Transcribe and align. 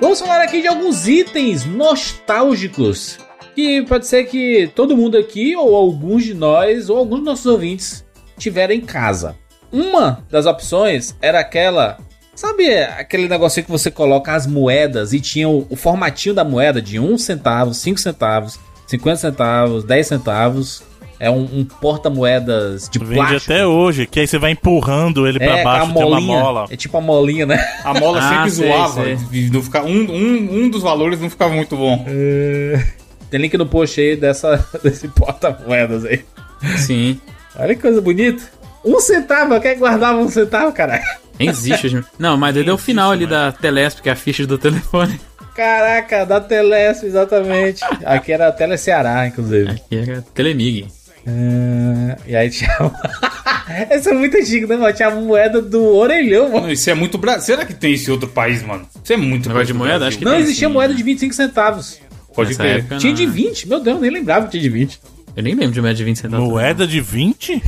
Vamos 0.00 0.20
falar 0.20 0.42
aqui 0.42 0.60
de 0.60 0.68
alguns 0.68 1.06
itens 1.06 1.64
nostálgicos 1.64 3.18
que 3.54 3.82
pode 3.82 4.06
ser 4.06 4.24
que 4.24 4.70
todo 4.74 4.96
mundo 4.96 5.16
aqui, 5.16 5.54
ou 5.54 5.74
alguns 5.76 6.24
de 6.24 6.34
nós, 6.34 6.90
ou 6.90 6.98
alguns 6.98 7.18
dos 7.18 7.26
nossos 7.26 7.46
ouvintes 7.46 8.04
tiveram 8.36 8.74
em 8.74 8.80
casa. 8.80 9.36
Uma 9.72 10.24
das 10.30 10.46
opções 10.46 11.14
era 11.22 11.40
aquela. 11.40 11.98
Sabe 12.34 12.76
aquele 12.76 13.28
negocinho 13.28 13.64
que 13.64 13.70
você 13.70 13.90
coloca 13.90 14.32
as 14.32 14.46
moedas 14.46 15.12
e 15.12 15.20
tinha 15.20 15.48
o, 15.48 15.66
o 15.70 15.76
formatinho 15.76 16.34
da 16.34 16.44
moeda 16.44 16.82
de 16.82 16.98
1 16.98 17.16
centavo, 17.16 17.72
5 17.72 18.00
centavos, 18.00 18.58
50 18.88 19.16
centavos, 19.16 19.84
10 19.84 20.06
centavos. 20.06 20.82
É 21.20 21.30
um, 21.30 21.42
um 21.42 21.64
porta-moedas 21.64 22.88
de 22.90 22.98
Vende 22.98 23.14
plástico. 23.14 23.52
até 23.52 23.66
hoje, 23.66 24.06
que 24.06 24.20
aí 24.20 24.26
você 24.26 24.38
vai 24.38 24.50
empurrando 24.50 25.26
ele 25.26 25.38
pra 25.38 25.58
é, 25.58 25.64
baixo, 25.64 25.90
a 25.90 25.94
tem 25.94 26.02
uma 26.04 26.10
molinha. 26.20 26.38
mola. 26.42 26.66
É 26.70 26.76
tipo 26.76 26.96
a 26.96 27.00
molinha, 27.00 27.46
né? 27.46 27.56
A 27.84 27.94
mola 27.94 28.18
Ah, 28.22 28.28
sempre 28.30 28.50
sei, 28.50 28.68
zoava. 28.68 29.04
sei. 29.04 29.50
Não 29.50 29.62
fica, 29.62 29.82
um, 29.82 30.10
um, 30.10 30.64
um 30.64 30.68
dos 30.68 30.82
valores 30.82 31.20
não 31.20 31.30
ficava 31.30 31.54
muito 31.54 31.76
bom. 31.76 32.04
Tem 33.30 33.40
link 33.40 33.56
no 33.56 33.66
post 33.66 34.00
aí 34.00 34.16
dessa, 34.16 34.64
desse 34.82 35.08
porta-moedas 35.08 36.04
aí. 36.04 36.24
Sim. 36.78 37.20
Olha 37.56 37.74
que 37.74 37.82
coisa 37.82 38.00
bonita. 38.00 38.42
Um 38.84 39.00
centavo, 39.00 39.58
quem 39.60 39.78
guardava 39.78 40.18
um 40.18 40.28
centavo, 40.28 40.72
caralho? 40.72 41.02
Nem 41.38 41.48
existe 41.48 41.86
hoje. 41.86 42.04
Não, 42.18 42.36
mas 42.36 42.54
ele 42.56 42.68
é 42.68 42.72
o 42.72 42.78
final 42.78 43.10
ali 43.10 43.26
da 43.26 43.50
Telesp, 43.50 44.02
que 44.02 44.08
é 44.08 44.12
a 44.12 44.16
ficha 44.16 44.46
do 44.46 44.58
telefone. 44.58 45.18
Caraca, 45.54 46.26
da 46.26 46.40
Telesp, 46.40 47.04
exatamente. 47.06 47.80
Aqui 48.04 48.32
era 48.32 48.48
a 48.48 48.52
Tele 48.52 48.76
Ceará, 48.76 49.26
inclusive. 49.26 49.70
Aqui 49.70 49.96
era 49.96 50.22
Telemig. 50.34 50.86
Ah, 51.26 52.16
e 52.26 52.36
aí 52.36 52.50
tinha. 52.50 52.70
Essa 53.90 54.10
é 54.10 54.12
muito 54.12 54.36
antiga, 54.36 54.66
né, 54.66 54.76
mano? 54.76 54.92
Tinha 54.94 55.08
a 55.08 55.14
moeda 55.14 55.60
do 55.62 55.82
orelhão, 55.96 56.50
mano. 56.50 56.66
Não, 56.66 56.72
isso 56.72 56.88
é 56.90 56.94
muito 56.94 57.16
Brasil. 57.16 57.42
Será 57.46 57.64
que 57.64 57.72
tem 57.72 57.94
esse 57.94 58.10
outro 58.10 58.28
país, 58.28 58.62
mano? 58.62 58.86
Isso 59.02 59.12
é 59.12 59.16
muito 59.16 59.48
Negócio 59.48 59.66
de 59.68 59.74
moeda? 59.74 60.06
Acho 60.06 60.18
que 60.18 60.24
Não 60.24 60.32
tem, 60.32 60.40
existia 60.42 60.68
sim. 60.68 60.74
moeda 60.74 60.92
de 60.94 61.02
25 61.02 61.34
centavos. 61.34 61.98
Pode 62.34 62.50
Nessa 62.50 62.62
crer. 62.62 62.78
época, 62.80 62.96
Tinha 62.98 63.12
não. 63.12 63.16
de 63.16 63.26
20. 63.26 63.68
Meu 63.68 63.80
Deus, 63.80 64.00
nem 64.00 64.10
lembrava 64.10 64.46
que 64.46 64.52
tinha 64.52 64.62
de 64.62 64.68
20. 64.68 65.00
Eu 65.36 65.42
nem 65.42 65.54
lembro 65.54 65.72
de 65.72 65.80
moeda 65.80 65.94
de 65.96 66.04
20 66.04 66.16
centavos. 66.18 66.48
Moeda 66.48 66.86
de 66.86 67.00
20? 67.00 67.62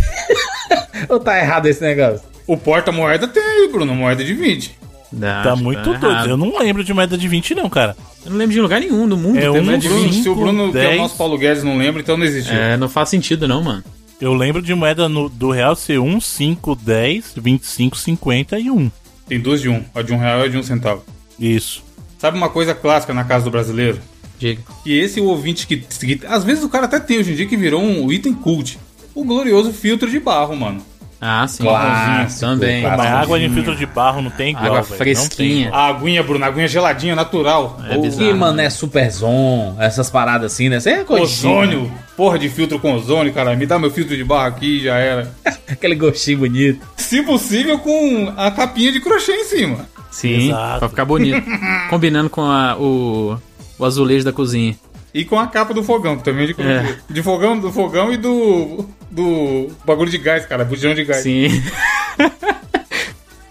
Ou 1.08 1.18
tá 1.20 1.38
errado 1.38 1.66
esse 1.66 1.80
negócio? 1.82 2.20
O 2.46 2.56
porta-moeda 2.56 3.26
tem 3.26 3.42
aí, 3.42 3.68
Bruno, 3.72 3.94
moeda 3.94 4.22
de 4.24 4.34
20. 4.34 4.78
Dá, 5.12 5.42
Tá 5.42 5.56
muito 5.56 5.92
tá 5.92 5.98
doido. 5.98 6.30
Eu 6.30 6.36
não 6.36 6.58
lembro 6.58 6.82
de 6.84 6.92
moeda 6.92 7.16
de 7.16 7.28
20, 7.28 7.54
não, 7.54 7.68
cara. 7.70 7.96
Eu 8.24 8.30
não 8.32 8.38
lembro 8.38 8.52
de 8.54 8.60
lugar 8.60 8.80
nenhum 8.80 9.08
do 9.08 9.16
mundo. 9.16 9.38
É 9.38 9.50
um 9.50 9.62
moeda 9.62 9.78
de 9.78 9.88
Bruno, 9.88 10.02
20. 10.08 10.22
se 10.22 10.28
o 10.28 10.34
Bruno, 10.34 10.72
que 10.72 10.78
é 10.78 10.82
10. 10.82 10.94
o 10.94 11.02
nosso 11.02 11.16
Paulo 11.16 11.38
Guedes, 11.38 11.62
não 11.62 11.78
lembra, 11.78 12.00
então 12.02 12.16
não 12.16 12.24
existiu. 12.24 12.54
É, 12.54 12.76
não 12.76 12.88
faz 12.88 13.08
sentido 13.08 13.46
não, 13.46 13.62
mano. 13.62 13.84
Eu 14.20 14.34
lembro 14.34 14.60
de 14.62 14.74
moeda 14.74 15.08
no- 15.08 15.28
do 15.28 15.50
real 15.50 15.76
ser 15.76 15.98
1, 15.98 16.20
5, 16.20 16.74
10, 16.74 17.34
25, 17.36 17.96
50 17.98 18.58
e 18.58 18.70
1. 18.70 18.90
Tem 19.28 19.38
duas 19.38 19.60
de 19.60 19.68
um. 19.68 19.82
A 19.94 20.02
de 20.02 20.12
um 20.12 20.18
real 20.18 20.40
e 20.40 20.44
a 20.44 20.48
de 20.48 20.56
um 20.56 20.62
centavo. 20.62 21.04
Isso. 21.38 21.82
Sabe 22.18 22.36
uma 22.38 22.48
coisa 22.48 22.74
clássica 22.74 23.12
na 23.12 23.24
casa 23.24 23.44
do 23.44 23.50
brasileiro? 23.50 23.98
Diga. 24.38 24.60
Que 24.82 24.98
esse 24.98 25.20
ouvinte 25.20 25.66
que, 25.66 25.76
que. 25.76 26.20
Às 26.26 26.44
vezes 26.44 26.64
o 26.64 26.68
cara 26.68 26.86
até 26.86 26.98
tem 26.98 27.18
hoje 27.18 27.32
em 27.32 27.36
dia 27.36 27.46
que 27.46 27.56
virou 27.56 27.82
um 27.82 28.10
item 28.10 28.32
cult. 28.34 28.78
O 29.14 29.24
glorioso 29.24 29.72
filtro 29.72 30.10
de 30.10 30.18
barro, 30.18 30.56
mano. 30.56 30.82
Ah, 31.20 31.46
sim. 31.48 31.62
Clássico, 31.64 32.40
Também. 32.40 32.82
clássico. 32.82 33.02
Mas 33.02 33.12
água 33.14 33.38
de 33.40 33.48
filtro 33.48 33.74
de 33.74 33.86
barro 33.86 34.20
não 34.20 34.30
tem 34.30 34.50
igual, 34.50 34.66
Água 34.66 34.82
velho. 34.82 34.96
fresquinha. 34.98 35.70
A 35.72 35.86
aguinha, 35.88 36.22
Bruno, 36.22 36.44
a 36.44 36.48
aguinha 36.48 36.68
geladinha, 36.68 37.14
natural. 37.14 37.80
É 37.88 37.96
O 37.96 38.02
bizarro. 38.02 38.26
Que, 38.28 38.34
mano, 38.34 38.60
é 38.60 38.68
Superzon, 38.70 39.76
essas 39.78 40.10
paradas 40.10 40.52
assim, 40.52 40.68
né? 40.68 40.76
Isso 40.76 40.88
é 40.88 41.04
coisinha. 41.04 41.52
ozônio. 41.54 41.92
Porra 42.16 42.38
de 42.38 42.48
filtro 42.48 42.78
com 42.78 42.94
ozônio, 42.94 43.32
cara. 43.32 43.56
Me 43.56 43.64
dá 43.66 43.78
meu 43.78 43.90
filtro 43.90 44.16
de 44.16 44.24
barro 44.24 44.46
aqui 44.48 44.80
já 44.82 44.96
era. 44.96 45.32
Aquele 45.68 45.94
gostinho 45.94 46.38
bonito. 46.38 46.86
Se 46.96 47.22
possível, 47.22 47.78
com 47.78 48.32
a 48.36 48.50
capinha 48.50 48.92
de 48.92 49.00
crochê 49.00 49.32
em 49.32 49.44
cima. 49.44 49.86
Sim, 50.10 50.48
Exato. 50.48 50.78
pra 50.80 50.88
ficar 50.88 51.04
bonito. 51.04 51.42
Combinando 51.90 52.30
com 52.30 52.42
a- 52.42 52.76
o, 52.78 53.36
o 53.78 53.84
azulejo 53.84 54.24
da 54.24 54.32
cozinha. 54.32 54.74
E 55.12 55.24
com 55.24 55.38
a 55.38 55.46
capa 55.46 55.72
do 55.72 55.82
fogão, 55.82 56.16
que 56.18 56.24
também 56.24 56.44
é 56.44 56.46
de 56.48 56.54
crochê. 56.54 56.70
É. 56.70 56.96
De 57.08 57.22
fogão, 57.22 57.58
do 57.58 57.72
fogão 57.72 58.12
e 58.12 58.16
do. 58.18 58.86
Do 59.10 59.70
bagulho 59.84 60.10
de 60.10 60.18
gás, 60.18 60.46
cara. 60.46 60.64
Bujão 60.64 60.94
de 60.94 61.04
gás. 61.04 61.22
Sim. 61.22 61.48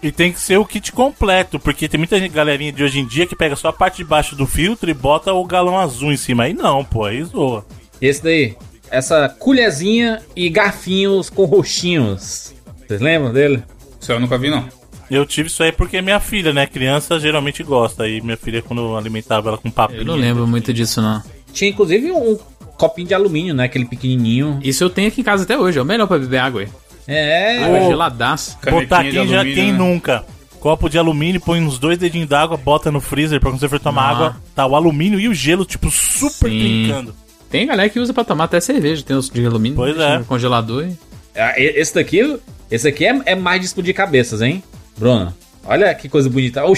E 0.02 0.12
tem 0.12 0.32
que 0.32 0.38
ser 0.38 0.56
o 0.56 0.64
kit 0.64 0.92
completo, 0.92 1.58
porque 1.58 1.88
tem 1.88 1.98
muita 1.98 2.20
gente, 2.20 2.30
galerinha 2.30 2.70
de 2.70 2.84
hoje 2.84 3.00
em 3.00 3.06
dia 3.06 3.26
que 3.26 3.34
pega 3.34 3.56
só 3.56 3.68
a 3.68 3.72
parte 3.72 3.96
de 3.96 4.04
baixo 4.04 4.36
do 4.36 4.46
filtro 4.46 4.88
e 4.88 4.94
bota 4.94 5.32
o 5.32 5.44
galão 5.44 5.76
azul 5.76 6.12
em 6.12 6.16
cima. 6.16 6.44
Aí 6.44 6.52
não, 6.52 6.84
pô, 6.84 7.06
aí 7.06 7.24
zoa. 7.24 7.66
Esse 8.00 8.22
daí, 8.22 8.56
essa 8.88 9.28
colherzinha 9.28 10.22
e 10.36 10.48
garfinhos 10.48 11.28
com 11.28 11.44
roxinhos. 11.44 12.54
Vocês 12.86 13.00
lembram 13.00 13.32
dele? 13.32 13.64
Isso 14.00 14.12
eu 14.12 14.20
nunca 14.20 14.38
vi, 14.38 14.48
não. 14.48 14.68
Eu 15.10 15.26
tive 15.26 15.48
isso 15.48 15.62
aí 15.62 15.72
porque 15.72 16.00
minha 16.02 16.20
filha, 16.20 16.52
né? 16.52 16.66
Criança 16.66 17.18
geralmente 17.18 17.62
gosta. 17.62 18.06
E 18.08 18.20
minha 18.20 18.36
filha, 18.36 18.62
quando 18.62 18.96
alimentava 18.96 19.48
ela 19.48 19.58
com 19.58 19.70
papinha. 19.70 20.02
Eu 20.02 20.04
não 20.04 20.14
lembro 20.14 20.46
muito 20.46 20.72
disso, 20.72 21.02
não. 21.02 21.22
Tinha 21.52 21.70
inclusive 21.70 22.12
um 22.12 22.38
copinho 22.76 23.08
de 23.08 23.14
alumínio, 23.14 23.54
né? 23.54 23.64
Aquele 23.64 23.84
pequenininho. 23.84 24.58
Isso 24.62 24.82
eu 24.84 24.90
tenho 24.90 25.08
aqui 25.08 25.20
em 25.20 25.24
casa 25.24 25.44
até 25.44 25.56
hoje. 25.58 25.78
É 25.78 25.82
o 25.82 25.84
melhor 25.84 26.06
pra 26.06 26.18
beber 26.18 26.38
água. 26.38 26.60
aí. 26.62 26.68
É, 27.08 27.64
Água 27.64 27.80
Ô. 27.82 27.88
geladaço. 27.88 28.58
Botar 28.68 29.00
aqui 29.00 29.12
já 29.28 29.44
quem 29.44 29.72
né? 29.72 29.78
nunca. 29.78 30.24
Copo 30.58 30.88
de 30.88 30.98
alumínio, 30.98 31.40
põe 31.40 31.60
uns 31.62 31.78
dois 31.78 31.96
dedinhos 31.96 32.28
d'água, 32.28 32.56
bota 32.56 32.90
no 32.90 33.00
freezer 33.00 33.38
pra 33.38 33.50
quando 33.50 33.60
você 33.60 33.68
for 33.68 33.78
tomar 33.78 34.02
Ah. 34.02 34.10
água, 34.10 34.36
tá 34.54 34.66
o 34.66 34.74
alumínio 34.74 35.20
e 35.20 35.28
o 35.28 35.34
gelo, 35.34 35.64
tipo, 35.64 35.88
super 35.90 36.50
Sim. 36.50 36.58
trincando. 36.88 37.14
Tem 37.48 37.64
galera 37.66 37.88
que 37.88 38.00
usa 38.00 38.12
pra 38.12 38.24
tomar 38.24 38.44
até 38.44 38.58
cerveja. 38.58 39.04
Tem 39.04 39.14
os 39.16 39.30
de 39.30 39.46
alumínio. 39.46 39.76
Pois 39.76 39.96
é. 39.96 40.18
no 40.18 40.24
congelador. 40.24 40.84
e- 40.84 40.98
Ah, 41.38 41.54
e- 41.56 41.78
Esse 41.80 41.94
daqui, 41.94 42.38
esse 42.70 42.88
aqui 42.88 43.04
é, 43.06 43.20
é 43.26 43.34
mais 43.36 43.60
de 43.60 43.66
explodir 43.66 43.94
cabeças, 43.94 44.42
hein? 44.42 44.60
Bruno, 44.98 45.32
olha 45.64 45.94
que 45.94 46.08
coisa 46.08 46.28
bonita. 46.28 46.64
O, 46.66 46.72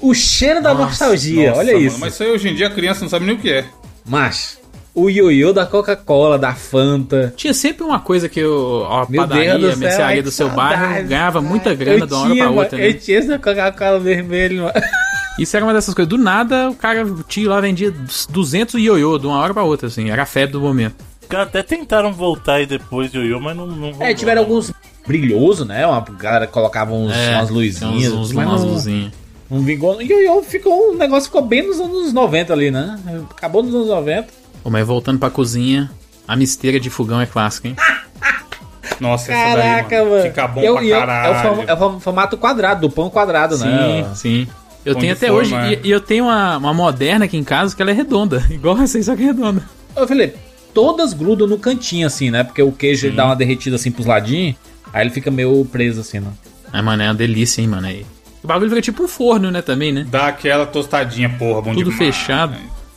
o 0.00 0.14
cheiro 0.14 0.62
da 0.62 0.72
nostalgia, 0.72 1.48
Nossa, 1.50 1.60
olha 1.60 1.72
mano, 1.74 1.86
isso. 1.86 1.98
Mas 1.98 2.14
isso 2.14 2.22
aí 2.22 2.30
hoje 2.30 2.48
em 2.48 2.54
dia 2.54 2.68
a 2.68 2.70
criança 2.70 3.00
não 3.02 3.08
sabe 3.10 3.26
nem 3.26 3.34
o 3.34 3.38
que 3.38 3.50
é. 3.50 3.64
Macho, 4.06 4.56
o 4.94 5.10
ioiô 5.10 5.52
da 5.52 5.66
Coca-Cola, 5.66 6.38
da 6.38 6.54
Fanta. 6.54 7.34
Tinha 7.36 7.52
sempre 7.52 7.82
uma 7.82 7.98
coisa 7.98 8.28
que 8.28 8.44
o, 8.44 8.84
a 8.84 9.06
Meu 9.08 9.22
padaria, 9.22 9.58
Deus 9.58 9.74
a 9.74 9.76
mercearia 9.76 10.22
do 10.22 10.30
seu 10.30 10.48
bairro 10.50 11.06
ganhava 11.08 11.40
muita 11.40 11.74
grana 11.74 12.04
Eu 12.04 12.06
de 12.06 12.14
uma 12.14 12.20
hora 12.22 12.30
tinha, 12.32 12.44
pra 12.44 12.50
mano, 12.50 12.62
outra, 12.62 12.78
né? 12.78 12.88
Eu 12.88 12.98
tinha 12.98 13.18
essa 13.18 13.38
Coca-Cola 13.38 13.98
vermelha, 13.98 14.62
mano. 14.62 14.72
Isso 15.36 15.56
era 15.56 15.66
uma 15.66 15.74
dessas 15.74 15.92
coisas. 15.94 16.08
Do 16.08 16.16
nada, 16.16 16.70
o 16.70 16.76
cara, 16.76 17.04
o 17.04 17.22
tio 17.24 17.50
lá 17.50 17.60
vendia 17.60 17.92
200 18.30 18.74
ioiô 18.80 19.18
de 19.18 19.26
uma 19.26 19.38
hora 19.40 19.52
pra 19.52 19.64
outra, 19.64 19.88
assim. 19.88 20.08
Era 20.10 20.22
a 20.22 20.26
febre 20.26 20.52
do 20.52 20.60
momento. 20.60 20.94
Os 21.22 21.26
caras 21.28 21.48
até 21.48 21.60
tentaram 21.62 22.12
voltar 22.12 22.54
aí 22.54 22.66
depois 22.66 23.10
de 23.10 23.18
eu, 23.18 23.40
mas 23.40 23.56
não, 23.56 23.66
não 23.66 23.96
É, 24.00 24.14
tiveram 24.14 24.42
não. 24.42 24.48
alguns 24.48 24.72
brilhosos, 25.04 25.66
né? 25.66 25.84
Uma 25.84 26.00
galera 26.00 26.46
colocava 26.46 26.92
uns, 26.92 27.12
umas 27.12 27.50
luzinhas. 27.50 28.12
Uns, 28.12 28.30
uns, 28.30 28.32
mas 28.32 28.46
umas 28.46 28.62
luzinhas. 28.62 29.12
não 29.50 29.60
vingou. 29.62 30.00
E 30.00 30.04
o 30.14 30.20
ioiô 30.20 30.40
ficou, 30.44 30.92
um 30.92 30.96
negócio 30.96 31.24
ficou 31.24 31.42
bem 31.42 31.66
nos 31.66 31.80
anos 31.80 32.12
90 32.12 32.52
ali, 32.52 32.70
né? 32.70 32.96
Acabou 33.28 33.60
nos 33.62 33.74
anos 33.74 33.88
90. 33.88 34.43
Pô, 34.64 34.70
mas 34.70 34.84
voltando 34.86 35.18
pra 35.20 35.30
cozinha, 35.30 35.90
a 36.26 36.34
misteira 36.34 36.80
de 36.80 36.90
fogão 36.90 37.20
é 37.20 37.26
clássica, 37.26 37.68
hein? 37.68 37.76
Nossa, 39.00 39.28
Caraca, 39.32 39.94
essa 39.94 40.04
daí, 40.04 40.08
mano. 40.10 40.22
Fica 40.22 40.48
bom 40.48 40.60
E 40.62 40.66
é 40.66 40.70
o- 40.70 40.74
pra 40.74 40.84
e 40.84 40.90
é 40.92 40.96
o- 40.96 41.00
caralho. 41.00 41.34
É 41.68 41.74
o, 41.74 41.86
é 41.86 41.86
o 41.96 42.00
formato 42.00 42.36
quadrado, 42.36 42.80
do 42.82 42.90
pão 42.90 43.10
quadrado, 43.10 43.56
né? 43.58 44.04
Sim, 44.14 44.14
sim. 44.14 44.48
Eu 44.84 44.92
Pão 44.94 45.00
tenho 45.00 45.12
até 45.14 45.26
forma, 45.28 45.40
hoje, 45.42 45.54
é. 45.54 45.80
e, 45.82 45.88
e 45.88 45.90
eu 45.90 46.00
tenho 46.00 46.24
uma, 46.24 46.56
uma 46.58 46.74
moderna 46.74 47.24
aqui 47.24 47.36
em 47.36 47.44
casa 47.44 47.74
que 47.74 47.80
ela 47.80 47.90
é 47.90 47.94
redonda. 47.94 48.44
Igual 48.50 48.78
essa 48.78 48.98
aí, 48.98 49.04
só 49.04 49.16
que 49.16 49.22
é 49.22 49.26
redonda. 49.26 49.62
Ô, 49.96 50.06
Felipe, 50.06 50.36
todas 50.74 51.12
grudam 51.14 51.46
no 51.46 51.58
cantinho, 51.58 52.06
assim, 52.06 52.30
né? 52.30 52.44
Porque 52.44 52.62
o 52.62 52.70
queijo 52.72 53.06
ele 53.06 53.16
dá 53.16 53.24
uma 53.26 53.36
derretida 53.36 53.76
assim 53.76 53.90
pros 53.90 54.06
ladinhos, 54.06 54.56
aí 54.92 55.02
ele 55.02 55.10
fica 55.10 55.30
meio 55.30 55.64
preso, 55.64 56.00
assim, 56.02 56.20
né? 56.20 56.28
Ai, 56.72 56.82
mano, 56.82 57.02
é 57.02 57.06
uma 57.08 57.14
delícia, 57.14 57.60
hein, 57.62 57.68
mano. 57.68 57.86
Aí. 57.86 58.04
O 58.42 58.46
bagulho 58.46 58.68
fica 58.68 58.82
tipo 58.82 59.02
um 59.04 59.08
forno, 59.08 59.50
né, 59.50 59.62
também, 59.62 59.90
né? 59.90 60.06
Dá 60.08 60.26
aquela 60.28 60.66
tostadinha, 60.66 61.30
porra, 61.30 61.62
bom 61.62 61.72
Tudo 61.72 61.90
demais. 61.90 61.96
fechado. 61.98 62.54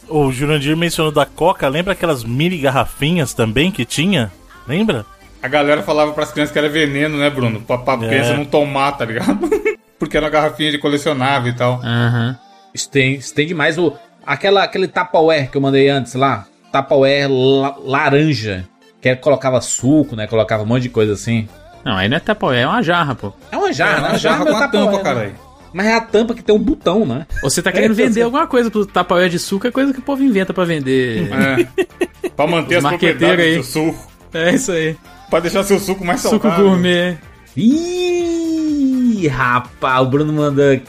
O 0.09 0.31
Jurandir 0.31 0.75
mencionou 0.78 1.12
da 1.12 1.25
Coca, 1.25 1.68
lembra 1.68 1.94
aquelas 1.94 2.23
mini 2.23 2.57
garrafinhas 2.57 3.34
também 3.34 3.72
que 3.72 3.84
tinha? 3.85 4.31
Lembra? 4.68 5.06
A 5.44 5.47
galera 5.47 5.84
falava 5.84 6.13
pras 6.13 6.31
crianças 6.31 6.51
que 6.53 6.57
era 6.59 6.69
veneno, 6.69 7.18
né, 7.18 7.29
Bruno? 7.29 7.62
Pra, 7.62 7.78
pra 7.78 7.94
É. 8.06 8.07
criança 8.07 8.34
não 8.34 8.45
tomar, 8.45 8.94
tá 8.94 9.06
ligado? 9.06 9.38
Porque 10.00 10.16
era 10.18 10.25
uma 10.25 10.29
garrafinha 10.31 10.72
de 10.72 10.78
colecionável 10.78 11.51
e 11.51 11.56
tal. 11.56 11.81
Aham. 11.84 12.38
Isso 12.73 12.89
tem, 12.89 13.15
isso 13.15 13.33
tem 13.33 13.48
demais. 13.48 13.77
O, 13.77 13.94
aquela, 14.25 14.63
aquele 14.63 14.88
Tupperware 14.88 15.50
que 15.50 15.57
eu 15.57 15.62
mandei 15.62 15.89
antes 15.89 16.13
lá, 16.13 16.45
Tupperware 16.71 17.27
la- 17.30 17.75
laranja, 17.83 18.65
que 19.01 19.10
ele 19.10 19.18
colocava 19.18 19.60
suco, 19.62 20.15
né? 20.15 20.27
Colocava 20.27 20.63
um 20.63 20.65
monte 20.65 20.83
de 20.83 20.89
coisa 20.89 21.13
assim. 21.13 21.48
Não, 21.83 21.95
aí 21.95 22.07
não 22.10 22.18
é 22.18 22.19
tapoé, 22.19 22.62
é 22.62 22.68
uma 22.68 22.81
jarra, 22.81 23.15
pô. 23.15 23.33
É 23.51 23.57
uma 23.57 23.71
jarra, 23.74 23.98
É 23.98 24.01
né? 24.01 24.10
uma 24.10 24.18
jarra 24.18 24.44
é 24.44 24.51
com 24.51 24.57
a 24.57 24.62
Tupperware, 24.68 24.92
tampa, 24.92 24.98
né? 24.98 25.03
caralho. 25.03 25.36
Mas 25.74 25.86
é 25.88 25.94
a 25.96 26.02
tampa 26.02 26.34
que 26.34 26.42
tem 26.44 26.56
um 26.56 26.60
botão, 26.60 27.06
né? 27.06 27.28
Ou 27.44 27.50
você 27.50 27.62
tá 27.62 27.72
querendo 27.72 27.92
É, 27.92 27.94
vender 27.94 28.14
sei. 28.14 28.24
alguma 28.24 28.48
coisa 28.48 28.72
pro 28.72 28.86
tapoé 28.86 29.28
de 29.30 29.38
suco, 29.38 29.68
é 29.68 29.72
coisa 29.72 29.94
que 29.94 30.00
o 30.00 30.02
povo 30.04 30.24
inventa 30.24 30.54
pra 30.54 30.64
vender. 30.64 31.30
É. 31.31 32.30
pra 32.30 32.48
manter 32.48 32.78
Os 32.78 32.86
as 32.86 32.90
propriedades 32.92 33.46
aí. 33.46 33.58
do 33.58 33.64
seu 33.64 33.86
suco. 33.94 34.12
É 34.34 34.54
isso 34.56 34.72
aí. 34.72 34.96
Pra 35.30 35.40
deixar 35.40 35.64
seu 35.64 35.80
suco 35.80 36.04
mais 36.06 36.22
Suco 36.22 36.40
saudável. 36.42 36.69
gourmet. 36.69 37.18
Ih, 37.56 39.28
rapaz, 39.28 40.02
o 40.02 40.06
Bruno 40.06 40.31
mandou. 40.34 40.80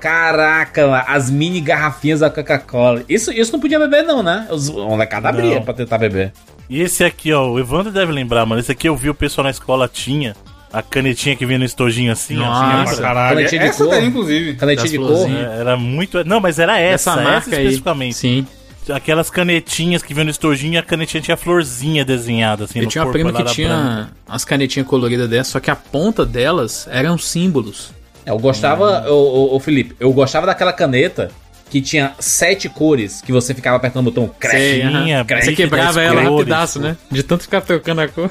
Caraca, 0.00 1.02
as 1.08 1.28
mini 1.30 1.60
garrafinhas 1.60 2.20
da 2.20 2.30
Coca-Cola. 2.30 3.02
Isso, 3.08 3.32
isso 3.32 3.50
não 3.52 3.58
podia 3.58 3.78
beber, 3.80 4.02
não, 4.04 4.22
né? 4.22 4.46
Os 4.50 4.70
molecada 4.70 5.28
abria 5.28 5.60
pra 5.60 5.74
tentar 5.74 5.98
beber. 5.98 6.32
E 6.70 6.80
esse 6.80 7.02
aqui, 7.02 7.32
ó, 7.32 7.50
o 7.50 7.58
Evandro 7.58 7.90
deve 7.90 8.12
lembrar, 8.12 8.46
mano. 8.46 8.60
Esse 8.60 8.70
aqui 8.70 8.88
eu 8.88 8.94
vi 8.94 9.10
o 9.10 9.14
pessoal 9.14 9.44
na 9.44 9.50
escola 9.50 9.88
tinha. 9.88 10.36
A 10.72 10.82
canetinha 10.82 11.34
que 11.34 11.46
vinha 11.46 11.58
no 11.58 11.64
estojinho 11.64 12.12
assim, 12.12 12.36
ó. 12.38 12.40
Nossa. 12.40 12.60
Pra 12.68 12.76
Nossa, 12.84 13.02
caralho. 13.02 13.36
canetinha 13.36 13.60
de 13.62 13.68
Essa 13.68 13.84
cor. 13.84 13.90
daí, 13.90 14.04
inclusive. 14.06 14.54
Canetinha 14.54 14.88
de 14.90 14.98
cor. 14.98 15.30
É, 15.30 15.60
Era 15.60 15.76
muito. 15.76 16.22
Não, 16.24 16.40
mas 16.40 16.58
era 16.58 16.78
essa, 16.78 17.10
Essa 17.12 17.20
essa, 17.20 17.30
marca 17.30 17.56
aí. 17.56 17.62
especificamente. 17.64 18.14
Sim. 18.16 18.46
Aquelas 18.92 19.28
canetinhas 19.28 20.02
que 20.02 20.14
vinham 20.14 20.24
no 20.24 20.30
estojinho 20.30 20.74
e 20.74 20.78
a 20.78 20.82
canetinha 20.82 21.22
tinha 21.22 21.36
florzinha 21.36 22.04
desenhada 22.06 22.64
assim 22.64 22.78
Eu 22.78 22.84
no 22.84 22.90
tinha 22.90 23.02
uma 23.02 23.12
corpo. 23.12 23.22
prima 23.22 23.38
ela 23.38 23.48
que 23.48 23.54
tinha 23.54 23.68
branca. 23.68 24.08
umas 24.26 24.44
canetinhas 24.46 24.88
coloridas 24.88 25.28
dessas, 25.28 25.48
só 25.48 25.60
que 25.60 25.70
a 25.70 25.76
ponta 25.76 26.24
delas 26.24 26.88
eram 26.90 27.18
símbolos. 27.18 27.92
É, 28.24 28.30
Eu 28.30 28.38
gostava, 28.38 29.04
ô, 29.10 29.14
ô, 29.52 29.56
ô, 29.56 29.60
Felipe, 29.60 29.94
eu 30.00 30.10
gostava 30.12 30.46
daquela 30.46 30.72
caneta 30.72 31.30
que 31.70 31.82
tinha 31.82 32.12
sete 32.18 32.66
cores, 32.70 33.20
que 33.20 33.30
você 33.30 33.52
ficava 33.52 33.76
apertando 33.76 34.06
o 34.06 34.10
botão. 34.10 34.30
Sei, 34.40 34.80
aham. 34.82 35.04
Tinha, 35.04 35.26
Você 35.42 35.52
quebrava 35.52 36.00
ela 36.00 36.22
cores, 36.22 36.30
rapidaço, 36.38 36.78
pô. 36.80 36.86
né? 36.86 36.96
De 37.10 37.22
tanto 37.22 37.42
ficar 37.42 37.60
trocando 37.60 38.00
a 38.00 38.08
cor. 38.08 38.30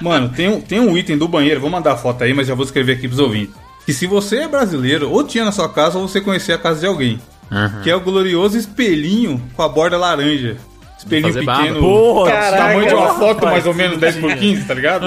Mano, 0.00 0.28
tem 0.28 0.48
um, 0.48 0.60
tem 0.60 0.80
um 0.80 0.96
item 0.96 1.16
do 1.18 1.28
banheiro, 1.28 1.60
vou 1.60 1.70
mandar 1.70 1.92
a 1.92 1.96
foto 1.96 2.22
aí, 2.24 2.32
mas 2.34 2.46
já 2.46 2.54
vou 2.54 2.64
escrever 2.64 2.92
aqui 2.94 3.08
pros 3.08 3.18
ouvintes. 3.20 3.54
Que 3.86 3.92
se 3.92 4.06
você 4.06 4.40
é 4.40 4.48
brasileiro, 4.48 5.10
ou 5.10 5.24
tinha 5.24 5.44
na 5.44 5.52
sua 5.52 5.68
casa, 5.68 5.98
ou 5.98 6.06
você 6.06 6.20
conhecia 6.20 6.54
a 6.54 6.58
casa 6.58 6.80
de 6.80 6.86
alguém. 6.86 7.20
Que 7.82 7.90
é 7.90 7.96
o 7.96 8.00
glorioso 8.00 8.56
espelhinho 8.56 9.42
com 9.56 9.62
a 9.62 9.68
borda 9.68 9.96
laranja. 9.96 10.56
Espelhinho 10.98 11.32
pequeno. 11.32 11.46
barba. 11.46 11.80
Porra, 11.80 12.30
Caraca. 12.30 12.56
tamanho 12.56 12.88
de 12.88 12.94
uma 12.94 13.14
foto, 13.14 13.44
mais 13.46 13.66
ou 13.66 13.74
menos 13.74 13.98
10 13.98 14.16
por 14.16 14.34
15, 14.36 14.64
tá 14.66 14.74
ligado? 14.74 15.04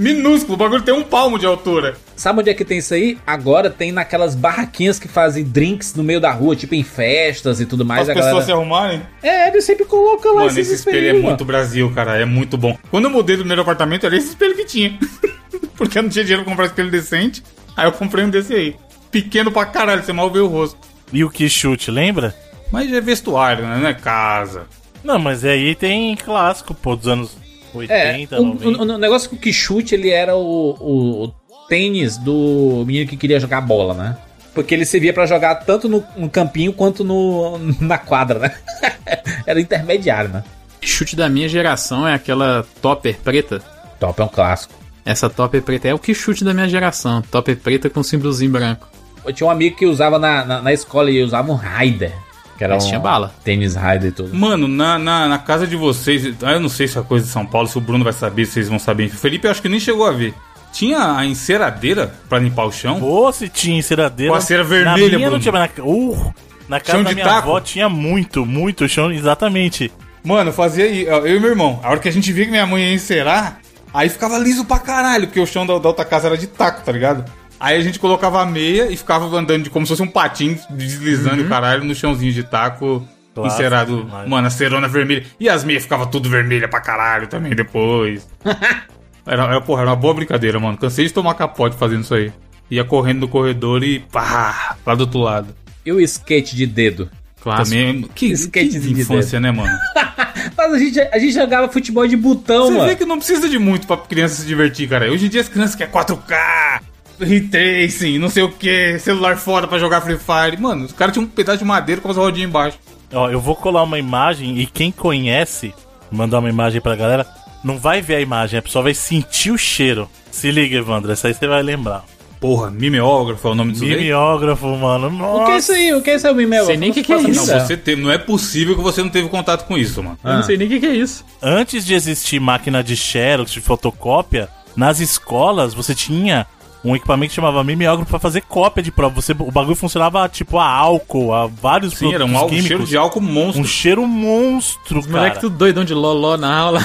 Minúsculo, 0.00 0.54
o 0.54 0.56
bagulho 0.56 0.80
tem 0.80 0.94
um 0.94 1.02
palmo 1.02 1.38
de 1.38 1.44
altura. 1.44 1.94
Sabe 2.16 2.40
onde 2.40 2.48
é 2.48 2.54
que 2.54 2.64
tem 2.64 2.78
isso 2.78 2.94
aí? 2.94 3.18
Agora 3.26 3.68
tem 3.68 3.92
naquelas 3.92 4.34
barraquinhas 4.34 4.98
que 4.98 5.06
fazem 5.06 5.44
drinks 5.44 5.94
no 5.94 6.02
meio 6.02 6.18
da 6.18 6.30
rua, 6.32 6.56
tipo 6.56 6.74
em 6.74 6.82
festas 6.82 7.60
e 7.60 7.66
tudo 7.66 7.84
mais. 7.84 8.08
As 8.08 8.08
a 8.08 8.14
pessoas 8.14 8.30
galera... 8.30 8.46
se 8.46 8.52
arrumarem. 8.52 9.02
É, 9.22 9.48
eles 9.48 9.62
sempre 9.62 9.84
colocam 9.84 10.32
lá 10.32 10.44
Mano, 10.44 10.52
esses 10.52 10.68
esse 10.68 10.74
espelho 10.76 10.96
é 10.96 11.00
espelhinhos, 11.00 11.26
muito 11.26 11.44
Brasil, 11.44 11.92
cara. 11.94 12.16
É 12.16 12.24
muito 12.24 12.56
bom. 12.56 12.78
Quando 12.90 13.04
eu 13.04 13.10
mudei 13.10 13.36
do 13.36 13.40
primeiro 13.40 13.60
apartamento, 13.60 14.06
era 14.06 14.16
esse 14.16 14.28
espelho 14.28 14.56
que 14.56 14.64
tinha. 14.64 14.98
Porque 15.76 15.98
eu 15.98 16.02
não 16.02 16.08
tinha 16.08 16.24
dinheiro 16.24 16.44
pra 16.44 16.50
comprar 16.50 16.64
espelho 16.64 16.90
decente. 16.90 17.42
Aí 17.76 17.84
eu 17.84 17.92
comprei 17.92 18.24
um 18.24 18.30
desse 18.30 18.54
aí. 18.54 18.76
Pequeno 19.10 19.52
pra 19.52 19.66
caralho, 19.66 20.02
você 20.02 20.14
mal 20.14 20.30
vê 20.30 20.38
o 20.38 20.46
rosto. 20.46 20.78
E 21.12 21.22
o 21.22 21.28
que 21.28 21.46
chute, 21.46 21.90
lembra? 21.90 22.34
Mas 22.72 22.90
é 22.90 23.02
vestuário, 23.02 23.66
né? 23.66 23.76
Não 23.76 23.88
é 23.88 23.92
casa. 23.92 24.64
Não, 25.04 25.18
mas 25.18 25.44
aí 25.44 25.74
tem 25.74 26.16
clássico, 26.16 26.72
pô, 26.72 26.96
dos 26.96 27.06
anos 27.06 27.36
80, 27.74 28.36
É, 28.36 28.38
o, 28.40 28.44
90. 28.44 28.78
o- 28.78 28.82
o 28.94 28.98
negócio 28.98 29.30
com 29.30 29.36
o 29.36 29.38
Kishute, 29.38 29.94
ele 29.94 30.10
era 30.10 30.36
o, 30.36 30.40
o- 30.80 31.24
o 31.24 31.28
tênis 31.68 32.16
do 32.16 32.84
menino 32.86 33.08
que 33.08 33.16
queria 33.16 33.38
jogar 33.40 33.60
bola, 33.60 33.94
né? 33.94 34.16
Porque 34.54 34.74
ele 34.74 34.84
servia 34.84 35.12
pra 35.12 35.26
jogar 35.26 35.54
tanto 35.56 35.88
no, 35.88 36.02
no 36.16 36.28
campinho 36.28 36.72
quanto 36.72 37.04
no, 37.04 37.58
na 37.80 37.96
quadra, 37.98 38.38
né? 38.40 38.54
era 39.46 39.60
intermediário, 39.60 40.30
né? 40.30 40.44
Chute 40.82 41.14
da 41.14 41.28
minha 41.28 41.48
geração 41.48 42.06
é 42.08 42.14
aquela 42.14 42.66
topper 42.80 43.16
preta. 43.22 43.60
Top 43.98 44.20
é 44.20 44.24
um 44.24 44.28
clássico. 44.28 44.74
Essa 45.04 45.28
topper 45.30 45.62
preta 45.62 45.88
é 45.88 45.94
o 45.94 45.98
que 45.98 46.14
chute 46.14 46.42
da 46.42 46.52
minha 46.54 46.68
geração. 46.68 47.22
Topper 47.22 47.56
preta 47.56 47.88
com 47.90 48.02
símbolozinho 48.02 48.50
branco. 48.50 48.88
Eu 49.24 49.32
tinha 49.32 49.46
um 49.46 49.50
amigo 49.50 49.76
que 49.76 49.84
usava 49.86 50.18
na, 50.18 50.44
na, 50.44 50.62
na 50.62 50.72
escola 50.72 51.10
e 51.10 51.22
usava 51.22 51.52
um 51.52 51.54
Raider. 51.54 52.12
Que 52.60 52.64
era 52.64 52.74
Mas 52.74 52.84
um 52.84 52.88
tinha 52.88 53.00
bala. 53.00 53.32
tênis 53.42 53.74
Raider 53.74 54.10
e 54.10 54.12
tudo. 54.12 54.36
Mano, 54.36 54.68
na, 54.68 54.98
na, 54.98 55.26
na 55.26 55.38
casa 55.38 55.66
de 55.66 55.74
vocês, 55.76 56.34
ah, 56.42 56.52
eu 56.52 56.60
não 56.60 56.68
sei 56.68 56.86
se 56.86 56.98
é 56.98 57.02
coisa 57.02 57.24
de 57.24 57.32
São 57.32 57.46
Paulo, 57.46 57.66
se 57.66 57.78
o 57.78 57.80
Bruno 57.80 58.04
vai 58.04 58.12
saber, 58.12 58.44
se 58.44 58.52
vocês 58.52 58.68
vão 58.68 58.78
saber. 58.78 59.06
O 59.06 59.10
Felipe 59.16 59.46
eu 59.46 59.50
acho 59.50 59.62
que 59.62 59.68
nem 59.70 59.80
chegou 59.80 60.04
a 60.06 60.12
ver. 60.12 60.34
Tinha 60.70 61.16
a 61.16 61.24
enceradeira 61.24 62.12
pra 62.28 62.38
limpar 62.38 62.66
o 62.66 62.70
chão? 62.70 63.00
Pô, 63.00 63.32
se 63.32 63.48
tinha 63.48 63.78
enceradeira. 63.78 64.30
Com 64.30 64.36
a 64.36 64.42
cera 64.42 64.62
Na 64.62 64.68
vermelha, 64.68 65.16
minha 65.16 65.30
não 65.30 65.38
Bruno. 65.38 65.40
tinha, 65.40 65.52
mas 65.52 65.70
na, 65.74 65.84
uh, 65.84 66.34
na 66.68 66.80
casa 66.80 66.98
Chão 66.98 67.02
da 67.02 67.08
de 67.08 67.14
minha 67.14 67.26
taco? 67.26 67.48
avó 67.48 67.60
tinha 67.62 67.88
muito, 67.88 68.44
muito 68.44 68.86
chão, 68.86 69.10
exatamente. 69.10 69.90
Mano, 70.22 70.52
fazia 70.52 70.84
aí, 70.84 71.08
ó, 71.08 71.20
eu 71.20 71.38
e 71.38 71.40
meu 71.40 71.48
irmão. 71.48 71.80
A 71.82 71.88
hora 71.88 71.98
que 71.98 72.10
a 72.10 72.12
gente 72.12 72.30
via 72.30 72.44
que 72.44 72.50
minha 72.50 72.66
mãe 72.66 72.82
ia 72.82 72.92
encerar, 72.92 73.58
aí 73.94 74.10
ficava 74.10 74.36
liso 74.36 74.66
pra 74.66 74.78
caralho, 74.78 75.28
porque 75.28 75.40
o 75.40 75.46
chão 75.46 75.64
da, 75.66 75.78
da 75.78 75.88
outra 75.88 76.04
casa 76.04 76.26
era 76.26 76.36
de 76.36 76.46
taco, 76.46 76.82
tá 76.84 76.92
ligado? 76.92 77.24
Aí 77.60 77.76
a 77.76 77.80
gente 77.82 77.98
colocava 77.98 78.40
a 78.40 78.46
meia 78.46 78.90
e 78.90 78.96
ficava 78.96 79.26
andando 79.26 79.64
de 79.64 79.70
como 79.70 79.84
se 79.84 79.90
fosse 79.90 80.02
um 80.02 80.06
patinho, 80.06 80.58
deslizando 80.70 81.42
o 81.42 81.48
caralho 81.48 81.84
no 81.84 81.94
chãozinho 81.94 82.32
de 82.32 82.42
taco 82.42 83.06
Clássico 83.34 83.62
encerado. 83.62 84.10
Mano, 84.26 84.46
a 84.46 84.50
cerona 84.50 84.88
vermelha. 84.88 85.24
E 85.38 85.48
as 85.48 85.64
meias 85.64 85.82
ficava 85.82 86.06
tudo 86.06 86.28
vermelha 86.28 86.68
pra 86.68 86.80
caralho 86.80 87.26
também 87.26 87.54
depois. 87.54 88.28
era, 89.26 89.44
era, 89.44 89.60
porra, 89.60 89.82
era 89.82 89.90
uma 89.90 89.96
boa 89.96 90.14
brincadeira, 90.14 90.58
mano. 90.58 90.76
Cansei 90.76 91.06
de 91.06 91.12
tomar 91.12 91.34
capote 91.34 91.76
fazendo 91.76 92.02
isso 92.02 92.14
aí. 92.14 92.32
Ia 92.70 92.84
correndo 92.84 93.20
no 93.20 93.28
corredor 93.28 93.82
e 93.82 94.00
pá, 94.00 94.76
lá 94.84 94.94
do 94.94 95.02
outro 95.02 95.20
lado. 95.20 95.54
E 95.84 95.92
o 95.92 96.00
skate 96.00 96.54
de 96.54 96.66
dedo? 96.66 97.10
Clássico. 97.42 97.76
Também. 97.76 98.02
Que, 98.14 98.28
que 98.28 98.32
Skatezinho 98.32 98.94
de 98.94 99.00
infância, 99.00 99.40
né, 99.40 99.50
mano? 99.50 99.72
Mas 100.56 100.72
a 100.72 100.78
gente, 100.78 101.00
a 101.00 101.18
gente 101.18 101.32
jogava 101.32 101.72
futebol 101.72 102.06
de 102.06 102.16
botão, 102.16 102.66
Você 102.66 102.74
mano. 102.74 102.88
vê 102.88 102.96
que 102.96 103.04
não 103.04 103.16
precisa 103.16 103.48
de 103.48 103.58
muito 103.58 103.86
pra 103.86 103.96
criança 103.96 104.36
se 104.36 104.46
divertir, 104.46 104.88
cara. 104.88 105.10
Hoje 105.10 105.26
em 105.26 105.28
dia 105.28 105.40
as 105.40 105.48
crianças 105.48 105.74
querem 105.74 105.92
4K, 105.92 106.80
Ray 107.20 107.40
Tracing, 107.40 108.18
não 108.18 108.28
sei 108.28 108.42
o 108.42 108.50
que, 108.50 108.98
celular 108.98 109.36
foda 109.36 109.66
pra 109.66 109.78
jogar 109.78 110.00
Free 110.00 110.18
Fire. 110.18 110.60
Mano, 110.60 110.84
os 110.84 110.92
caras 110.92 111.12
tinham 111.12 111.24
um 111.24 111.28
pedaço 111.28 111.58
de 111.58 111.64
madeira 111.64 112.00
com 112.00 112.10
as 112.10 112.16
rodinhas 112.16 112.48
embaixo. 112.48 112.78
Ó, 113.12 113.28
eu 113.28 113.40
vou 113.40 113.56
colar 113.56 113.82
uma 113.82 113.98
imagem 113.98 114.58
e 114.58 114.66
quem 114.66 114.90
conhece, 114.90 115.74
mandar 116.10 116.38
uma 116.38 116.48
imagem 116.48 116.80
pra 116.80 116.96
galera, 116.96 117.26
não 117.62 117.78
vai 117.78 118.00
ver 118.00 118.16
a 118.16 118.20
imagem, 118.20 118.58
a 118.58 118.62
pessoa 118.62 118.84
vai 118.84 118.94
sentir 118.94 119.50
o 119.50 119.58
cheiro. 119.58 120.08
Se 120.30 120.50
liga, 120.50 120.76
Evandro, 120.76 121.10
essa 121.12 121.28
aí 121.28 121.34
você 121.34 121.46
vai 121.46 121.62
lembrar. 121.62 122.04
Porra, 122.40 122.70
mimeógrafo 122.70 123.48
é 123.48 123.50
o 123.50 123.54
nome 123.54 123.72
disso 123.72 123.84
daí? 123.84 123.96
Mimeógrafo, 123.96 124.66
mano. 124.78 125.10
Nossa. 125.10 125.42
O 125.42 125.44
que 125.44 125.52
é 125.52 125.56
isso 125.58 125.72
aí? 125.72 125.94
O 125.94 126.02
que 126.02 126.10
é 126.10 126.14
isso 126.14 126.26
aí, 126.26 126.34
Mimel? 126.34 126.64
Sei 126.64 126.76
nem 126.78 126.90
o 126.90 126.94
que 126.94 127.02
que 127.02 127.12
é 127.12 127.20
isso. 127.20 127.46
Não, 127.46 127.60
você 127.60 127.76
teve, 127.76 128.00
não 128.00 128.10
é 128.10 128.16
possível 128.16 128.74
que 128.74 128.80
você 128.80 129.02
não 129.02 129.10
teve 129.10 129.28
contato 129.28 129.66
com 129.66 129.76
isso, 129.76 130.02
mano. 130.02 130.18
Eu 130.24 130.32
não 130.32 130.42
sei 130.42 130.56
nem 130.56 130.66
o 130.66 130.70
que, 130.70 130.80
que 130.80 130.86
é 130.86 130.94
isso. 130.94 131.22
Antes 131.42 131.84
de 131.84 131.92
existir 131.92 132.40
máquina 132.40 132.82
de 132.82 132.96
xerox, 132.96 133.52
de 133.52 133.60
fotocópia, 133.60 134.48
nas 134.74 135.00
escolas 135.00 135.74
você 135.74 135.94
tinha 135.94 136.46
um 136.84 136.96
equipamento 136.96 137.30
que 137.30 137.34
chamava 137.36 137.62
mimeógrafo 137.62 138.08
pra 138.10 138.18
fazer 138.18 138.40
cópia 138.42 138.82
de 138.82 138.90
prova. 138.90 139.14
Você, 139.20 139.32
o 139.32 139.50
bagulho 139.50 139.76
funcionava 139.76 140.28
tipo 140.28 140.58
a 140.58 140.66
álcool, 140.66 141.32
a 141.34 141.46
vários 141.46 141.94
Sim, 141.94 142.14
era 142.14 142.24
um 142.24 142.28
produtos 142.28 142.34
álcool, 142.36 142.48
químicos. 142.50 142.68
cheiro 142.68 142.84
de 142.86 142.96
álcool 142.96 143.20
monstro. 143.20 143.60
Um 143.62 143.64
cheiro 143.66 144.06
monstro, 144.06 144.98
Os 145.00 145.06
cara. 145.06 145.18
moleques 145.18 145.40
tudo 145.40 145.56
doidão 145.56 145.84
de 145.84 145.94
loló 145.94 146.36
na 146.36 146.54
aula. 146.56 146.84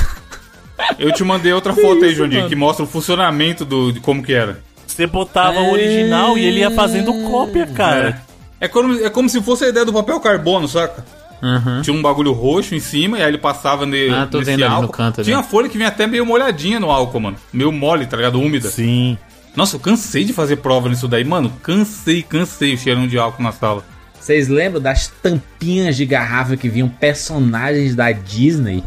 Eu 1.00 1.12
te 1.14 1.24
mandei 1.24 1.54
outra 1.54 1.72
foto 1.76 2.04
aí, 2.04 2.16
mano? 2.18 2.50
que 2.50 2.56
mostra 2.56 2.84
o 2.84 2.88
funcionamento 2.88 3.64
do, 3.64 3.92
de 3.94 4.00
como 4.00 4.22
que 4.22 4.34
era. 4.34 4.62
Você 4.86 5.08
botava 5.08 5.60
o 5.60 5.72
original 5.74 6.38
e 6.38 6.46
ele 6.46 6.60
ia 6.60 6.72
fazendo 6.72 7.14
cópia, 7.30 7.66
cara. 7.68 8.22
É 8.60 8.68
como, 8.68 8.94
é 9.06 9.10
como 9.10 9.28
se 9.30 9.42
fosse 9.42 9.66
a 9.66 9.70
ideia 9.70 9.86
do 9.86 9.92
papel 9.94 10.20
carbono, 10.20 10.68
saca? 10.68 11.06
Uhum. 11.42 11.82
Tinha 11.82 11.94
um 11.96 12.02
bagulho 12.02 12.32
roxo 12.32 12.74
em 12.74 12.80
cima 12.80 13.20
e 13.20 13.22
aí 13.22 13.28
ele 13.28 13.38
passava 13.38 13.86
ne, 13.86 14.10
Ah, 14.10 14.26
tô 14.30 14.40
nesse 14.40 14.52
vendo 14.52 14.64
ali 14.64 14.70
no 14.72 14.76
álcool. 14.78 14.94
canto 14.94 15.20
ali. 15.20 15.26
Tinha 15.26 15.40
a 15.40 15.44
folha 15.44 15.68
que 15.70 15.78
vinha 15.78 15.90
até 15.90 16.08
meio 16.08 16.26
molhadinha 16.26 16.80
no 16.80 16.90
álcool, 16.90 17.20
mano. 17.20 17.38
Meio 17.52 17.72
mole, 17.74 18.06
tá 18.06 18.16
ligado? 18.18 18.40
Úmida. 18.40 18.70
Sim. 18.70 19.18
Nossa, 19.56 19.76
eu 19.76 19.80
cansei 19.80 20.24
de 20.24 20.34
fazer 20.34 20.58
prova 20.58 20.90
nisso 20.90 21.08
daí, 21.08 21.24
mano. 21.24 21.52
Cansei, 21.64 22.22
cansei 22.22 22.74
o 22.74 22.78
cheirão 22.78 23.08
de 23.08 23.18
álcool 23.18 23.44
na 23.44 23.52
sala. 23.52 23.84
Vocês 24.20 24.48
lembram 24.48 24.82
das 24.82 25.08
tampinhas 25.08 25.96
de 25.96 26.06
garrafa 26.06 26.58
que 26.58 26.68
vinham 26.68 26.90
personagens 26.90 27.96
da 27.96 28.12
Disney 28.12 28.84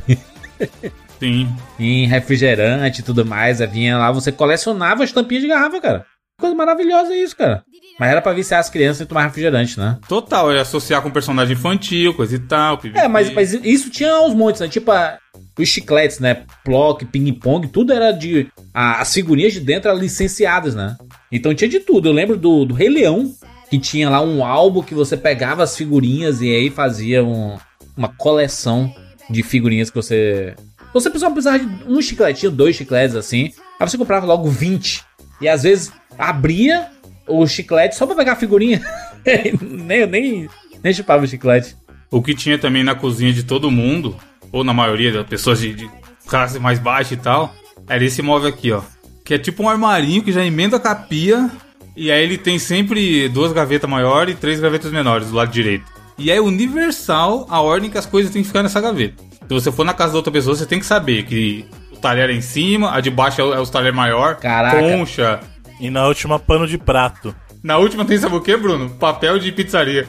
Sim. 1.21 1.49
em 1.79 2.07
refrigerante 2.07 3.01
e 3.01 3.05
tudo 3.05 3.25
mais? 3.25 3.61
Vinha 3.61 3.97
lá, 3.97 4.11
você 4.11 4.33
colecionava 4.33 5.05
as 5.05 5.13
tampinhas 5.13 5.43
de 5.43 5.49
garrafa, 5.49 5.81
cara. 5.81 6.07
Coisa 6.41 6.55
maravilhosa 6.55 7.15
isso, 7.17 7.37
cara. 7.37 7.65
Mas 7.99 8.11
era 8.11 8.23
pra 8.23 8.33
viciar 8.33 8.61
as 8.61 8.71
crianças 8.71 9.01
em 9.01 9.07
tomar 9.07 9.25
refrigerante, 9.25 9.79
né? 9.79 9.99
Total, 10.09 10.53
é 10.53 10.61
associar 10.61 11.03
com 11.03 11.11
personagem 11.11 11.55
infantil, 11.57 12.15
coisa 12.15 12.37
e 12.37 12.39
tal. 12.39 12.79
PVP. 12.79 12.99
É, 12.99 13.09
mas, 13.09 13.33
mas 13.33 13.53
isso 13.53 13.91
tinha 13.91 14.13
aos 14.13 14.33
montes, 14.35 14.61
né? 14.61 14.69
Tipo, 14.69 14.93
a- 14.93 15.19
os 15.59 15.69
chicletes, 15.69 16.21
né? 16.21 16.45
Plock, 16.65 17.05
ping-pong, 17.07 17.67
tudo 17.69 17.93
era 17.93 18.13
de. 18.13 18.47
a- 18.73 19.01
as 19.01 19.13
figurinhas 19.13 19.53
de 19.53 19.61
dentro 19.61 19.89
eram 19.91 19.99
licenciadas, 19.99 20.75
né? 20.77 20.97
Então 21.33 21.53
tinha 21.55 21.69
de 21.69 21.81
tudo. 21.81 22.09
Eu 22.09 22.13
lembro 22.13 22.37
do, 22.37 22.65
do 22.65 22.73
Rei 22.75 22.89
Leão, 22.89 23.33
que 23.69 23.79
tinha 23.81 24.09
lá 24.09 24.21
um 24.23 24.45
álbum 24.45 24.81
que 24.83 24.95
você 24.95 25.17
pegava 25.17 25.65
as 25.65 25.77
figurinhas 25.77 26.41
e 26.41 26.49
aí 26.55 26.71
fazia 26.71 27.25
um- 27.25 27.59
uma 27.97 28.09
coleção 28.09 28.95
de 29.29 29.43
figurinhas 29.43 29.91
que 29.91 29.97
você. 29.97 30.55
Você 30.95 31.11
precisava 31.11 31.35
precisar 31.35 31.59
de 31.59 31.67
um 31.93 32.01
chicletinho, 32.01 32.53
dois 32.53 32.77
chicletes 32.77 33.17
assim. 33.17 33.51
Aí 33.81 33.89
você 33.89 33.99
comprava 33.99 34.25
logo 34.25 34.49
20. 34.49 35.03
E 35.41 35.49
às 35.49 35.65
vezes 35.65 35.93
abria 36.17 36.87
o 37.29 37.47
chiclete 37.47 37.97
só 37.97 38.07
pra 38.07 38.17
pegar 38.17 38.33
a 38.33 38.37
figurinha. 38.37 38.83
nem, 39.61 40.07
nem, 40.07 40.49
nem 40.83 40.93
chupava 40.93 41.25
o 41.25 41.29
chiclete. 41.29 41.77
O 42.11 42.23
que 42.23 42.35
tinha 42.35 42.59
também 42.59 42.83
na 42.83 42.95
cozinha 42.95 43.33
de 43.33 43.43
todo 43.43 43.71
mundo, 43.71 44.17
ou 44.51 44.65
na 44.65 44.73
maioria 44.73 45.13
das 45.13 45.27
pessoas 45.27 45.61
de, 45.61 45.75
de 45.75 45.91
classe 46.27 46.59
mais 46.59 46.79
baixa 46.79 47.15
e 47.15 47.19
tal, 47.19 47.55
era 47.89 48.05
esse 48.05 48.23
móvel 48.23 48.49
aqui, 48.49 48.73
ó. 48.73 48.83
Que 49.25 49.35
é 49.35 49.39
tipo 49.39 49.63
um 49.63 49.69
armarinho 49.69 50.23
que 50.23 50.33
já 50.33 50.45
emenda 50.45 50.79
com 50.79 50.89
a 50.89 50.95
pia. 50.95 51.51
E 51.95 52.11
aí 52.11 52.23
ele 52.23 52.39
tem 52.39 52.59
sempre 52.59 53.29
duas 53.29 53.53
gavetas 53.53 53.91
maiores 53.91 54.35
e 54.35 54.39
três 54.39 54.61
gavetas 54.61 54.91
menores 54.93 55.29
do 55.29 55.35
lado 55.35 55.51
direito. 55.51 55.85
E 56.17 56.31
é 56.31 56.41
universal 56.41 57.47
a 57.51 57.61
ordem 57.61 57.91
que 57.91 57.99
as 57.99 58.07
coisas 58.07 58.33
têm 58.33 58.43
que 58.43 58.49
ficar 58.49 58.63
nessa 58.63 58.81
gaveta. 58.81 59.23
Se 59.49 59.55
você 59.55 59.73
for 59.73 59.85
na 59.85 59.95
casa 59.95 60.13
da 60.13 60.19
outra 60.19 60.33
pessoa, 60.33 60.55
você 60.57 60.67
tem 60.67 60.79
que 60.79 60.87
saber 60.87 61.25
que 61.25 61.65
o 61.93 61.97
talher 61.97 62.31
é 62.31 62.33
em 62.33 62.41
cima, 62.41 62.95
a 62.95 63.01
de 63.01 63.11
baixo 63.11 63.41
é 63.41 63.45
o, 63.45 63.55
é 63.55 63.61
o 63.61 63.67
talher 63.67 63.93
maior, 63.93 64.37
Caraca. 64.37 64.79
concha. 64.79 65.41
E 65.81 65.91
na 65.91 66.07
última, 66.07 66.39
pano 66.39 66.67
de 66.67 66.77
prato. 66.79 67.35
Na 67.63 67.77
última 67.79 68.05
tem 68.05 68.19
sabe 68.19 68.37
o 68.37 68.41
que, 68.41 68.57
Bruno? 68.57 68.91
Papel 68.91 69.39
de 69.39 69.51
pizzaria. 69.53 70.07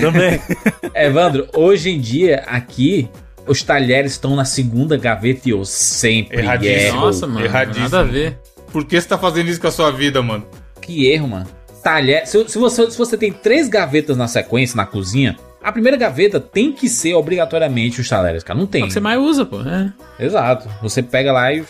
Também. 0.00 0.40
Evandro, 0.94 1.48
hoje 1.54 1.90
em 1.90 2.00
dia, 2.00 2.44
aqui, 2.46 3.08
os 3.46 3.62
talheres 3.62 4.12
estão 4.12 4.36
na 4.36 4.44
segunda 4.44 4.96
gaveta 4.96 5.48
e 5.48 5.50
eu 5.52 5.64
sempre 5.64 6.38
Erradíssimo. 6.38 6.78
erro. 6.80 7.00
Nossa, 7.00 7.26
mano. 7.26 7.44
erradíssimo. 7.44 7.84
Nada 7.84 8.00
a 8.00 8.04
ver. 8.04 8.38
Por 8.72 8.84
que 8.84 9.00
você 9.00 9.08
tá 9.08 9.18
fazendo 9.18 9.48
isso 9.48 9.60
com 9.60 9.66
a 9.66 9.72
sua 9.72 9.90
vida, 9.90 10.22
mano? 10.22 10.46
Que 10.80 11.06
erro, 11.10 11.26
mano. 11.28 11.46
Talher. 11.82 12.26
Se, 12.26 12.48
se 12.48 12.58
você, 12.58 12.90
se 12.90 12.96
você 12.98 13.16
tem 13.16 13.32
três 13.32 13.68
gavetas 13.68 14.16
na 14.16 14.28
sequência, 14.28 14.76
na 14.76 14.84
cozinha, 14.86 15.36
a 15.62 15.72
primeira 15.72 15.96
gaveta 15.96 16.38
tem 16.38 16.72
que 16.72 16.88
ser 16.88 17.14
obrigatoriamente 17.14 18.00
os 18.00 18.08
talheres, 18.08 18.44
cara. 18.44 18.58
Não 18.58 18.66
É 18.66 18.68
tem. 18.68 18.82
o 18.84 18.86
que 18.86 18.92
você 18.92 19.00
mais 19.00 19.18
usa, 19.18 19.44
pô. 19.44 19.60
É. 19.62 19.92
Exato. 20.24 20.68
Você 20.82 21.02
pega 21.02 21.32
lá 21.32 21.52
e. 21.52 21.64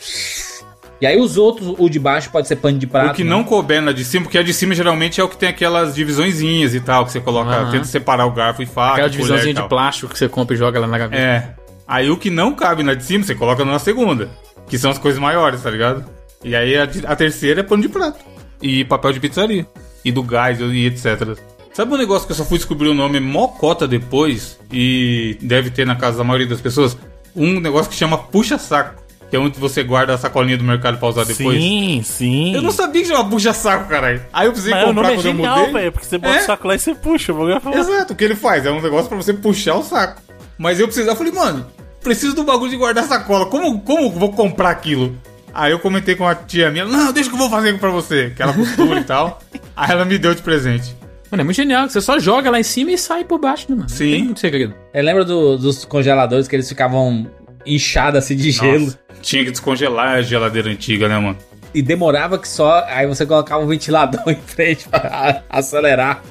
E 1.01 1.07
aí 1.07 1.19
os 1.19 1.39
outros, 1.39 1.75
o 1.79 1.89
de 1.89 1.99
baixo 1.99 2.31
pode 2.31 2.47
ser 2.47 2.57
pano 2.57 2.79
de 2.79 2.87
prato. 2.87 3.13
o 3.13 3.15
que 3.15 3.25
né? 3.25 3.31
não 3.31 3.43
couber 3.43 3.81
na 3.81 3.91
de 3.91 4.05
cima, 4.05 4.25
porque 4.25 4.37
a 4.37 4.43
de 4.43 4.53
cima 4.53 4.75
geralmente 4.75 5.21
é 5.21 5.25
o 5.25 5.29
que 5.29 5.37
tem 5.37 5.49
aquelas 5.49 5.95
divisõezinhas 5.95 6.75
e 6.75 6.81
tal, 6.81 7.07
que 7.07 7.13
você 7.13 7.21
coloca, 7.21 7.51
Aham. 7.51 7.71
tenta 7.71 7.85
separar 7.85 8.27
o 8.27 8.33
garfo 8.33 8.63
e 8.63 8.67
faca, 8.67 8.93
Aquela 8.93 9.09
divisãozinha 9.09 9.55
de 9.55 9.69
plástico 9.69 10.13
que 10.13 10.19
você 10.19 10.29
compra 10.29 10.55
e 10.55 10.59
joga 10.59 10.79
lá 10.79 10.87
na 10.87 10.99
gaveta. 10.99 11.23
É. 11.23 11.55
Aí 11.89 12.11
o 12.11 12.17
que 12.17 12.29
não 12.29 12.55
cabe 12.55 12.83
na 12.83 12.95
de 12.95 13.03
cima, 13.03 13.25
você 13.25 13.35
coloca 13.35 13.65
na 13.65 13.79
segunda. 13.79 14.29
Que 14.69 14.79
são 14.79 14.91
as 14.91 14.99
coisas 14.99 15.21
maiores, 15.21 15.63
tá 15.63 15.71
ligado? 15.71 16.05
E 16.45 16.55
aí 16.55 16.77
a, 16.77 16.89
a 17.07 17.17
terceira 17.17 17.61
é 17.61 17.63
pano 17.63 17.83
de 17.83 17.89
prato. 17.89 18.25
E 18.63 18.85
papel 18.85 19.13
de 19.13 19.21
pizzaria. 19.21 19.67
E 20.05 20.13
do 20.13 20.23
gás 20.23 20.61
e 20.61 20.87
etc. 20.87 21.37
Sabe 21.73 21.95
um 21.95 21.97
negócio 21.97 22.27
que 22.27 22.33
eu 22.33 22.37
só 22.37 22.45
fui 22.45 22.59
descobrir 22.59 22.89
o 22.89 22.95
nome 22.95 23.19
mocota 23.21 23.89
depois? 23.89 24.59
E 24.73 25.39
deve 25.41 25.71
ter 25.71 25.87
na 25.87 25.97
casa 25.97 26.19
da 26.19 26.25
maioria 26.25 26.47
das 26.47 26.61
pessoas? 26.61 26.97
Um 27.35 27.59
negócio 27.59 27.91
que 27.91 27.97
chama 27.97 28.19
puxa-saco. 28.19 29.03
Que 29.31 29.37
é 29.37 29.39
onde 29.39 29.59
você 29.61 29.83
guarda 29.85 30.13
a 30.15 30.19
sacolinha 30.19 30.59
do 30.59 30.65
mercado 30.65 30.99
pra 30.99 31.09
usar 31.09 31.23
depois. 31.25 31.57
Sim, 31.63 32.03
sim. 32.05 32.53
Eu 32.55 32.63
não 32.63 32.73
sabia 32.73 33.01
que 33.03 33.09
chamava 33.09 33.31
puxa-saco, 33.31 33.89
caralho. 33.89 34.21
Aí 34.33 34.47
eu 34.47 34.51
precisei 34.53 34.75
Mas 34.75 34.83
o 34.83 34.87
comprar 34.89 35.03
é 35.13 35.15
quando 35.15 35.27
eu 35.27 35.33
genial, 35.33 35.59
mudei. 35.59 35.73
velho, 35.73 35.93
porque 35.93 36.07
você 36.07 36.19
bota 36.19 36.35
É. 36.35 36.43
o 36.43 36.47
saco 36.47 36.67
lá 36.69 36.75
e 36.75 36.79
você 36.81 36.95
puxa. 36.97 37.33
O 37.33 37.37
bagulho 37.37 37.77
é. 37.77 37.79
Exato, 37.79 38.13
o 38.13 38.17
que 38.17 38.25
ele 38.25 38.35
faz 38.35 38.67
é 38.67 38.71
um 38.73 38.81
negócio 38.83 39.09
pra 39.09 39.17
você 39.17 39.33
puxar 39.33 39.77
o 39.77 39.83
saco. 39.85 40.21
Mas 40.59 40.81
eu 40.81 40.87
precisava, 40.89 41.13
eu 41.13 41.17
falei, 41.17 41.33
mano, 41.33 41.67
preciso 42.03 42.35
do 42.35 42.43
bagulho 42.43 42.71
de 42.71 42.77
guardar 42.77 43.05
sacola. 43.05 43.47
Como, 43.47 43.81
como 43.83 44.03
eu 44.07 44.11
vou 44.11 44.33
comprar 44.33 44.71
aquilo? 44.71 45.17
Aí 45.55 45.71
eu 45.73 45.79
comentei 45.79 46.15
com 46.17 46.27
a 46.27 46.35
tia 46.35 46.71
minha, 46.71 46.85
não, 46.85 47.13
deixa 47.13 47.29
que 47.29 47.35
eu 47.35 47.39
vou 47.39 47.49
fazer 47.51 47.79
pra 47.79 47.91
você, 47.91 48.33
que 48.35 48.43
ela 48.43 48.53
costura 48.53 48.99
e 49.01 49.05
tal. 49.05 49.41
Aí 49.77 49.91
ela 49.93 50.05
me 50.05 50.19
deu 50.19 50.35
de 50.35 50.43
presente. 50.43 50.95
Mano, 51.31 51.41
é 51.43 51.45
muito 51.45 51.57
genial. 51.57 51.87
que 51.87 51.93
Você 51.93 52.01
só 52.01 52.19
joga 52.19 52.51
lá 52.51 52.59
em 52.59 52.65
cima 52.65 52.91
e 52.91 52.99
sai 52.99 53.23
por 53.25 53.39
baixo, 53.39 53.67
né, 53.69 53.77
mano? 53.77 53.89
Não 53.89 53.97
Sim. 53.97 54.11
tem 54.11 54.25
muito 54.25 54.41
segredo. 54.41 54.75
Eu 54.93 55.05
lembro 55.05 55.25
do- 55.25 55.57
dos 55.57 55.85
congeladores 55.85 56.49
que 56.49 56.57
eles 56.57 56.69
ficavam 56.69 57.27
inchados 57.67 58.19
assim 58.19 58.37
de 58.37 58.51
gelo. 58.51 58.93
Tinha 59.23 59.45
que 59.45 59.51
descongelar 59.51 60.17
a 60.17 60.23
geladeira 60.23 60.71
antiga, 60.71 61.09
né, 61.09 61.19
mano? 61.19 61.37
E 61.75 61.83
demorava 61.83 62.39
que 62.39 62.49
só. 62.49 62.85
Aí 62.89 63.07
você 63.07 63.25
colocava 63.27 63.63
um 63.63 63.67
ventilador 63.67 64.23
em 64.29 64.35
frente 64.37 64.89
pra 64.89 65.43
acelerar 65.49 66.23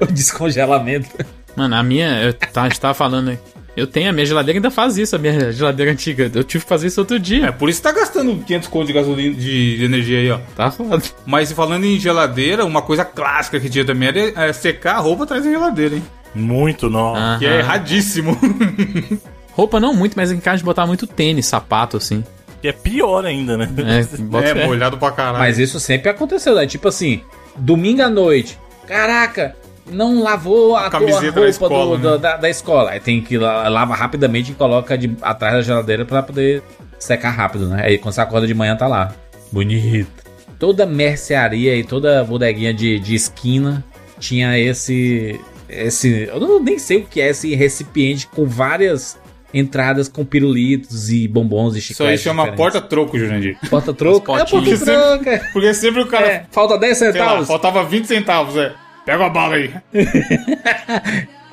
o 0.00 0.06
descongelamento. 0.06 1.08
Mano, 1.56 1.74
a 1.74 1.82
minha, 1.82 2.22
eu 2.22 2.32
tá, 2.34 2.62
a 2.62 2.68
gente 2.68 2.80
tava 2.80 2.94
falando 2.94 3.30
aí. 3.30 3.38
Eu 3.76 3.86
tenho, 3.86 4.08
a 4.08 4.12
minha 4.12 4.24
geladeira 4.24 4.56
ainda 4.56 4.70
faz 4.70 4.96
isso, 4.96 5.14
a 5.14 5.18
minha 5.18 5.52
geladeira 5.52 5.92
antiga. 5.92 6.30
Eu 6.34 6.42
tive 6.42 6.64
que 6.64 6.68
fazer 6.68 6.86
isso 6.86 6.98
outro 7.00 7.16
É, 7.16 7.18
dia. 7.18 7.52
por 7.52 7.68
isso 7.68 7.82
tá 7.82 7.92
gastando 7.92 8.34
500 8.42 8.68
conto 8.68 8.86
de 8.86 8.92
gasolina, 8.94 9.34
de, 9.34 9.76
de 9.76 9.84
energia 9.84 10.18
aí, 10.18 10.30
ó. 10.30 10.38
Tá 10.56 10.70
foda. 10.70 11.02
Mas 11.26 11.52
falando 11.52 11.84
em 11.84 11.98
geladeira, 12.00 12.64
uma 12.64 12.80
coisa 12.80 13.04
clássica 13.04 13.60
que 13.60 13.68
tinha 13.68 13.84
também 13.84 14.08
era 14.08 14.46
é, 14.46 14.52
secar 14.54 14.94
a 14.96 14.98
roupa 15.00 15.24
atrás 15.24 15.44
da 15.44 15.50
geladeira, 15.50 15.96
hein? 15.96 16.02
Muito, 16.34 16.88
não. 16.88 17.38
Que 17.38 17.44
é 17.46 17.58
erradíssimo. 17.58 18.38
Roupa 19.56 19.80
não 19.80 19.94
muito, 19.94 20.14
mas 20.16 20.30
em 20.30 20.38
casa 20.38 20.58
de 20.58 20.64
botar 20.64 20.86
muito 20.86 21.06
tênis, 21.06 21.46
sapato, 21.46 21.96
assim. 21.96 22.22
Que 22.60 22.68
é 22.68 22.72
pior 22.72 23.24
ainda, 23.24 23.56
né? 23.56 23.68
É, 23.78 24.16
bota 24.22 24.48
é, 24.48 24.66
molhado 24.66 24.98
pra 24.98 25.10
caralho. 25.10 25.38
Mas 25.38 25.58
isso 25.58 25.80
sempre 25.80 26.10
aconteceu, 26.10 26.54
né? 26.54 26.66
Tipo 26.66 26.88
assim, 26.88 27.22
domingo 27.56 28.02
à 28.02 28.10
noite. 28.10 28.58
Caraca, 28.86 29.56
não 29.90 30.22
lavou 30.22 30.76
a, 30.76 30.90
camiseta 30.90 31.20
tua 31.20 31.30
da 31.32 31.40
roupa 31.40 31.48
escola, 31.48 31.98
do- 31.98 32.10
né? 32.12 32.18
da, 32.18 32.36
da 32.36 32.50
escola. 32.50 32.90
Aí 32.90 33.00
tem 33.00 33.22
que 33.22 33.38
la- 33.38 33.66
lava 33.68 33.94
rapidamente 33.94 34.52
e 34.52 34.54
coloca 34.54 34.96
de, 34.98 35.16
atrás 35.22 35.54
da 35.54 35.62
geladeira 35.62 36.04
pra 36.04 36.22
poder 36.22 36.62
secar 36.98 37.30
rápido, 37.30 37.68
né? 37.68 37.82
Aí 37.84 37.96
quando 37.98 38.14
você 38.14 38.20
acorda 38.20 38.46
de 38.46 38.54
manhã 38.54 38.76
tá 38.76 38.86
lá. 38.86 39.14
Bonito. 39.50 40.24
Toda 40.58 40.84
mercearia 40.86 41.74
e 41.76 41.82
toda 41.84 42.22
bodeguinha 42.24 42.72
de, 42.74 42.98
de 42.98 43.14
esquina 43.14 43.84
tinha 44.18 44.58
esse. 44.58 45.38
esse. 45.68 46.28
Eu 46.32 46.40
não, 46.40 46.62
nem 46.62 46.78
sei 46.78 46.98
o 46.98 47.04
que 47.06 47.20
é 47.20 47.28
esse 47.28 47.54
recipiente 47.54 48.26
com 48.26 48.44
várias 48.46 49.18
entradas 49.58 50.08
com 50.08 50.24
pirulitos 50.24 51.10
e 51.10 51.26
bombons 51.26 51.74
e 51.74 51.78
Isso 51.78 51.88
chicletes. 51.88 52.20
aí 52.20 52.24
chama 52.24 52.52
porta-troco, 52.52 53.18
Jurandir. 53.18 53.56
Porta-troco? 53.70 54.36
É 54.36 54.44
porta-troco. 54.44 55.28
é. 55.28 55.38
Porque 55.52 55.72
sempre 55.74 56.02
o 56.02 56.06
cara. 56.06 56.26
É, 56.26 56.46
falta 56.50 56.78
10 56.78 56.96
sei 56.98 57.06
lá, 57.08 57.12
centavos. 57.14 57.46
faltava 57.48 57.84
20 57.84 58.04
centavos, 58.06 58.56
é. 58.56 58.72
Pega 59.04 59.26
a 59.26 59.28
bala 59.28 59.54
aí. 59.54 59.70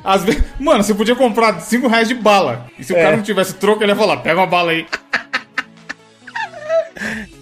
Às 0.04 0.24
vezes, 0.24 0.44
mano, 0.60 0.84
você 0.84 0.94
podia 0.94 1.16
comprar 1.16 1.60
5 1.62 1.88
reais 1.88 2.08
de 2.08 2.14
bala. 2.16 2.66
E 2.78 2.84
se 2.84 2.92
o 2.94 2.98
É. 2.98 3.04
cara 3.04 3.16
não 3.18 3.24
tivesse 3.24 3.54
troco, 3.56 3.84
ele 3.84 3.92
ia 3.92 3.96
falar: 3.96 4.18
pega 4.18 4.40
uma 4.40 4.48
bala 4.48 4.72
aí. 4.72 4.86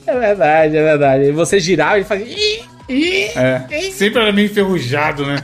É 0.08 0.18
verdade, 0.20 0.78
é 0.78 0.84
verdade. 0.84 1.24
E 1.26 1.32
você 1.32 1.60
girava 1.60 2.00
e 2.00 2.04
fazia. 2.04 2.26
"Ih, 2.28 2.64
ih". 2.90 3.26
É. 3.36 3.92
Sempre 3.92 4.22
era 4.22 4.32
meio 4.32 4.46
enferrujado, 4.48 5.26
né? 5.26 5.44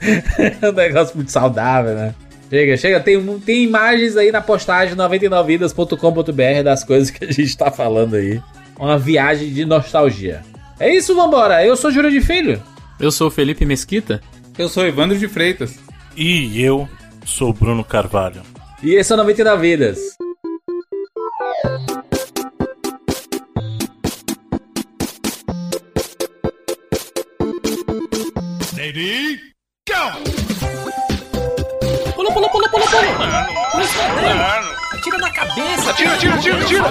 É 0.62 0.68
um 0.68 0.72
negócio 0.72 1.16
muito 1.16 1.32
saudável, 1.32 1.94
né? 1.94 2.14
Chega, 2.48 2.76
chega. 2.76 3.00
Tem, 3.00 3.38
tem 3.40 3.64
imagens 3.64 4.16
aí 4.16 4.30
na 4.30 4.40
postagem 4.40 4.94
99vidas.com.br 4.96 6.62
das 6.64 6.84
coisas 6.84 7.10
que 7.10 7.24
a 7.24 7.32
gente 7.32 7.56
tá 7.56 7.70
falando 7.70 8.14
aí. 8.14 8.40
Uma 8.78 8.98
viagem 8.98 9.52
de 9.52 9.64
nostalgia. 9.64 10.42
É 10.78 10.94
isso, 10.94 11.14
vambora. 11.14 11.64
Eu 11.64 11.76
sou 11.76 11.90
Júlio 11.90 12.10
de 12.10 12.20
Filho. 12.20 12.62
Eu 13.00 13.10
sou 13.10 13.28
o 13.28 13.30
Felipe 13.30 13.64
Mesquita. 13.64 14.20
Eu 14.58 14.68
sou 14.68 14.86
Evandro 14.86 15.18
de 15.18 15.28
Freitas. 15.28 15.78
E 16.16 16.62
eu 16.62 16.88
sou 17.24 17.52
Bruno 17.52 17.84
Carvalho. 17.84 18.42
E 18.82 18.94
esse 18.94 19.12
é 19.12 19.14
o 19.14 19.18
99 19.18 19.60
Vidas. 19.60 19.98
Cabeça. 35.86 35.90
Atira, 35.90 36.14
atira, 36.14 36.34
atira, 36.34 36.56
atira. 36.62 36.84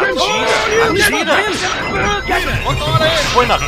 Atira, 0.00 1.10
atira. 1.10 1.36
Foi 3.32 3.46
na. 3.46 3.58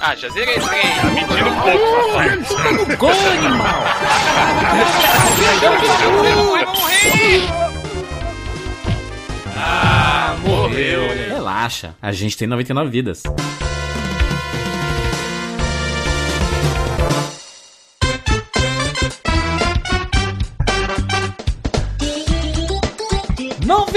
Ah, 0.00 0.14
já 0.16 0.28
zerei 0.30 0.56
isso 0.56 0.68
aí. 0.68 0.82
Mentira 1.14 1.48
um 1.48 1.60
pouco. 1.60 2.96
Gol, 2.96 3.10
animal. 3.10 3.84
Relaxa, 11.28 11.94
a 12.02 12.12
gente 12.12 12.36
tem 12.36 12.48
99 12.48 12.90
vidas. 12.90 13.22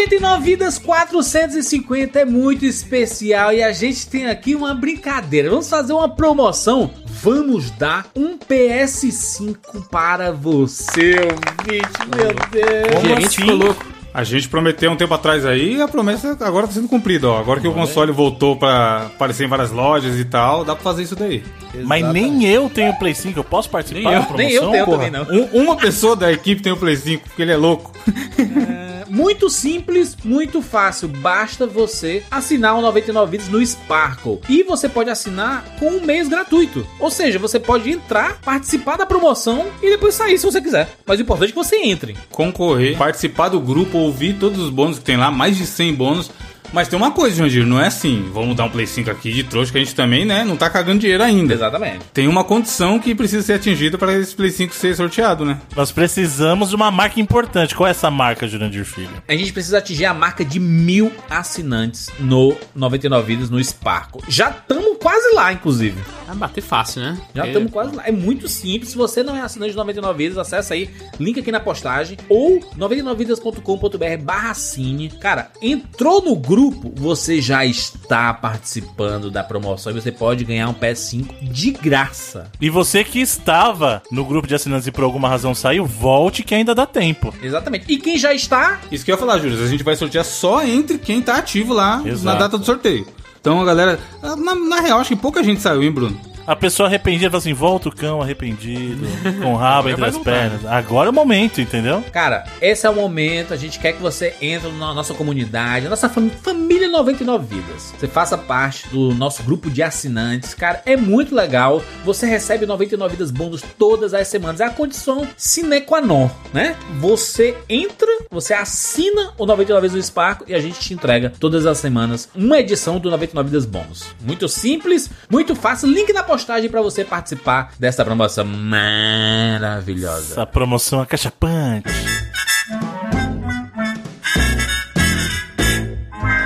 ...99 0.09 0.41
vidas 0.41 0.77
450 0.77 2.19
é 2.19 2.25
muito 2.25 2.65
especial 2.65 3.51
e 3.53 3.63
a 3.63 3.71
gente 3.71 4.07
tem 4.07 4.27
aqui 4.27 4.55
uma 4.55 4.73
brincadeira. 4.73 5.49
Vamos 5.49 5.69
fazer 5.69 5.93
uma 5.93 6.09
promoção. 6.09 6.91
Vamos 7.21 7.71
dar 7.71 8.07
um 8.15 8.37
PS5 8.37 9.87
para 9.89 10.31
você, 10.31 11.15
ouvinte. 11.15 11.89
Meu 12.15 12.33
Deus. 12.51 13.03
O 13.03 13.07
gerente 13.07 13.25
assim? 13.25 13.35
ficou 13.41 13.55
louco. 13.55 13.85
A 14.13 14.23
gente 14.23 14.47
prometeu 14.47 14.89
um 14.91 14.95
tempo 14.95 15.13
atrás 15.13 15.45
aí 15.45 15.75
e 15.75 15.81
a 15.81 15.89
promessa 15.89 16.37
agora 16.39 16.65
tá 16.67 16.71
sendo 16.73 16.87
cumprida, 16.87 17.27
ó. 17.27 17.37
Agora 17.37 17.59
que 17.59 17.67
o 17.67 17.73
console 17.73 18.13
voltou 18.13 18.55
pra 18.55 19.07
aparecer 19.07 19.43
em 19.43 19.49
várias 19.49 19.71
lojas 19.71 20.17
e 20.17 20.23
tal, 20.23 20.63
dá 20.63 20.73
pra 20.73 20.81
fazer 20.83 21.03
isso 21.03 21.17
daí. 21.17 21.43
Mas 21.83 22.05
nem 22.13 22.45
eu 22.45 22.69
tenho 22.69 22.93
Play 22.97 23.13
5, 23.13 23.37
eu 23.37 23.43
posso 23.43 23.69
participar 23.69 23.99
Nem 24.09 24.13
eu- 24.13 24.19
da 24.21 24.25
promoção? 24.25 24.47
Nem 24.47 24.55
eu 24.55 24.71
tenho 24.71 24.85
porra? 24.85 24.97
também, 24.97 25.11
não. 25.11 25.23
Um- 25.29 25.63
uma 25.63 25.75
pessoa 25.75 26.15
da 26.15 26.31
equipe 26.31 26.61
tem 26.61 26.71
o 26.71 26.77
Play 26.77 26.95
5, 26.95 27.23
porque 27.27 27.41
ele 27.41 27.51
é 27.51 27.57
louco. 27.57 27.91
Muito 29.15 29.49
simples, 29.49 30.17
muito 30.25 30.61
fácil. 30.61 31.07
Basta 31.07 31.65
você 31.65 32.21
assinar 32.29 32.77
o 32.77 32.81
99 32.81 33.31
Vidas 33.31 33.47
no 33.47 33.65
Sparkle. 33.65 34.41
E 34.49 34.61
você 34.61 34.89
pode 34.89 35.09
assinar 35.09 35.63
com 35.79 35.87
um 35.87 36.05
mês 36.05 36.27
gratuito. 36.27 36.85
Ou 36.99 37.09
seja, 37.09 37.39
você 37.39 37.57
pode 37.57 37.89
entrar, 37.89 38.41
participar 38.41 38.97
da 38.97 39.05
promoção 39.05 39.67
e 39.81 39.89
depois 39.89 40.15
sair 40.15 40.37
se 40.37 40.45
você 40.45 40.59
quiser. 40.59 40.89
Mas 41.05 41.17
o 41.17 41.21
importante 41.21 41.47
é 41.47 41.51
que 41.53 41.55
você 41.55 41.77
entre. 41.77 42.17
Concorrer, 42.29 42.97
participar 42.97 43.47
do 43.47 43.61
grupo, 43.61 43.97
ouvir 43.99 44.33
todos 44.37 44.59
os 44.59 44.69
bônus 44.69 44.99
que 44.99 45.05
tem 45.05 45.15
lá, 45.15 45.31
mais 45.31 45.55
de 45.55 45.65
100 45.65 45.93
bônus. 45.93 46.29
Mas 46.73 46.87
tem 46.87 46.97
uma 46.97 47.11
coisa, 47.11 47.37
Jandir, 47.37 47.65
não 47.65 47.79
é 47.79 47.87
assim, 47.87 48.29
vamos 48.33 48.55
dar 48.55 48.65
um 48.65 48.69
Play 48.69 48.87
5 48.87 49.09
aqui 49.09 49.31
de 49.31 49.43
trouxa, 49.43 49.71
que 49.71 49.77
a 49.77 49.81
gente 49.81 49.95
também, 49.95 50.25
né, 50.25 50.43
não 50.43 50.57
tá 50.57 50.69
cagando 50.69 50.99
dinheiro 50.99 51.23
ainda. 51.23 51.53
Exatamente. 51.53 52.05
Tem 52.13 52.27
uma 52.27 52.43
condição 52.43 52.99
que 52.99 53.15
precisa 53.15 53.43
ser 53.43 53.53
atingida 53.53 53.97
para 53.97 54.13
esse 54.13 54.35
Play 54.35 54.51
5 54.51 54.73
ser 54.73 54.95
sorteado, 54.95 55.45
né? 55.45 55.59
Nós 55.75 55.91
precisamos 55.91 56.69
de 56.69 56.75
uma 56.75 56.91
marca 56.91 57.19
importante. 57.19 57.75
Qual 57.75 57.87
é 57.87 57.91
essa 57.91 58.11
marca, 58.11 58.47
Jurandir 58.47 58.85
Filho? 58.85 59.23
A 59.27 59.35
gente 59.35 59.53
precisa 59.53 59.77
atingir 59.77 60.05
a 60.05 60.13
marca 60.13 60.43
de 60.43 60.59
mil 60.59 61.11
assinantes 61.29 62.09
no 62.19 62.55
99 62.75 63.25
Vidas 63.25 63.49
no 63.49 63.63
Sparkle. 63.63 64.21
Já 64.27 64.49
estamos 64.49 64.97
quase 65.01 65.33
lá, 65.33 65.51
inclusive. 65.53 66.01
Vai 66.25 66.35
bater 66.35 66.61
fácil, 66.61 67.01
né? 67.01 67.21
Já 67.33 67.47
estamos 67.47 67.71
quase 67.71 67.95
lá. 67.95 68.03
É 68.05 68.11
muito 68.11 68.47
simples. 68.47 68.89
Se 68.91 68.97
você 68.97 69.23
não 69.23 69.35
é 69.35 69.41
assinante 69.41 69.71
de 69.71 69.77
99 69.77 70.17
Vidas, 70.17 70.37
acessa 70.37 70.73
aí, 70.73 70.89
link 71.19 71.39
aqui 71.39 71.51
na 71.51 71.59
postagem 71.59 72.17
ou 72.29 72.59
99vidas.com.br 72.77 74.23
barra 74.23 74.53
cine. 74.53 75.09
Cara, 75.09 75.51
entrou 75.61 76.21
no 76.23 76.35
grupo, 76.35 76.91
você 76.95 77.41
já 77.41 77.65
está 77.65 78.33
participando 78.33 79.29
da 79.29 79.43
promoção 79.43 79.91
e 79.91 79.95
você 79.95 80.11
pode 80.11 80.43
ganhar 80.45 80.69
um 80.69 80.73
PS5 80.73 81.43
de 81.43 81.71
graça. 81.71 82.49
E 82.59 82.69
você 82.69 83.03
que 83.03 83.19
estava 83.19 84.01
no 84.11 84.25
grupo 84.25 84.47
de 84.47 84.55
assinantes 84.55 84.87
e 84.87 84.91
por 84.91 85.03
alguma 85.03 85.27
razão 85.29 85.53
saiu, 85.53 85.85
volte 85.85 86.43
que 86.43 86.55
ainda 86.55 86.73
dá 86.73 86.85
tempo. 86.85 87.33
Exatamente. 87.41 87.85
E 87.87 87.97
quem 87.97 88.17
já 88.17 88.33
está, 88.33 88.79
Isso 88.91 89.03
que 89.03 89.11
eu 89.11 89.15
ia 89.15 89.19
falar, 89.19 89.39
Júlio. 89.39 89.63
A 89.63 89.67
gente 89.67 89.83
vai 89.83 89.95
sortear 89.95 90.25
só 90.25 90.63
entre 90.63 90.97
quem 90.97 91.21
tá 91.21 91.37
ativo 91.37 91.73
lá 91.73 91.97
na 91.97 92.09
Exato. 92.09 92.39
data 92.39 92.57
do 92.57 92.65
sorteio. 92.65 93.05
Então, 93.45 93.61
a 93.61 93.63
galera. 93.63 93.99
Na, 94.43 94.55
na 94.55 94.81
real, 94.81 94.99
acho 94.99 95.09
que 95.09 95.15
pouca 95.15 95.43
gente 95.43 95.61
saiu, 95.61 95.83
hein, 95.83 95.91
Bruno? 95.91 96.19
A 96.47 96.55
pessoa 96.55 96.87
arrependida 96.87 97.29
fala 97.29 97.39
assim: 97.39 97.53
volta 97.53 97.89
o 97.89 97.95
cão 97.95 98.21
arreprendido, 98.21 99.05
com 99.41 99.53
o 99.53 99.55
rabo 99.57 99.89
entre 99.89 100.05
as 100.05 100.17
pernas. 100.17 100.65
Agora 100.65 101.07
é 101.07 101.09
o 101.09 101.13
momento, 101.13 101.59
entendeu? 101.59 102.03
Cara, 102.11 102.45
esse 102.61 102.85
é 102.85 102.89
o 102.89 102.93
momento. 102.95 103.53
A 103.53 103.57
gente 103.57 103.79
quer 103.79 103.93
que 103.93 104.01
você 104.01 104.35
entre 104.39 104.69
na 104.73 104.93
nossa 104.93 105.13
comunidade, 105.13 105.85
na 105.85 105.89
nossa 105.91 106.07
fam- 106.07 106.29
família 106.29 106.87
99 106.87 107.45
Vidas. 107.55 107.93
Você 107.97 108.07
faça 108.07 108.37
parte 108.37 108.87
do 108.89 109.13
nosso 109.15 109.41
grupo 109.43 109.69
de 109.71 109.81
assinantes. 109.81 110.53
Cara, 110.53 110.81
é 110.85 110.95
muito 110.95 111.33
legal. 111.33 111.83
Você 112.03 112.25
recebe 112.27 112.65
99 112.65 113.13
Vidas 113.13 113.31
bônus 113.31 113.63
todas 113.77 114.13
as 114.13 114.27
semanas. 114.27 114.61
É 114.61 114.65
a 114.65 114.69
condição 114.69 115.27
sine 115.35 115.81
qua 115.81 115.99
non, 115.99 116.29
né? 116.53 116.75
Você 116.99 117.57
entra, 117.67 118.07
você 118.29 118.53
assina 118.53 119.33
o 119.37 119.45
99 119.47 119.87
Vidas 119.87 120.03
do 120.03 120.07
Sparco 120.07 120.43
e 120.47 120.53
a 120.53 120.59
gente 120.59 120.79
te 120.79 120.93
entrega 120.93 121.33
todas 121.39 121.65
as 121.65 121.77
semanas 121.79 122.29
uma 122.35 122.59
edição 122.59 122.99
do 122.99 123.09
99 123.09 123.49
Vidas 123.49 123.65
bônus. 123.65 124.05
Muito 124.21 124.47
simples, 124.47 125.09
muito 125.29 125.55
fácil. 125.55 125.87
Link 125.89 126.13
na 126.13 126.21
postagem 126.21 126.34
para 126.43 126.81
você 126.81 127.05
participar 127.05 127.71
dessa 127.79 128.03
promoção 128.03 128.45
maravilhosa. 128.45 130.33
Essa 130.33 130.45
promoção 130.45 131.01
acachapante. 131.01 131.89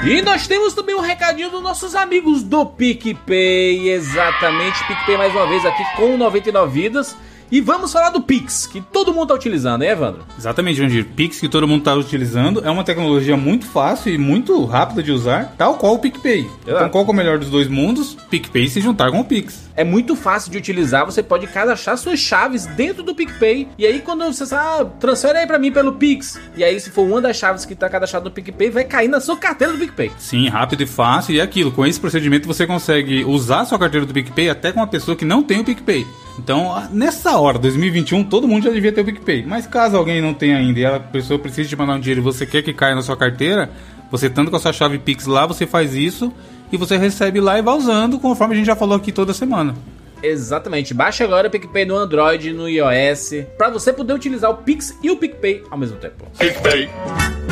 E 0.05 0.21
nós 0.21 0.47
temos 0.47 0.73
também 0.73 0.95
um 0.95 1.01
recadinho 1.01 1.49
dos 1.51 1.61
nossos 1.61 1.93
amigos 1.93 2.41
do 2.41 2.65
PicPay, 2.65 3.89
exatamente, 3.89 4.83
PicPay 4.87 5.17
mais 5.17 5.33
uma 5.33 5.45
vez 5.45 5.65
aqui 5.65 5.83
com 5.95 6.17
99 6.17 6.81
vidas. 6.81 7.15
E 7.51 7.61
vamos 7.61 7.91
falar 7.91 8.11
do 8.11 8.21
Pix, 8.21 8.67
que 8.67 8.79
todo 8.79 9.11
mundo 9.11 9.29
tá 9.29 9.33
utilizando, 9.33 9.81
hein, 9.81 9.89
Evandro? 9.89 10.23
Exatamente, 10.37 10.77
Jandir. 10.77 11.03
Pix 11.03 11.39
que 11.39 11.49
todo 11.49 11.67
mundo 11.67 11.79
está 11.79 11.95
utilizando 11.95 12.63
é 12.63 12.69
uma 12.69 12.83
tecnologia 12.83 13.35
muito 13.35 13.65
fácil 13.65 14.13
e 14.13 14.19
muito 14.19 14.63
rápida 14.65 15.01
de 15.01 15.11
usar, 15.11 15.55
tal 15.57 15.75
qual 15.75 15.95
o 15.95 15.99
PicPay. 15.99 16.47
Então, 16.61 16.89
qual 16.89 17.03
que 17.03 17.09
é 17.09 17.13
o 17.13 17.17
melhor 17.17 17.39
dos 17.39 17.49
dois 17.49 17.67
mundos? 17.67 18.15
PicPay 18.29 18.67
se 18.67 18.79
juntar 18.79 19.09
com 19.09 19.19
o 19.19 19.25
Pix. 19.25 19.67
É 19.75 19.83
muito 19.83 20.15
fácil 20.15 20.51
de 20.51 20.59
utilizar, 20.59 21.05
você 21.05 21.23
pode 21.23 21.47
cadastrar 21.47 21.97
suas 21.97 22.19
chaves 22.19 22.67
dentro 22.67 23.01
do 23.01 23.15
PicPay. 23.15 23.67
E 23.79 23.85
aí 23.85 23.99
quando 23.99 24.25
você 24.25 24.43
ah, 24.53 24.85
transfere 24.99 25.39
aí 25.39 25.47
pra 25.47 25.57
mim 25.57 25.71
pelo 25.71 25.93
Pix. 25.93 26.39
E 26.55 26.63
aí 26.63 26.79
se 26.79 26.91
for 26.91 27.01
uma 27.01 27.19
das 27.19 27.35
chaves 27.35 27.65
que 27.65 27.73
tá 27.73 27.89
cadastrada 27.89 28.25
no 28.25 28.31
PicPay, 28.31 28.69
vai 28.69 28.83
cair 28.83 29.07
na 29.07 29.19
sua 29.19 29.35
carteira 29.35 29.73
do 29.73 29.79
PicPay. 29.79 30.11
Sim, 30.19 30.49
rápido 30.49 30.83
e 30.83 30.85
fácil. 30.85 31.33
E 31.33 31.39
é 31.39 31.41
aquilo, 31.41 31.71
com 31.71 31.83
esse 31.83 31.99
procedimento 31.99 32.47
você 32.47 32.67
consegue 32.67 33.23
usar 33.23 33.61
a 33.61 33.65
sua 33.65 33.79
carteira 33.79 34.05
do 34.05 34.13
PicPay 34.13 34.51
até 34.51 34.71
com 34.71 34.79
uma 34.79 34.87
pessoa 34.87 35.17
que 35.17 35.25
não 35.25 35.41
tem 35.41 35.59
o 35.59 35.63
PicPay. 35.63 36.05
Então, 36.39 36.87
nessa 36.91 37.37
hora, 37.37 37.59
2021, 37.59 38.23
todo 38.23 38.47
mundo 38.47 38.63
já 38.63 38.69
devia 38.69 38.93
ter 38.93 39.01
o 39.01 39.05
PicPay. 39.05 39.45
Mas 39.45 39.67
caso 39.67 39.97
alguém 39.97 40.21
não 40.21 40.33
tenha 40.33 40.57
ainda 40.57 40.79
e 40.79 40.85
a 40.85 40.97
pessoa 40.97 41.37
precise 41.37 41.67
te 41.67 41.75
mandar 41.75 41.95
um 41.95 41.99
dinheiro 41.99 42.21
e 42.21 42.23
você 42.23 42.45
quer 42.45 42.61
que 42.61 42.73
caia 42.73 42.95
na 42.95 43.01
sua 43.01 43.17
carteira, 43.17 43.69
você 44.09 44.27
estando 44.27 44.49
com 44.49 44.55
a 44.55 44.59
sua 44.59 44.71
chave 44.71 44.97
Pix 44.97 45.25
lá, 45.25 45.45
você 45.45 45.67
faz 45.67 45.93
isso 45.93 46.31
e 46.71 46.77
você 46.77 46.95
recebe 46.95 47.41
lá 47.41 47.59
e 47.59 47.61
vai 47.61 47.75
usando, 47.75 48.17
conforme 48.19 48.53
a 48.53 48.57
gente 48.57 48.67
já 48.67 48.75
falou 48.75 48.95
aqui 48.95 49.11
toda 49.11 49.33
semana. 49.33 49.75
Exatamente. 50.23 50.93
Baixe 50.93 51.23
agora 51.23 51.49
o 51.49 51.51
PicPay 51.51 51.85
no 51.85 51.97
Android 51.97 52.53
no 52.53 52.69
iOS 52.69 53.31
para 53.57 53.69
você 53.69 53.91
poder 53.91 54.13
utilizar 54.13 54.49
o 54.49 54.57
Pix 54.57 54.97
e 55.03 55.11
o 55.11 55.17
PicPay 55.17 55.63
ao 55.69 55.77
mesmo 55.77 55.97
tempo. 55.97 56.25
Vamos 56.33 57.48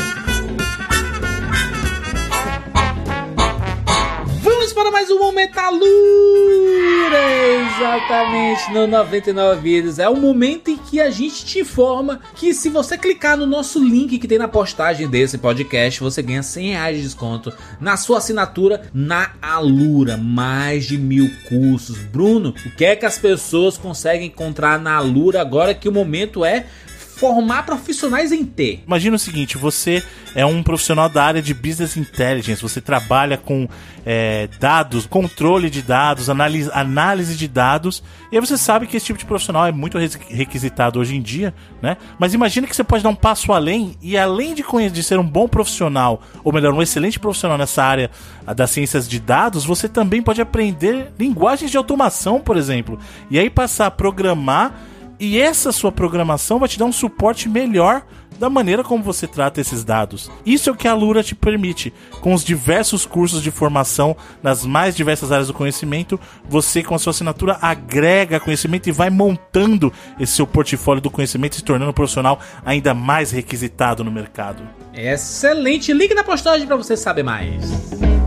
para 4.78 4.92
mais 4.92 5.10
um 5.10 5.18
Momento 5.18 5.58
Alura! 5.58 7.18
Exatamente, 7.66 8.72
no 8.72 8.86
99 8.86 9.60
Vídeos. 9.60 9.98
É 9.98 10.08
o 10.08 10.16
momento 10.16 10.70
em 10.70 10.78
que 10.78 11.02
a 11.02 11.10
gente 11.10 11.44
te 11.44 11.62
informa 11.62 12.20
que 12.36 12.54
se 12.54 12.70
você 12.70 12.96
clicar 12.96 13.36
no 13.36 13.48
nosso 13.48 13.84
link 13.84 14.20
que 14.20 14.28
tem 14.28 14.38
na 14.38 14.48
postagem 14.48 15.10
desse 15.10 15.40
podcast, 15.40 16.00
você 16.00 16.22
ganha 16.22 16.44
100 16.44 16.70
reais 16.70 16.98
de 16.98 17.04
desconto 17.04 17.52
na 17.82 17.98
sua 17.98 18.20
assinatura 18.20 18.84
na 18.94 19.32
Alura. 19.42 20.16
Mais 20.16 20.86
de 20.86 20.96
mil 20.96 21.28
cursos. 21.50 21.98
Bruno, 21.98 22.54
o 22.64 22.76
que 22.76 22.86
é 22.86 22.96
que 22.96 23.06
as 23.08 23.18
pessoas 23.18 23.80
conseguem 23.80 24.28
encontrar 24.28 24.80
na 24.80 24.96
Alura 24.96 25.42
agora 25.42 25.74
que 25.74 25.90
o 25.90 25.92
momento 25.92 26.46
é 26.46 26.68
formar 27.18 27.66
profissionais 27.66 28.32
em 28.32 28.46
T? 28.46 28.80
Imagina 28.86 29.16
o 29.16 29.20
seguinte: 29.20 29.58
você 29.58 30.04
é 30.36 30.46
um 30.46 30.62
profissional 30.62 31.10
da 31.10 31.24
área 31.24 31.42
de 31.42 31.54
business 31.54 31.98
intelligence, 31.98 32.62
você 32.62 32.80
trabalha 32.80 33.38
com 33.38 33.68
é, 34.06 34.48
dados, 34.60 35.06
controle 35.06 35.70
de 35.70 35.82
dados, 35.82 36.30
análise, 36.30 36.70
análise 36.74 37.36
de 37.36 37.48
dados, 37.48 38.04
e 38.32 38.36
aí 38.36 38.40
você 38.40 38.58
sabe 38.58 38.86
que 38.86 38.96
esse 38.96 39.08
tipo 39.08 39.20
de 39.20 39.26
profissional 39.26 39.66
é 39.66 39.72
muito 39.72 39.98
requisitado 40.30 41.00
hoje 41.00 41.16
em 41.16 41.22
dia, 41.22 41.54
né? 41.82 41.98
Mas 42.20 42.34
imagina 42.34 42.68
que 42.68 42.76
você 42.76 42.84
pode 42.84 43.04
dar 43.04 43.10
um 43.10 43.16
passo 43.16 43.52
além 43.52 43.98
e 44.02 44.18
além 44.18 44.54
de, 44.54 44.64
de 44.92 45.04
ser 45.04 45.18
um 45.18 45.28
bom 45.28 45.48
profissional, 45.48 46.22
ou 46.44 46.54
melhor, 46.54 46.74
um 46.74 46.82
excelente 46.82 47.20
profissional 47.20 47.58
nessa 47.58 47.84
área 47.84 48.12
das 48.56 48.70
ciências 48.70 49.08
de 49.08 49.20
dados, 49.20 49.66
você 49.66 49.90
também 49.90 50.22
pode 50.22 50.40
aprender 50.40 51.12
linguagens 51.18 51.72
de 51.72 51.78
automação, 51.78 52.40
por 52.40 52.56
exemplo, 52.56 53.00
e 53.30 53.40
aí 53.40 53.50
passar 53.50 53.88
a 53.88 53.92
programar 53.92 54.74
e 55.20 55.40
essa 55.40 55.72
sua 55.72 55.92
programação 55.92 56.60
vai 56.60 56.70
te 56.70 56.78
dar 56.78 56.86
um 56.86 56.92
suporte 56.92 57.50
melhor 57.50 58.04
da 58.40 58.50
maneira 58.50 58.84
como 58.84 59.04
você 59.04 59.26
trata 59.26 59.60
esses 59.60 59.84
dados. 59.84 60.30
Isso 60.46 60.70
é 60.70 60.74
o 60.74 60.76
que 60.76 60.88
a 60.88 60.94
Lura 60.94 61.24
te 61.24 61.34
permite. 61.34 61.92
Com 62.22 62.34
os 62.34 62.44
diversos 62.44 63.06
cursos 63.06 63.42
de 63.42 63.50
formação 63.50 64.16
nas 64.44 64.66
mais 64.66 64.96
diversas 64.96 65.32
áreas 65.32 65.48
do 65.48 65.54
conhecimento, 65.54 66.20
você 66.48 66.84
com 66.84 66.94
a 66.94 67.00
sua 67.00 67.12
assinatura 67.12 67.58
agrega 67.62 68.40
conhecimento 68.40 68.88
e 68.88 68.92
vai 68.92 69.10
montando 69.10 69.92
esse 70.20 70.34
seu 70.34 70.46
portfólio 70.46 71.02
do 71.02 71.10
conhecimento, 71.10 71.56
se 71.56 71.64
tornando 71.64 71.92
um 71.92 71.94
profissional 71.94 72.40
ainda 72.64 72.94
mais 72.94 73.32
requisitado 73.32 74.04
no 74.04 74.12
mercado. 74.12 74.62
Excelente! 74.94 75.94
Link 75.94 76.14
na 76.14 76.24
postagem 76.24 76.68
para 76.68 76.76
você 76.76 76.96
saber 76.96 77.24
mais. 77.24 78.27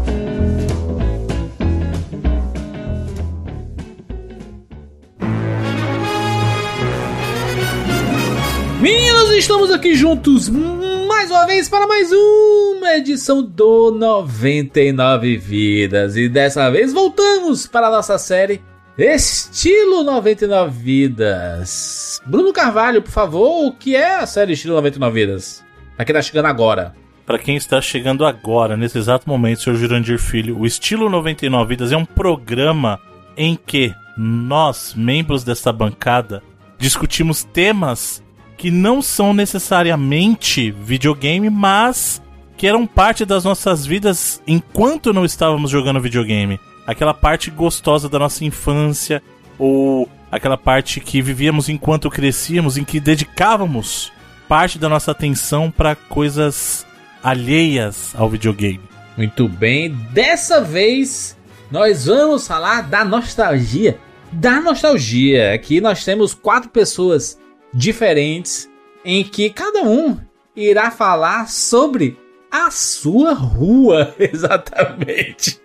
Meninos, 8.81 9.31
estamos 9.33 9.71
aqui 9.71 9.95
juntos 9.95 10.49
mais 10.49 11.31
uma 11.31 11.47
vez 11.47 11.69
para 11.69 11.87
mais 11.87 12.11
uma 12.11 12.95
edição 12.95 13.43
do 13.43 13.91
99 13.91 15.37
Vidas. 15.37 16.17
E 16.17 16.31
dessa 16.31 16.71
vez 16.71 16.91
voltamos 16.91 17.67
para 17.67 17.89
a 17.89 17.91
nossa 17.91 18.17
série 18.17 18.63
Estilo 18.97 20.03
99 20.03 20.71
Vidas. 20.71 22.23
Bruno 22.25 22.55
Carvalho, 22.55 23.03
por 23.03 23.11
favor, 23.11 23.67
o 23.67 23.73
que 23.73 23.95
é 23.95 24.15
a 24.15 24.27
série 24.27 24.55
Estilo 24.55 24.77
99 24.77 25.27
Vidas? 25.27 25.63
Pra 25.95 26.07
quem 26.07 26.15
tá 26.15 26.23
chegando 26.23 26.47
agora. 26.47 26.95
Para 27.27 27.39
quem 27.39 27.57
está 27.57 27.83
chegando 27.83 28.25
agora, 28.25 28.79
nesse 28.79 28.97
exato 28.97 29.29
momento, 29.29 29.61
Sr. 29.61 29.75
Jurandir 29.75 30.19
Filho, 30.19 30.59
o 30.59 30.65
Estilo 30.65 31.11
99 31.11 31.69
Vidas 31.69 31.93
é 31.93 31.97
um 31.99 32.07
programa 32.07 32.99
em 33.37 33.57
que 33.57 33.95
nós, 34.17 34.95
membros 34.97 35.45
desta 35.45 35.71
bancada, 35.71 36.43
discutimos 36.79 37.45
temas 37.45 38.23
que 38.61 38.71
não 38.71 39.01
são 39.01 39.33
necessariamente 39.33 40.71
videogame, 40.71 41.49
mas 41.49 42.21
que 42.59 42.67
eram 42.67 42.87
parte 42.87 43.25
das 43.25 43.43
nossas 43.43 43.87
vidas 43.87 44.43
enquanto 44.47 45.15
não 45.15 45.25
estávamos 45.25 45.71
jogando 45.71 45.99
videogame. 45.99 46.61
Aquela 46.87 47.15
parte 47.15 47.51
gostosa 47.51 48.07
da 48.07 48.19
nossa 48.19 48.45
infância, 48.45 49.23
ou 49.59 50.07
aquela 50.31 50.59
parte 50.59 51.01
que 51.01 51.23
vivíamos 51.23 51.71
enquanto 51.71 52.11
crescíamos, 52.11 52.77
em 52.77 52.85
que 52.85 53.01
dedicávamos 53.01 54.13
parte 54.47 54.79
da 54.79 54.91
nossa 54.91 55.11
atenção 55.11 55.71
para 55.71 55.95
coisas 55.95 56.85
alheias 57.23 58.15
ao 58.15 58.29
videogame. 58.29 58.83
Muito 59.17 59.49
bem, 59.49 59.89
dessa 60.13 60.61
vez 60.61 61.35
nós 61.71 62.05
vamos 62.05 62.47
falar 62.47 62.83
da 62.83 63.07
nostalgia. 63.07 63.99
Da 64.31 64.61
nostalgia. 64.61 65.55
Aqui 65.55 65.81
nós 65.81 66.05
temos 66.05 66.35
quatro 66.35 66.69
pessoas 66.69 67.40
diferentes 67.73 68.69
em 69.05 69.25
que 69.25 69.51
cada 69.51 69.83
um 69.83 70.19
irá 70.55 70.91
falar 70.91 71.49
sobre 71.49 72.19
a 72.51 72.71
sua 72.71 73.33
rua, 73.33 74.15
exatamente. 74.19 75.61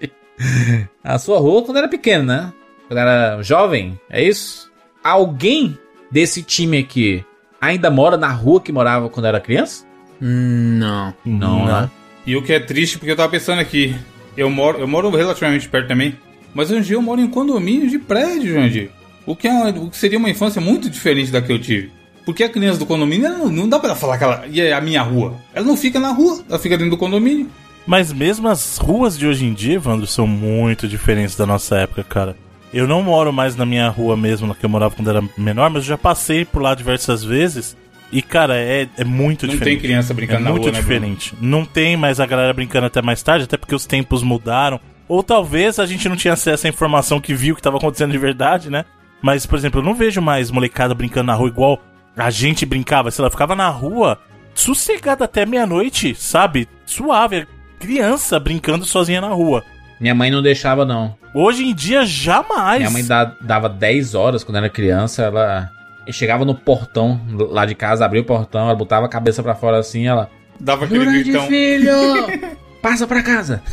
A 1.04 1.18
sua 1.18 1.39
rua 1.39 1.63
quando 1.63 1.78
era 1.78 1.88
pequena, 1.88 2.24
né? 2.24 2.54
Quando 2.88 3.00
era 3.00 3.41
jovem, 3.41 4.00
é 4.10 4.24
isso? 4.24 4.72
Alguém 5.04 5.78
desse 6.12 6.44
time 6.44 6.78
aqui 6.80 7.26
ainda 7.60 7.89
mora 7.89 8.18
na 8.18 8.30
rua 8.32 8.62
que 8.62 8.72
morava 8.72 9.10
quando 9.10 9.26
era 9.26 9.39
criança? 9.39 9.86
Hum, 10.22 10.78
Não. 10.80 11.13
Não, 11.26 11.65
né? 11.65 11.89
E 12.26 12.36
o 12.36 12.41
que 12.44 12.54
é 12.54 12.60
triste, 12.60 12.98
porque 12.98 13.12
eu 13.12 13.15
tava 13.15 13.30
pensando 13.30 13.60
aqui, 13.60 13.96
eu 14.36 14.50
moro, 14.50 14.80
eu 14.80 14.88
moro 14.88 15.10
relativamente 15.10 15.70
perto 15.70 15.88
também. 15.88 16.18
Mas 16.54 16.72
hoje 16.72 16.94
eu 16.94 17.02
moro 17.02 17.20
em 17.22 17.28
condomínio 17.28 17.89
de 17.89 18.00
prédio, 18.00 18.54
Jandir. 18.54 18.89
O 19.25 19.35
que, 19.35 19.47
é, 19.47 19.69
o 19.69 19.89
que 19.89 19.97
seria 19.97 20.17
uma 20.19 20.29
infância 20.29 20.61
muito 20.61 20.89
diferente 20.89 21.31
da 21.31 21.41
que 21.41 21.51
eu 21.51 21.59
tive. 21.59 21.91
Porque 22.25 22.43
a 22.43 22.49
criança 22.49 22.79
do 22.79 22.85
condomínio, 22.85 23.29
não, 23.29 23.49
não 23.49 23.69
dá 23.69 23.79
pra 23.79 23.89
ela 23.89 23.97
falar 23.97 24.17
que 24.17 24.23
ela 24.23 24.45
e 24.49 24.59
é 24.59 24.73
a 24.73 24.81
minha 24.81 25.01
rua. 25.01 25.35
Ela 25.53 25.65
não 25.65 25.77
fica 25.77 25.99
na 25.99 26.11
rua, 26.11 26.43
ela 26.49 26.57
fica 26.59 26.77
dentro 26.77 26.91
do 26.91 26.97
condomínio. 26.97 27.49
Mas 27.85 28.11
mesmo 28.11 28.47
as 28.47 28.77
ruas 28.77 29.15
de 29.17 29.27
hoje 29.27 29.45
em 29.45 29.53
dia, 29.53 29.75
Evandro, 29.75 30.07
são 30.07 30.25
muito 30.25 30.88
diferentes 30.88 31.35
da 31.35 31.45
nossa 31.45 31.77
época, 31.77 32.03
cara. 32.03 32.35
Eu 32.73 32.88
não 32.88 33.03
moro 33.03 33.31
mais 33.31 33.55
na 33.55 33.65
minha 33.65 33.88
rua 33.89 34.17
mesmo, 34.17 34.47
na 34.47 34.55
que 34.55 34.65
eu 34.65 34.69
morava 34.69 34.95
quando 34.95 35.09
era 35.09 35.23
menor, 35.38 35.69
mas 35.69 35.83
eu 35.83 35.89
já 35.89 35.97
passei 35.97 36.43
por 36.43 36.61
lá 36.61 36.73
diversas 36.73 37.23
vezes. 37.23 37.77
E, 38.11 38.21
cara, 38.21 38.57
é, 38.57 38.88
é 38.97 39.03
muito 39.03 39.45
Não 39.45 39.53
diferente. 39.53 39.75
tem 39.75 39.81
criança 39.81 40.13
brincando 40.13 40.41
é 40.41 40.43
na 40.45 40.49
muito 40.51 40.63
rua, 40.63 40.71
né, 40.71 40.79
diferente. 40.79 41.33
não 41.39 41.63
tem 41.63 41.95
mais 41.95 42.19
a 42.19 42.25
galera 42.25 42.53
brincando 42.53 42.88
até 42.88 43.01
mais 43.01 43.21
tarde, 43.21 43.45
até 43.45 43.55
porque 43.55 43.75
os 43.75 43.85
tempos 43.85 44.23
mudaram. 44.23 44.79
Ou 45.07 45.21
talvez 45.21 45.77
a 45.79 45.85
gente 45.85 46.09
não 46.09 46.15
tinha 46.15 46.33
acesso 46.33 46.65
à 46.65 46.69
informação 46.69 47.21
que 47.21 47.33
viu 47.35 47.53
que 47.55 47.59
estava 47.59 47.77
acontecendo 47.77 48.11
de 48.11 48.17
verdade, 48.17 48.69
né? 48.71 48.83
Mas, 49.25 49.43
por 49.43 49.57
exemplo, 49.57 49.79
eu 49.79 49.83
não 49.83 49.95
vejo 49.95 50.21
mais 50.21 50.51
molecada 50.51 50.93
brincando 50.93 51.25
na 51.25 51.33
rua 51.33 51.47
igual 51.49 51.81
a 52.15 52.29
gente 52.29 52.63
brincava. 52.63 53.09
Sei 53.09 53.23
lá, 53.23 53.31
ficava 53.31 53.55
na 53.55 53.67
rua 53.69 54.19
sossegada 54.53 55.25
até 55.25 55.47
meia-noite, 55.47 56.13
sabe? 56.13 56.69
Suave. 56.85 57.47
Criança 57.79 58.39
brincando 58.39 58.85
sozinha 58.85 59.19
na 59.19 59.29
rua. 59.29 59.63
Minha 59.99 60.13
mãe 60.13 60.29
não 60.29 60.43
deixava, 60.43 60.85
não. 60.85 61.15
Hoje 61.33 61.63
em 61.65 61.73
dia, 61.73 62.05
jamais. 62.05 62.77
Minha 62.77 62.91
mãe 62.91 63.03
da- 63.03 63.35
dava 63.41 63.67
10 63.67 64.13
horas 64.13 64.43
quando 64.43 64.57
era 64.57 64.69
criança, 64.69 65.23
ela 65.23 65.71
chegava 66.11 66.45
no 66.45 66.53
portão 66.53 67.19
lá 67.49 67.65
de 67.65 67.73
casa, 67.73 68.05
abria 68.05 68.21
o 68.21 68.25
portão, 68.25 68.65
ela 68.65 68.75
botava 68.75 69.07
a 69.07 69.09
cabeça 69.09 69.41
pra 69.41 69.55
fora 69.55 69.79
assim, 69.79 70.05
ela. 70.05 70.29
Dava 70.59 70.85
aquele 70.85 71.03
Grande 71.03 71.23
gritão. 71.23 71.47
filho! 71.47 71.91
Passa 72.79 73.07
pra 73.07 73.23
casa! 73.23 73.63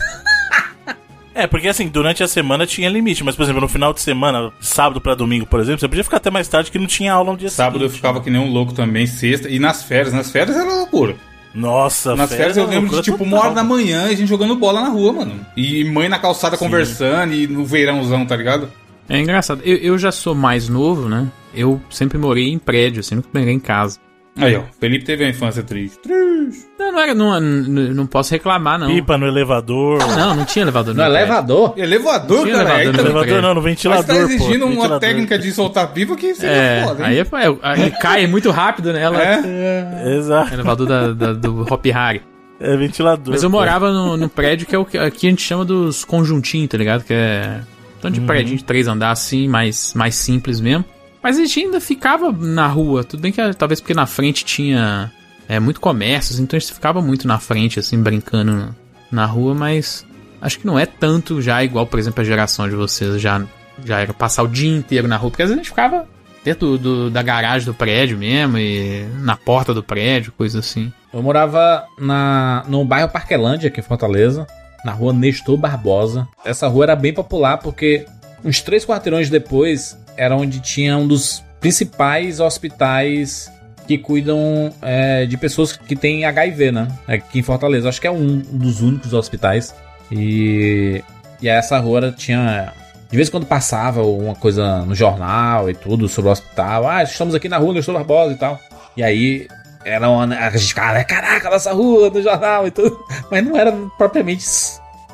É, 1.35 1.47
porque 1.47 1.69
assim, 1.69 1.89
durante 1.89 2.23
a 2.23 2.29
semana 2.29 2.67
tinha 2.67 2.89
limite, 2.91 3.25
mas 3.25 3.35
por 3.35 3.43
exemplo, 3.43 3.61
no 3.63 3.69
final 3.69 3.93
de 3.93 4.01
semana, 4.03 4.53
sábado 4.61 5.01
pra 5.01 5.15
domingo, 5.15 5.47
por 5.47 5.61
exemplo, 5.61 5.81
você 5.81 5.89
podia 5.89 6.05
ficar 6.05 6.19
até 6.19 6.31
mais 6.31 6.47
tarde 6.49 6.71
que 6.71 6.79
não 6.79 6.87
tinha 6.87 7.13
aula 7.13 7.33
no 7.33 7.39
dia 7.39 7.49
Sábado 7.49 7.77
eu 7.77 7.89
seguinte. 7.89 7.97
ficava 7.97 8.21
que 8.21 8.29
nem 8.31 8.41
um 8.41 8.51
louco 8.53 8.73
também, 8.75 9.07
sexta. 9.07 9.49
E 9.49 9.59
nas 9.59 9.83
férias, 9.83 10.13
nas 10.13 10.31
férias 10.31 10.57
era 10.57 10.73
loucura. 10.73 11.17
Nossa, 11.55 12.17
Nas 12.17 12.31
férias 12.35 12.57
eu 12.57 12.63
é 12.65 12.67
uma 12.67 12.75
lembro 12.75 12.97
de 12.97 13.03
tipo 13.03 13.23
uma 13.25 13.31
total. 13.37 13.45
hora 13.47 13.55
da 13.55 13.65
manhã 13.65 14.09
e 14.09 14.13
a 14.15 14.17
gente 14.17 14.29
jogando 14.29 14.57
bola 14.57 14.81
na 14.81 14.89
rua, 14.89 15.13
mano. 15.13 15.47
E 15.57 15.85
mãe 15.85 16.09
na 16.09 16.19
calçada 16.19 16.57
conversando 16.57 17.35
e 17.35 17.47
no 17.47 17.65
verãozão, 17.65 18.25
tá 18.25 18.35
ligado? 18.37 18.71
É 19.09 19.19
engraçado. 19.21 19.61
Eu, 19.65 19.77
eu 19.77 19.99
já 19.99 20.11
sou 20.11 20.35
mais 20.35 20.69
novo, 20.69 21.09
né? 21.11 21.29
Eu 21.55 21.79
sempre 21.91 22.17
morei 22.17 22.51
em 22.51 22.59
prédio, 22.59 23.01
assim, 23.01 23.17
nunca 23.17 23.29
morei 23.35 23.53
em 23.53 23.61
casa. 23.61 23.99
Aí, 24.35 24.57
ó. 24.57 24.63
Felipe 24.81 25.05
teve 25.05 25.25
a 25.25 25.29
infância 25.29 25.63
triste. 25.63 25.99
Triste. 25.99 26.65
Não, 26.79 26.91
não 26.93 27.01
era. 27.01 27.15
Não, 27.15 27.41
não, 27.41 28.07
posso 28.07 28.31
reclamar, 28.33 28.79
não. 28.79 28.87
Pipa 28.89 29.19
no 29.19 29.27
elevador. 29.27 29.99
Não, 30.17 30.35
não 30.35 30.45
tinha 30.47 30.63
elevador 30.63 30.95
No 30.95 31.01
prédio. 31.03 31.17
elevador? 31.19 31.75
Elevador, 31.77 32.49
cara. 32.49 32.83
elevador 32.83 32.93
no 32.93 32.93
tá- 32.97 33.03
elevador 33.05 33.43
não, 33.43 33.49
no 33.55 33.55
Mas 33.57 33.65
ventilador, 33.65 34.05
tá 34.07 34.17
exigindo 34.17 34.61
pô, 34.61 34.65
uma 34.67 34.71
ventilador. 34.71 35.01
técnica 35.01 35.39
de 35.39 35.53
soltar 35.53 35.93
pipa 35.93 36.17
que 36.17 36.35
seria 36.35 36.51
É, 36.57 36.85
foda, 36.87 37.05
aí 37.07 37.19
é, 37.19 37.27
aí 37.63 37.81
ele 37.83 37.91
cai 37.91 38.27
muito 38.27 38.51
rápido, 38.51 38.91
né? 38.93 39.03
Ela, 39.03 39.23
É? 39.23 40.17
Exato. 40.17 40.55
Elevador 40.55 40.87
da, 40.87 41.13
da- 41.13 41.33
do 41.35 41.63
Hop 41.71 41.85
Harry. 41.87 42.23
É 42.59 42.77
ventilador. 42.77 43.33
Mas 43.35 43.43
eu 43.43 43.51
morava 43.51 43.93
no, 43.93 44.17
no 44.17 44.29
prédio 44.31 44.67
que 44.67 44.75
é 44.75 44.79
o 44.79 44.85
que 44.85 44.97
aqui 44.97 45.27
a 45.27 45.31
gente 45.31 45.43
chama 45.43 45.65
dos 45.65 46.05
conjuntinhos, 46.05 46.69
tá 46.71 46.79
ligado? 46.79 47.05
Que 47.05 47.13
é. 47.13 47.61
Tanto 48.01 48.15
de 48.15 48.21
Uhum. 48.21 48.27
prédio 48.27 48.57
de 48.57 48.65
três 48.65 48.89
andares 48.89 49.21
assim, 49.21 49.47
mais, 49.47 49.93
mais 49.95 50.15
simples 50.15 50.61
mesmo. 50.61 50.85
Mas 51.23 51.39
a 51.39 51.41
gente 51.41 51.61
ainda 51.61 51.81
ficava 51.81 52.33
na 52.33 52.67
rua. 52.67 53.05
Tudo 53.05 53.21
bem 53.21 53.31
que 53.33 53.55
talvez 53.55 53.81
porque 53.81 53.95
na 53.95 54.07
frente 54.07 54.45
tinha 54.45 55.11
é, 55.49 55.61
muito 55.61 55.81
comércio, 55.81 56.35
assim, 56.35 56.43
então 56.43 56.57
a 56.57 56.61
gente 56.61 56.73
ficava 56.73 57.01
muito 57.01 57.27
na 57.29 57.39
frente, 57.39 57.79
assim, 57.79 58.01
brincando 58.03 58.53
na, 58.53 58.69
na 59.11 59.27
rua, 59.27 59.55
mas 59.55 60.05
acho 60.41 60.59
que 60.59 60.67
não 60.67 60.79
é 60.79 60.87
tanto 60.87 61.41
já 61.41 61.63
igual, 61.63 61.87
por 61.87 61.99
exemplo, 61.99 62.21
a 62.21 62.25
geração 62.25 62.69
de 62.69 62.75
vocês 62.75 63.21
já, 63.21 63.43
já 63.85 64.01
era 64.01 64.13
passar 64.13 64.43
o 64.43 64.49
dia 64.49 64.75
inteiro 64.77 65.07
na 65.07 65.17
rua, 65.17 65.31
porque 65.31 65.43
às 65.43 65.49
vezes 65.51 65.61
a 65.61 65.63
gente 65.63 65.71
ficava 65.71 66.07
dentro 66.45 66.71
do, 66.71 66.79
do- 66.79 67.11
da 67.11 67.23
garagem 67.23 67.67
do 67.67 67.75
prédio 67.75 68.19
mesmo, 68.19 68.59
e 68.59 69.05
na 69.21 69.37
porta 69.37 69.73
do 69.73 69.83
prédio, 69.83 70.33
coisa 70.37 70.59
assim. 70.59 70.93
Eu 71.15 71.23
morava 71.23 71.85
na, 72.01 72.65
no 72.67 72.85
bairro 72.85 73.09
Parquelândia, 73.09 73.69
aqui 73.69 73.79
em 73.79 73.85
Fortaleza, 73.85 74.45
na 74.85 74.91
rua 74.91 75.13
Nestor 75.13 75.57
Barbosa. 75.57 76.27
Essa 76.45 76.67
rua 76.67 76.85
era 76.87 76.97
bem 76.97 77.13
popular 77.15 77.59
porque 77.59 78.05
uns 78.45 78.61
três 78.61 78.85
quarteirões 78.85 79.31
depois 79.31 79.97
era 80.17 80.37
onde 80.37 80.61
tinha 80.61 80.97
um 80.97 81.07
dos 81.07 81.43
principais 81.61 82.41
hospitais 82.41 83.51
que 83.87 83.99
cuidam 83.99 84.73
é, 84.81 85.27
de 85.27 85.37
pessoas 85.37 85.77
que 85.77 85.97
têm 85.97 86.25
HIV, 86.25 86.73
né? 86.73 86.89
Aqui 87.07 87.41
em 87.41 87.43
Fortaleza. 87.43 87.89
Acho 87.89 88.01
que 88.01 88.07
é 88.07 88.11
um 88.11 88.39
dos 88.39 88.81
únicos 88.81 89.13
hospitais. 89.13 89.75
E, 90.11 91.03
e 91.41 91.49
essa 91.49 91.79
rua 91.79 92.13
tinha. 92.13 92.73
De 93.11 93.17
vez 93.17 93.29
em 93.29 93.31
quando 93.31 93.47
passava 93.47 94.03
uma 94.03 94.35
coisa 94.35 94.83
no 94.87 94.95
jornal 94.95 95.69
e 95.69 95.75
tudo 95.75 96.09
sobre 96.09 96.29
o 96.29 96.33
hospital. 96.33 96.89
Ah, 96.89 97.03
estamos 97.03 97.35
aqui 97.35 97.49
na 97.49 97.59
rua 97.59 97.75
Nestor 97.75 97.95
Barbosa 97.95 98.33
e 98.33 98.37
tal. 98.37 98.59
E 98.97 99.03
aí 99.03 99.47
era 99.85 100.09
uma, 100.09 100.25
a 100.25 100.51
gente 100.51 100.69
ficava, 100.69 101.03
caraca, 101.05 101.51
nossa 101.51 101.73
rua 101.73 102.09
no 102.09 102.23
jornal 102.23 102.67
e 102.67 102.71
tudo. 102.71 102.99
Mas 103.31 103.45
não 103.45 103.57
era 103.57 103.73
propriamente 103.99 104.45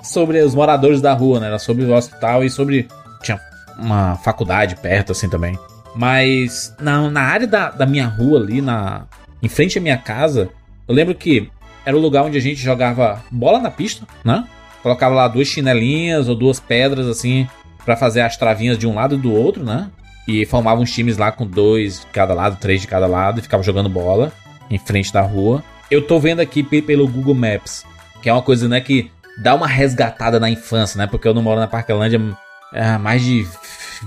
sobre 0.03 0.41
os 0.41 0.55
moradores 0.55 1.01
da 1.01 1.13
rua, 1.13 1.41
né? 1.41 1.47
Era 1.49 1.59
sobre 1.59 1.85
o 1.85 1.95
hospital 1.95 2.45
e 2.45 2.51
sobre. 2.51 2.89
Uma 3.79 4.17
faculdade 4.17 4.77
perto, 4.77 5.13
assim 5.13 5.29
também. 5.29 5.59
Mas 5.95 6.75
na, 6.81 7.11
na 7.11 7.23
área 7.23 7.47
da, 7.47 7.71
da 7.71 7.87
minha 7.87 8.07
rua 8.07 8.39
ali, 8.41 8.61
na, 8.61 9.07
em 9.43 9.49
frente 9.49 9.79
à 9.79 9.81
minha 9.81 9.97
casa, 9.97 10.49
eu 10.87 10.95
lembro 10.95 11.15
que 11.15 11.51
era 11.85 11.97
o 11.97 12.01
lugar 12.01 12.25
onde 12.25 12.37
a 12.37 12.41
gente 12.41 12.61
jogava 12.61 13.23
bola 13.31 13.59
na 13.61 13.71
pista, 13.71 14.07
né? 14.25 14.45
Colocava 14.83 15.15
lá 15.15 15.27
duas 15.29 15.49
chinelinhas 15.49 16.29
ou 16.29 16.35
duas 16.35 16.61
pedras 16.61 17.07
assim 17.07 17.49
pra 17.85 17.97
fazer 17.97 18.21
as 18.21 18.37
travinhas 18.37 18.79
de 18.79 18.87
um 18.87 18.95
lado 18.95 19.15
e 19.15 19.19
do 19.19 19.33
outro, 19.33 19.65
né? 19.65 19.89
E 20.27 20.45
formava 20.45 20.81
uns 20.81 20.93
times 20.93 21.17
lá 21.17 21.33
com 21.33 21.47
dois 21.47 22.01
de 22.01 22.07
cada 22.09 22.35
lado, 22.35 22.59
três 22.61 22.81
de 22.83 22.87
cada 22.87 23.07
lado 23.07 23.39
e 23.39 23.43
ficava 23.43 23.63
jogando 23.63 23.89
bola 23.89 24.31
em 24.71 24.79
frente 24.79 25.13
da 25.13 25.23
rua. 25.23 25.65
Eu 25.91 26.07
tô 26.07 26.21
vendo 26.21 26.41
aqui 26.41 26.63
pe- 26.63 26.83
pelo 26.83 27.09
Google 27.09 27.35
Maps, 27.35 27.85
que 28.23 28.29
é 28.29 28.33
uma 28.33 28.43
coisa, 28.43 28.69
né, 28.69 28.81
que 28.81 29.11
dá 29.43 29.55
uma 29.55 29.67
resgatada 29.67 30.39
na 30.39 30.51
infância, 30.51 30.99
né? 30.99 31.07
Porque 31.07 31.27
eu 31.27 31.33
não 31.33 31.43
moro 31.43 31.59
na 31.59 31.67
Parquelândia 31.67 32.21
há 32.73 32.99
mais 32.99 33.23
de 33.23 33.47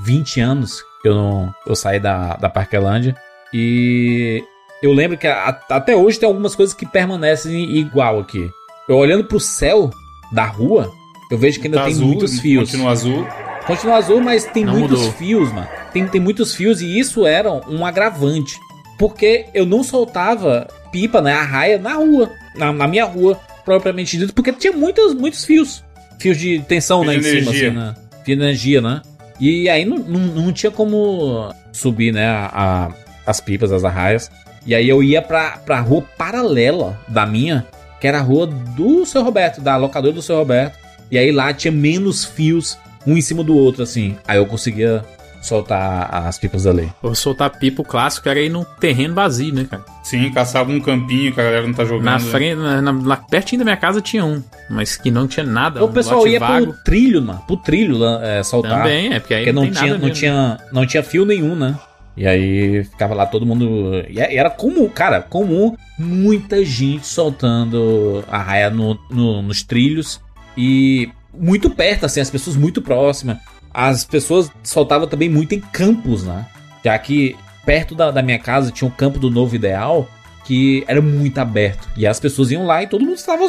20 0.04 0.39
anos 0.39 0.82
que 1.02 1.08
eu 1.08 1.15
não 1.15 1.54
eu 1.65 1.76
saí 1.76 2.00
da, 2.00 2.36
da 2.36 2.50
Parquelândia. 2.50 3.15
E 3.54 4.43
eu 4.82 4.93
lembro 4.93 5.17
que 5.17 5.28
a- 5.28 5.60
até 5.69 5.95
hoje 5.95 6.19
tem 6.19 6.28
algumas 6.28 6.56
coisas 6.56 6.74
que 6.74 6.86
permanecem 6.86 7.78
igual 7.78 8.19
aqui. 8.19 8.50
Eu 8.88 8.97
olhando 8.97 9.24
pro 9.26 9.39
céu 9.39 9.89
da 10.32 10.45
rua, 10.45 10.91
eu 11.30 11.38
vejo 11.38 11.60
que 11.60 11.67
ainda 11.67 11.78
Tá 11.78 11.86
tem 11.86 11.93
azul, 11.93 12.08
muitos 12.08 12.39
fios. 12.39 12.69
Continua 12.71 12.91
azul. 12.91 13.28
Continua 13.67 13.97
azul, 13.97 14.21
mas 14.21 14.45
tem 14.45 14.65
Não 14.65 14.74
muitos 14.74 14.97
mudou. 15.00 15.13
fios, 15.13 15.52
mano. 15.52 15.67
Tem, 15.93 16.08
tem 16.08 16.19
muitos 16.21 16.56
fios 16.56 16.82
e 16.82 16.97
isso 17.00 17.26
era 17.28 17.52
um 17.52 17.86
agravante. 17.86 18.56
Porque 18.97 19.45
eu 19.54 19.65
não 19.65 19.84
soltava 19.84 20.67
pipa, 20.91 21.21
né? 21.21 21.34
A 21.34 21.43
raia 21.43 21.78
na 21.78 21.93
rua. 21.93 22.30
Na, 22.56 22.71
na 22.74 22.88
minha 22.88 23.06
rua, 23.06 23.39
propriamente 23.63 24.17
dito. 24.17 24.34
Porque 24.34 24.52
tinha 24.54 24.74
muitos, 24.74 25.13
muitos 25.13 25.45
fios. 25.45 25.84
Fios 26.19 26.38
de 26.38 26.60
tensão, 26.67 27.04
né? 27.04 27.15
Em 27.15 27.21
cima, 27.24 27.52
assim, 27.52 27.69
né? 27.69 27.93
De 28.25 28.31
energia, 28.31 28.81
né? 28.81 29.01
E 29.39 29.67
aí 29.69 29.86
não, 29.86 29.97
não, 29.97 30.19
não 30.19 30.51
tinha 30.53 30.71
como 30.71 31.53
subir, 31.71 32.13
né? 32.13 32.27
A, 32.27 32.51
a- 32.53 32.91
as 33.25 33.39
pipas, 33.39 33.71
as 33.71 33.84
arraias. 33.84 34.29
E 34.65 34.75
aí 34.75 34.88
eu 34.88 35.01
ia 35.03 35.21
pra, 35.21 35.57
pra 35.65 35.79
rua 35.79 36.03
paralela 36.17 36.99
da 37.07 37.25
minha, 37.25 37.65
que 37.99 38.07
era 38.07 38.19
a 38.19 38.21
rua 38.21 38.45
do 38.47 39.05
seu 39.05 39.23
Roberto, 39.23 39.62
da 39.62 39.75
locadora 39.77 40.13
do 40.13 40.21
seu 40.21 40.36
Roberto. 40.38 40.77
E 41.10 41.17
aí 41.17 41.31
lá 41.31 41.53
tinha 41.53 41.71
menos 41.71 42.23
fios, 42.23 42.77
um 43.05 43.17
em 43.17 43.21
cima 43.21 43.43
do 43.43 43.55
outro, 43.55 43.84
assim. 43.84 44.17
Aí 44.27 44.38
eu 44.38 44.45
conseguia 44.45 45.03
soltar 45.41 46.10
as 46.27 46.38
pipas 46.38 46.63
dali. 46.63 46.91
Ou 47.01 47.15
soltar 47.15 47.49
pipa, 47.49 47.82
o 47.82 47.86
clássico 47.86 48.30
era 48.30 48.39
ir 48.39 48.49
num 48.49 48.63
terreno 48.80 49.15
vazio, 49.15 49.54
né, 49.54 49.65
cara? 49.69 49.84
Sim, 50.04 50.32
caçar 50.32 50.62
algum 50.62 50.80
campinho 50.80 51.34
que 51.34 51.41
a 51.41 51.43
galera 51.43 51.65
não 51.67 51.73
tá 51.73 51.84
jogando. 51.84 52.06
Na 52.06 52.13
né? 52.13 52.19
frente, 52.19 52.56
na, 52.60 52.82
na- 52.82 52.91
lá 53.04 53.17
pertinho 53.17 53.60
da 53.60 53.65
minha 53.65 53.77
casa 53.77 54.01
tinha 54.01 54.23
um, 54.23 54.41
mas 54.69 54.95
que 54.97 55.10
não 55.12 55.27
tinha 55.27 55.45
nada. 55.45 55.84
o 55.84 55.88
um 55.88 55.91
pessoal 55.91 56.27
ia 56.27 56.39
vago. 56.39 56.67
pro 56.67 56.84
trilho, 56.84 57.21
mano. 57.21 57.41
Pro 57.47 57.58
trilho 57.58 57.97
lá, 57.97 58.19
é, 58.25 58.43
soltar. 58.43 58.77
Também, 58.84 59.13
é, 59.13 59.19
porque 59.19 59.34
aí 59.34 59.41
Porque 59.45 59.51
não, 59.54 59.63
tem 59.63 59.71
tinha, 59.71 59.82
nada 59.88 59.93
não, 59.97 60.08
mesmo. 60.08 60.15
tinha, 60.19 60.58
não 60.71 60.86
tinha 60.86 61.04
fio 61.04 61.25
nenhum, 61.25 61.56
né? 61.56 61.75
E 62.15 62.27
aí 62.27 62.84
ficava 62.84 63.13
lá 63.15 63.25
todo 63.25 63.45
mundo. 63.45 64.04
E 64.10 64.19
é- 64.19 64.36
era 64.36 64.49
comum, 64.49 64.88
cara, 64.89 65.21
comum 65.21 65.75
muita 65.97 66.63
gente 66.63 67.08
soltando 67.08 68.23
a 68.30 68.38
raia 68.38 68.69
no, 68.69 68.99
no- 69.10 69.41
nos 69.41 69.63
trilhos. 69.63 70.19
E 70.58 71.10
muito 71.34 71.69
perto, 71.69 72.06
assim, 72.06 72.19
as 72.19 72.30
pessoas 72.30 72.56
muito 72.58 72.82
próximas. 72.82 73.38
As 73.73 74.03
pessoas 74.03 74.51
soltavam 74.63 75.07
também 75.07 75.29
muito 75.29 75.53
em 75.53 75.60
campos, 75.60 76.23
né? 76.23 76.45
Já 76.84 76.97
que 76.97 77.36
perto 77.65 77.95
da, 77.95 78.12
da 78.12 78.21
minha 78.21 78.39
casa 78.39 78.71
tinha 78.71 78.88
um 78.88 78.91
campo 78.91 79.19
do 79.19 79.29
Novo 79.29 79.55
Ideal 79.55 80.07
que 80.43 80.84
era 80.88 81.01
muito 81.01 81.38
aberto. 81.38 81.88
E 81.95 82.05
as 82.05 82.19
pessoas 82.19 82.51
iam 82.51 82.65
lá 82.65 82.84
e 82.84 82.88
todo 82.88 83.05
mundo 83.05 83.15
estava. 83.15 83.43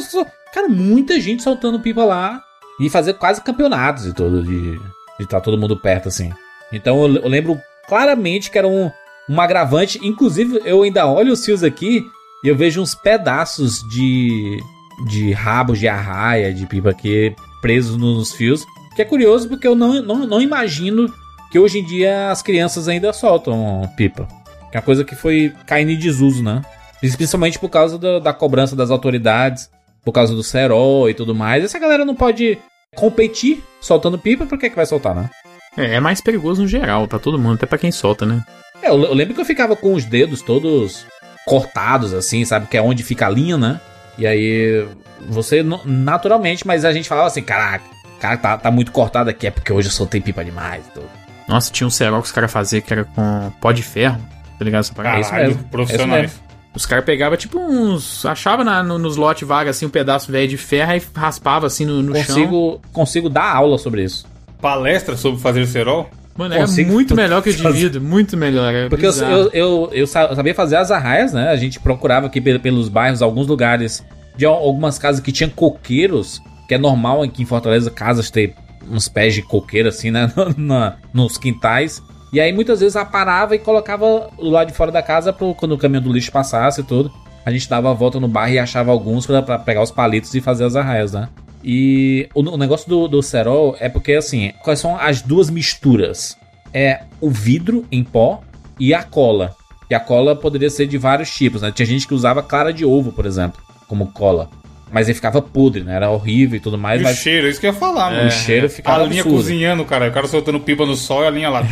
Cara, 0.53 0.69
muita 0.69 1.21
gente 1.21 1.43
soltando 1.43 1.81
pipa 1.81 2.05
lá. 2.05 2.43
E 2.81 2.89
fazer 2.89 3.15
quase 3.15 3.43
campeonatos 3.43 4.07
e 4.07 4.13
tudo. 4.13 4.43
De 4.43 4.79
estar 5.21 5.41
todo 5.41 5.59
mundo 5.59 5.77
perto, 5.77 6.09
assim. 6.09 6.31
Então 6.73 7.05
eu, 7.07 7.23
eu 7.23 7.29
lembro 7.29 7.59
claramente 7.89 8.51
que 8.51 8.59
era 8.59 8.69
um, 8.69 8.91
um 9.29 9.41
agravante. 9.41 9.99
Inclusive, 10.03 10.61
eu 10.65 10.83
ainda 10.83 11.07
olho 11.07 11.33
os 11.33 11.45
fios 11.45 11.63
aqui 11.65 12.05
e 12.45 12.49
eu 12.49 12.57
vejo 12.57 12.81
uns 12.81 12.95
pedaços 12.95 13.83
de, 13.89 14.59
de 15.07 15.33
rabos 15.33 15.79
de 15.79 15.89
arraia, 15.89 16.53
de 16.53 16.67
pipa 16.67 16.91
aqui 16.91 17.35
presos 17.61 17.97
nos 17.97 18.33
fios. 18.33 18.65
Que 18.95 19.03
é 19.03 19.05
curioso 19.05 19.49
porque 19.49 19.67
eu 19.67 19.75
não, 19.75 20.03
não, 20.03 20.27
não 20.27 20.41
imagino 20.41 21.13
que 21.51 21.59
hoje 21.59 21.79
em 21.79 21.85
dia 21.85 22.31
as 22.31 22.43
crianças 22.43 22.89
ainda 22.89 23.13
soltam 23.13 23.91
pipa. 23.97 24.27
Que 24.71 24.77
é 24.77 24.81
uma 24.81 24.85
coisa 24.85 25.05
que 25.05 25.15
foi 25.15 25.53
caindo 25.67 25.91
em 25.91 25.99
desuso, 25.99 26.43
né? 26.43 26.63
Principalmente 27.01 27.59
por 27.59 27.69
causa 27.69 27.99
da, 27.99 28.19
da 28.19 28.33
cobrança 28.33 28.77
das 28.77 28.91
autoridades, 28.91 29.71
por 30.05 30.13
causa 30.13 30.35
do 30.35 30.43
cerol 30.43 31.11
e 31.11 31.15
tudo 31.15 31.35
mais. 31.35 31.65
Essa 31.65 31.79
galera 31.79 32.05
não 32.05 32.15
pode 32.15 32.59
competir 32.95 33.63
soltando 33.81 34.19
pipa, 34.19 34.47
por 34.47 34.59
que, 34.59 34.71
que 34.71 34.77
vai 34.77 34.87
soltar, 34.87 35.15
né? 35.15 35.31
É, 35.77 35.95
é 35.95 36.01
mais 36.01 36.21
perigoso 36.21 36.63
no 36.63 36.69
geral, 36.69 37.09
pra 37.09 37.19
todo 37.19 37.39
mundo, 37.39 37.55
até 37.55 37.67
pra 37.67 37.79
quem 37.79 37.91
solta, 37.91 38.27
né? 38.27 38.45
É, 38.83 38.91
eu, 38.91 39.03
eu 39.03 39.15
lembro 39.15 39.35
que 39.35 39.41
eu 39.41 39.45
ficava 39.45 39.75
com 39.75 39.95
os 39.95 40.05
dedos 40.05 40.43
todos 40.43 41.07
cortados, 41.47 42.13
assim, 42.13 42.45
sabe? 42.45 42.67
Que 42.67 42.77
é 42.77 42.83
onde 42.83 43.03
fica 43.03 43.27
a 43.27 43.31
linha, 43.31 43.57
né? 43.57 43.81
E 44.19 44.27
aí, 44.27 44.87
você 45.29 45.63
naturalmente, 45.85 46.67
mas 46.67 46.85
a 46.85 46.93
gente 46.93 47.09
falava 47.09 47.29
assim, 47.29 47.43
caraca, 47.43 47.85
cara 48.23 48.37
tá, 48.37 48.57
tá 48.57 48.71
muito 48.71 48.93
cortado 48.93 49.29
aqui, 49.29 49.49
é 49.49 49.51
porque 49.51 49.73
hoje 49.73 49.89
eu 49.89 49.93
soltei 49.93 50.21
pipa 50.21 50.45
demais. 50.45 50.85
Tudo. 50.95 51.09
Nossa, 51.49 51.73
tinha 51.73 51.87
um 51.87 51.91
cerol 51.91 52.21
que 52.21 52.27
os 52.27 52.33
caras 52.33 52.53
faziam 52.53 52.81
que 52.81 52.93
era 52.93 53.05
com 53.05 53.53
pó 53.61 53.73
de 53.73 53.83
ferro, 53.83 54.21
tá 54.57 54.65
ligado? 54.65 54.81
Essa 54.81 54.95
parada? 54.95 55.21
Caralho, 55.23 55.51
isso 55.51 55.57
mesmo, 55.57 55.69
profissionais. 55.69 56.41
Os 56.75 56.87
caras 56.87 57.05
pegavam 57.05 57.37
tipo 57.37 57.59
uns. 57.59 58.25
Achava 58.25 58.65
na, 58.65 58.83
no, 58.83 58.97
nos 58.97 59.17
lotes 59.17 59.47
vagas 59.47 59.77
assim 59.77 59.85
um 59.85 59.91
pedaço 59.91 60.31
velho 60.31 60.49
de 60.49 60.57
ferro 60.57 60.95
e 60.95 61.03
raspava 61.15 61.67
assim 61.67 61.85
no, 61.85 62.01
no 62.01 62.13
consigo, 62.15 62.71
chão. 62.73 62.81
Consigo 62.93 63.29
dar 63.29 63.55
aula 63.55 63.77
sobre 63.77 64.05
isso. 64.05 64.25
Palestra 64.61 65.17
sobre 65.17 65.41
fazer 65.41 65.67
cerol? 65.67 66.09
Mano, 66.35 66.55
era 66.55 66.63
Consigo 66.63 66.93
muito 66.93 67.15
melhor 67.15 67.43
que 67.43 67.51
o 67.51 67.91
de 67.91 68.01
muito 68.01 68.37
melhor. 68.37 68.89
Porque 68.89 69.05
eu, 69.05 69.13
eu, 69.13 69.51
eu, 69.53 69.91
eu, 69.93 70.07
sabia 70.07 70.55
fazer 70.55 70.77
as 70.77 70.91
arraias, 70.91 71.33
né? 71.33 71.51
A 71.51 71.57
gente 71.57 71.79
procurava 71.79 72.29
aqui 72.29 72.41
pelos 72.41 72.89
bairros, 72.89 73.21
alguns 73.21 73.47
lugares, 73.49 74.03
de 74.35 74.47
algumas 74.47 74.99
casas 74.99 75.21
que 75.21 75.31
tinham 75.31 75.51
coqueiros, 75.51 76.41
que 76.73 76.75
é 76.75 76.79
normal 76.79 77.23
aqui 77.23 77.43
em 77.43 77.47
Fortaleza, 77.47 77.91
casas 77.91 78.31
ter 78.31 78.55
uns 78.91 79.07
pés 79.07 79.35
de 79.35 79.43
coqueiro 79.43 79.91
assim, 79.91 80.11
né? 80.11 80.33
Na, 80.57 80.97
nos 81.13 81.37
quintais. 81.37 82.03
E 82.33 82.41
aí 82.41 82.51
muitas 82.51 82.81
vezes 82.81 82.97
ela 82.97 83.05
parava 83.05 83.55
e 83.55 83.59
colocava 83.59 84.31
lado 84.39 84.69
de 84.69 84.73
fora 84.73 84.91
da 84.91 85.03
casa 85.03 85.35
pro, 85.35 85.55
quando 85.55 85.73
o 85.73 85.79
caminhão 85.79 86.03
do 86.03 86.11
lixo 86.11 86.33
passasse 86.33 86.81
e 86.81 86.85
tudo. 86.85 87.13
A 87.45 87.51
gente 87.51 87.69
dava 87.69 87.91
a 87.91 87.93
volta 87.93 88.19
no 88.19 88.27
bairro 88.27 88.55
e 88.55 88.59
achava 88.59 88.91
alguns 88.91 89.27
para 89.27 89.59
pegar 89.59 89.83
os 89.83 89.91
palitos 89.91 90.35
e 90.35 90.41
fazer 90.41 90.65
as 90.65 90.75
arraias, 90.75 91.13
né? 91.13 91.29
E 91.63 92.27
o, 92.35 92.41
o 92.41 92.57
negócio 92.57 92.89
do, 92.89 93.07
do 93.07 93.23
cerol 93.23 93.77
é 93.79 93.91
porque, 93.91 94.15
assim, 94.15 94.53
quais 94.63 94.79
são 94.79 94.97
as 94.97 95.21
duas 95.21 95.51
misturas? 95.51 96.39
É 96.73 97.03
o 97.21 97.29
vidro 97.29 97.85
em 97.93 98.03
pó 98.03 98.41
e 98.81 98.95
a 98.95 99.03
cola. 99.03 99.55
E 99.91 99.95
a 99.95 100.01
cola 100.01 100.35
poderia 100.35 100.71
ser 100.71 100.87
de 100.87 100.97
vários 100.97 101.31
tipos, 101.31 101.61
né? 101.61 101.71
Tinha 101.71 101.85
gente 101.85 102.09
que 102.09 102.15
usava 102.15 102.43
clara 102.43 102.73
de 102.73 102.83
ovo, 102.83 103.13
por 103.13 103.27
exemplo, 103.27 103.61
como 103.87 104.07
cola. 104.07 104.49
Mas 104.93 105.09
ele 105.09 105.15
ficava 105.15 105.41
podre, 105.41 105.83
né? 105.83 105.97
Era 105.97 106.11
horrível 106.11 106.59
e 106.59 106.61
tudo 106.61 106.77
mais. 106.77 107.01
E 107.01 107.05
mas... 107.05 107.19
o 107.19 107.23
cheiro, 107.23 107.49
isso 107.49 107.59
que 107.59 107.67
eu 107.67 107.73
ia 107.73 107.79
falar, 107.79 108.11
mano. 108.11 108.25
É, 108.25 108.27
o 108.27 108.31
cheiro 108.31 108.69
ficava 108.69 109.03
A 109.03 109.07
linha 109.07 109.23
absurdo. 109.23 109.39
cozinhando, 109.39 109.85
cara. 109.87 110.09
O 110.09 110.13
cara 110.13 110.29
soltando 110.29 110.61
pipa 110.61 110.85
no 110.85 110.95
sol 110.95 111.25
e 111.25 111.27
a 111.27 111.31
linha 111.31 111.49
lá. 111.49 111.63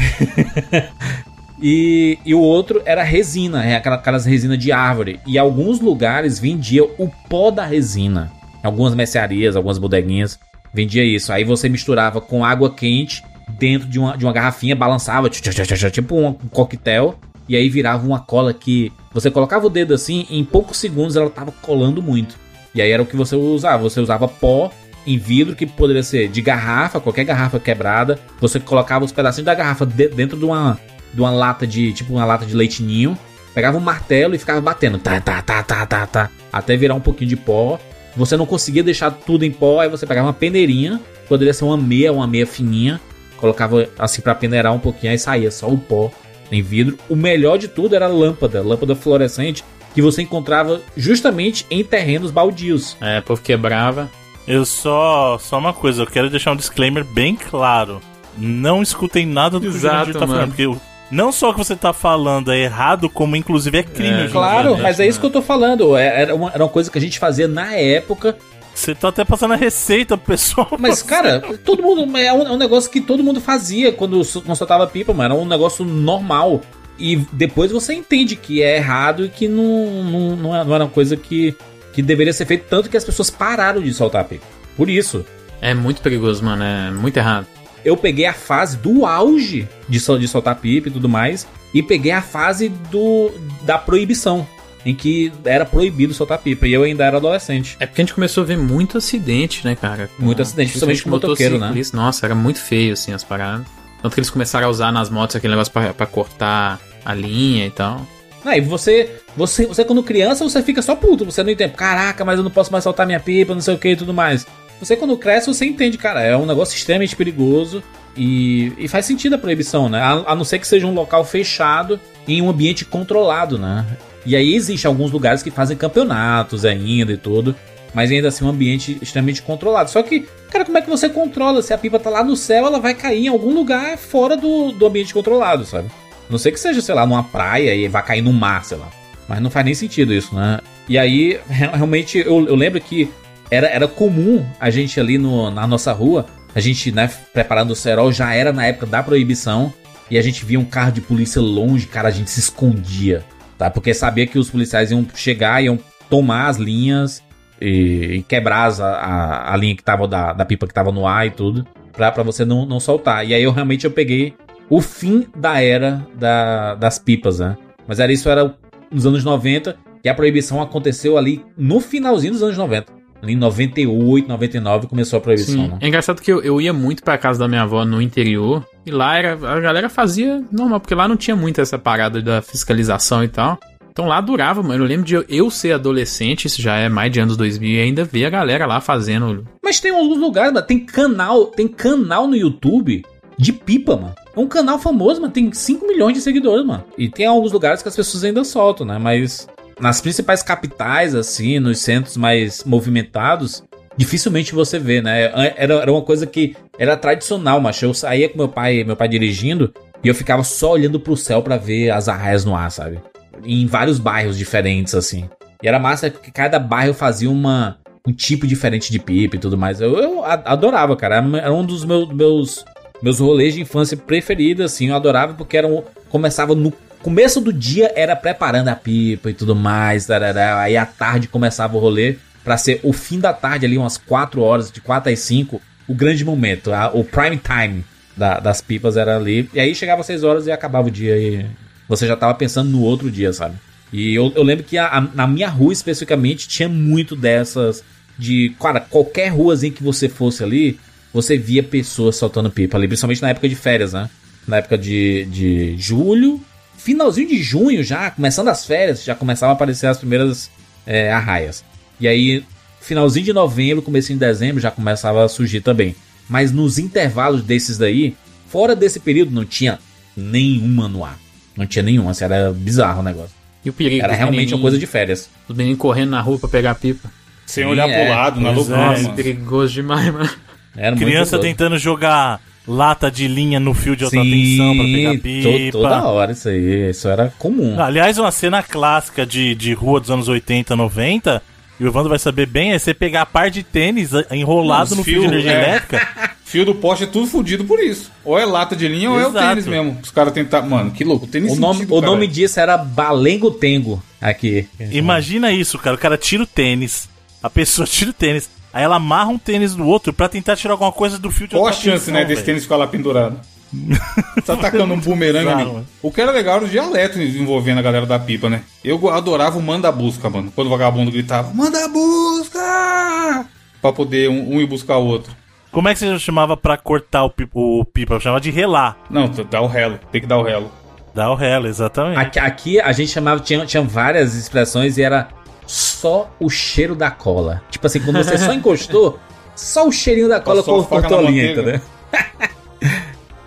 e, 1.63 2.19
e 2.25 2.35
o 2.35 2.41
outro 2.41 2.81
era 2.87 3.03
resina, 3.03 3.65
é 3.65 3.77
aquelas 3.77 4.25
resina 4.25 4.57
de 4.57 4.73
árvore. 4.73 5.21
E 5.27 5.39
alguns 5.39 5.81
lugares 5.81 6.39
vendia 6.39 6.83
o 6.83 7.11
pó 7.29 7.51
da 7.51 7.65
resina. 7.65 8.33
Algumas 8.63 8.95
mercearias, 8.95 9.55
algumas 9.55 9.79
bodeguinhas 9.79 10.39
vendia 10.73 11.05
isso. 11.05 11.33
Aí 11.33 11.45
você 11.45 11.69
misturava 11.69 12.21
com 12.21 12.45
água 12.45 12.73
quente 12.75 13.23
dentro 13.59 13.87
de 13.87 13.99
uma, 13.99 14.17
de 14.17 14.25
uma 14.25 14.33
garrafinha, 14.33 14.75
balançava, 14.75 15.29
tipo 15.29 16.17
um 16.17 16.33
coquetel. 16.33 17.19
E 17.49 17.57
aí 17.57 17.69
virava 17.69 18.07
uma 18.07 18.21
cola 18.21 18.55
que 18.55 18.93
você 19.13 19.31
colocava 19.31 19.67
o 19.67 19.71
dedo 19.71 19.93
assim, 19.93 20.27
em 20.31 20.45
poucos 20.45 20.79
segundos 20.79 21.17
ela 21.17 21.29
tava 21.29 21.53
colando 21.61 22.01
muito. 22.01 22.39
E 22.75 22.81
aí 22.81 22.91
era 22.91 23.03
o 23.03 23.07
que 23.07 23.17
você 23.17 23.37
usava. 23.37 23.83
Você 23.83 24.01
usava 24.01 24.29
pó 24.29 24.71
em 25.07 25.19
vidro, 25.19 25.57
que 25.57 25.67
poderia 25.67 26.03
ser 26.03 26.29
de 26.29 26.41
garrafa, 26.41 27.01
qualquer 27.01 27.25
garrafa 27.25 27.59
quebrada. 27.59 28.19
Você 28.41 28.61
colocava 28.61 29.05
os 29.05 29.13
pedacinhos 29.13 29.47
da 29.47 29.55
garrafa 29.55 29.87
de, 29.87 30.09
dentro 30.09 30.39
de 30.39 30.45
uma, 30.45 30.79
de 31.13 31.21
uma 31.21 31.31
lata 31.31 31.67
de. 31.67 31.93
Tipo 31.93 32.15
uma 32.15 32.25
lata 32.25 32.47
de 32.47 32.55
leitinho. 32.55 33.17
Pegava 33.55 33.77
um 33.77 33.81
martelo 33.81 34.35
e 34.35 34.39
ficava 34.39 34.61
batendo. 34.61 34.99
Tá, 34.99 35.21
tá, 35.21 35.43
tá, 35.43 35.63
tá, 35.63 35.87
tá, 35.87 36.07
tá. 36.07 36.31
Até 36.53 36.77
virar 36.77 36.95
um 36.95 37.01
pouquinho 37.01 37.29
de 37.29 37.37
pó. 37.37 37.79
Você 38.17 38.37
não 38.37 38.47
conseguia 38.47 38.83
deixar 38.83 39.11
tudo 39.11 39.45
em 39.45 39.51
pó, 39.51 39.81
aí 39.81 39.89
você 39.89 40.07
pegava 40.07 40.27
uma 40.29 40.33
peneirinha. 40.33 41.01
Poderia 41.29 41.55
ser 41.55 41.65
uma 41.65 41.77
meia, 41.77 42.13
uma 42.13 42.27
meia 42.27 42.47
fininha. 42.47 43.01
Colocava 43.37 43.89
assim 43.99 44.21
para 44.21 44.35
peneirar 44.35 44.75
um 44.75 44.79
pouquinho, 44.79 45.13
aí 45.13 45.19
saía 45.19 45.51
só 45.51 45.69
o 45.69 45.79
pó 45.79 46.11
em 46.53 46.61
vidro. 46.61 46.99
O 47.09 47.17
melhor 47.17 47.57
de 47.57 47.69
tudo 47.69 47.95
era 47.95 48.07
a 48.07 48.09
lâmpada, 48.09 48.63
lâmpada 48.63 48.95
fluorescente 48.95 49.65
que 49.95 50.03
você 50.03 50.23
encontrava 50.23 50.81
justamente 50.97 51.67
em 51.71 51.83
terrenos 51.85 52.31
baldios. 52.31 52.97
É, 53.01 53.21
povo 53.21 53.41
quebrava. 53.43 54.11
Eu 54.47 54.65
só. 54.65 55.39
Só 55.39 55.59
uma 55.59 55.73
coisa, 55.73 56.03
eu 56.03 56.07
quero 56.07 56.31
deixar 56.31 56.53
um 56.53 56.57
disclaimer 56.57 57.05
bem 57.05 57.37
claro. 57.37 58.01
Não 58.37 58.83
escutem 58.83 59.27
nada 59.27 59.59
do 59.59 59.67
Exato, 59.67 60.13
que 60.13 60.17
o 60.17 60.21
tá 60.21 60.27
falando, 60.27 60.49
porque 60.49 60.63
eu, 60.63 60.81
não 61.11 61.33
só 61.33 61.51
o 61.51 61.53
que 61.53 61.59
você 61.59 61.75
tá 61.75 61.93
falando 61.93 62.53
é 62.53 62.61
errado, 62.61 63.11
como 63.11 63.35
inclusive 63.35 63.79
é 63.79 63.83
crime. 63.83 64.27
É, 64.27 64.29
claro, 64.29 64.79
mas 64.79 65.01
é 65.01 65.07
isso 65.07 65.19
que 65.19 65.27
eu 65.27 65.31
tô 65.31 65.43
falando. 65.43 65.97
É, 65.97 66.23
era 66.23 66.35
uma, 66.35 66.51
era 66.51 66.63
uma 66.63 66.71
coisa 66.71 66.91
que 66.91 66.97
a 66.97 67.01
gente 67.01 67.19
fazia 67.19 67.49
na 67.49 67.75
época. 67.75 68.37
Você 68.73 68.95
tá 68.95 69.09
até 69.09 69.25
passando 69.25 69.53
a 69.53 69.57
receita 69.57 70.17
pro 70.17 70.29
pessoal. 70.29 70.69
Mas, 70.79 71.03
cara, 71.05 71.41
todo 71.65 71.83
mundo. 71.83 72.17
É 72.17 72.33
um, 72.33 72.43
é 72.43 72.51
um, 72.53 72.57
negócio 72.57 72.91
que 72.91 73.01
todo 73.01 73.23
mundo 73.25 73.41
fazia 73.41 73.93
quando, 73.93 74.23
quando 74.25 74.57
soltava 74.57 74.87
pipa, 74.87 75.13
mano. 75.13 75.35
Era 75.35 75.43
um 75.43 75.47
negócio 75.47 75.85
normal. 75.85 76.61
E 77.01 77.17
depois 77.33 77.73
você 77.73 77.95
entende 77.95 78.37
que 78.37 78.63
é 78.63 78.77
errado 78.77 79.25
e 79.25 79.29
que 79.31 79.49
não, 79.49 80.05
não, 80.05 80.37
não, 80.37 80.57
é, 80.57 80.61
era 80.61 80.85
uma 80.85 80.89
coisa 80.89 81.17
que, 81.17 81.57
que 81.95 82.03
deveria 82.03 82.33
ser 82.33 82.45
feito, 82.45 82.67
tanto 82.69 82.91
que 82.91 82.97
as 82.97 83.05
pessoas 83.05 83.31
pararam 83.31 83.81
de 83.81 83.93
soltar 83.95 84.25
pipa. 84.25 84.45
Por 84.77 84.91
isso. 84.91 85.25
É 85.63 85.73
muito 85.73 86.03
perigoso, 86.03 86.45
mano. 86.45 86.63
É 86.63 86.91
muito 86.91 87.17
errado. 87.17 87.47
Eu 87.83 87.97
peguei 87.97 88.27
a 88.27 88.35
fase 88.35 88.77
do 88.77 89.07
auge 89.07 89.67
de, 89.89 89.99
de 89.99 90.29
soltar 90.29 90.57
pipa 90.57 90.89
e 90.89 90.91
tudo 90.91 91.09
mais. 91.09 91.47
E 91.73 91.83
peguei 91.83 92.13
a 92.13 92.21
fase 92.21 92.69
do 92.69 93.31
da 93.63 93.79
proibição. 93.79 94.47
Em 94.85 94.95
que 94.95 95.31
era 95.45 95.65
proibido 95.67 96.15
soltar 96.15 96.39
pipa. 96.39 96.67
E 96.67 96.73
eu 96.73 96.83
ainda 96.83 97.05
era 97.05 97.19
adolescente. 97.19 97.77
É 97.81 97.87
porque 97.87 98.01
a 98.01 98.05
gente 98.05 98.15
começou 98.15 98.43
a 98.43 98.47
ver 98.47 98.57
muito 98.57 98.97
acidente, 98.97 99.65
né, 99.65 99.75
cara? 99.75 100.09
Muito 100.19 100.41
acidente, 100.41 100.71
principalmente 100.71 101.03
com 101.03 101.11
motoqueiro, 101.11 101.59
né? 101.59 101.73
Nossa, 101.93 102.27
era 102.27 102.35
muito 102.35 102.59
feio, 102.59 102.95
assim, 102.95 103.13
as 103.13 103.23
paradas. 103.23 103.67
Tanto 104.03 104.15
que 104.15 104.21
eles 104.21 104.31
começaram 104.31 104.67
a 104.67 104.71
usar 104.71 104.91
nas 104.91 105.11
motos 105.11 105.37
aquele 105.37 105.53
negócio 105.53 105.73
pra 105.73 106.07
cortar 106.07 106.81
a 107.05 107.15
linha 107.15 107.67
e 107.67 107.71
tal. 107.71 108.07
Aí 108.45 108.59
e 108.59 108.61
você, 108.63 109.11
você, 109.37 109.67
você 109.67 109.85
quando 109.85 110.03
criança, 110.03 110.45
você 110.45 110.63
fica 110.63 110.81
só 110.81 110.97
puto, 110.97 111.25
você 111.25 111.43
não 111.43 111.51
entende. 111.51 111.75
Caraca, 111.75 112.25
mas 112.25 112.39
eu 112.39 112.45
não 112.45 112.51
posso 112.51 112.73
mais 112.73 112.85
soltar 112.85 113.07
minha 113.07 113.21
pipa, 113.21 113.55
não 113.55 113.61
sei 113.61 113.75
o 113.75 113.79
que 113.79 113.91
e 113.91 113.97
tudo 113.97 114.15
mais. 114.15 114.47
Você 114.81 114.97
quando 114.97 115.17
cresce, 115.19 115.47
você 115.47 115.67
entende, 115.67 115.99
cara, 115.99 116.23
é 116.23 116.35
um 116.35 116.47
negócio 116.47 116.75
extremamente 116.75 117.15
perigoso 117.15 117.83
e, 118.17 118.73
e 118.79 118.89
faz 118.89 119.05
sentido 119.05 119.35
a 119.35 119.39
proibição, 119.39 119.91
né? 119.91 120.01
A, 120.01 120.33
a, 120.33 120.35
não 120.35 120.45
ser 120.45 120.59
que 120.59 120.67
seja 120.67 120.87
um 120.87 120.95
local 120.95 121.23
fechado 121.23 122.01
em 122.27 122.41
um 122.41 122.49
ambiente 122.49 122.85
controlado, 122.85 123.59
né? 123.59 123.85
E 124.25 124.35
aí 124.35 124.55
existe 124.55 124.87
alguns 124.87 125.11
lugares 125.11 125.43
que 125.43 125.51
fazem 125.51 125.77
campeonatos 125.77 126.65
ainda 126.65 127.13
e 127.13 127.17
tudo, 127.19 127.55
mas 127.93 128.11
ainda 128.11 128.29
assim 128.29 128.45
um 128.45 128.49
ambiente 128.49 128.99
extremamente 129.03 129.43
controlado. 129.43 129.91
Só 129.91 130.03
que, 130.03 130.27
cara, 130.51 130.65
como 130.65 130.79
é 130.79 130.81
que 130.81 130.89
você 130.89 131.11
controla? 131.11 131.63
Se 131.63 131.75
a 131.75 131.79
pipa 131.79 131.99
tá 131.99 132.09
lá 132.09 132.25
no 132.25 132.37
céu, 132.37 132.67
ela 132.67 132.81
vai 132.81 132.95
cair 132.95 133.27
em 133.27 133.29
algum 133.29 133.53
lugar 133.53 133.99
fora 133.99 134.35
do, 134.35 134.73
do 134.73 134.87
ambiente 134.87 135.13
controlado, 135.13 135.67
sabe? 135.67 135.91
Não 136.31 136.39
sei 136.39 136.53
que 136.53 136.61
seja, 136.61 136.81
sei 136.81 136.95
lá, 136.95 137.07
numa 137.07 137.25
praia 137.25 137.75
e 137.75 137.89
vai 137.89 138.03
cair 138.03 138.23
no 138.23 138.33
mar, 138.33 138.65
sei 138.65 138.79
lá. 138.79 138.89
Mas 139.29 139.41
não 139.41 139.51
faz 139.51 139.65
nem 139.65 139.75
sentido 139.75 140.15
isso, 140.15 140.35
né? 140.35 140.61
E 140.89 140.97
aí, 140.99 141.39
realmente, 141.49 142.19
eu, 142.19 142.47
eu 142.47 142.55
lembro 142.55 142.81
que 142.81 143.11
era, 143.51 143.67
era 143.69 143.89
comum 143.89 144.45
a 144.59 144.71
gente 144.71 144.99
ali 144.99 145.19
no, 145.19 145.51
na 145.51 145.67
nossa 145.67 145.93
rua, 145.93 146.27
a 146.55 146.61
gente, 146.61 146.91
né, 146.93 147.11
preparando 147.33 147.73
o 147.73 147.77
cerol, 147.77 148.13
já 148.13 148.33
era 148.33 148.53
na 148.53 148.67
época 148.67 148.87
da 148.87 149.03
proibição, 149.03 149.73
e 150.11 150.19
a 150.19 150.23
gente 150.23 150.45
via 150.45 150.59
um 150.59 150.65
carro 150.65 150.93
de 150.93 151.01
polícia 151.01 151.41
longe, 151.41 151.87
cara, 151.87 152.09
a 152.09 152.11
gente 152.11 152.31
se 152.31 152.41
escondia, 152.41 153.25
tá? 153.57 153.71
Porque 153.71 153.95
sabia 153.95 154.27
que 154.27 154.39
os 154.39 154.51
policiais 154.51 154.91
iam 154.91 155.07
chegar, 155.15 155.63
iam 155.63 155.79
tomar 156.09 156.49
as 156.49 156.57
linhas 156.57 157.23
e, 157.61 158.17
e 158.17 158.23
quebrar 158.25 158.73
a, 158.81 158.85
a, 158.85 159.55
a, 159.55 159.57
linha 159.57 159.77
que 159.77 159.85
tava 159.85 160.09
da, 160.09 160.33
da 160.33 160.45
pipa 160.45 160.67
que 160.67 160.75
tava 160.75 160.91
no 160.91 161.07
ar 161.07 161.27
e 161.27 161.31
tudo, 161.31 161.65
pra, 161.93 162.11
pra 162.11 162.25
você 162.25 162.45
não, 162.45 162.67
não 162.67 162.81
soltar. 162.81 163.25
E 163.25 163.33
aí 163.33 163.43
eu 163.43 163.53
realmente 163.53 163.85
eu 163.85 163.91
peguei 163.93 164.35
o 164.71 164.81
fim 164.81 165.27
da 165.37 165.61
era 165.61 166.07
da, 166.15 166.77
das 166.77 166.99
pipas, 166.99 167.41
né? 167.41 167.59
Mas 167.87 167.99
era 167.99 168.13
isso 168.13 168.29
era 168.29 168.55
nos 168.91 169.05
anos 169.05 169.25
90 169.25 169.77
e 170.03 170.09
a 170.09 170.15
proibição 170.15 170.63
aconteceu 170.63 171.19
ali 171.19 171.45
no 171.59 171.81
finalzinho 171.81 172.33
dos 172.33 172.43
anos 172.43 172.57
90. 172.57 173.01
Ali 173.23 173.35
em 173.35 173.37
98, 173.37 174.27
99 174.27 174.87
começou 174.87 175.19
a 175.19 175.21
proibição, 175.21 175.65
Sim. 175.65 175.69
né? 175.69 175.79
É 175.81 175.89
engraçado 175.89 176.23
que 176.23 176.33
eu, 176.33 176.41
eu 176.41 176.61
ia 176.61 176.73
muito 176.73 177.03
pra 177.03 177.19
casa 177.19 177.39
da 177.41 177.49
minha 177.49 177.63
avó 177.63 177.85
no 177.85 178.01
interior 178.01 178.65
e 178.87 178.91
lá 178.91 179.19
era, 179.19 179.33
a 179.33 179.61
galera 179.61 179.91
fazia 179.91 180.43
normal, 180.51 180.81
porque 180.81 180.95
lá 180.95 181.07
não 181.07 181.17
tinha 181.17 181.37
muito 181.37 181.61
essa 181.61 181.79
parada 181.79 182.23
da 182.23 182.41
fiscalização 182.41 183.23
e 183.23 183.29
tal. 183.29 183.59
Então 183.91 184.07
lá 184.07 184.21
durava, 184.21 184.63
mano. 184.63 184.83
Eu 184.83 184.89
lembro 184.89 185.05
de 185.05 185.23
eu 185.29 185.51
ser 185.51 185.73
adolescente, 185.73 186.47
isso 186.47 186.63
já 186.63 186.77
é 186.77 186.89
mais 186.89 187.13
de 187.13 187.21
anos 187.21 187.37
2000, 187.37 187.69
e 187.69 187.81
ainda 187.83 188.05
ver 188.05 188.25
a 188.25 188.31
galera 188.31 188.65
lá 188.65 188.81
fazendo. 188.81 189.45
Mas 189.63 189.81
tem 189.81 189.91
alguns 189.91 190.19
lugares, 190.19 190.53
mano. 190.53 190.67
Tem 190.67 190.79
canal, 190.79 191.47
tem 191.47 191.69
canal 191.69 192.27
no 192.27 192.37
YouTube 192.37 193.05
de 193.37 193.53
pipa, 193.53 193.97
mano. 193.97 194.15
É 194.35 194.41
um 194.41 194.47
canal 194.47 194.79
famoso, 194.79 195.21
mano. 195.21 195.33
Tem 195.33 195.53
5 195.53 195.87
milhões 195.87 196.15
de 196.15 196.21
seguidores, 196.21 196.65
mano. 196.65 196.85
E 196.97 197.09
tem 197.09 197.27
alguns 197.27 197.53
lugares 197.53 197.83
que 197.83 197.89
as 197.89 197.97
pessoas 197.97 198.25
ainda 198.25 198.45
soltam, 198.45 198.87
né? 198.87 198.99
Mas 198.99 199.49
nas 199.81 200.01
principais 200.01 200.43
capitais, 200.43 201.15
assim, 201.15 201.59
nos 201.59 201.79
centros 201.81 202.17
mais 202.17 202.65
movimentados, 202.65 203.63
dificilmente 203.97 204.55
você 204.55 204.79
vê, 204.79 205.01
né? 205.01 205.55
Era, 205.57 205.75
era 205.75 205.93
uma 205.93 206.03
coisa 206.03 206.27
que 206.27 206.57
era 206.79 206.97
tradicional, 206.97 207.61
mas 207.61 207.81
eu 207.83 207.93
saía 207.93 208.29
com 208.29 208.39
meu 208.39 208.49
pai, 208.49 208.85
meu 208.85 208.97
pai 208.97 209.09
dirigindo, 209.09 209.73
e 210.03 210.09
eu 210.09 210.15
ficava 210.15 210.45
só 210.45 210.73
olhando 210.73 211.01
pro 211.01 211.17
céu 211.17 211.43
para 211.43 211.57
ver 211.57 211.91
as 211.91 212.09
arraias 212.09 212.45
no 212.45 212.55
ar, 212.55 212.71
sabe? 212.71 213.01
Em 213.45 213.67
vários 213.67 213.99
bairros 213.99 214.39
diferentes, 214.39 214.95
assim. 214.95 215.29
E 215.63 215.69
era 215.69 215.79
massa 215.79 216.09
que 216.09 216.31
cada 216.31 216.59
bairro 216.59 216.95
fazia 216.95 217.31
uma, 217.31 217.79
um 218.07 218.13
tipo 218.13 218.47
diferente 218.47 218.91
de 218.91 218.99
pipa 218.99 219.37
e 219.37 219.39
tudo 219.39 219.59
mais. 219.59 219.81
Eu, 219.81 219.97
eu 219.99 220.25
adorava, 220.25 220.97
cara. 220.97 221.17
Era 221.17 221.53
um 221.53 221.65
dos 221.65 221.85
meus, 221.85 222.09
meus, 222.13 222.65
meus 223.03 223.19
rolês 223.19 223.55
de 223.55 223.61
infância 223.61 223.97
preferidos, 223.97 224.65
assim. 224.65 224.89
Eu 224.89 224.97
adorava 224.97 225.35
porque 225.35 225.57
era 225.57 225.67
um, 225.67 225.83
começava 226.09 226.55
no 226.55 226.73
começo 227.03 227.41
do 227.41 227.53
dia, 227.53 227.93
era 227.97 228.15
preparando 228.15 228.69
a 228.69 228.77
pipa 228.77 229.31
e 229.31 229.35
tudo 229.35 229.55
mais. 229.55 230.07
Tarará, 230.07 230.61
aí 230.61 230.77
à 230.77 230.87
tarde 230.87 231.29
começava 231.29 231.77
o 231.77 231.81
rolê 231.81 232.17
para 232.45 232.57
ser 232.57 232.81
o 232.83 232.93
fim 232.93 233.19
da 233.19 233.33
tarde 233.33 233.67
ali, 233.67 233.77
umas 233.77 233.99
4 233.99 234.41
horas, 234.41 234.71
de 234.71 234.81
4 234.81 235.13
às 235.13 235.19
5, 235.21 235.61
o 235.87 235.95
grande 235.95 236.25
momento, 236.25 236.73
a, 236.73 236.89
o 236.89 237.05
prime 237.05 237.37
time 237.37 237.85
da, 238.17 238.41
das 238.41 238.61
pipas 238.61 238.97
era 238.97 239.17
ali. 239.17 239.49
E 239.53 239.61
aí 239.61 239.75
chegava 239.75 240.01
às 240.01 240.07
6 240.07 240.25
horas 240.25 240.47
e 240.47 240.53
acabava 240.53 240.89
o 240.89 240.91
dia 240.91 241.17
e 241.17 241.47
você 241.89 242.07
já 242.07 242.17
tava 242.17 242.35
pensando 242.35 242.71
no 242.71 242.83
outro 242.83 243.11
dia, 243.11 243.33
sabe? 243.33 243.57
E 243.93 244.15
eu, 244.15 244.33
eu 244.37 244.43
lembro 244.43 244.65
que 244.65 244.79
a, 244.79 244.87
a, 244.87 245.01
na 245.01 245.27
minha 245.27 245.49
rua 245.49 245.73
especificamente 245.73 246.49
tinha 246.49 246.69
muito 246.69 247.17
dessas. 247.17 247.83
De, 248.17 248.55
cara, 248.61 248.81
qualquer 248.81 249.29
ruazinha 249.29 249.73
que 249.73 249.83
você 249.83 250.09
fosse 250.09 250.45
ali, 250.45 250.79
você 251.13 251.37
via 251.37 251.63
pessoas 251.63 252.17
soltando 252.17 252.51
pipa 252.51 252.77
ali, 252.77 252.87
principalmente 252.87 253.23
na 253.23 253.31
época 253.31 253.49
de 253.49 253.55
férias, 253.55 253.93
né? 253.93 254.09
Na 254.47 254.59
época 254.59 254.79
de, 254.79 255.25
de 255.27 255.77
julho, 255.77 256.41
finalzinho 256.77 257.29
de 257.29 257.43
junho 257.43 257.83
já, 257.83 258.11
começando 258.11 258.49
as 258.49 258.65
férias, 258.65 259.05
já 259.05 259.15
começavam 259.15 259.53
a 259.53 259.55
aparecer 259.55 259.87
as 259.87 259.99
primeiras 259.99 260.51
é, 260.87 261.13
arraias. 261.13 261.65
E 262.01 262.09
aí, 262.09 262.45
finalzinho 262.81 263.27
de 263.27 263.33
novembro, 263.33 263.83
começo 263.83 264.13
de 264.13 264.19
dezembro, 264.19 264.61
já 264.61 264.71
começava 264.71 265.25
a 265.25 265.29
surgir 265.29 265.61
também. 265.61 265.95
Mas 266.29 266.53
nos 266.53 266.79
intervalos 266.79 267.43
desses 267.43 267.77
daí, 267.77 268.17
fora 268.49 268.75
desse 268.75 269.01
período, 269.01 269.31
não 269.31 269.45
tinha 269.45 269.79
nenhuma 270.17 270.89
no 270.89 271.05
ar. 271.05 271.19
Não 271.57 271.67
tinha 271.67 271.83
nenhuma, 271.83 272.13
assim, 272.13 272.25
era 272.25 272.53
bizarro 272.53 273.01
o 273.01 273.03
negócio. 273.03 273.35
E 273.65 273.69
o 273.69 273.73
perigo? 273.73 274.03
Era 274.03 274.15
realmente 274.15 274.55
uma 274.55 274.61
coisa 274.61 274.79
de 274.79 274.87
férias. 274.87 275.29
Os 275.47 275.55
meninos 275.55 275.79
correndo 275.79 276.11
na 276.11 276.21
rua 276.21 276.39
pra 276.39 276.49
pegar 276.49 276.75
pipa. 276.77 277.11
Sem 277.45 277.67
olhar 277.67 277.89
é, 277.89 278.05
pro 278.05 278.15
lado, 278.15 278.41
na 278.41 278.51
loucura. 278.53 278.99
É, 278.99 279.09
perigoso 279.13 279.75
demais, 279.75 280.13
mano. 280.13 280.31
Era 280.77 280.97
Criança 280.97 281.39
tentando 281.39 281.79
jogar 281.79 282.41
lata 282.67 283.11
de 283.11 283.27
linha 283.27 283.59
no 283.59 283.75
fio 283.75 283.97
de 283.97 284.05
alta 284.05 284.23
Sim, 284.23 284.31
tensão 284.31 284.77
pra 284.77 284.85
pegar 284.85 285.19
pipa. 285.19 285.73
To, 285.73 285.83
toda 285.83 286.05
hora 286.05 286.33
isso 286.33 286.49
aí, 286.49 286.91
isso 286.91 287.09
era 287.09 287.33
comum. 287.39 287.81
Aliás, 287.81 288.19
uma 288.19 288.31
cena 288.31 288.63
clássica 288.63 289.27
de, 289.27 289.55
de 289.55 289.73
rua 289.73 290.01
dos 290.01 290.11
anos 290.11 290.29
80, 290.29 290.77
90, 290.77 291.43
e 291.81 291.85
o 291.85 291.89
Evandro 291.89 292.11
vai 292.11 292.19
saber 292.19 292.47
bem, 292.47 292.73
é 292.73 292.79
você 292.79 292.95
pegar 292.95 293.23
a 293.23 293.27
par 293.27 293.51
de 293.51 293.63
tênis 293.63 294.11
enrolado 294.31 294.95
no 294.95 295.03
fio, 295.03 295.23
fio 295.23 295.23
de 295.23 295.27
energia 295.29 295.53
é. 295.53 295.63
elétrica 295.63 296.31
Fio 296.51 296.65
do 296.65 296.75
poste 296.75 297.05
é 297.05 297.07
tudo 297.07 297.29
fodido 297.29 297.65
por 297.65 297.79
isso. 297.79 298.11
Ou 298.25 298.37
é 298.37 298.45
lata 298.45 298.75
de 298.75 298.89
linha 298.89 299.09
ou 299.09 299.21
é 299.21 299.25
o 299.29 299.33
tênis 299.33 299.69
mesmo. 299.69 299.97
Os 300.03 300.11
caras 300.11 300.33
tentar. 300.33 300.63
Mano, 300.63 300.91
que 300.91 301.05
louco. 301.05 301.25
O 301.25 301.29
tênis 301.29 301.53
O 301.53 301.61
nome, 301.61 301.79
sentido, 301.79 301.95
o 301.95 302.01
nome 302.01 302.27
disso 302.27 302.59
era 302.59 302.77
Balengo 302.77 303.53
Tengo. 303.53 304.03
Aqui. 304.21 304.67
Imagina 304.91 305.53
isso, 305.53 305.79
cara. 305.79 305.95
O 305.95 305.99
cara 305.99 306.19
tira 306.19 306.43
o 306.43 306.47
tênis. 306.47 307.09
A 307.41 307.49
pessoa 307.49 307.87
tira 307.89 308.11
o 308.11 308.13
tênis. 308.13 308.51
Aí 308.73 308.85
ela 308.85 308.97
amarra 308.97 309.29
um 309.29 309.39
tênis 309.39 309.75
do 309.75 309.87
outro 309.87 310.13
pra 310.13 310.29
tentar 310.29 310.57
tirar 310.57 310.75
alguma 310.75 310.93
coisa 310.93 311.19
do 311.19 311.31
fio 311.31 311.49
de 311.49 311.57
Qual 311.57 311.67
a 311.67 311.73
chance, 311.73 312.11
né, 312.11 312.25
desse 312.25 312.45
tênis 312.45 312.63
ficar 312.63 312.77
lá 312.77 312.87
pendurado? 312.87 313.39
tá 314.45 314.55
atacando 314.55 314.95
um 314.95 315.01
bumerangue 315.01 315.49
ali. 315.49 315.85
O 316.03 316.11
que 316.11 316.21
era 316.21 316.33
legal 316.33 316.57
era 316.57 316.65
o 316.65 316.69
dialeto 316.69 317.21
envolvendo 317.21 317.79
a 317.79 317.83
galera 317.83 318.07
da 318.07 318.19
pipa, 318.19 318.51
né? 318.51 318.63
Eu 318.83 319.09
adorava 319.11 319.59
o 319.59 319.63
manda 319.63 319.91
busca, 319.93 320.29
mano. 320.29 320.53
Quando 320.55 320.67
o 320.67 320.71
vagabundo 320.71 321.11
gritava, 321.11 321.53
manda 321.55 321.87
busca! 321.89 323.47
Pra 323.81 323.93
poder 323.93 324.29
um, 324.29 324.57
um 324.57 324.61
ir 324.61 324.67
buscar 324.67 324.97
o 324.97 325.07
outro. 325.07 325.33
Como 325.71 325.89
é 325.89 325.95
que 325.95 326.01
você 326.01 326.19
chamava 326.19 326.57
pra 326.57 326.77
cortar 326.77 327.25
o, 327.25 327.31
pipa? 327.31 327.59
O 327.59 327.85
pipa? 327.85 328.15
Eu 328.15 328.21
chamava 328.21 328.41
de 328.41 328.51
relar. 328.51 328.99
Não, 329.09 329.29
dá 329.29 329.61
o 329.61 329.69
relo. 329.69 330.01
Tem 330.11 330.21
que 330.21 330.27
dar 330.27 330.39
o 330.39 330.43
relo. 330.43 330.71
Dá 331.15 331.31
o 331.31 331.35
relo, 331.35 331.67
exatamente. 331.67 332.19
Aqui, 332.19 332.39
aqui 332.39 332.81
a 332.81 332.93
gente 332.93 333.11
chamava, 333.11 333.41
tinha, 333.41 333.65
tinha 333.67 333.83
várias 333.83 334.35
expressões 334.35 334.99
e 334.99 335.03
era 335.03 335.29
só 335.71 336.29
o 336.41 336.51
cheiro 336.51 336.97
da 336.97 337.13
cola. 337.13 337.63
Tipo 337.71 337.87
assim, 337.87 338.01
quando 338.01 338.17
você 338.17 338.37
só 338.37 338.53
encostou, 338.53 339.21
só 339.55 339.87
o 339.87 339.93
cheirinho 339.93 340.29
da 340.29 340.41
cola 340.41 340.65
cortou 340.65 341.19
a 341.19 341.23
linha, 341.23 341.53
entendeu? 341.53 341.81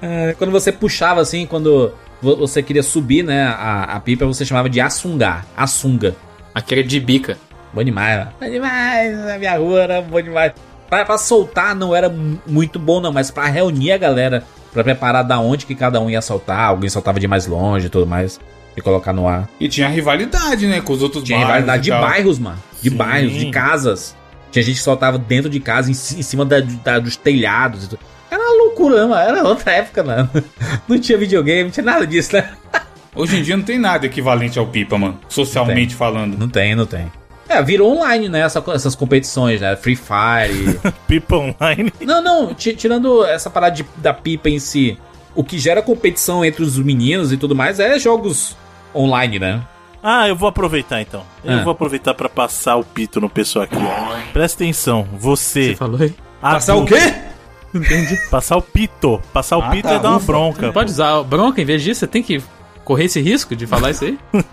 É, 0.01 0.33
quando 0.39 0.49
você 0.49 0.71
puxava 0.71 1.19
assim, 1.19 1.45
quando 1.45 1.93
você 2.21 2.63
queria 2.63 2.81
subir, 2.81 3.23
né, 3.23 3.43
a, 3.43 3.95
a 3.95 3.99
pipa, 3.99 4.25
você 4.25 4.45
chamava 4.45 4.69
de 4.69 4.79
assungar, 4.79 5.45
assunga. 5.57 6.15
Aquele 6.55 6.83
de 6.83 6.97
bica. 6.97 7.37
Bom 7.73 7.83
demais, 7.83 8.27
Bom 8.39 8.49
demais, 8.49 9.27
a 9.27 9.37
minha 9.37 9.57
rua 9.57 9.81
era 9.81 10.01
bom 10.01 10.21
demais. 10.21 10.53
Pra, 10.89 11.03
pra 11.03 11.17
soltar 11.17 11.75
não 11.75 11.93
era 11.93 12.09
muito 12.47 12.79
bom, 12.79 13.01
não, 13.01 13.11
mas 13.11 13.31
pra 13.31 13.47
reunir 13.47 13.91
a 13.91 13.97
galera, 13.97 14.45
pra 14.71 14.83
preparar 14.83 15.25
da 15.25 15.39
onde 15.39 15.65
que 15.65 15.75
cada 15.75 15.99
um 15.99 16.09
ia 16.09 16.21
soltar, 16.21 16.69
alguém 16.69 16.89
soltava 16.89 17.19
de 17.19 17.27
mais 17.27 17.47
longe 17.47 17.87
e 17.87 17.89
tudo 17.89 18.07
mais, 18.07 18.39
e 18.75 18.81
colocar 18.81 19.13
no 19.13 19.27
ar. 19.27 19.47
E 19.59 19.67
tinha 19.67 19.87
rivalidade, 19.87 20.67
né, 20.67 20.81
com 20.81 20.93
os 20.93 21.01
outros 21.01 21.23
tinha 21.23 21.37
bairros. 21.37 21.53
Tinha 21.53 21.61
rivalidade 21.61 21.83
de 21.83 21.91
bairros, 21.91 22.39
mano. 22.39 22.63
De 22.81 22.89
Sim. 22.89 22.95
bairros, 22.95 23.33
de 23.33 23.51
casas. 23.51 24.15
Tinha 24.51 24.63
gente 24.63 24.75
que 24.75 24.81
soltava 24.81 25.17
dentro 25.17 25.49
de 25.49 25.59
casa, 25.59 25.89
em, 25.89 25.93
cima 25.93 26.45
da, 26.45 26.59
da, 26.59 26.99
dos 26.99 27.15
telhados. 27.15 27.89
Era 28.29 28.41
uma 28.41 28.63
loucura, 28.63 29.07
mano. 29.07 29.29
Era 29.29 29.47
outra 29.47 29.71
época, 29.71 30.03
mano. 30.03 30.29
Não 30.87 30.99
tinha 30.99 31.17
videogame, 31.17 31.63
não 31.63 31.71
tinha 31.71 31.83
nada 31.83 32.05
disso, 32.05 32.35
né? 32.35 32.49
Hoje 33.15 33.37
em 33.37 33.43
dia 33.43 33.55
não 33.55 33.63
tem 33.63 33.77
nada 33.77 34.07
equivalente 34.07 34.57
ao 34.57 34.65
Pipa, 34.65 34.97
mano. 34.97 35.19
Socialmente 35.29 35.91
não 35.91 35.97
falando. 35.99 36.35
Não 36.35 36.49
tem, 36.49 36.73
não 36.75 36.87
tem. 36.87 37.11
É, 37.47 37.61
virou 37.61 37.95
online, 37.95 38.27
né? 38.27 38.39
Essa, 38.39 38.63
essas 38.73 38.95
competições, 38.95 39.61
né? 39.61 39.75
Free 39.75 39.95
Fire. 39.95 40.79
pipa 41.07 41.35
online? 41.35 41.93
Não, 42.01 42.23
não. 42.23 42.53
Tirando 42.55 43.23
essa 43.23 43.51
parada 43.51 43.75
de, 43.75 43.85
da 43.97 44.13
pipa 44.13 44.49
em 44.49 44.57
si, 44.57 44.97
o 45.35 45.43
que 45.43 45.59
gera 45.59 45.81
competição 45.81 46.43
entre 46.43 46.63
os 46.63 46.77
meninos 46.79 47.31
e 47.31 47.37
tudo 47.37 47.55
mais 47.55 47.79
é 47.79 47.99
jogos 47.99 48.57
online, 48.95 49.39
né? 49.39 49.63
Ah, 50.01 50.27
eu 50.27 50.35
vou 50.35 50.49
aproveitar 50.49 51.01
então. 51.01 51.23
Eu 51.43 51.59
ah. 51.59 51.63
vou 51.63 51.71
aproveitar 51.71 52.13
para 52.13 52.27
passar 52.27 52.75
o 52.75 52.83
pito 52.83 53.21
no 53.21 53.29
pessoal 53.29 53.63
aqui. 53.63 53.75
Presta 54.33 54.63
atenção, 54.63 55.07
você. 55.13 55.69
Você 55.69 55.75
falou 55.75 56.01
aí? 56.01 56.13
Passar 56.41 56.75
o 56.75 56.85
quê? 56.85 57.13
Entendi. 57.73 58.17
Passar 58.29 58.57
o 58.57 58.61
pito. 58.61 59.21
Passar 59.31 59.57
o 59.57 59.61
ah, 59.61 59.69
pito 59.69 59.87
tá, 59.87 59.95
é 59.95 59.99
dar 59.99 60.09
uma 60.11 60.19
bronca. 60.19 60.67
Não 60.67 60.73
pode 60.73 60.91
usar 60.91 61.23
bronca 61.23 61.61
em 61.61 61.65
vez 61.65 61.81
disso, 61.81 62.01
você 62.01 62.07
tem 62.07 62.21
que 62.21 62.43
correr 62.83 63.05
esse 63.05 63.21
risco 63.21 63.55
de 63.55 63.65
falar 63.65 63.91
isso 63.91 64.03
aí? 64.03 64.19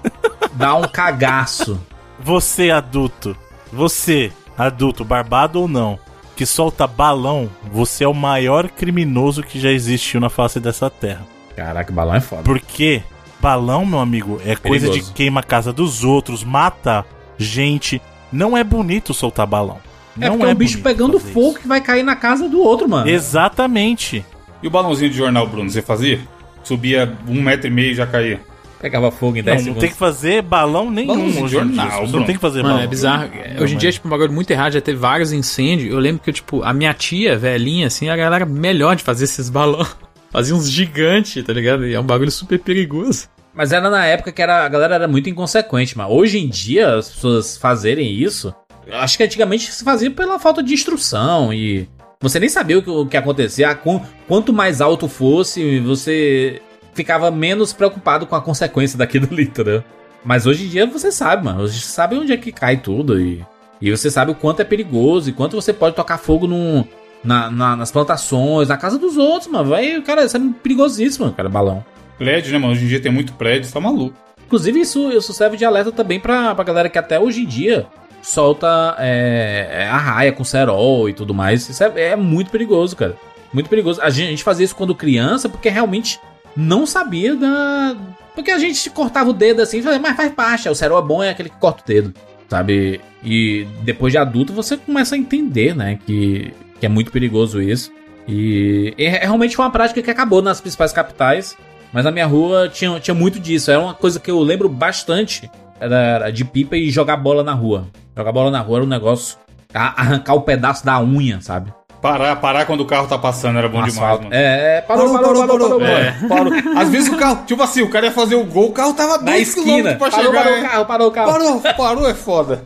Dá 0.54 0.76
um 0.76 0.82
cagaço. 0.82 1.80
Você, 2.20 2.70
adulto, 2.70 3.36
você, 3.72 4.30
adulto, 4.56 5.04
barbado 5.04 5.60
ou 5.60 5.66
não, 5.66 5.98
que 6.36 6.46
solta 6.46 6.86
balão, 6.86 7.50
você 7.72 8.04
é 8.04 8.08
o 8.08 8.14
maior 8.14 8.68
criminoso 8.68 9.42
que 9.42 9.58
já 9.58 9.70
existiu 9.70 10.20
na 10.20 10.28
face 10.28 10.60
dessa 10.60 10.88
terra. 10.88 11.26
Caraca, 11.56 11.92
balão 11.92 12.14
é 12.14 12.20
foda. 12.20 12.42
Porque 12.42 13.02
balão, 13.40 13.84
meu 13.86 13.98
amigo, 13.98 14.36
é 14.44 14.54
Perigoso. 14.56 14.62
coisa 14.62 14.90
de 14.90 15.02
queima 15.12 15.40
a 15.40 15.42
casa 15.42 15.72
dos 15.72 16.04
outros, 16.04 16.44
mata 16.44 17.04
gente. 17.38 18.00
Não 18.32 18.56
é 18.56 18.62
bonito 18.62 19.12
soltar 19.12 19.46
balão. 19.46 19.78
É 20.20 20.28
não 20.28 20.44
é, 20.44 20.50
é 20.50 20.52
um 20.52 20.54
bicho 20.54 20.80
pegando 20.80 21.18
fogo 21.18 21.50
isso. 21.52 21.60
que 21.60 21.68
vai 21.68 21.80
cair 21.80 22.02
na 22.02 22.14
casa 22.14 22.48
do 22.48 22.60
outro, 22.60 22.88
mano. 22.88 23.08
Exatamente. 23.08 24.24
E 24.62 24.66
o 24.66 24.70
balãozinho 24.70 25.10
de 25.10 25.16
jornal, 25.16 25.46
Bruno, 25.46 25.70
você 25.70 25.82
fazia? 25.82 26.20
Subia 26.62 27.16
um 27.26 27.42
metro 27.42 27.66
e 27.66 27.70
meio 27.70 27.92
e 27.92 27.94
já 27.94 28.06
caía. 28.06 28.40
Pegava 28.80 29.10
fogo 29.10 29.36
em 29.36 29.42
10 29.42 29.44
não, 29.44 29.58
segundos. 29.58 29.74
Não 29.74 29.80
tem 29.80 29.90
que 29.90 29.96
fazer 29.96 30.42
balão 30.42 30.90
nenhum 30.90 31.26
hoje 31.42 31.48
jornal, 31.48 32.08
Não 32.08 32.24
tem 32.24 32.34
que 32.34 32.40
fazer 32.40 32.62
Mano, 32.62 32.74
balão. 32.74 32.84
é 32.84 32.86
bizarro. 32.86 33.28
Não, 33.54 33.62
hoje 33.62 33.74
em 33.74 33.78
dia, 33.78 33.92
tipo, 33.92 34.08
um 34.08 34.10
bagulho 34.10 34.32
muito 34.32 34.50
errado. 34.50 34.72
Já 34.72 34.80
teve 34.80 34.98
vários 34.98 35.32
incêndios. 35.32 35.92
Eu 35.92 35.98
lembro 35.98 36.22
que, 36.22 36.32
tipo, 36.32 36.62
a 36.62 36.72
minha 36.72 36.94
tia, 36.94 37.36
velhinha, 37.36 37.88
assim, 37.88 38.08
a 38.08 38.16
galera 38.16 38.46
melhor 38.46 38.96
de 38.96 39.02
fazer 39.02 39.24
esses 39.24 39.50
balões. 39.50 39.94
Fazia 40.30 40.54
uns 40.54 40.70
gigantes, 40.70 41.42
tá 41.44 41.52
ligado? 41.52 41.86
E 41.86 41.94
é 41.94 42.00
um 42.00 42.04
bagulho 42.04 42.30
super 42.30 42.58
perigoso. 42.58 43.28
Mas 43.52 43.72
era 43.72 43.90
na 43.90 44.06
época 44.06 44.30
que 44.30 44.40
era, 44.40 44.64
a 44.64 44.68
galera 44.68 44.94
era 44.94 45.08
muito 45.08 45.28
inconsequente, 45.28 45.98
mas 45.98 46.08
hoje 46.08 46.38
em 46.38 46.48
dia 46.48 46.94
as 46.94 47.10
pessoas 47.10 47.56
fazerem 47.56 48.12
isso. 48.12 48.54
Acho 48.92 49.16
que 49.16 49.24
antigamente 49.24 49.70
se 49.72 49.84
fazia 49.84 50.10
pela 50.10 50.38
falta 50.38 50.62
de 50.62 50.72
instrução 50.72 51.52
e 51.52 51.88
você 52.20 52.38
nem 52.38 52.48
sabia 52.48 52.78
o 52.78 52.82
que, 52.82 52.90
o 52.90 53.06
que 53.06 53.16
acontecia. 53.16 53.78
Quanto 54.26 54.52
mais 54.52 54.80
alto 54.80 55.08
fosse, 55.08 55.80
você 55.80 56.62
ficava 56.94 57.30
menos 57.30 57.72
preocupado 57.72 58.26
com 58.26 58.36
a 58.36 58.40
consequência 58.40 58.96
daquilo 58.96 59.28
ali, 59.30 59.44
entendeu? 59.44 59.82
Mas 60.24 60.46
hoje 60.46 60.66
em 60.66 60.68
dia 60.68 60.86
você 60.86 61.10
sabe, 61.10 61.44
mano. 61.44 61.66
Você 61.66 61.80
sabe 61.80 62.16
onde 62.16 62.32
é 62.32 62.36
que 62.36 62.52
cai 62.52 62.76
tudo 62.76 63.20
e, 63.20 63.44
e 63.80 63.90
você 63.90 64.10
sabe 64.10 64.30
o 64.30 64.34
quanto 64.34 64.60
é 64.60 64.64
perigoso 64.64 65.30
e 65.30 65.32
quanto 65.32 65.56
você 65.56 65.72
pode 65.72 65.96
tocar 65.96 66.18
fogo 66.18 66.46
num, 66.46 66.84
na, 67.22 67.50
na, 67.50 67.76
nas 67.76 67.90
plantações, 67.90 68.68
na 68.68 68.76
casa 68.76 68.98
dos 68.98 69.16
outros, 69.16 69.50
mano. 69.50 69.70
Vai, 69.70 70.00
cara, 70.02 70.24
isso 70.24 70.36
é 70.36 70.40
perigosíssimo, 70.62 71.30
cara, 71.32 71.48
balão. 71.48 71.84
Prédio, 72.18 72.52
né, 72.52 72.58
mano? 72.58 72.72
Hoje 72.72 72.84
em 72.84 72.88
dia 72.88 73.00
tem 73.00 73.12
muito 73.12 73.32
prédio, 73.34 73.70
tá 73.72 73.80
maluco. 73.80 74.14
Inclusive, 74.46 74.80
isso, 74.80 75.10
isso 75.12 75.32
serve 75.32 75.56
de 75.56 75.64
alerta 75.64 75.92
também 75.92 76.18
pra, 76.18 76.54
pra 76.54 76.64
galera 76.64 76.88
que 76.88 76.98
até 76.98 77.18
hoje 77.20 77.42
em 77.42 77.46
dia 77.46 77.86
solta 78.22 78.96
é, 78.98 79.68
é 79.70 79.88
a 79.88 79.96
raia 79.96 80.32
com 80.32 80.44
cerol 80.44 81.08
e 81.08 81.12
tudo 81.14 81.32
mais. 81.32 81.68
Isso 81.68 81.82
é, 81.82 82.10
é 82.10 82.16
muito 82.16 82.50
perigoso, 82.50 82.96
cara. 82.96 83.16
Muito 83.52 83.70
perigoso. 83.70 84.00
A 84.02 84.10
gente, 84.10 84.26
a 84.26 84.30
gente 84.30 84.44
fazia 84.44 84.64
isso 84.64 84.76
quando 84.76 84.94
criança 84.94 85.48
porque 85.48 85.68
realmente 85.68 86.20
não 86.56 86.86
sabia 86.86 87.36
da. 87.36 87.96
Porque 88.34 88.50
a 88.50 88.58
gente 88.58 88.88
cortava 88.90 89.30
o 89.30 89.32
dedo 89.34 89.60
assim 89.62 89.78
e 89.78 89.98
mas 89.98 90.16
faz 90.16 90.32
parte, 90.32 90.68
o 90.68 90.74
cerol 90.74 90.98
é 90.98 91.02
bom, 91.02 91.22
é 91.22 91.30
aquele 91.30 91.48
que 91.48 91.56
corta 91.56 91.82
o 91.82 91.86
dedo. 91.86 92.14
sabe? 92.48 93.00
E 93.22 93.66
depois 93.82 94.12
de 94.12 94.18
adulto 94.18 94.52
você 94.52 94.76
começa 94.76 95.14
a 95.14 95.18
entender, 95.18 95.74
né, 95.74 95.98
que, 96.06 96.52
que 96.80 96.86
é 96.86 96.88
muito 96.88 97.12
perigoso 97.12 97.60
isso. 97.62 97.92
E 98.26 98.94
é 98.98 99.08
realmente 99.26 99.58
uma 99.58 99.70
prática 99.70 100.02
que 100.02 100.10
acabou 100.10 100.40
nas 100.42 100.60
principais 100.60 100.92
capitais, 100.92 101.56
mas 101.92 102.04
na 102.04 102.10
minha 102.10 102.26
rua 102.26 102.68
tinha, 102.68 102.98
tinha 102.98 103.14
muito 103.14 103.38
disso. 103.38 103.70
Era 103.70 103.80
uma 103.80 103.94
coisa 103.94 104.18
que 104.18 104.30
eu 104.30 104.40
lembro 104.40 104.68
bastante 104.68 105.50
era, 105.78 105.96
era 105.96 106.30
de 106.32 106.44
pipa 106.44 106.76
e 106.76 106.90
jogar 106.90 107.16
bola 107.16 107.42
na 107.44 107.52
rua. 107.52 107.86
Jogar 108.16 108.32
bola 108.32 108.50
na 108.50 108.60
rua 108.60 108.78
era 108.78 108.84
um 108.84 108.88
negócio. 108.88 109.36
Arrancar 109.72 110.34
o 110.34 110.40
pedaço 110.42 110.84
da 110.84 111.00
unha, 111.00 111.40
sabe? 111.40 111.72
Parar, 112.02 112.34
parar 112.36 112.64
quando 112.64 112.80
o 112.80 112.86
carro 112.86 113.06
tá 113.06 113.18
passando 113.18 113.58
era 113.58 113.68
bom 113.68 113.82
demais, 113.82 114.18
mano. 114.20 114.32
É, 114.32 114.78
é, 114.78 114.80
parou, 114.80 115.12
parou, 115.12 115.46
parou, 115.46 115.46
parou, 115.46 115.80
parou, 115.80 115.96
É, 115.96 116.12
parou. 116.28 116.52
Às 116.76 116.88
vezes 116.88 117.12
o 117.12 117.16
carro, 117.16 117.44
tipo 117.46 117.62
assim, 117.62 117.82
o 117.82 117.90
cara 117.90 118.06
ia 118.06 118.12
fazer 118.12 118.36
o 118.36 118.44
gol, 118.44 118.68
o 118.68 118.72
carro 118.72 118.94
tava 118.94 119.18
Na 119.18 119.32
dois 119.32 119.48
esquina. 119.48 119.66
quilômetros 119.66 119.98
pra 119.98 120.10
Parou, 120.10 120.26
chegar. 120.32 120.42
parou 120.44 120.56
é. 120.56 120.60
o 120.60 120.62
carro, 120.70 120.86
parou 120.86 121.08
o 121.08 121.10
carro. 121.10 121.32
Parou, 121.32 121.60
parou 121.76 122.08
é 122.08 122.14
foda. 122.14 122.64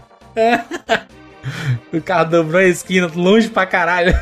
O 1.93 2.01
carro 2.01 2.31
dobrou 2.31 2.61
a 2.61 2.65
esquina, 2.65 3.11
longe 3.15 3.49
pra 3.49 3.67
caralho. 3.67 4.15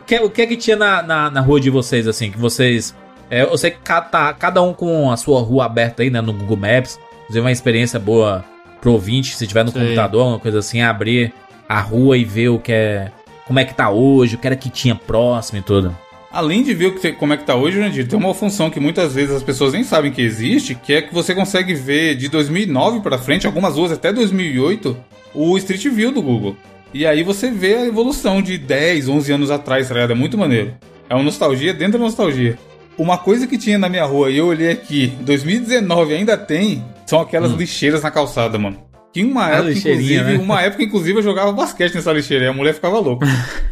o, 0.00 0.04
que, 0.04 0.18
o 0.20 0.30
que 0.30 0.42
é 0.42 0.46
que 0.46 0.56
tinha 0.56 0.76
na, 0.76 1.02
na, 1.02 1.30
na 1.30 1.40
rua 1.40 1.60
de 1.60 1.70
vocês, 1.70 2.06
assim, 2.06 2.30
que 2.30 2.38
vocês... 2.38 2.94
É, 3.30 3.42
eu 3.42 3.58
sei 3.58 3.72
que 3.72 3.78
ca- 3.78 4.00
tá, 4.00 4.32
cada 4.32 4.62
um 4.62 4.72
com 4.72 5.10
a 5.10 5.16
sua 5.16 5.40
rua 5.40 5.64
aberta 5.66 6.02
aí, 6.02 6.10
né, 6.10 6.20
no 6.20 6.32
Google 6.32 6.56
Maps. 6.56 6.98
Inclusive 7.24 7.40
uma 7.44 7.50
experiência 7.52 7.98
boa 7.98 8.44
pro 8.80 8.92
ouvinte, 8.92 9.34
se 9.36 9.46
tiver 9.46 9.64
no 9.64 9.72
Sei. 9.72 9.82
computador, 9.82 10.26
uma 10.28 10.38
coisa 10.38 10.60
assim, 10.60 10.80
abrir 10.80 11.32
a 11.68 11.80
rua 11.80 12.16
e 12.16 12.24
ver 12.24 12.50
o 12.50 12.58
que 12.58 12.72
é... 12.72 13.10
Como 13.46 13.58
é 13.58 13.64
que 13.64 13.74
tá 13.74 13.90
hoje, 13.90 14.34
o 14.36 14.38
que 14.38 14.46
era 14.46 14.56
que 14.56 14.68
tinha 14.70 14.94
próximo 14.94 15.58
e 15.58 15.62
tudo. 15.62 15.96
Além 16.32 16.62
de 16.62 16.74
ver 16.74 16.86
o 16.86 16.94
que 16.98 17.12
como 17.12 17.32
é 17.32 17.36
que 17.36 17.44
tá 17.44 17.54
hoje, 17.54 17.78
Jandir, 17.80 18.06
tem 18.06 18.18
uma 18.18 18.34
função 18.34 18.68
que 18.68 18.78
muitas 18.78 19.14
vezes 19.14 19.34
as 19.34 19.42
pessoas 19.42 19.72
nem 19.72 19.82
sabem 19.84 20.12
que 20.12 20.20
existe, 20.20 20.74
que 20.74 20.92
é 20.92 21.00
que 21.00 21.14
você 21.14 21.34
consegue 21.34 21.72
ver 21.74 22.14
de 22.16 22.28
2009 22.28 23.00
pra 23.00 23.16
frente, 23.18 23.46
algumas 23.46 23.76
ruas 23.76 23.90
até 23.92 24.12
2008, 24.12 24.96
o 25.36 25.56
Street 25.58 25.86
View 25.88 26.10
do 26.10 26.22
Google. 26.22 26.56
E 26.94 27.06
aí 27.06 27.22
você 27.22 27.50
vê 27.50 27.74
a 27.74 27.86
evolução 27.86 28.40
de 28.40 28.56
10, 28.56 29.08
11 29.08 29.32
anos 29.32 29.50
atrás, 29.50 29.88
tá 29.88 29.94
ligado? 29.94 30.12
É 30.12 30.14
muito 30.14 30.38
maneiro. 30.38 30.74
É 31.08 31.14
uma 31.14 31.22
nostalgia 31.22 31.74
dentro 31.74 31.98
da 31.98 32.04
nostalgia. 32.04 32.58
Uma 32.96 33.18
coisa 33.18 33.46
que 33.46 33.58
tinha 33.58 33.76
na 33.76 33.88
minha 33.88 34.04
rua, 34.06 34.30
e 34.30 34.38
eu 34.38 34.46
olhei 34.46 34.70
aqui, 34.70 35.08
2019 35.20 36.14
ainda 36.14 36.38
tem, 36.38 36.82
são 37.04 37.20
aquelas 37.20 37.52
lixeiras 37.52 38.02
na 38.02 38.10
calçada, 38.10 38.58
mano. 38.58 38.78
Que 39.12 39.22
uma 39.22 39.50
época, 39.50 39.72
inclusive, 39.72 40.22
né? 40.22 40.38
uma 40.38 40.62
época, 40.62 40.82
inclusive, 40.82 41.18
eu 41.18 41.22
jogava 41.22 41.52
basquete 41.52 41.94
nessa 41.94 42.12
lixeira 42.12 42.46
e 42.46 42.48
a 42.48 42.52
mulher 42.52 42.74
ficava 42.74 42.98
louca. 42.98 43.26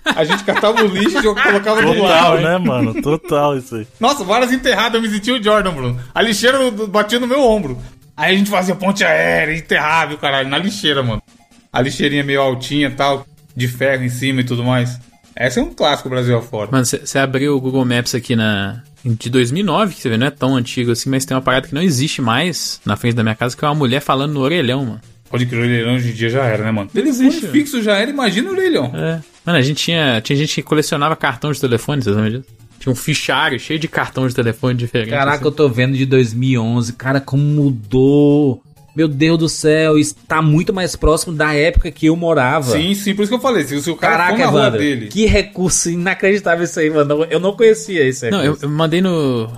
A 0.05 0.25
gente 0.25 0.45
catava 0.45 0.83
o 0.83 0.87
lixo 0.87 1.19
e 1.19 1.23
colocava 1.23 1.81
lado. 1.81 1.97
Total, 1.97 2.41
né, 2.41 2.59
mano? 2.59 3.03
Total 3.03 3.57
isso 3.57 3.77
aí. 3.77 3.87
Nossa, 3.99 4.23
várias 4.25 4.53
enterradas, 4.53 4.95
eu 4.95 5.03
me 5.03 5.09
sentia 5.09 5.35
o 5.35 5.43
Jordan, 5.43 5.73
Bruno. 5.73 6.01
A 6.15 6.23
lixeira 6.23 6.59
batia 6.89 7.19
no 7.19 7.27
meu 7.27 7.43
ombro. 7.43 7.79
Aí 8.17 8.35
a 8.35 8.39
gente 8.39 8.49
fazia 8.49 8.75
ponte 8.75 9.05
aérea, 9.05 9.57
enterrava 9.57 10.12
e 10.12 10.15
o 10.15 10.19
caralho, 10.19 10.49
na 10.49 10.59
lixeira, 10.59 11.03
mano. 11.03 11.23
A 11.75 11.83
lixeirinha 11.83 12.22
meio 12.22 12.41
altinha 12.41 12.87
e 12.87 12.91
tal, 12.93 13.27
de 13.57 13.66
ferro 13.66 14.05
em 14.05 14.09
cima 14.09 14.43
e 14.43 14.45
tudo 14.45 14.62
mais. 14.62 14.97
Essa 15.35 15.59
é 15.59 15.62
um 15.64 15.75
clássico 15.75 16.09
Brasil 16.09 16.39
afora. 16.39 16.70
Mano, 16.70 16.87
você 16.87 17.18
abriu 17.18 17.57
o 17.57 17.61
Google 17.61 17.85
Maps 17.85 18.14
aqui 18.14 18.37
na. 18.37 18.81
De 19.05 19.29
2009, 19.29 19.95
que 19.95 20.01
você 20.01 20.09
vê, 20.09 20.16
não 20.16 20.29
é 20.29 20.31
tão 20.31 20.57
antigo 20.57 20.93
assim, 20.93 21.11
mas 21.11 21.27
tem 21.27 21.37
uma 21.37 21.43
parada 21.43 21.66
que 21.66 21.75
não 21.75 21.83
existe 21.83 22.22
mais 22.22 22.81
na 22.87 22.97
frente 22.97 23.16
da 23.16 23.22
minha 23.22 23.35
casa, 23.35 23.55
que 23.55 23.62
é 23.62 23.68
uma 23.68 23.75
mulher 23.75 24.01
falando 24.01 24.33
no 24.33 24.41
orelhão, 24.41 24.85
mano. 24.87 25.01
Pode 25.29 25.47
que 25.47 25.55
o 25.55 25.59
orelhão 25.59 25.97
hoje 25.97 26.11
em 26.11 26.14
dia 26.14 26.31
já 26.31 26.45
era, 26.45 26.64
né, 26.64 26.70
mano? 26.70 26.89
existe, 26.95 27.41
Telefone 27.41 27.53
fixo 27.53 27.83
já 27.83 27.97
era, 27.99 28.09
imagina 28.09 28.49
o 28.49 28.53
orelhão. 28.53 28.93
É. 28.95 29.20
Mano, 29.45 29.59
a 29.59 29.62
gente 29.62 29.83
tinha. 29.83 30.20
Tinha 30.20 30.37
gente 30.37 30.55
que 30.55 30.62
colecionava 30.62 31.16
cartão 31.16 31.51
de 31.51 31.61
telefone, 31.61 32.03
vocês 32.03 32.14
lembram 32.14 32.41
disso? 32.41 32.55
Tinha 32.79 32.93
um 32.93 32.97
fichário 32.97 33.59
cheio 33.59 33.81
de 33.81 33.89
cartão 33.89 34.29
de 34.29 34.35
telefone 34.35 34.75
diferente. 34.75 35.11
Caraca, 35.11 35.39
assim. 35.39 35.45
eu 35.45 35.53
tô 35.53 35.68
vendo 35.68 35.97
de 35.97 36.07
2011. 36.07 36.93
Cara, 36.93 37.20
como 37.20 37.43
mudou. 37.43 38.62
Meu 38.95 39.09
Deus 39.09 39.38
do 39.38 39.49
céu, 39.49 39.99
está 39.99 40.40
muito 40.40 40.72
mais 40.72 40.95
próximo 40.95 41.34
da 41.34 41.53
época 41.53 41.90
que 41.90 42.07
eu 42.07 42.14
morava. 42.14 42.70
Sim, 42.70 42.95
sim, 42.95 43.14
por 43.14 43.22
isso 43.22 43.30
que 43.30 43.36
eu 43.36 43.40
falei. 43.40 43.64
Se 43.64 43.74
o 43.90 43.97
cara 43.97 44.26
for 44.26 44.36
Caraca, 44.36 44.38
na 44.38 44.51
rua 44.51 44.61
Evandro, 44.61 44.78
dele. 44.78 45.09
que 45.09 45.26
recurso 45.26 45.90
inacreditável 45.90 46.64
isso 46.64 46.78
aí, 46.78 46.90
mano. 46.90 47.24
Eu 47.28 47.40
não 47.40 47.57
conhecia 47.57 48.07
isso 48.09 48.24
aí. 48.24 48.30
Não, 48.30 48.45
eu, 48.45 48.57
eu 48.62 48.68
mandei 48.68 49.01
no, 49.01 49.51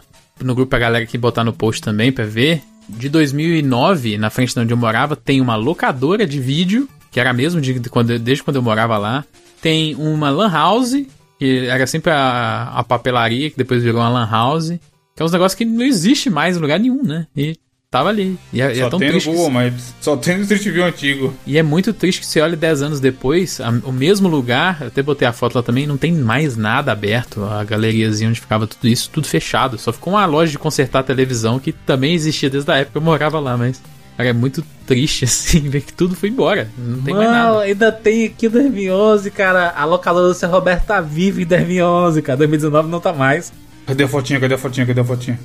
no 0.43 0.55
grupo 0.55 0.70
pra 0.70 0.78
galera 0.78 1.05
aqui 1.05 1.18
botar 1.18 1.45
no 1.45 1.53
post 1.53 1.82
também 1.82 2.11
pra 2.11 2.24
ver. 2.24 2.62
De 2.89 3.09
2009, 3.09 4.16
na 4.16 4.30
frente 4.30 4.55
de 4.55 4.61
onde 4.61 4.72
eu 4.72 4.76
morava, 4.76 5.16
tem 5.16 5.41
uma 5.41 5.57
locadora 5.57 6.26
de 6.26 6.41
vídeo, 6.41 6.89
que 7.11 7.18
era 7.18 7.32
mesmo 7.32 7.61
de, 7.61 7.78
de 7.78 7.91
quando, 7.91 8.18
desde 8.18 8.43
quando 8.43 8.57
eu 8.57 8.62
morava 8.62 8.97
lá. 8.97 9.24
Tem 9.61 9.95
uma 9.97 10.30
lan 10.30 10.51
house, 10.51 10.95
que 11.39 11.66
era 11.66 11.87
sempre 11.87 12.11
a, 12.12 12.72
a 12.74 12.84
papelaria, 12.84 13.51
que 13.51 13.57
depois 13.57 13.82
virou 13.82 14.01
uma 14.01 14.09
lan 14.09 14.28
house. 14.30 14.68
Que 15.14 15.22
é 15.22 15.24
uns 15.24 15.32
negócios 15.32 15.57
que 15.57 15.64
não 15.64 15.84
existe 15.84 16.30
mais 16.30 16.57
em 16.57 16.61
lugar 16.61 16.78
nenhum, 16.78 17.03
né? 17.03 17.26
E 17.37 17.57
tava 17.97 18.09
ali. 18.11 18.39
E 18.53 18.61
é, 18.61 18.73
é 18.73 18.75
Só 18.83 18.91
tão 18.91 18.99
tem 18.99 19.09
no 19.09 19.13
triste 19.15 19.31
que- 19.31 19.35
Google 19.37 19.51
Maps. 19.51 19.95
Só 20.01 20.17
tem 20.17 20.37
no 20.37 20.43
Street 20.43 20.65
View 20.65 20.85
antigo. 20.85 21.35
e 21.47 21.57
é 21.59 21.63
muito 21.63 21.93
triste 21.93 22.21
que 22.21 22.27
você 22.27 22.41
olha 22.41 22.57
10 22.57 22.83
anos 22.83 23.01
depois, 23.01 23.61
a- 23.61 23.71
o 23.85 23.93
mesmo 23.93 24.29
lugar, 24.29 24.79
eu 24.83 24.87
até 24.89 25.03
botei 25.03 25.27
a 25.27 25.33
foto 25.33 25.55
lá 25.57 25.63
também, 25.63 25.87
não 25.87 25.97
tem 25.97 26.13
mais 26.13 26.57
nada 26.57 26.93
aberto, 26.93 27.45
a 27.45 27.63
galeriazinha 27.65 28.29
onde 28.31 28.41
ficava 28.41 28.67
tudo 28.67 28.87
isso, 28.89 29.09
tudo 29.13 29.27
fechado. 29.27 29.79
Só 29.79 29.93
ficou 29.93 30.13
uma 30.15 30.27
loja 30.27 30.53
de 30.53 30.59
consertar 30.59 31.03
televisão 31.03 31.59
que 31.59 31.73
também 31.73 32.15
existia 32.15 32.51
desde 32.51 32.71
a 32.71 32.77
época 32.77 32.93
que 32.93 32.99
eu 32.99 33.03
morava 33.03 33.39
lá, 33.41 33.57
mas 33.57 33.81
cara, 34.17 34.31
é 34.31 34.33
muito 34.33 34.65
triste 34.87 35.25
assim 35.27 35.61
ver 35.69 35.81
que 35.83 35.93
tudo 35.93 36.15
foi 36.15 36.29
embora. 36.29 36.69
Não 36.79 37.03
tem 37.03 37.15
mais 37.15 37.29
Mano, 37.29 37.39
nada. 37.55 37.61
ainda 37.63 37.93
tem 37.93 38.25
aqui 38.27 38.49
2011, 38.49 39.31
cara. 39.31 39.73
A 39.77 39.85
locadora 39.85 40.29
do 40.29 40.35
São 40.35 40.51
Roberto 40.51 40.87
tá 40.87 41.01
viva 41.01 41.43
em 41.43 41.47
2011, 41.47 42.23
cara. 42.23 42.37
2019 42.39 42.89
não 42.89 43.01
tá 43.01 43.13
mais. 43.13 43.53
Cadê 43.87 44.05
a 44.05 44.09
fotinha? 44.09 44.41
Cadê 44.41 44.55
a 44.55 44.59
fotinha? 44.59 44.85
Cadê 44.87 45.01
a 45.01 45.05
fotinha? 45.05 45.39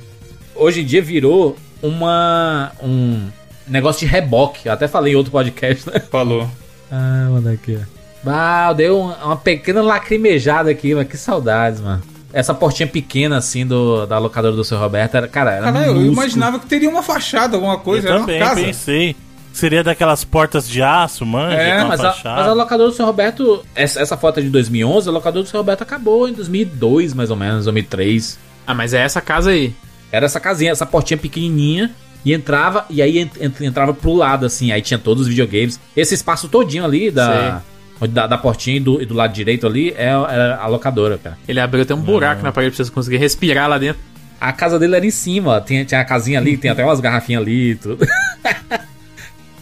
Hoje 0.62 0.80
em 0.80 0.84
dia 0.84 1.02
virou 1.02 1.56
uma. 1.82 2.72
um 2.82 3.28
negócio 3.66 4.06
de 4.06 4.12
reboque. 4.12 4.66
Eu 4.66 4.72
até 4.72 4.86
falei 4.88 5.12
em 5.12 5.16
outro 5.16 5.32
podcast, 5.32 5.88
né? 5.90 5.98
Falou. 6.10 6.48
Ah, 6.90 7.28
mano, 7.30 7.50
aqui, 7.50 7.78
ó. 7.80 8.30
Ah, 8.30 8.72
deu 8.72 9.00
uma, 9.00 9.16
uma 9.24 9.36
pequena 9.36 9.82
lacrimejada 9.82 10.70
aqui, 10.70 10.94
mas 10.94 11.08
que 11.08 11.16
saudades, 11.16 11.80
mano. 11.80 12.02
Essa 12.32 12.54
portinha 12.54 12.86
pequena, 12.86 13.36
assim, 13.38 13.66
do, 13.66 14.06
da 14.06 14.18
locadora 14.18 14.54
do 14.54 14.64
seu 14.64 14.78
Roberto, 14.78 15.16
era, 15.16 15.28
cara, 15.28 15.52
era 15.52 15.72
Caralho, 15.72 15.92
eu 15.96 16.06
imaginava 16.12 16.58
que 16.58 16.66
teria 16.66 16.88
uma 16.88 17.02
fachada, 17.02 17.56
alguma 17.56 17.78
coisa. 17.78 18.08
eu 18.08 18.12
era 18.12 18.20
também 18.20 18.40
uma 18.40 18.48
casa. 18.48 18.62
pensei. 18.62 19.16
Seria 19.52 19.84
daquelas 19.84 20.24
portas 20.24 20.66
de 20.66 20.80
aço, 20.82 21.26
manja, 21.26 21.56
É, 21.56 21.84
Mas 21.84 22.00
a, 22.00 22.12
fachada. 22.12 22.40
mas 22.40 22.48
a 22.50 22.52
locadora 22.54 22.88
do 22.88 22.94
seu 22.94 23.04
Roberto, 23.04 23.62
essa, 23.74 24.00
essa 24.00 24.16
foto 24.16 24.40
é 24.40 24.42
de 24.42 24.48
2011, 24.48 25.06
a 25.06 25.12
locadora 25.12 25.42
do 25.42 25.48
seu 25.48 25.60
Roberto 25.60 25.82
acabou 25.82 26.26
em 26.26 26.32
2002, 26.32 27.12
mais 27.12 27.30
ou 27.30 27.36
menos, 27.36 27.64
2003. 27.64 28.38
Ah, 28.66 28.72
mas 28.72 28.94
é 28.94 29.02
essa 29.02 29.20
casa 29.20 29.50
aí. 29.50 29.74
Era 30.12 30.26
essa 30.26 30.38
casinha, 30.38 30.70
essa 30.70 30.86
portinha 30.86 31.16
pequenininha. 31.18 31.90
E 32.24 32.32
entrava, 32.32 32.84
e 32.88 33.02
aí 33.02 33.18
ent- 33.18 33.36
ent- 33.40 33.60
entrava 33.62 33.92
pro 33.92 34.12
lado, 34.14 34.46
assim. 34.46 34.70
Aí 34.70 34.80
tinha 34.80 34.96
todos 34.98 35.22
os 35.22 35.28
videogames. 35.28 35.80
Esse 35.96 36.14
espaço 36.14 36.48
todinho 36.48 36.84
ali 36.84 37.10
da, 37.10 37.62
da, 38.08 38.26
da 38.28 38.38
portinha 38.38 38.76
e 38.76 38.80
do, 38.80 39.02
e 39.02 39.06
do 39.06 39.14
lado 39.14 39.32
direito 39.32 39.66
ali 39.66 39.90
é, 39.96 40.04
é 40.10 40.56
a 40.60 40.66
locadora, 40.68 41.18
cara. 41.18 41.36
Ele 41.48 41.58
abriu 41.58 41.82
até 41.82 41.92
um 41.94 42.00
buraco 42.00 42.42
na 42.44 42.52
parede 42.52 42.76
pra 42.76 42.84
você 42.84 42.90
conseguir 42.92 43.16
respirar 43.16 43.68
lá 43.68 43.76
dentro. 43.76 44.00
A 44.40 44.52
casa 44.52 44.78
dele 44.78 44.94
era 44.94 45.04
em 45.06 45.10
cima, 45.10 45.56
ó. 45.56 45.60
Tinha, 45.60 45.84
tinha 45.84 46.00
a 46.00 46.04
casinha 46.04 46.38
ali, 46.38 46.56
tem 46.56 46.70
até 46.70 46.84
umas 46.84 47.00
garrafinhas 47.00 47.42
ali 47.42 47.70
e 47.70 47.74
tudo. 47.74 48.06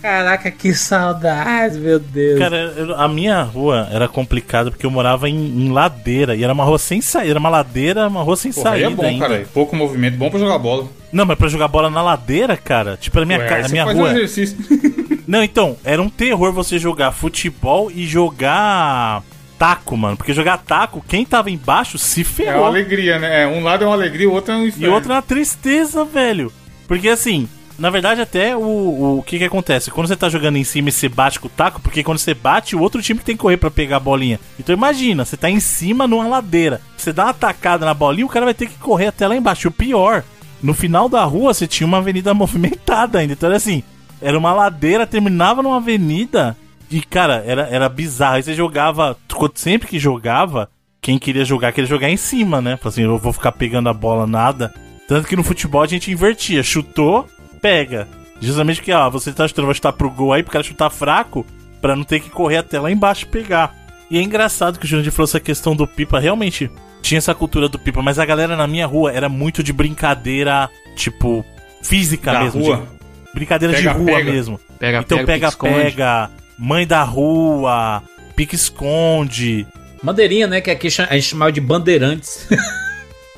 Caraca, 0.02 0.50
que 0.50 0.72
saudades, 0.74 1.76
meu 1.76 1.98
Deus. 1.98 2.38
Cara, 2.38 2.56
eu- 2.76 2.94
a 2.98 3.06
minha 3.08 3.42
rua 3.42 3.86
era 3.92 4.08
complicada 4.08 4.70
porque 4.70 4.86
eu 4.86 4.90
morava 4.90 5.28
em, 5.28 5.34
em 5.36 5.70
ladeira 5.70 6.34
e 6.34 6.42
era 6.42 6.52
uma 6.52 6.64
rua 6.64 6.78
sem 6.78 7.00
saída. 7.00 7.30
Era 7.30 7.38
uma 7.38 7.48
ladeira, 7.50 8.08
uma 8.08 8.22
rua 8.22 8.36
sem 8.36 8.52
Porra, 8.52 8.70
aí 8.70 8.80
saída 8.82 8.92
é 8.92 8.96
bom, 8.96 9.04
ainda. 9.06 9.28
cara. 9.28 9.44
Pouco 9.52 9.76
movimento, 9.76 10.16
bom 10.16 10.30
pra 10.30 10.38
jogar 10.40 10.58
bola. 10.58 10.86
Não, 11.12 11.26
mas 11.26 11.36
pra 11.36 11.48
jogar 11.48 11.68
bola 11.68 11.90
na 11.90 12.00
ladeira, 12.02 12.56
cara, 12.56 12.96
tipo, 12.96 13.18
a 13.20 13.26
minha, 13.26 13.38
Ué, 13.38 13.46
ca- 13.48 13.56
aí 13.56 13.70
minha 13.70 13.84
rua. 13.84 13.94
um 13.94 14.08
exercício. 14.08 14.56
Não, 15.26 15.44
então, 15.44 15.76
era 15.84 16.00
um 16.00 16.08
terror 16.08 16.52
você 16.52 16.78
jogar 16.78 17.12
futebol 17.12 17.90
e 17.90 18.06
jogar 18.06 19.22
taco, 19.58 19.96
mano. 19.96 20.16
Porque 20.16 20.32
jogar 20.32 20.58
taco, 20.58 21.04
quem 21.06 21.24
tava 21.26 21.50
embaixo 21.50 21.98
se 21.98 22.20
É 22.20 22.24
uma 22.24 22.30
ferrou. 22.32 22.64
alegria, 22.66 23.18
né? 23.18 23.46
Um 23.46 23.62
lado 23.62 23.84
é 23.84 23.86
uma 23.86 23.94
alegria, 23.94 24.28
o 24.28 24.32
outro 24.32 24.52
é 24.52 24.56
um 24.56 24.64
e 24.64 24.68
inferno. 24.68 24.94
outra 24.94 25.12
é 25.12 25.16
uma 25.16 25.22
tristeza, 25.22 26.04
velho. 26.04 26.50
Porque 26.88 27.08
assim, 27.08 27.48
na 27.80 27.88
verdade, 27.88 28.20
até 28.20 28.54
o, 28.54 29.18
o, 29.18 29.22
que 29.22 29.38
que 29.38 29.44
acontece? 29.44 29.90
Quando 29.90 30.06
você 30.06 30.14
tá 30.14 30.28
jogando 30.28 30.56
em 30.56 30.64
cima 30.64 30.90
e 30.90 30.92
você 30.92 31.08
bate 31.08 31.40
com 31.40 31.46
o 31.46 31.50
taco, 31.50 31.80
porque 31.80 32.04
quando 32.04 32.18
você 32.18 32.34
bate, 32.34 32.76
o 32.76 32.80
outro 32.80 33.00
time 33.00 33.20
tem 33.20 33.34
que 33.34 33.40
correr 33.40 33.56
pra 33.56 33.70
pegar 33.70 33.96
a 33.96 34.00
bolinha. 34.00 34.38
Então 34.58 34.74
imagina, 34.74 35.24
você 35.24 35.34
tá 35.34 35.48
em 35.48 35.58
cima 35.58 36.06
numa 36.06 36.28
ladeira. 36.28 36.82
Você 36.94 37.10
dá 37.10 37.24
uma 37.24 37.32
tacada 37.32 37.86
na 37.86 37.94
bolinha, 37.94 38.26
o 38.26 38.28
cara 38.28 38.44
vai 38.44 38.52
ter 38.52 38.66
que 38.66 38.78
correr 38.78 39.06
até 39.06 39.26
lá 39.26 39.34
embaixo. 39.34 39.68
O 39.68 39.72
pior, 39.72 40.22
no 40.62 40.74
final 40.74 41.08
da 41.08 41.24
rua 41.24 41.54
você 41.54 41.66
tinha 41.66 41.86
uma 41.86 41.96
avenida 41.98 42.32
movimentada 42.34 43.18
ainda. 43.18 43.32
Então 43.32 43.48
era 43.48 43.56
assim, 43.56 43.82
era 44.20 44.36
uma 44.36 44.52
ladeira, 44.52 45.06
terminava 45.06 45.62
numa 45.62 45.78
avenida. 45.78 46.54
E, 46.90 47.00
cara, 47.00 47.42
era, 47.46 47.62
era 47.62 47.88
bizarro. 47.88 48.36
Aí 48.36 48.42
você 48.42 48.52
jogava, 48.52 49.16
sempre 49.54 49.88
que 49.88 49.98
jogava, 49.98 50.68
quem 51.00 51.18
queria 51.18 51.46
jogar, 51.46 51.72
queria 51.72 51.88
jogar 51.88 52.10
em 52.10 52.16
cima, 52.18 52.60
né? 52.60 52.76
Falei 52.76 52.88
assim, 52.90 53.02
eu 53.04 53.16
vou 53.16 53.32
ficar 53.32 53.52
pegando 53.52 53.88
a 53.88 53.94
bola, 53.94 54.26
nada. 54.26 54.74
Tanto 55.08 55.26
que 55.26 55.36
no 55.36 55.42
futebol 55.42 55.82
a 55.82 55.86
gente 55.86 56.10
invertia. 56.10 56.62
Chutou, 56.62 57.26
pega. 57.60 58.08
Justamente 58.40 58.76
porque, 58.76 58.92
ó, 58.92 59.10
você 59.10 59.32
tá 59.32 59.46
chutando, 59.46 59.66
vai 59.66 59.74
chutar 59.74 59.92
pro 59.92 60.10
gol 60.10 60.32
aí, 60.32 60.42
pro 60.42 60.52
cara 60.52 60.64
chutar 60.64 60.88
fraco, 60.90 61.44
pra 61.80 61.94
não 61.94 62.04
ter 62.04 62.20
que 62.20 62.30
correr 62.30 62.56
até 62.58 62.80
lá 62.80 62.90
embaixo 62.90 63.24
e 63.24 63.28
pegar. 63.28 63.74
E 64.10 64.18
é 64.18 64.22
engraçado 64.22 64.78
que 64.78 64.84
o 64.86 64.88
Jurandir 64.88 65.12
falou 65.12 65.24
essa 65.28 65.38
questão 65.40 65.76
do 65.76 65.86
pipa, 65.86 66.18
realmente 66.18 66.70
tinha 67.02 67.18
essa 67.18 67.34
cultura 67.34 67.68
do 67.68 67.78
pipa, 67.78 68.02
mas 68.02 68.18
a 68.18 68.24
galera 68.24 68.56
na 68.56 68.66
minha 68.66 68.86
rua 68.86 69.12
era 69.12 69.28
muito 69.28 69.62
de 69.62 69.72
brincadeira, 69.72 70.68
tipo, 70.96 71.44
física 71.82 72.32
Da 72.32 72.40
mesmo. 72.44 72.62
rua. 72.64 72.76
de- 72.78 73.00
brincadeira 73.34 73.74
Pega, 73.74 73.90
de 73.92 73.96
rua 73.98 74.06
pega. 74.16 74.32
mesmo. 74.32 74.60
Pega, 74.78 74.98
Então 75.00 75.18
pega, 75.18 75.26
pega, 75.26 75.46
pique-esconde. 75.52 75.74
pega, 75.84 76.30
mãe 76.58 76.86
da 76.86 77.02
rua, 77.04 78.02
pique 78.34 78.54
esconde, 78.56 79.66
Bandeirinha, 80.02 80.46
né? 80.46 80.62
Que 80.62 80.70
aqui 80.70 80.86
a 80.86 80.90
gente 81.14 81.22
chamava 81.22 81.52
de 81.52 81.60
bandeirantes. 81.60 82.48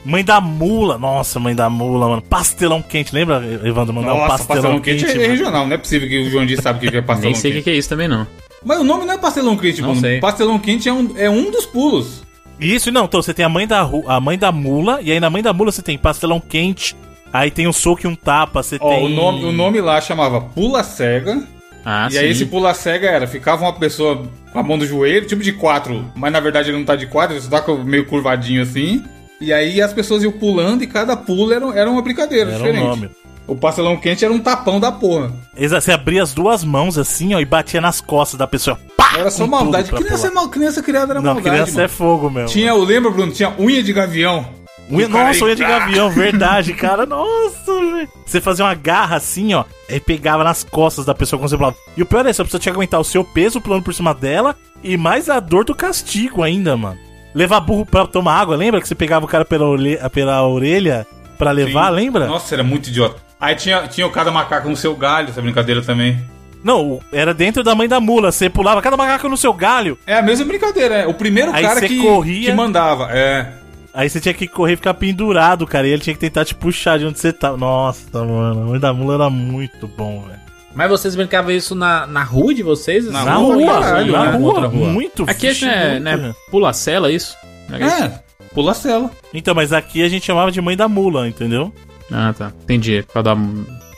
mãe 0.05 0.25
da 0.25 0.41
mula. 0.41 0.99
Nossa, 0.99 1.39
mãe 1.41 1.55
da 1.55 1.69
mula, 1.71 2.09
mano. 2.09 2.23
Pastelão 2.23 2.83
quente, 2.83 3.15
lembra, 3.15 3.43
Evandro? 3.65 3.95
Mandar 3.95 4.15
um 4.15 4.19
Nossa, 4.19 4.29
pastelão, 4.45 4.63
pastelão 4.63 4.81
quente, 4.81 5.05
é 5.05 5.15
mano? 5.15 5.21
regional. 5.29 5.67
Não 5.67 5.75
é 5.75 5.79
possível 5.79 6.09
que 6.09 6.19
o 6.19 6.31
João 6.31 6.47
Dias 6.47 6.61
sabe 6.61 6.87
o 6.87 6.91
que 6.91 6.97
é 6.97 7.03
pastelão 7.03 7.33
Nem 7.33 7.41
sei 7.41 7.51
o 7.51 7.55
que 7.55 7.59
quente. 7.59 7.65
que 7.65 7.71
é 7.71 7.75
isso 7.79 7.89
também, 7.89 8.09
não. 8.09 8.27
Mas 8.65 8.79
o 8.79 8.85
nome 8.85 9.05
não 9.05 9.15
é 9.15 9.19
pastelão 9.19 9.57
quente, 9.57 9.81
Não 9.81 9.89
mano. 9.89 10.01
sei. 10.01 10.21
Pastelão 10.21 10.59
quente 10.59 10.89
é 10.89 10.93
um, 10.93 11.13
é 11.17 11.29
um 11.29 11.51
dos 11.51 11.67
pulos. 11.67 12.23
Isso, 12.61 12.93
não, 12.93 13.07
então 13.07 13.21
você 13.21 13.35
tem 13.35 13.45
a 13.45 13.49
mãe 13.49 13.67
da 13.67 13.83
ru- 13.83 14.05
a 14.07 14.21
mãe 14.21 14.39
da 14.39 14.53
mula, 14.53 15.01
e 15.03 15.11
aí 15.11 15.19
na 15.19 15.29
mãe 15.29 15.43
da 15.43 15.53
mula 15.53 15.73
você 15.73 15.83
tem 15.83 15.99
pastelão 15.99 16.39
quente, 16.39 16.95
aí 17.33 17.51
tem 17.51 17.67
um 17.67 17.73
soco 17.73 18.03
e 18.05 18.07
um 18.07 18.15
tapa, 18.15 18.63
você 18.63 18.77
Ó, 18.81 18.89
tem... 18.89 19.05
o, 19.05 19.09
nome, 19.09 19.45
o 19.47 19.51
nome 19.53 19.81
lá 19.81 20.01
chamava 20.01 20.41
Pula 20.41 20.85
Cega. 20.85 21.43
Ah, 21.85 22.07
e 22.13 22.17
aí 22.19 22.31
esse 22.31 22.47
pula 22.47 22.73
cega 22.75 23.09
era, 23.09 23.27
ficava 23.27 23.63
uma 23.65 23.73
pessoa 23.73 24.23
com 24.53 24.59
a 24.61 24.63
mão 24.63 24.77
no 24.77 24.87
joelho, 24.87 25.27
tipo 25.27 25.43
de 25.43 25.51
quatro, 25.53 26.05
mas 26.15 26.31
na 26.33 26.39
verdade 26.39 26.71
ele 26.71 26.79
não 26.79 26.85
tá 26.85 26.95
de 26.95 27.07
quatro, 27.09 27.35
ele 27.35 27.43
só 27.43 27.51
tá 27.51 27.61
com- 27.61 27.79
meio 27.83 28.07
curvadinho 28.07 28.63
assim. 28.63 29.03
E 29.43 29.53
aí 29.53 29.83
as 29.83 29.93
pessoas 29.93 30.23
iam 30.23 30.31
pulando 30.33 30.85
e 30.85 30.87
cada 30.87 31.17
pulo 31.17 31.53
era, 31.53 31.67
era 31.79 31.91
uma 31.91 32.01
brincadeira 32.01 32.51
Era 32.53 32.61
um 32.61 32.63
diferente. 32.65 32.87
nome. 32.87 33.11
O 33.47 33.57
pastelão 33.57 33.97
quente 33.97 34.25
era 34.25 34.33
um 34.33 34.39
tapão 34.39 34.79
da 34.79 34.93
porra. 34.93 35.33
Você 35.59 35.91
abria 35.91 36.23
as 36.23 36.33
duas 36.33 36.63
mãos 36.63 36.97
assim, 36.97 37.35
ó, 37.35 37.41
e 37.41 37.45
batia 37.45 37.81
nas 37.81 38.01
costas 38.01 38.39
da 38.39 38.47
pessoa. 38.47 38.79
Pá! 38.97 39.15
Era 39.19 39.31
só 39.33 39.47
maldade. 39.49 39.91
Criança, 39.91 40.29
é 40.29 40.31
mal, 40.31 40.49
criança 40.49 40.81
criada 40.81 41.13
era 41.13 41.21
Não, 41.21 41.35
maldade. 41.35 41.51
criança 41.57 41.73
mano. 41.73 41.85
é 41.85 41.89
fogo 41.89 42.31
mesmo. 42.31 42.49
Tinha, 42.49 42.69
eu 42.69 42.83
lembro, 42.85 43.11
Bruno, 43.11 43.33
tinha 43.33 43.53
unha 43.59 43.83
de 43.83 43.93
gavião. 43.93 44.47
Unha, 44.91 45.09
nossa, 45.09 45.45
unha 45.45 45.57
de 45.57 45.63
gavião, 45.65 46.09
verdade, 46.15 46.73
cara. 46.75 47.05
Nossa, 47.05 47.75
velho. 47.75 48.09
Você 48.25 48.41
fazia 48.41 48.65
uma 48.65 48.75
garra 48.75 49.17
assim, 49.17 49.53
ó, 49.55 49.65
e 49.89 49.99
pegava 49.99 50.45
nas 50.45 50.63
costas 50.63 51.05
da 51.05 51.15
pessoa 51.15 51.41
quando 51.41 51.51
você 51.51 51.57
pulava. 51.57 51.77
E 51.97 52.03
o 52.03 52.07
pior 52.07 52.25
é 52.25 52.31
isso, 52.31 52.43
a 52.43 52.45
pessoa 52.45 52.61
tinha 52.61 52.73
que 52.73 52.77
aguentar 52.79 53.01
o 53.01 53.05
seu 53.05 53.25
peso 53.25 53.61
pulando 53.61 53.83
por 53.83 53.93
cima 53.93 54.15
dela 54.15 54.55
e 54.85 54.97
mais 54.97 55.29
a 55.29 55.41
dor 55.41 55.65
do 55.65 55.75
castigo 55.75 56.43
ainda, 56.45 56.77
mano. 56.77 56.99
Levar 57.35 57.61
burro 57.61 57.87
pra 57.87 58.07
tomar 58.07 58.39
água, 58.41 58.57
lembra 58.57 58.81
que 58.81 58.89
você 58.89 58.95
pegava 58.95 59.25
o 59.25 59.29
cara 59.29 59.45
pela, 59.45 59.67
orelha, 59.67 60.11
pela 60.11 60.47
orelha 60.47 61.07
pra 61.39 61.51
levar, 61.51 61.89
Sim. 61.89 61.97
lembra? 61.97 62.27
Nossa, 62.27 62.55
era 62.55 62.63
muito 62.63 62.89
idiota. 62.89 63.17
Aí 63.41 63.55
tinha, 63.57 63.89
tinha 63.89 64.07
o 64.07 64.11
cada 64.11 64.31
macaco 64.31 64.69
no 64.69 64.77
seu 64.77 64.95
galho, 64.95 65.31
essa 65.31 65.43
brincadeira 65.43 65.83
também. 65.83 66.23
Não, 66.63 67.01
era 67.13 67.35
dentro 67.35 67.65
da 67.65 67.75
mãe 67.75 67.89
da 67.89 67.99
mula. 67.99 68.31
Você 68.31 68.49
pulava 68.49 68.81
cada 68.81 68.97
macaco 68.97 69.29
no 69.29 69.37
seu 69.37 69.53
galho. 69.53 69.99
É 70.07 70.17
a 70.17 70.23
mesma 70.23 70.45
brincadeira, 70.45 70.95
é. 70.97 71.07
O 71.07 71.15
primeiro 71.15 71.53
Aí 71.53 71.65
cara 71.65 71.81
você 71.81 71.89
que, 71.89 72.01
corria. 72.01 72.51
que 72.51 72.57
mandava. 72.57 73.09
É. 73.11 73.53
Aí 73.93 74.09
você 74.09 74.21
tinha 74.21 74.33
que 74.33 74.47
correr 74.47 74.75
e 74.75 74.77
ficar 74.77 74.95
pendurado, 74.95 75.67
cara. 75.67 75.87
E 75.87 75.91
ele 75.91 76.03
tinha 76.03 76.15
que 76.15 76.21
tentar 76.21 76.45
te 76.45 76.55
puxar 76.55 76.99
de 76.99 77.07
onde 77.07 77.19
você 77.19 77.33
tava. 77.33 77.57
Nossa, 77.57 78.25
mano, 78.25 78.63
a 78.63 78.65
mãe 78.67 78.81
da 78.81 78.93
mula 78.93 79.15
era 79.15 79.29
muito 79.29 79.89
bom, 79.89 80.23
velho. 80.23 80.41
Mas 80.75 80.89
vocês 80.89 81.15
brincavam 81.15 81.51
isso 81.51 81.75
na, 81.75 82.07
na 82.07 82.23
rua 82.23 82.55
de 82.55 82.63
vocês? 82.63 83.05
Na 83.07 83.25
Na 83.25 83.35
rua, 83.35 83.55
rua, 83.55 83.81
caralho, 83.81 84.13
na 84.13 84.25
né? 84.25 84.37
rua, 84.39 84.47
Outra 84.55 84.67
rua. 84.69 84.89
muito 84.89 85.23
Aqui 85.29 85.49
vixe, 85.49 85.67
é, 85.67 85.91
muito, 86.01 86.03
né, 86.05 86.35
pula 86.51 86.73
cela, 86.73 87.11
isso? 87.13 87.37
Era 87.71 87.87
isso? 87.87 88.03
É. 88.05 88.23
Pula 88.55 88.75
cela. 88.75 89.11
Então, 89.33 89.55
mas 89.55 89.73
aqui 89.73 90.03
a 90.03 90.09
gente 90.09 90.25
chamava 90.27 90.51
de 90.51 90.61
mãe 90.61 90.77
da 90.77 90.89
mula, 90.89 91.29
entendeu? 91.29 91.73
Ah, 92.11 92.35
tá. 92.37 92.53
Entendi. 92.63 93.03
Por 93.03 93.15
causa 93.15 93.35
da, 93.35 93.43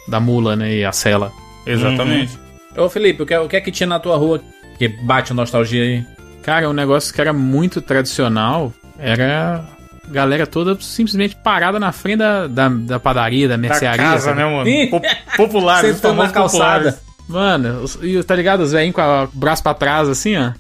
da 0.09 0.21
mula, 0.21 0.55
né, 0.57 0.75
e 0.75 0.85
a 0.85 0.93
cela. 0.93 1.33
Exatamente. 1.67 2.39
Ô 2.77 2.89
Felipe, 2.89 3.23
o 3.23 3.27
que, 3.27 3.37
o 3.37 3.49
que 3.49 3.57
é 3.57 3.61
que 3.61 3.71
tinha 3.73 3.87
na 3.87 3.99
tua 4.01 4.17
rua 4.17 4.41
que 4.79 4.89
bate 4.89 5.33
a 5.33 5.35
nostalgia 5.35 5.83
aí? 5.83 6.05
Cara, 6.43 6.69
um 6.69 6.73
negócio 6.73 7.15
que 7.15 7.21
era 7.21 7.33
muito 7.33 7.81
tradicional 7.81 8.73
era 8.99 9.65
galera 10.09 10.47
toda 10.47 10.77
simplesmente 10.81 11.37
parada 11.37 11.79
na 11.81 11.93
frente 11.93 12.19
da, 12.19 12.47
da, 12.47 12.69
da 12.69 13.01
padaria, 13.01 13.49
da 13.49 13.55
Da 13.55 13.59
mercearia. 13.59 14.03
casa, 14.05 14.25
sabe? 14.27 14.39
né, 14.39 14.45
mano? 14.45 14.69
Ih. 14.69 14.87
Po- 14.89 15.03
Populares, 15.37 15.91
os 15.91 15.97
Sentando 15.97 16.23
na 16.23 16.29
calçada. 16.31 16.93
populares. 16.93 17.05
Mano, 17.29 17.83
os- 17.83 17.99
e 18.03 18.23
tá 18.23 18.35
ligado? 18.35 18.61
Os 18.61 18.73
velhinhos 18.73 18.95
com 18.95 19.03
o 19.03 19.29
braço 19.33 19.63
pra 19.63 19.75
trás, 19.75 20.09
assim, 20.09 20.37
ó. 20.37 20.53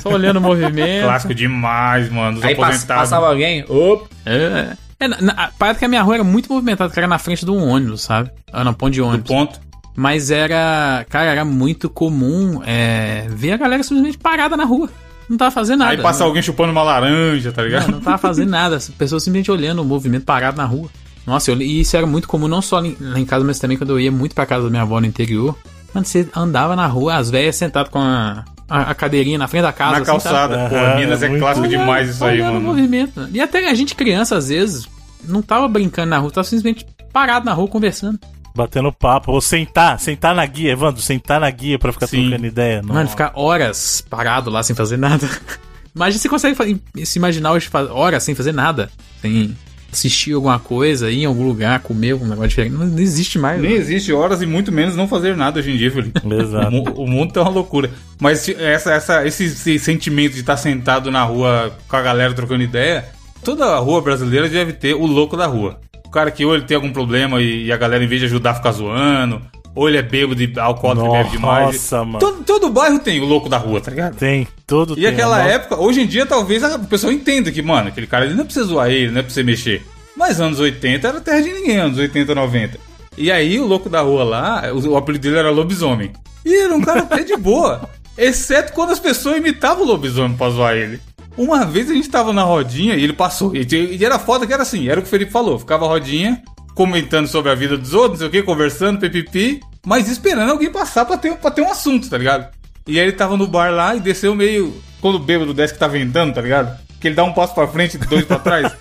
Só 0.00 0.10
olhando 0.10 0.36
o 0.38 0.40
movimento. 0.42 1.04
Clássico 1.06 1.34
demais, 1.34 2.10
mano. 2.10 2.36
Dos 2.36 2.44
Aí 2.44 2.52
aposentados. 2.54 3.02
passava 3.02 3.28
alguém, 3.28 3.64
opa, 3.68 4.06
É, 4.26 4.72
é, 5.00 5.08
na- 5.08 5.20
na- 5.20 5.50
parece 5.58 5.78
que 5.78 5.84
a 5.84 5.88
minha 5.88 6.02
rua 6.02 6.16
era 6.16 6.24
muito 6.24 6.52
movimentada, 6.52 6.92
que 6.92 6.98
era 6.98 7.06
na 7.08 7.18
frente 7.18 7.44
de 7.44 7.50
um 7.50 7.66
ônibus, 7.68 8.02
sabe? 8.02 8.30
Ah, 8.52 8.62
não, 8.64 8.72
ponto 8.74 8.92
de 8.92 9.00
do 9.00 9.06
ônibus. 9.06 9.28
ponto. 9.28 9.60
Mas 9.96 10.30
era, 10.30 11.04
cara, 11.10 11.30
era 11.30 11.44
muito 11.44 11.90
comum 11.90 12.62
é, 12.64 13.26
ver 13.30 13.52
a 13.52 13.56
galera 13.56 13.82
simplesmente 13.82 14.16
parada 14.16 14.56
na 14.56 14.64
rua. 14.64 14.88
Não 15.28 15.36
tava 15.36 15.50
fazendo 15.50 15.80
nada. 15.80 15.90
Aí 15.92 15.98
passa 16.02 16.24
alguém 16.24 16.42
chupando 16.42 16.72
uma 16.72 16.82
laranja, 16.82 17.52
tá 17.52 17.62
ligado? 17.62 17.86
Não, 17.88 17.94
não 17.94 18.00
tava 18.00 18.18
fazendo 18.18 18.48
nada. 18.50 18.76
As 18.76 18.88
pessoas 18.88 19.22
simplesmente 19.22 19.50
olhando 19.50 19.82
o 19.82 19.84
movimento 19.84 20.24
parado 20.24 20.56
na 20.56 20.64
rua. 20.64 20.88
Nossa, 21.26 21.50
eu- 21.50 21.60
e 21.60 21.80
isso 21.80 21.96
era 21.96 22.06
muito 22.06 22.26
comum, 22.26 22.48
não 22.48 22.62
só 22.62 22.82
em- 22.82 22.96
lá 23.00 23.18
em 23.20 23.24
casa, 23.26 23.44
mas 23.44 23.58
também 23.58 23.76
quando 23.76 23.90
eu 23.90 24.00
ia 24.00 24.10
muito 24.10 24.34
pra 24.34 24.46
casa 24.46 24.64
da 24.64 24.70
minha 24.70 24.82
avó 24.82 24.98
no 25.00 25.06
interior. 25.06 25.54
Mano, 25.92 26.06
você 26.06 26.26
andava 26.34 26.74
na 26.74 26.86
rua, 26.86 27.16
as 27.16 27.28
velhas 27.30 27.56
sentadas 27.56 27.90
com 27.90 27.98
a, 27.98 28.44
a, 28.68 28.90
a 28.90 28.94
cadeirinha 28.94 29.36
na 29.38 29.46
frente 29.48 29.62
da 29.62 29.72
casa. 29.72 29.92
Na 29.92 29.96
assim, 29.98 30.06
calçada. 30.06 30.54
sabe? 30.56 30.70
Pô, 30.70 30.96
Minas 31.00 31.22
é 31.22 31.28
muito 31.28 31.40
clássico 31.42 31.68
demais 31.68 32.08
isso 32.10 32.24
aí, 32.24 32.40
mano. 32.42 32.60
movimento. 32.60 33.28
E 33.32 33.40
até 33.40 33.68
a 33.68 33.74
gente 33.74 33.94
criança, 33.94 34.36
às 34.36 34.48
vezes, 34.48 34.88
não 35.26 35.42
tava 35.42 35.68
brincando 35.68 36.08
na 36.10 36.18
rua, 36.18 36.30
tava 36.30 36.44
simplesmente 36.46 36.86
parado 37.12 37.44
na 37.44 37.52
rua 37.52 37.68
conversando. 37.68 38.18
Batendo 38.58 38.92
papo. 38.92 39.30
Ou 39.30 39.40
sentar, 39.40 40.00
sentar 40.00 40.34
na 40.34 40.44
guia, 40.44 40.72
Evandro, 40.72 41.00
sentar 41.00 41.40
na 41.40 41.48
guia 41.48 41.78
pra 41.78 41.92
ficar 41.92 42.08
Sim. 42.08 42.22
trocando 42.28 42.46
ideia. 42.46 42.82
Mano, 42.82 42.94
Nossa. 43.00 43.10
ficar 43.12 43.32
horas 43.36 44.04
parado 44.10 44.50
lá 44.50 44.62
sem 44.64 44.74
fazer 44.74 44.96
nada. 44.96 45.28
Imagina 45.94 46.20
se 46.20 46.28
consegue 46.28 46.80
se 47.04 47.18
imaginar 47.18 47.52
hoje 47.52 47.68
horas 47.90 48.22
sem 48.24 48.34
fazer 48.34 48.52
nada. 48.52 48.90
Sem 49.22 49.56
assistir 49.90 50.32
alguma 50.34 50.58
coisa, 50.58 51.10
ir 51.10 51.22
em 51.22 51.24
algum 51.24 51.46
lugar, 51.46 51.80
comer 51.80 52.10
algum 52.10 52.26
negócio 52.26 52.50
diferente. 52.50 52.72
Não, 52.74 52.86
não 52.86 52.98
existe 52.98 53.38
mais. 53.38 53.60
Nem 53.60 53.70
né? 53.72 53.76
existe 53.78 54.12
horas 54.12 54.42
e 54.42 54.46
muito 54.46 54.70
menos 54.70 54.94
não 54.94 55.08
fazer 55.08 55.34
nada 55.36 55.60
hoje 55.60 55.70
em 55.70 55.76
dia, 55.76 55.90
Felipe. 55.90 56.20
O, 56.26 56.34
Exato. 56.34 56.70
mu- 56.70 56.92
o 56.94 57.06
mundo 57.06 57.32
tá 57.32 57.40
uma 57.42 57.50
loucura. 57.50 57.90
Mas 58.20 58.40
se- 58.40 58.54
essa, 58.54 58.92
essa, 58.92 59.26
esse, 59.26 59.44
esse 59.44 59.78
sentimento 59.78 60.34
de 60.34 60.40
estar 60.40 60.56
sentado 60.56 61.10
na 61.10 61.22
rua 61.24 61.72
com 61.88 61.96
a 61.96 62.02
galera 62.02 62.34
trocando 62.34 62.62
ideia, 62.62 63.06
toda 63.44 63.66
a 63.66 63.78
rua 63.78 64.00
brasileira 64.00 64.48
deve 64.48 64.72
ter 64.72 64.94
o 64.94 65.06
louco 65.06 65.36
da 65.36 65.46
rua. 65.46 65.80
O 66.04 66.10
cara 66.10 66.30
que 66.30 66.44
ou 66.44 66.54
ele 66.54 66.64
tem 66.64 66.74
algum 66.74 66.92
problema 66.92 67.40
e, 67.40 67.70
a 67.70 67.76
galera, 67.76 68.02
em 68.02 68.06
vez 68.06 68.20
de 68.20 68.26
ajudar, 68.26 68.54
fica 68.54 68.72
zoando, 68.72 69.42
ou 69.74 69.88
ele 69.88 69.98
é 69.98 70.02
bêbado 70.02 70.42
e 70.42 70.52
alcoólico 70.58 71.06
e 71.06 71.10
bebe 71.10 71.30
demais. 71.30 71.66
Nossa, 71.66 72.04
mano. 72.04 72.18
Todo, 72.18 72.44
todo 72.44 72.70
bairro 72.70 72.98
tem 72.98 73.20
o 73.20 73.26
louco 73.26 73.48
da 73.48 73.58
rua, 73.58 73.80
tá 73.80 73.90
ligado? 73.90 74.16
Tem, 74.16 74.48
todo 74.66 74.94
E 74.94 75.02
tem. 75.02 75.06
aquela 75.06 75.36
Nossa. 75.38 75.50
época, 75.50 75.76
hoje 75.80 76.00
em 76.00 76.06
dia, 76.06 76.24
talvez 76.24 76.64
a- 76.64 76.76
o 76.76 76.86
pessoal 76.86 77.12
entenda 77.12 77.52
que, 77.52 77.60
mano, 77.60 77.88
aquele 77.88 78.06
cara 78.06 78.24
ele 78.24 78.34
não 78.34 78.40
é 78.40 78.44
pra 78.44 78.54
você 78.54 78.62
zoar 78.62 78.90
ele, 78.90 79.10
não 79.12 79.20
é 79.20 79.22
pra 79.22 79.30
você 79.32 79.42
mexer. 79.42 79.82
Mas 80.16 80.40
anos 80.40 80.58
80 80.58 81.06
era 81.06 81.20
terra 81.20 81.40
de 81.42 81.52
ninguém, 81.52 81.76
anos 81.76 81.98
80, 81.98 82.34
90. 82.34 82.78
E 83.16 83.30
aí 83.30 83.60
o 83.60 83.66
louco 83.66 83.88
da 83.90 84.00
rua 84.00 84.24
lá, 84.24 84.62
o, 84.72 84.88
o 84.92 84.96
apelido 84.96 85.22
dele 85.22 85.38
era 85.38 85.50
lobisomem. 85.50 86.10
E 86.44 86.54
era 86.54 86.74
um 86.74 86.80
cara 86.80 87.00
até 87.00 87.22
de 87.24 87.36
boa. 87.36 87.82
Exceto 88.16 88.72
quando 88.72 88.90
as 88.90 88.98
pessoas 88.98 89.36
imitavam 89.36 89.84
o 89.84 89.86
lobisomem 89.86 90.36
pra 90.36 90.48
zoar 90.50 90.74
ele. 90.74 90.98
Uma 91.38 91.64
vez 91.64 91.88
a 91.88 91.94
gente 91.94 92.10
tava 92.10 92.32
na 92.32 92.42
rodinha 92.42 92.96
e 92.96 93.04
ele 93.04 93.12
passou. 93.12 93.54
E, 93.54 93.64
e 93.70 94.04
era 94.04 94.18
foda 94.18 94.44
que 94.44 94.52
era 94.52 94.64
assim, 94.64 94.88
era 94.88 94.98
o 94.98 95.02
que 95.02 95.08
o 95.08 95.10
Felipe 95.10 95.30
falou. 95.30 95.56
Ficava 95.56 95.84
a 95.84 95.88
rodinha, 95.88 96.42
comentando 96.74 97.28
sobre 97.28 97.52
a 97.52 97.54
vida 97.54 97.78
dos 97.78 97.94
outros, 97.94 98.20
não 98.20 98.28
sei 98.28 98.28
o 98.28 98.30
que, 98.30 98.42
conversando, 98.42 98.98
pipipi, 98.98 99.60
mas 99.86 100.08
esperando 100.08 100.50
alguém 100.50 100.72
passar 100.72 101.04
pra 101.04 101.16
ter, 101.16 101.36
pra 101.36 101.52
ter 101.52 101.62
um 101.62 101.70
assunto, 101.70 102.10
tá 102.10 102.18
ligado? 102.18 102.48
E 102.88 102.98
aí 102.98 103.06
ele 103.06 103.12
tava 103.12 103.36
no 103.36 103.46
bar 103.46 103.70
lá 103.70 103.94
e 103.94 104.00
desceu 104.00 104.34
meio. 104.34 104.82
Quando 105.00 105.14
o 105.14 105.20
bêbado 105.20 105.54
desce 105.54 105.74
que 105.74 105.78
tá 105.78 105.86
ventando, 105.86 106.34
tá 106.34 106.40
ligado? 106.40 106.76
Que 107.00 107.06
ele 107.06 107.14
dá 107.14 107.22
um 107.22 107.32
passo 107.32 107.54
pra 107.54 107.68
frente 107.68 107.94
e 107.94 107.98
dois 107.98 108.24
pra 108.24 108.40
trás. 108.40 108.72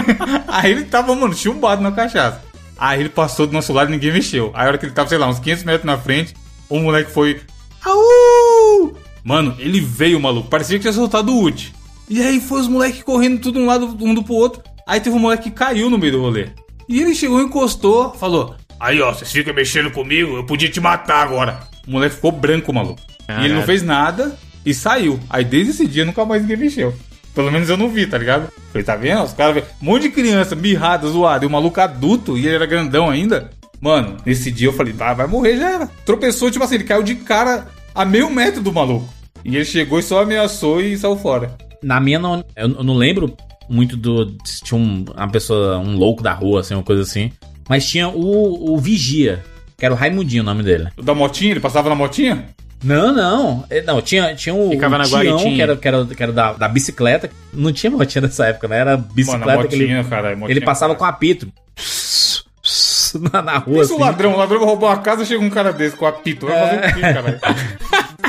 aí 0.48 0.70
ele 0.70 0.84
tava, 0.84 1.14
mano, 1.14 1.34
chumbado 1.34 1.82
na 1.82 1.92
cachaça. 1.92 2.40
Aí 2.78 3.00
ele 3.00 3.10
passou 3.10 3.46
do 3.46 3.52
nosso 3.52 3.72
lado 3.72 3.88
e 3.88 3.92
ninguém 3.92 4.12
mexeu. 4.12 4.50
Aí 4.54 4.64
a 4.64 4.68
hora 4.68 4.78
que 4.78 4.86
ele 4.86 4.94
tava, 4.94 5.10
sei 5.10 5.18
lá, 5.18 5.28
uns 5.28 5.38
500 5.38 5.64
metros 5.64 5.84
na 5.84 5.98
frente, 5.98 6.34
o 6.70 6.78
moleque 6.78 7.10
foi. 7.10 7.42
Au! 7.84 8.96
Mano, 9.22 9.54
ele 9.58 9.80
veio, 9.80 10.18
maluco. 10.18 10.48
Parecia 10.48 10.78
que 10.78 10.82
tinha 10.82 10.92
soltado 10.92 11.34
o 11.34 11.42
ult. 11.42 11.74
E 12.08 12.22
aí 12.22 12.40
foi 12.40 12.60
os 12.60 12.68
moleques 12.68 13.02
correndo 13.02 13.40
tudo 13.40 13.58
um 13.58 13.66
lado, 13.66 13.96
um 14.00 14.14
do 14.14 14.22
pro 14.22 14.34
outro. 14.34 14.62
Aí 14.86 15.00
teve 15.00 15.14
um 15.14 15.18
moleque 15.18 15.44
que 15.44 15.56
caiu 15.56 15.90
no 15.90 15.98
meio 15.98 16.12
do 16.12 16.20
rolê. 16.20 16.48
E 16.88 17.00
ele 17.00 17.14
chegou, 17.14 17.40
encostou, 17.40 18.14
falou: 18.14 18.56
Aí 18.80 19.00
ó, 19.00 19.12
vocês 19.12 19.30
ficam 19.30 19.52
mexendo 19.52 19.90
comigo, 19.90 20.36
eu 20.36 20.44
podia 20.44 20.70
te 20.70 20.80
matar 20.80 21.22
agora. 21.22 21.60
O 21.86 21.90
moleque 21.90 22.14
ficou 22.14 22.32
branco, 22.32 22.72
maluco. 22.72 23.00
E 23.28 23.44
ele 23.44 23.54
não 23.54 23.62
fez 23.62 23.82
nada 23.82 24.38
e 24.64 24.72
saiu. 24.72 25.20
Aí 25.28 25.44
desde 25.44 25.72
esse 25.72 25.86
dia 25.86 26.04
nunca 26.04 26.24
mais 26.24 26.42
ninguém 26.42 26.56
mexeu. 26.56 26.94
Pelo 27.34 27.52
menos 27.52 27.68
eu 27.68 27.76
não 27.76 27.88
vi, 27.88 28.06
tá 28.06 28.16
ligado? 28.16 28.48
Falei, 28.72 28.84
tá 28.84 28.96
vendo? 28.96 29.22
Os 29.22 29.32
caras, 29.32 29.62
um 29.80 29.84
monte 29.84 30.02
de 30.02 30.10
criança 30.10 30.56
mirrada, 30.56 31.06
zoada, 31.06 31.44
e 31.44 31.46
o 31.46 31.50
maluco 31.50 31.80
adulto, 31.80 32.36
e 32.36 32.46
ele 32.46 32.56
era 32.56 32.66
grandão 32.66 33.08
ainda. 33.08 33.50
Mano, 33.80 34.16
nesse 34.26 34.50
dia 34.50 34.68
eu 34.68 34.72
falei, 34.72 34.92
vai, 34.92 35.14
vai 35.14 35.26
morrer, 35.26 35.56
já 35.56 35.70
era. 35.70 35.86
Tropeçou, 36.04 36.50
tipo 36.50 36.64
assim, 36.64 36.76
ele 36.76 36.84
caiu 36.84 37.02
de 37.02 37.14
cara 37.14 37.68
a 37.94 38.04
meio 38.04 38.28
metro 38.30 38.60
do 38.60 38.72
maluco. 38.72 39.08
E 39.44 39.54
ele 39.54 39.64
chegou 39.64 39.98
e 39.98 40.02
só 40.02 40.22
ameaçou 40.22 40.80
e 40.80 40.96
saiu 40.96 41.16
fora. 41.16 41.56
Na 41.82 42.00
minha, 42.00 42.18
não, 42.18 42.44
eu, 42.56 42.68
eu 42.70 42.84
não 42.84 42.94
lembro 42.94 43.36
muito 43.68 43.96
do. 43.96 44.36
Se 44.44 44.62
tinha 44.62 44.78
um- 44.78 45.04
uma 45.16 45.28
pessoa, 45.30 45.78
um 45.78 45.96
louco 45.96 46.22
da 46.22 46.32
rua, 46.32 46.60
assim, 46.60 46.74
uma 46.74 46.82
coisa 46.82 47.02
assim. 47.02 47.30
Mas 47.68 47.86
tinha 47.88 48.08
o, 48.08 48.72
o 48.72 48.78
Vigia, 48.78 49.44
que 49.76 49.84
era 49.84 49.92
o 49.92 49.96
Raimundinho 49.96 50.42
o 50.42 50.46
nome 50.46 50.62
dele. 50.62 50.88
O 50.96 51.02
da 51.02 51.14
motinha, 51.14 51.50
ele 51.52 51.60
passava 51.60 51.88
na 51.88 51.94
motinha? 51.94 52.46
Não, 52.82 53.12
não. 53.12 53.64
É, 53.68 53.82
Não, 53.82 54.00
tinha, 54.00 54.34
tinha 54.36 54.54
o, 54.54 54.70
Ficava 54.70 54.94
o 54.94 54.98
na 54.98 55.04
Tião, 55.04 55.18
guaritinha. 55.20 55.54
que 55.56 55.62
era, 55.62 55.76
que 55.76 55.88
era, 55.88 56.04
que 56.06 56.22
era 56.22 56.32
da, 56.32 56.52
da 56.52 56.68
bicicleta. 56.68 57.28
Não 57.52 57.72
tinha 57.72 57.90
motinha 57.90 58.22
nessa 58.22 58.46
época, 58.46 58.68
né? 58.68 58.78
Era 58.78 58.96
Mano, 58.96 59.08
bicicleta 59.12 59.62
a 59.62 59.66
que 59.66 59.74
ele, 59.74 59.84
motinha, 59.86 60.04
cara. 60.04 60.36
motinha 60.36 60.50
ele 60.56 60.64
passava 60.64 60.94
com 60.94 61.04
a... 61.04 61.08
apito. 61.08 61.52
na, 63.32 63.42
na 63.42 63.58
rua. 63.58 63.82
Isso 63.82 63.92
o 63.92 63.96
assim. 63.96 64.04
ladrão, 64.04 64.32
o 64.34 64.36
ladrão 64.36 64.64
roubou 64.64 64.88
a 64.88 64.96
casa, 64.98 65.24
chega 65.24 65.42
um 65.44 65.50
cara 65.50 65.72
desse 65.72 65.96
com 65.96 66.06
apito. 66.06 66.46
Vai 66.46 66.56
fazer 66.58 66.76
o 66.76 66.94
quê, 66.94 67.00
caralho? 67.00 67.40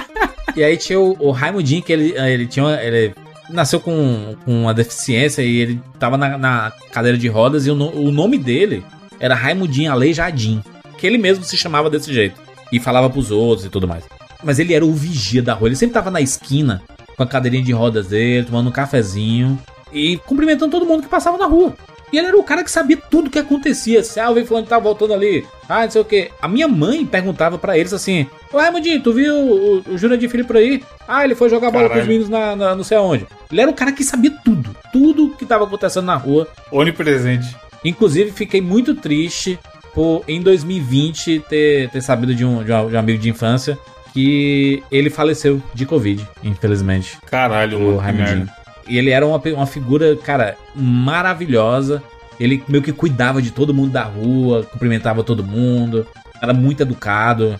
E 0.56 0.64
aí 0.64 0.76
tinha 0.76 1.00
o, 1.00 1.16
o 1.20 1.32
Raimundinho, 1.32 1.82
que 1.82 1.94
ele, 1.94 2.12
ele 2.18 2.46
tinha. 2.48 2.66
Ele 2.82 3.14
nasceu 3.50 3.80
com, 3.80 4.36
com 4.46 4.64
uma 4.64 4.74
deficiência 4.74 5.42
e 5.42 5.58
ele 5.58 5.82
tava 6.00 6.18
na, 6.18 6.38
na 6.38 6.72
cadeira 6.92 7.18
de 7.18 7.28
rodas 7.28 7.66
e 7.68 7.72
o, 7.72 7.76
no- 7.76 7.94
o 7.96 8.12
nome 8.12 8.38
dele 8.38 8.84
era 9.20 9.36
Raimundinho 9.36 9.92
Aleijadinho. 9.92 10.64
Que 10.98 11.08
ele 11.08 11.18
mesmo 11.18 11.44
se 11.44 11.56
chamava 11.58 11.90
desse 11.90 12.14
jeito. 12.14 12.40
E 12.72 12.80
falava 12.80 13.10
pros 13.10 13.32
outros 13.32 13.66
e 13.66 13.70
tudo 13.70 13.88
mais. 13.88 14.04
Mas 14.44 14.60
ele 14.60 14.74
era 14.74 14.86
o 14.86 14.94
vigia 14.94 15.42
da 15.42 15.54
rua. 15.54 15.68
Ele 15.70 15.76
sempre 15.76 15.94
tava 15.94 16.12
na 16.12 16.22
esquina 16.22 16.82
com 17.16 17.24
a 17.24 17.28
cadeirinha 17.28 17.64
de 17.64 17.72
rodas 17.72 18.08
dele, 18.08 18.46
tomando 18.46 18.70
um 18.70 18.72
cafezinho 18.72 19.58
e 19.92 20.18
cumprimentando 20.26 20.72
todo 20.72 20.86
mundo 20.86 21.04
que 21.04 21.10
passava 21.10 21.38
na 21.38 21.46
rua. 21.46 21.74
E 22.12 22.18
ele 22.18 22.28
era 22.28 22.38
o 22.38 22.44
cara 22.44 22.64
que 22.64 22.72
sabia 22.72 22.98
tudo 22.98 23.30
que 23.30 23.38
acontecia. 23.40 24.04
Se 24.04 24.20
ah, 24.20 24.32
vi 24.32 24.46
fulano 24.46 24.66
que 24.66 24.70
tava 24.70 24.84
voltando 24.84 25.14
ali. 25.14 25.46
Ah, 25.68 25.84
não 25.84 25.92
sei 25.92 26.02
o 26.02 26.06
que. 26.06 26.30
A 26.42 26.48
minha 26.48 26.68
mãe 26.68 27.06
perguntava 27.06 27.58
pra 27.58 27.78
eles 27.78 27.94
assim: 27.94 28.26
Ô 28.52 28.58
Raimundinho, 28.58 29.02
tu 29.02 29.14
viu 29.14 29.36
o, 29.36 29.84
o 29.88 29.98
Júnior 29.98 30.18
de 30.20 30.28
Filho 30.28 30.46
por 30.46 30.58
aí? 30.58 30.84
Ah, 31.08 31.24
ele 31.24 31.36
foi 31.36 31.50
jogar 31.50 31.70
bola 31.72 31.84
com 31.84 31.90
os 31.90 32.00
Caralho. 32.00 32.08
meninos 32.08 32.30
na, 32.30 32.56
na- 32.56 32.76
não 32.76 32.84
sei 32.84 32.98
aonde. 32.98 33.28
Ele 33.52 33.62
era 33.62 33.70
o 33.70 33.74
cara 33.76 33.92
que 33.92 34.04
sabia 34.04 34.32
tudo. 34.44 34.76
Tudo 34.92 35.30
que 35.38 35.46
tava 35.46 35.66
acontecendo 35.66 36.06
na 36.06 36.16
rua. 36.16 36.48
Onipresente. 36.72 37.56
Inclusive, 37.86 38.32
fiquei 38.32 38.60
muito 38.62 38.96
triste 38.96 39.58
por, 39.94 40.24
em 40.28 40.42
2020, 40.42 41.44
ter, 41.50 41.90
ter 41.90 42.02
sabido 42.02 42.34
de 42.36 42.44
um, 42.46 42.64
de, 42.64 42.72
um, 42.72 42.90
de 42.90 42.96
um 42.96 43.00
amigo 43.00 43.20
de 43.20 43.30
infância 43.30 43.78
que 44.14 44.84
ele 44.92 45.10
faleceu 45.10 45.62
de 45.74 45.86
Covid, 45.86 46.28
infelizmente 46.44 47.18
Caralho, 47.28 47.78
o 47.98 48.02
mano. 48.02 48.50
E 48.90 48.98
ele 48.98 49.12
era 49.12 49.26
uma, 49.26 49.38
uma 49.38 49.68
figura, 49.68 50.16
cara, 50.18 50.58
maravilhosa. 50.76 52.04
Ele 52.40 52.64
meio 52.68 52.84
que 52.84 52.92
cuidava 52.92 53.42
de 53.42 53.52
todo 53.52 53.74
mundo 53.74 53.92
da 53.92 54.04
rua, 54.04 54.64
cumprimentava 54.64 55.24
todo 55.24 55.44
mundo, 55.44 56.08
era 56.42 56.54
muito 56.54 56.82
educado. 56.82 57.60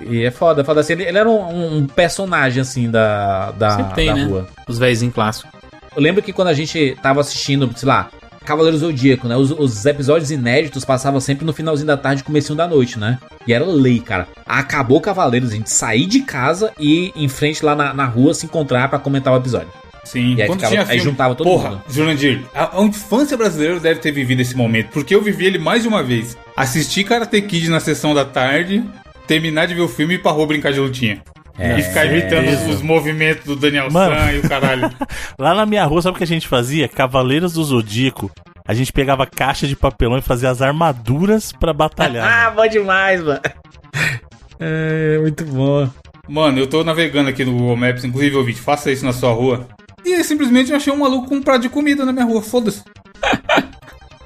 E 0.00 0.24
é 0.24 0.30
foda, 0.30 0.62
foda 0.64 0.80
assim. 0.80 0.92
Ele, 0.92 1.04
ele 1.04 1.18
era 1.18 1.28
um, 1.28 1.78
um 1.78 1.86
personagem, 1.86 2.60
assim, 2.60 2.90
da, 2.90 3.50
da, 3.52 3.70
Sempre 3.70 3.94
tem, 3.94 4.06
da 4.06 4.14
né? 4.14 4.24
rua. 4.24 4.46
Os 4.68 4.78
véizinhos 4.78 5.14
clássicos. 5.14 5.50
Eu 5.96 6.02
lembro 6.02 6.22
que 6.22 6.32
quando 6.32 6.48
a 6.48 6.54
gente 6.54 6.96
tava 7.02 7.20
assistindo, 7.20 7.70
sei 7.74 7.88
lá, 7.88 8.10
Cavaleiro 8.44 8.78
Zodíaco, 8.78 9.26
né? 9.26 9.36
Os, 9.36 9.50
os 9.50 9.84
episódios 9.84 10.30
inéditos 10.30 10.84
passavam 10.84 11.20
sempre 11.20 11.44
no 11.44 11.52
finalzinho 11.52 11.86
da 11.86 11.96
tarde, 11.96 12.22
comecinho 12.22 12.56
da 12.56 12.68
noite, 12.68 12.98
né? 12.98 13.18
E 13.46 13.52
era 13.52 13.64
lei, 13.64 13.98
cara. 13.98 14.28
Acabou 14.46 15.00
Cavaleiros, 15.00 15.50
a 15.50 15.54
gente 15.54 15.70
sair 15.70 16.06
de 16.06 16.20
casa 16.20 16.72
e 16.78 17.12
em 17.16 17.28
frente 17.28 17.64
lá 17.64 17.74
na, 17.74 17.92
na 17.92 18.04
rua 18.04 18.32
se 18.32 18.46
encontrar 18.46 18.88
pra 18.88 18.98
comentar 18.98 19.32
o 19.32 19.36
episódio. 19.36 19.68
Sim, 20.10 20.34
E 20.36 20.42
aí 20.42 20.48
ficava- 20.48 20.68
tinha 20.68 20.80
aí 20.82 20.86
filme... 20.86 21.02
juntava 21.04 21.34
todo 21.34 21.46
Porra, 21.46 21.70
mundo. 21.70 21.82
Jurandir, 21.90 22.40
a, 22.54 22.78
a 22.80 22.82
infância 22.82 23.36
brasileira 23.36 23.78
deve 23.78 24.00
ter 24.00 24.10
vivido 24.10 24.40
esse 24.40 24.56
momento, 24.56 24.88
porque 24.90 25.14
eu 25.14 25.20
vivi 25.20 25.44
ele 25.44 25.58
mais 25.58 25.82
de 25.82 25.88
uma 25.88 26.02
vez. 26.02 26.36
Assisti 26.56 27.04
Karate 27.04 27.42
Kid 27.42 27.68
na 27.68 27.78
sessão 27.80 28.14
da 28.14 28.24
tarde, 28.24 28.82
terminar 29.26 29.66
de 29.66 29.74
ver 29.74 29.82
o 29.82 29.88
filme 29.88 30.14
e 30.14 30.16
ir 30.16 30.20
pra 30.22 30.30
rua 30.32 30.46
brincar 30.46 30.72
de 30.72 30.80
lutinha. 30.80 31.20
e 31.58 31.82
ficar 31.82 32.06
imitando 32.06 32.48
os, 32.48 32.76
os 32.76 32.82
movimentos 32.82 33.44
do 33.44 33.54
Daniel 33.56 33.90
Mano. 33.90 34.16
San 34.16 34.32
e 34.32 34.38
o 34.38 34.48
caralho. 34.48 34.90
Lá 35.38 35.54
na 35.54 35.66
minha 35.66 35.84
rua, 35.84 36.00
sabe 36.00 36.14
o 36.14 36.18
que 36.18 36.24
a 36.24 36.26
gente 36.26 36.48
fazia? 36.48 36.88
Cavaleiros 36.88 37.52
do 37.52 37.62
Zodíaco. 37.64 38.30
A 38.66 38.72
gente 38.74 38.92
pegava 38.92 39.26
caixa 39.26 39.66
de 39.66 39.74
papelão 39.76 40.16
e 40.18 40.22
fazia 40.22 40.48
as 40.50 40.62
armaduras 40.62 41.52
pra 41.52 41.72
batalhar. 41.74 42.24
Ah, 42.48 42.50
bom 42.50 42.66
demais, 42.66 43.22
mano. 43.22 43.40
É, 44.60 45.18
muito 45.20 45.44
bom. 45.44 45.88
Mano, 46.28 46.58
eu 46.58 46.66
tô 46.66 46.82
navegando 46.82 47.28
aqui 47.28 47.44
no 47.44 47.52
Google 47.52 47.76
Maps, 47.76 48.04
inclusive, 48.04 48.36
ouvinte, 48.36 48.60
faça 48.60 48.90
isso 48.90 49.04
na 49.04 49.12
sua 49.12 49.32
rua. 49.32 49.66
E 50.04 50.14
aí, 50.14 50.24
simplesmente 50.24 50.70
eu 50.70 50.76
achei 50.76 50.92
um 50.92 50.98
maluco 50.98 51.28
com 51.28 51.36
um 51.36 51.42
prato 51.42 51.62
de 51.62 51.68
comida 51.68 52.04
na 52.04 52.12
minha 52.12 52.24
rua, 52.24 52.42
foda-se. 52.42 52.82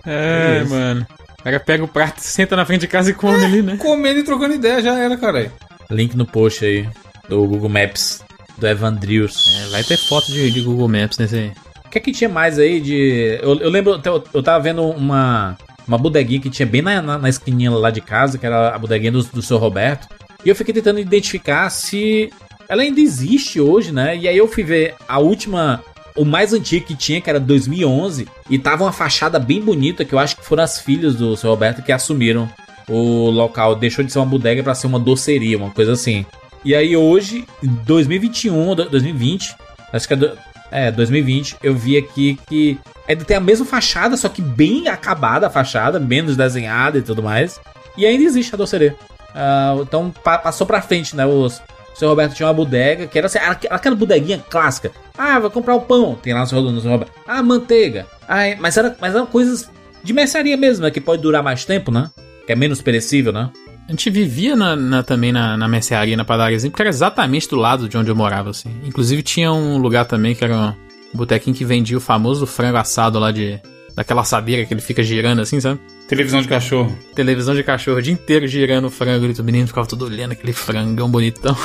É, 0.05 0.65
mano. 0.65 1.07
O 1.39 1.43
cara 1.45 1.61
pega 1.61 1.85
o 1.85 1.89
prato, 1.89 2.21
senta 2.21 2.57
na 2.57 2.65
frente 2.67 2.83
de 2.83 2.89
casa 2.89 3.11
e 3.11 3.15
come 3.15 3.45
ali, 3.45 3.63
né? 3.63 3.77
Comendo 3.77 4.21
e 4.21 4.25
trocando 4.25 4.55
ideia, 4.55 4.83
já 4.83 4.99
era, 4.99 5.17
caralho. 5.17 5.53
Link 5.91 6.17
no 6.17 6.27
post 6.27 6.65
aí 6.65 6.89
do 7.29 7.47
Google 7.47 7.69
Maps, 7.69 8.25
do 8.59 8.67
Evandrius. 8.67 9.65
É, 9.65 9.69
vai 9.71 9.85
ter 9.85 9.97
foto 9.97 10.31
de, 10.31 10.51
de 10.51 10.61
Google 10.61 10.89
Maps 10.89 11.19
nesse 11.19 11.37
aí. 11.37 11.53
O 11.85 11.89
que 11.89 11.99
é 11.99 12.01
que 12.01 12.13
tinha 12.13 12.31
mais 12.31 12.59
aí 12.59 12.81
de. 12.81 13.39
Eu, 13.43 13.59
eu 13.61 13.71
lembro, 13.71 14.01
eu, 14.05 14.25
eu 14.33 14.43
tava 14.43 14.63
vendo 14.63 14.83
uma, 14.85 15.57
uma 15.87 15.99
bodeguinha 15.99 16.41
que 16.41 16.51
tinha 16.51 16.67
bem 16.67 16.83
na, 16.83 17.03
na, 17.03 17.19
na 17.19 17.29
esquininha 17.29 17.71
lá 17.71 17.91
de 17.91 18.01
casa, 18.01 18.39
que 18.39 18.47
era 18.47 18.75
a 18.75 18.79
bodeguinha 18.79 19.13
do, 19.13 19.23
do 19.25 19.43
seu 19.43 19.59
Roberto. 19.59 20.09
E 20.45 20.49
eu 20.49 20.57
fiquei 20.57 20.75
tentando 20.75 20.99
identificar 21.01 21.71
se 21.71 22.33
ela 22.73 22.83
ainda 22.83 23.01
existe 23.01 23.61
hoje, 23.61 23.93
né? 23.93 24.17
E 24.17 24.27
aí 24.27 24.37
eu 24.37 24.49
fui 24.49 24.63
ver 24.65 24.95
a 25.07 25.19
última. 25.19 25.83
O 26.17 26.25
mais 26.27 26.53
antigo 26.53 26.85
que 26.87 26.95
tinha, 26.95 27.21
que 27.23 27.31
era 27.31 27.41
2011, 27.41 28.27
e 28.51 28.59
tava 28.59 28.85
uma 28.85 28.93
fachada 28.93 29.39
bem 29.39 29.61
bonita, 29.63 30.05
que 30.05 30.15
eu 30.15 30.19
acho 30.19 30.37
que 30.37 30.45
foram 30.45 30.63
as 30.63 30.79
filhas 30.79 31.15
do 31.15 31.35
seu 31.37 31.49
Roberto 31.51 31.83
que 31.83 31.91
assumiram 31.93 32.49
o 32.89 33.31
local. 33.31 33.75
Deixou 33.75 34.05
de 34.05 34.13
ser 34.13 34.19
uma 34.19 34.27
bodega 34.27 34.63
pra 34.63 34.75
ser 34.75 34.87
uma 34.87 34.99
doceria, 34.99 35.57
uma 35.57 35.71
coisa 35.71 35.93
assim. 35.93 36.27
E 36.65 36.75
aí 36.75 36.95
hoje, 36.97 37.47
em 37.63 37.69
2021, 37.87 38.75
do- 38.75 38.89
2020, 38.91 39.55
acho 39.93 40.07
que 40.07 40.13
é, 40.13 40.17
do- 40.17 40.39
é 40.71 40.91
2020, 40.91 41.57
eu 41.63 41.75
vi 41.75 41.97
aqui 41.97 42.39
que 42.47 42.79
ainda 43.09 43.25
tem 43.25 43.37
a 43.39 43.41
mesma 43.41 43.65
fachada, 43.65 44.15
só 44.17 44.29
que 44.29 44.43
bem 44.43 44.89
acabada 44.89 45.47
a 45.47 45.51
fachada, 45.51 45.99
menos 45.99 46.37
desenhada 46.37 46.99
e 46.99 47.03
tudo 47.03 47.23
mais. 47.23 47.59
E 47.97 48.05
ainda 48.07 48.23
existe 48.25 48.55
a 48.55 48.59
doceria. 48.59 48.95
Ah, 49.35 49.77
então 49.81 50.13
pa- 50.23 50.37
passou 50.39 50.67
pra 50.67 50.83
frente, 50.83 51.17
né? 51.17 51.25
Os, 51.25 51.63
o 51.95 51.99
seu 51.99 52.09
Roberto 52.09 52.35
tinha 52.35 52.47
uma 52.49 52.55
bodega, 52.55 53.07
que 53.07 53.17
era, 53.19 53.27
assim, 53.27 53.39
aquela 53.71 53.95
bodeguinha 53.97 54.43
clássica. 54.49 54.91
Ah, 55.17 55.39
vai 55.39 55.51
comprar 55.51 55.75
o 55.75 55.81
pão, 55.83 56.15
tem 56.21 56.33
lá 56.33 56.41
no 56.41 56.47
seu, 56.47 56.61
no 56.63 56.81
seu 56.81 56.91
Roberto. 56.91 57.13
Ah, 57.27 57.43
manteiga. 57.43 58.07
Ah, 58.29 58.45
é- 58.47 58.57
mas, 58.57 58.77
era, 58.77 58.97
mas 59.01 59.15
eram 59.15 59.27
coisas 59.27 59.71
de 60.03 60.13
mercearia 60.13 60.57
mesmo, 60.57 60.85
né? 60.85 60.91
Que 60.91 61.01
pode 61.01 61.23
durar 61.23 61.43
mais 61.43 61.65
tempo, 61.65 61.91
né? 61.91 62.11
Que 62.47 62.53
é 62.53 62.57
menos 62.57 62.81
perecível, 62.83 63.33
né? 63.33 63.51
A 63.89 63.91
gente 63.91 64.09
vivia 64.11 64.57
na, 64.57 64.75
na- 64.75 65.03
também 65.03 65.33
na, 65.33 65.57
na 65.57 65.69
mercearia, 65.69 66.17
na 66.17 66.25
padariazinha, 66.25 66.71
porque 66.71 66.83
era 66.83 66.89
exatamente 66.89 67.49
do 67.49 67.57
lado 67.57 67.89
de 67.89 67.97
onde 67.97 68.11
eu 68.11 68.17
morava, 68.17 68.51
assim. 68.51 68.71
Inclusive 68.85 69.23
tinha 69.23 69.53
um 69.53 69.77
lugar 69.79 70.05
também 70.07 70.35
que 70.35 70.43
era 70.45 70.75
um 71.15 71.17
botequinho 71.19 71.55
que 71.55 71.65
vendia 71.65 71.97
o 71.97 72.01
famoso 72.01 72.47
frango 72.47 72.79
assado 72.79 73.19
lá 73.19 73.31
de... 73.31 73.61
Daquela 73.95 74.23
assadeira 74.23 74.65
que 74.65 74.73
ele 74.73 74.81
fica 74.81 75.03
girando 75.03 75.43
assim, 75.43 75.61
sabe? 75.61 75.79
Televisão 76.13 76.43
de 76.43 76.49
cachorro. 76.49 76.99
Televisão 77.15 77.55
de 77.55 77.63
cachorro 77.63 77.97
o 77.97 78.03
dia 78.03 78.13
inteiro 78.13 78.47
girando 78.47 78.85
o 78.89 78.91
frango. 78.91 79.25
E 79.25 79.41
o 79.41 79.45
menino 79.45 79.67
ficava 79.67 79.87
todo 79.87 80.05
olhando 80.05 80.33
aquele 80.33 80.53
frangão 80.53 81.11
bonitão. 81.11 81.57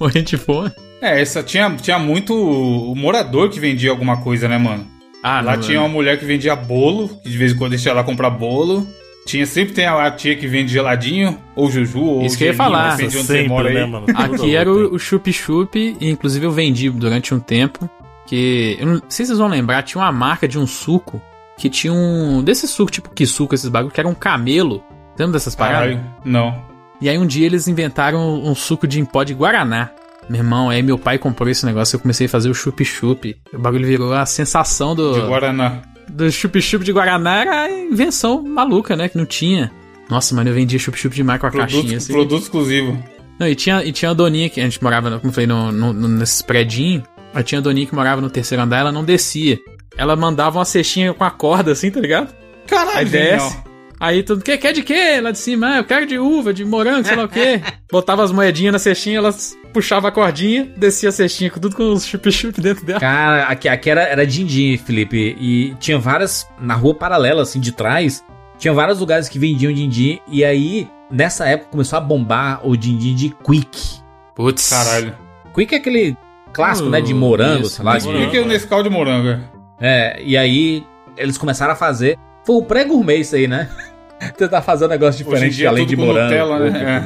Morrendo 0.00 0.26
de 0.26 0.36
fome. 0.36 0.72
É, 1.00 1.20
essa 1.20 1.44
tinha, 1.44 1.70
tinha 1.76 1.96
muito 1.96 2.34
o 2.34 2.92
morador 2.96 3.48
que 3.48 3.60
vendia 3.60 3.90
alguma 3.90 4.16
coisa, 4.20 4.48
né, 4.48 4.58
mano? 4.58 4.84
Ah, 5.22 5.40
Lá 5.40 5.54
não, 5.54 5.62
tinha 5.62 5.78
uma 5.78 5.88
mulher 5.88 6.18
que 6.18 6.24
vendia 6.24 6.56
bolo, 6.56 7.08
que 7.22 7.30
de 7.30 7.38
vez 7.38 7.52
em 7.52 7.56
quando 7.56 7.70
deixava 7.70 8.00
lá 8.00 8.04
comprar 8.04 8.30
bolo. 8.30 8.84
Tinha 9.24 9.46
sempre 9.46 9.74
tem 9.74 9.86
a 9.86 10.10
tia 10.10 10.34
que 10.34 10.48
vende 10.48 10.72
geladinho, 10.72 11.38
ou 11.54 11.70
juju, 11.70 12.02
ou 12.02 12.26
Isso 12.26 12.36
que 12.36 12.42
eu 12.42 12.48
ia 12.48 12.54
falar. 12.54 12.96
depende 12.96 13.12
de 13.12 13.18
onde 13.18 13.26
você 13.28 13.32
Sempre, 13.34 13.48
mora 13.48 13.68
aí. 13.68 13.74
né, 13.76 13.86
mano? 13.86 14.06
Aqui 14.12 14.56
era 14.56 14.72
o, 14.72 14.94
o 14.96 14.98
Chup 14.98 15.32
Chup, 15.32 15.76
e 16.00 16.10
inclusive 16.10 16.44
eu 16.44 16.50
vendi 16.50 16.90
durante 16.90 17.32
um 17.32 17.38
tempo. 17.38 17.88
Que. 18.26 18.76
Eu 18.80 18.86
não 18.88 18.94
sei 19.08 19.24
se 19.24 19.26
vocês 19.26 19.38
vão 19.38 19.46
lembrar, 19.46 19.82
tinha 19.84 20.02
uma 20.02 20.10
marca 20.10 20.48
de 20.48 20.58
um 20.58 20.66
suco 20.66 21.22
que 21.58 21.68
tinha 21.68 21.92
um. 21.92 22.42
Desse 22.42 22.66
suco, 22.66 22.90
tipo 22.90 23.10
que 23.10 23.26
suco, 23.26 23.54
esses 23.54 23.68
bagulho, 23.68 23.92
que 23.92 24.00
era 24.00 24.08
um 24.08 24.14
camelo. 24.14 24.82
Lembra 25.18 25.34
dessas 25.34 25.54
paradas? 25.54 25.98
Não. 26.24 26.62
E 27.00 27.08
aí 27.08 27.18
um 27.18 27.26
dia 27.26 27.44
eles 27.46 27.68
inventaram 27.68 28.42
um 28.42 28.54
suco 28.54 28.86
de 28.86 29.00
em 29.00 29.04
pó 29.04 29.22
de 29.24 29.34
Guaraná. 29.34 29.90
Meu 30.28 30.40
irmão, 30.40 30.68
aí 30.70 30.82
meu 30.82 30.98
pai 30.98 31.18
comprou 31.18 31.48
esse 31.48 31.64
negócio, 31.64 31.96
eu 31.96 32.00
comecei 32.00 32.26
a 32.26 32.28
fazer 32.28 32.48
o 32.50 32.54
chup 32.54 32.84
chup. 32.84 33.36
O 33.52 33.58
bagulho 33.58 33.86
virou 33.86 34.12
a 34.12 34.26
sensação 34.26 34.94
De 34.94 35.02
do, 35.02 35.26
Guaraná. 35.26 35.80
do 36.08 36.30
chup 36.30 36.60
chup 36.60 36.84
de 36.84 36.92
Guaraná, 36.92 37.36
era 37.40 37.62
a 37.62 37.70
invenção 37.70 38.42
maluca, 38.42 38.94
né? 38.94 39.08
Que 39.08 39.16
não 39.16 39.24
tinha. 39.26 39.70
Nossa, 40.10 40.34
mano, 40.34 40.50
eu 40.50 40.54
vendia 40.54 40.78
chup 40.78 40.98
chup 40.98 41.14
demais 41.14 41.40
com 41.40 41.46
a 41.46 41.50
Produto, 41.50 41.72
caixinha 41.72 41.96
assim. 41.98 42.12
produto 42.12 42.42
exclusivo. 42.42 43.02
Não, 43.38 43.46
e 43.48 43.54
tinha, 43.54 43.84
e 43.84 43.92
tinha 43.92 44.10
a 44.10 44.14
doninha 44.14 44.48
que 44.50 44.60
a 44.60 44.64
gente 44.64 44.82
morava, 44.82 45.10
como 45.18 45.28
eu 45.30 45.32
falei, 45.32 45.46
no, 45.46 45.70
no, 45.72 45.92
no, 45.92 46.08
nesses 46.08 46.42
predinhos. 46.42 47.04
Aí 47.32 47.42
tinha 47.44 47.60
a 47.60 47.62
doninha 47.62 47.86
que 47.86 47.94
morava 47.94 48.20
no 48.20 48.28
terceiro 48.28 48.62
andar, 48.62 48.78
ela 48.80 48.92
não 48.92 49.04
descia. 49.04 49.58
Ela 49.98 50.16
mandava 50.16 50.58
uma 50.58 50.64
cestinha 50.64 51.12
com 51.12 51.24
a 51.24 51.30
corda 51.30 51.72
assim, 51.72 51.90
tá 51.90 52.00
ligado? 52.00 52.32
Caralho, 52.66 52.98
Aí 52.98 53.04
desce. 53.04 53.48
genial. 53.50 53.64
Aí 54.00 54.22
tudo, 54.22 54.44
quer, 54.44 54.56
quer 54.58 54.72
de 54.72 54.82
quê? 54.82 55.20
Lá 55.20 55.32
de 55.32 55.38
cima, 55.38 55.70
ah, 55.74 55.76
eu 55.78 55.84
quero 55.84 56.06
de 56.06 56.16
uva, 56.18 56.54
de 56.54 56.64
morango, 56.64 57.04
sei 57.04 57.16
lá 57.16 57.24
o 57.24 57.28
quê. 57.28 57.60
Botava 57.90 58.22
as 58.22 58.30
moedinhas 58.30 58.72
na 58.72 58.78
cestinha, 58.78 59.18
elas 59.18 59.56
puxava 59.72 60.06
a 60.06 60.12
cordinha, 60.12 60.70
descia 60.76 61.08
a 61.08 61.12
cestinha 61.12 61.50
com 61.50 61.58
tudo 61.58 61.74
com 61.74 61.92
os 61.92 62.06
chup-chup 62.06 62.60
dentro 62.60 62.86
dela. 62.86 63.00
Cara, 63.00 63.46
aqui, 63.46 63.68
aqui 63.68 63.90
era, 63.90 64.02
era 64.02 64.24
din-din, 64.24 64.76
Felipe. 64.78 65.36
E 65.40 65.74
tinha 65.80 65.98
várias. 65.98 66.46
Na 66.60 66.74
rua 66.74 66.94
paralela, 66.94 67.42
assim, 67.42 67.58
de 67.58 67.72
trás. 67.72 68.24
Tinha 68.56 68.72
vários 68.72 69.00
lugares 69.00 69.28
que 69.28 69.36
vendiam 69.38 69.72
din-din. 69.72 70.20
E 70.28 70.44
aí, 70.44 70.88
nessa 71.10 71.46
época, 71.48 71.70
começou 71.72 71.96
a 71.96 72.00
bombar 72.00 72.60
o 72.64 72.76
din-din 72.76 73.16
de 73.16 73.30
Quick. 73.30 74.00
Putz. 74.36 74.70
Caralho. 74.70 75.12
Quick 75.52 75.74
é 75.74 75.78
aquele 75.78 76.16
clássico, 76.52 76.86
Uh, 76.86 76.90
né? 76.92 77.00
De 77.00 77.12
morango, 77.12 77.62
isso, 77.66 77.76
sei 77.76 77.84
lá. 77.84 77.98
Por 78.00 78.30
que 78.30 78.38
o 78.38 78.46
Nescau 78.46 78.80
de 78.82 78.90
morango? 78.90 79.28
é? 79.28 79.57
É, 79.80 80.20
e 80.22 80.36
aí 80.36 80.84
eles 81.16 81.38
começaram 81.38 81.72
a 81.72 81.76
fazer. 81.76 82.18
Foi 82.44 82.56
o 82.56 82.62
pré-gourmet 82.62 83.20
isso 83.20 83.36
aí, 83.36 83.46
né? 83.46 83.68
Tentar 84.36 84.62
fazer 84.62 84.86
um 84.86 84.88
negócio 84.88 85.20
Hoje 85.20 85.22
em 85.22 85.48
diferente 85.48 85.56
dia 85.56 85.66
é 85.66 85.68
além 85.68 85.84
tudo 85.84 85.90
de 85.90 85.96
com 85.96 86.06
morango. 86.06 86.24
Nutella, 86.30 86.58
né? 86.70 87.00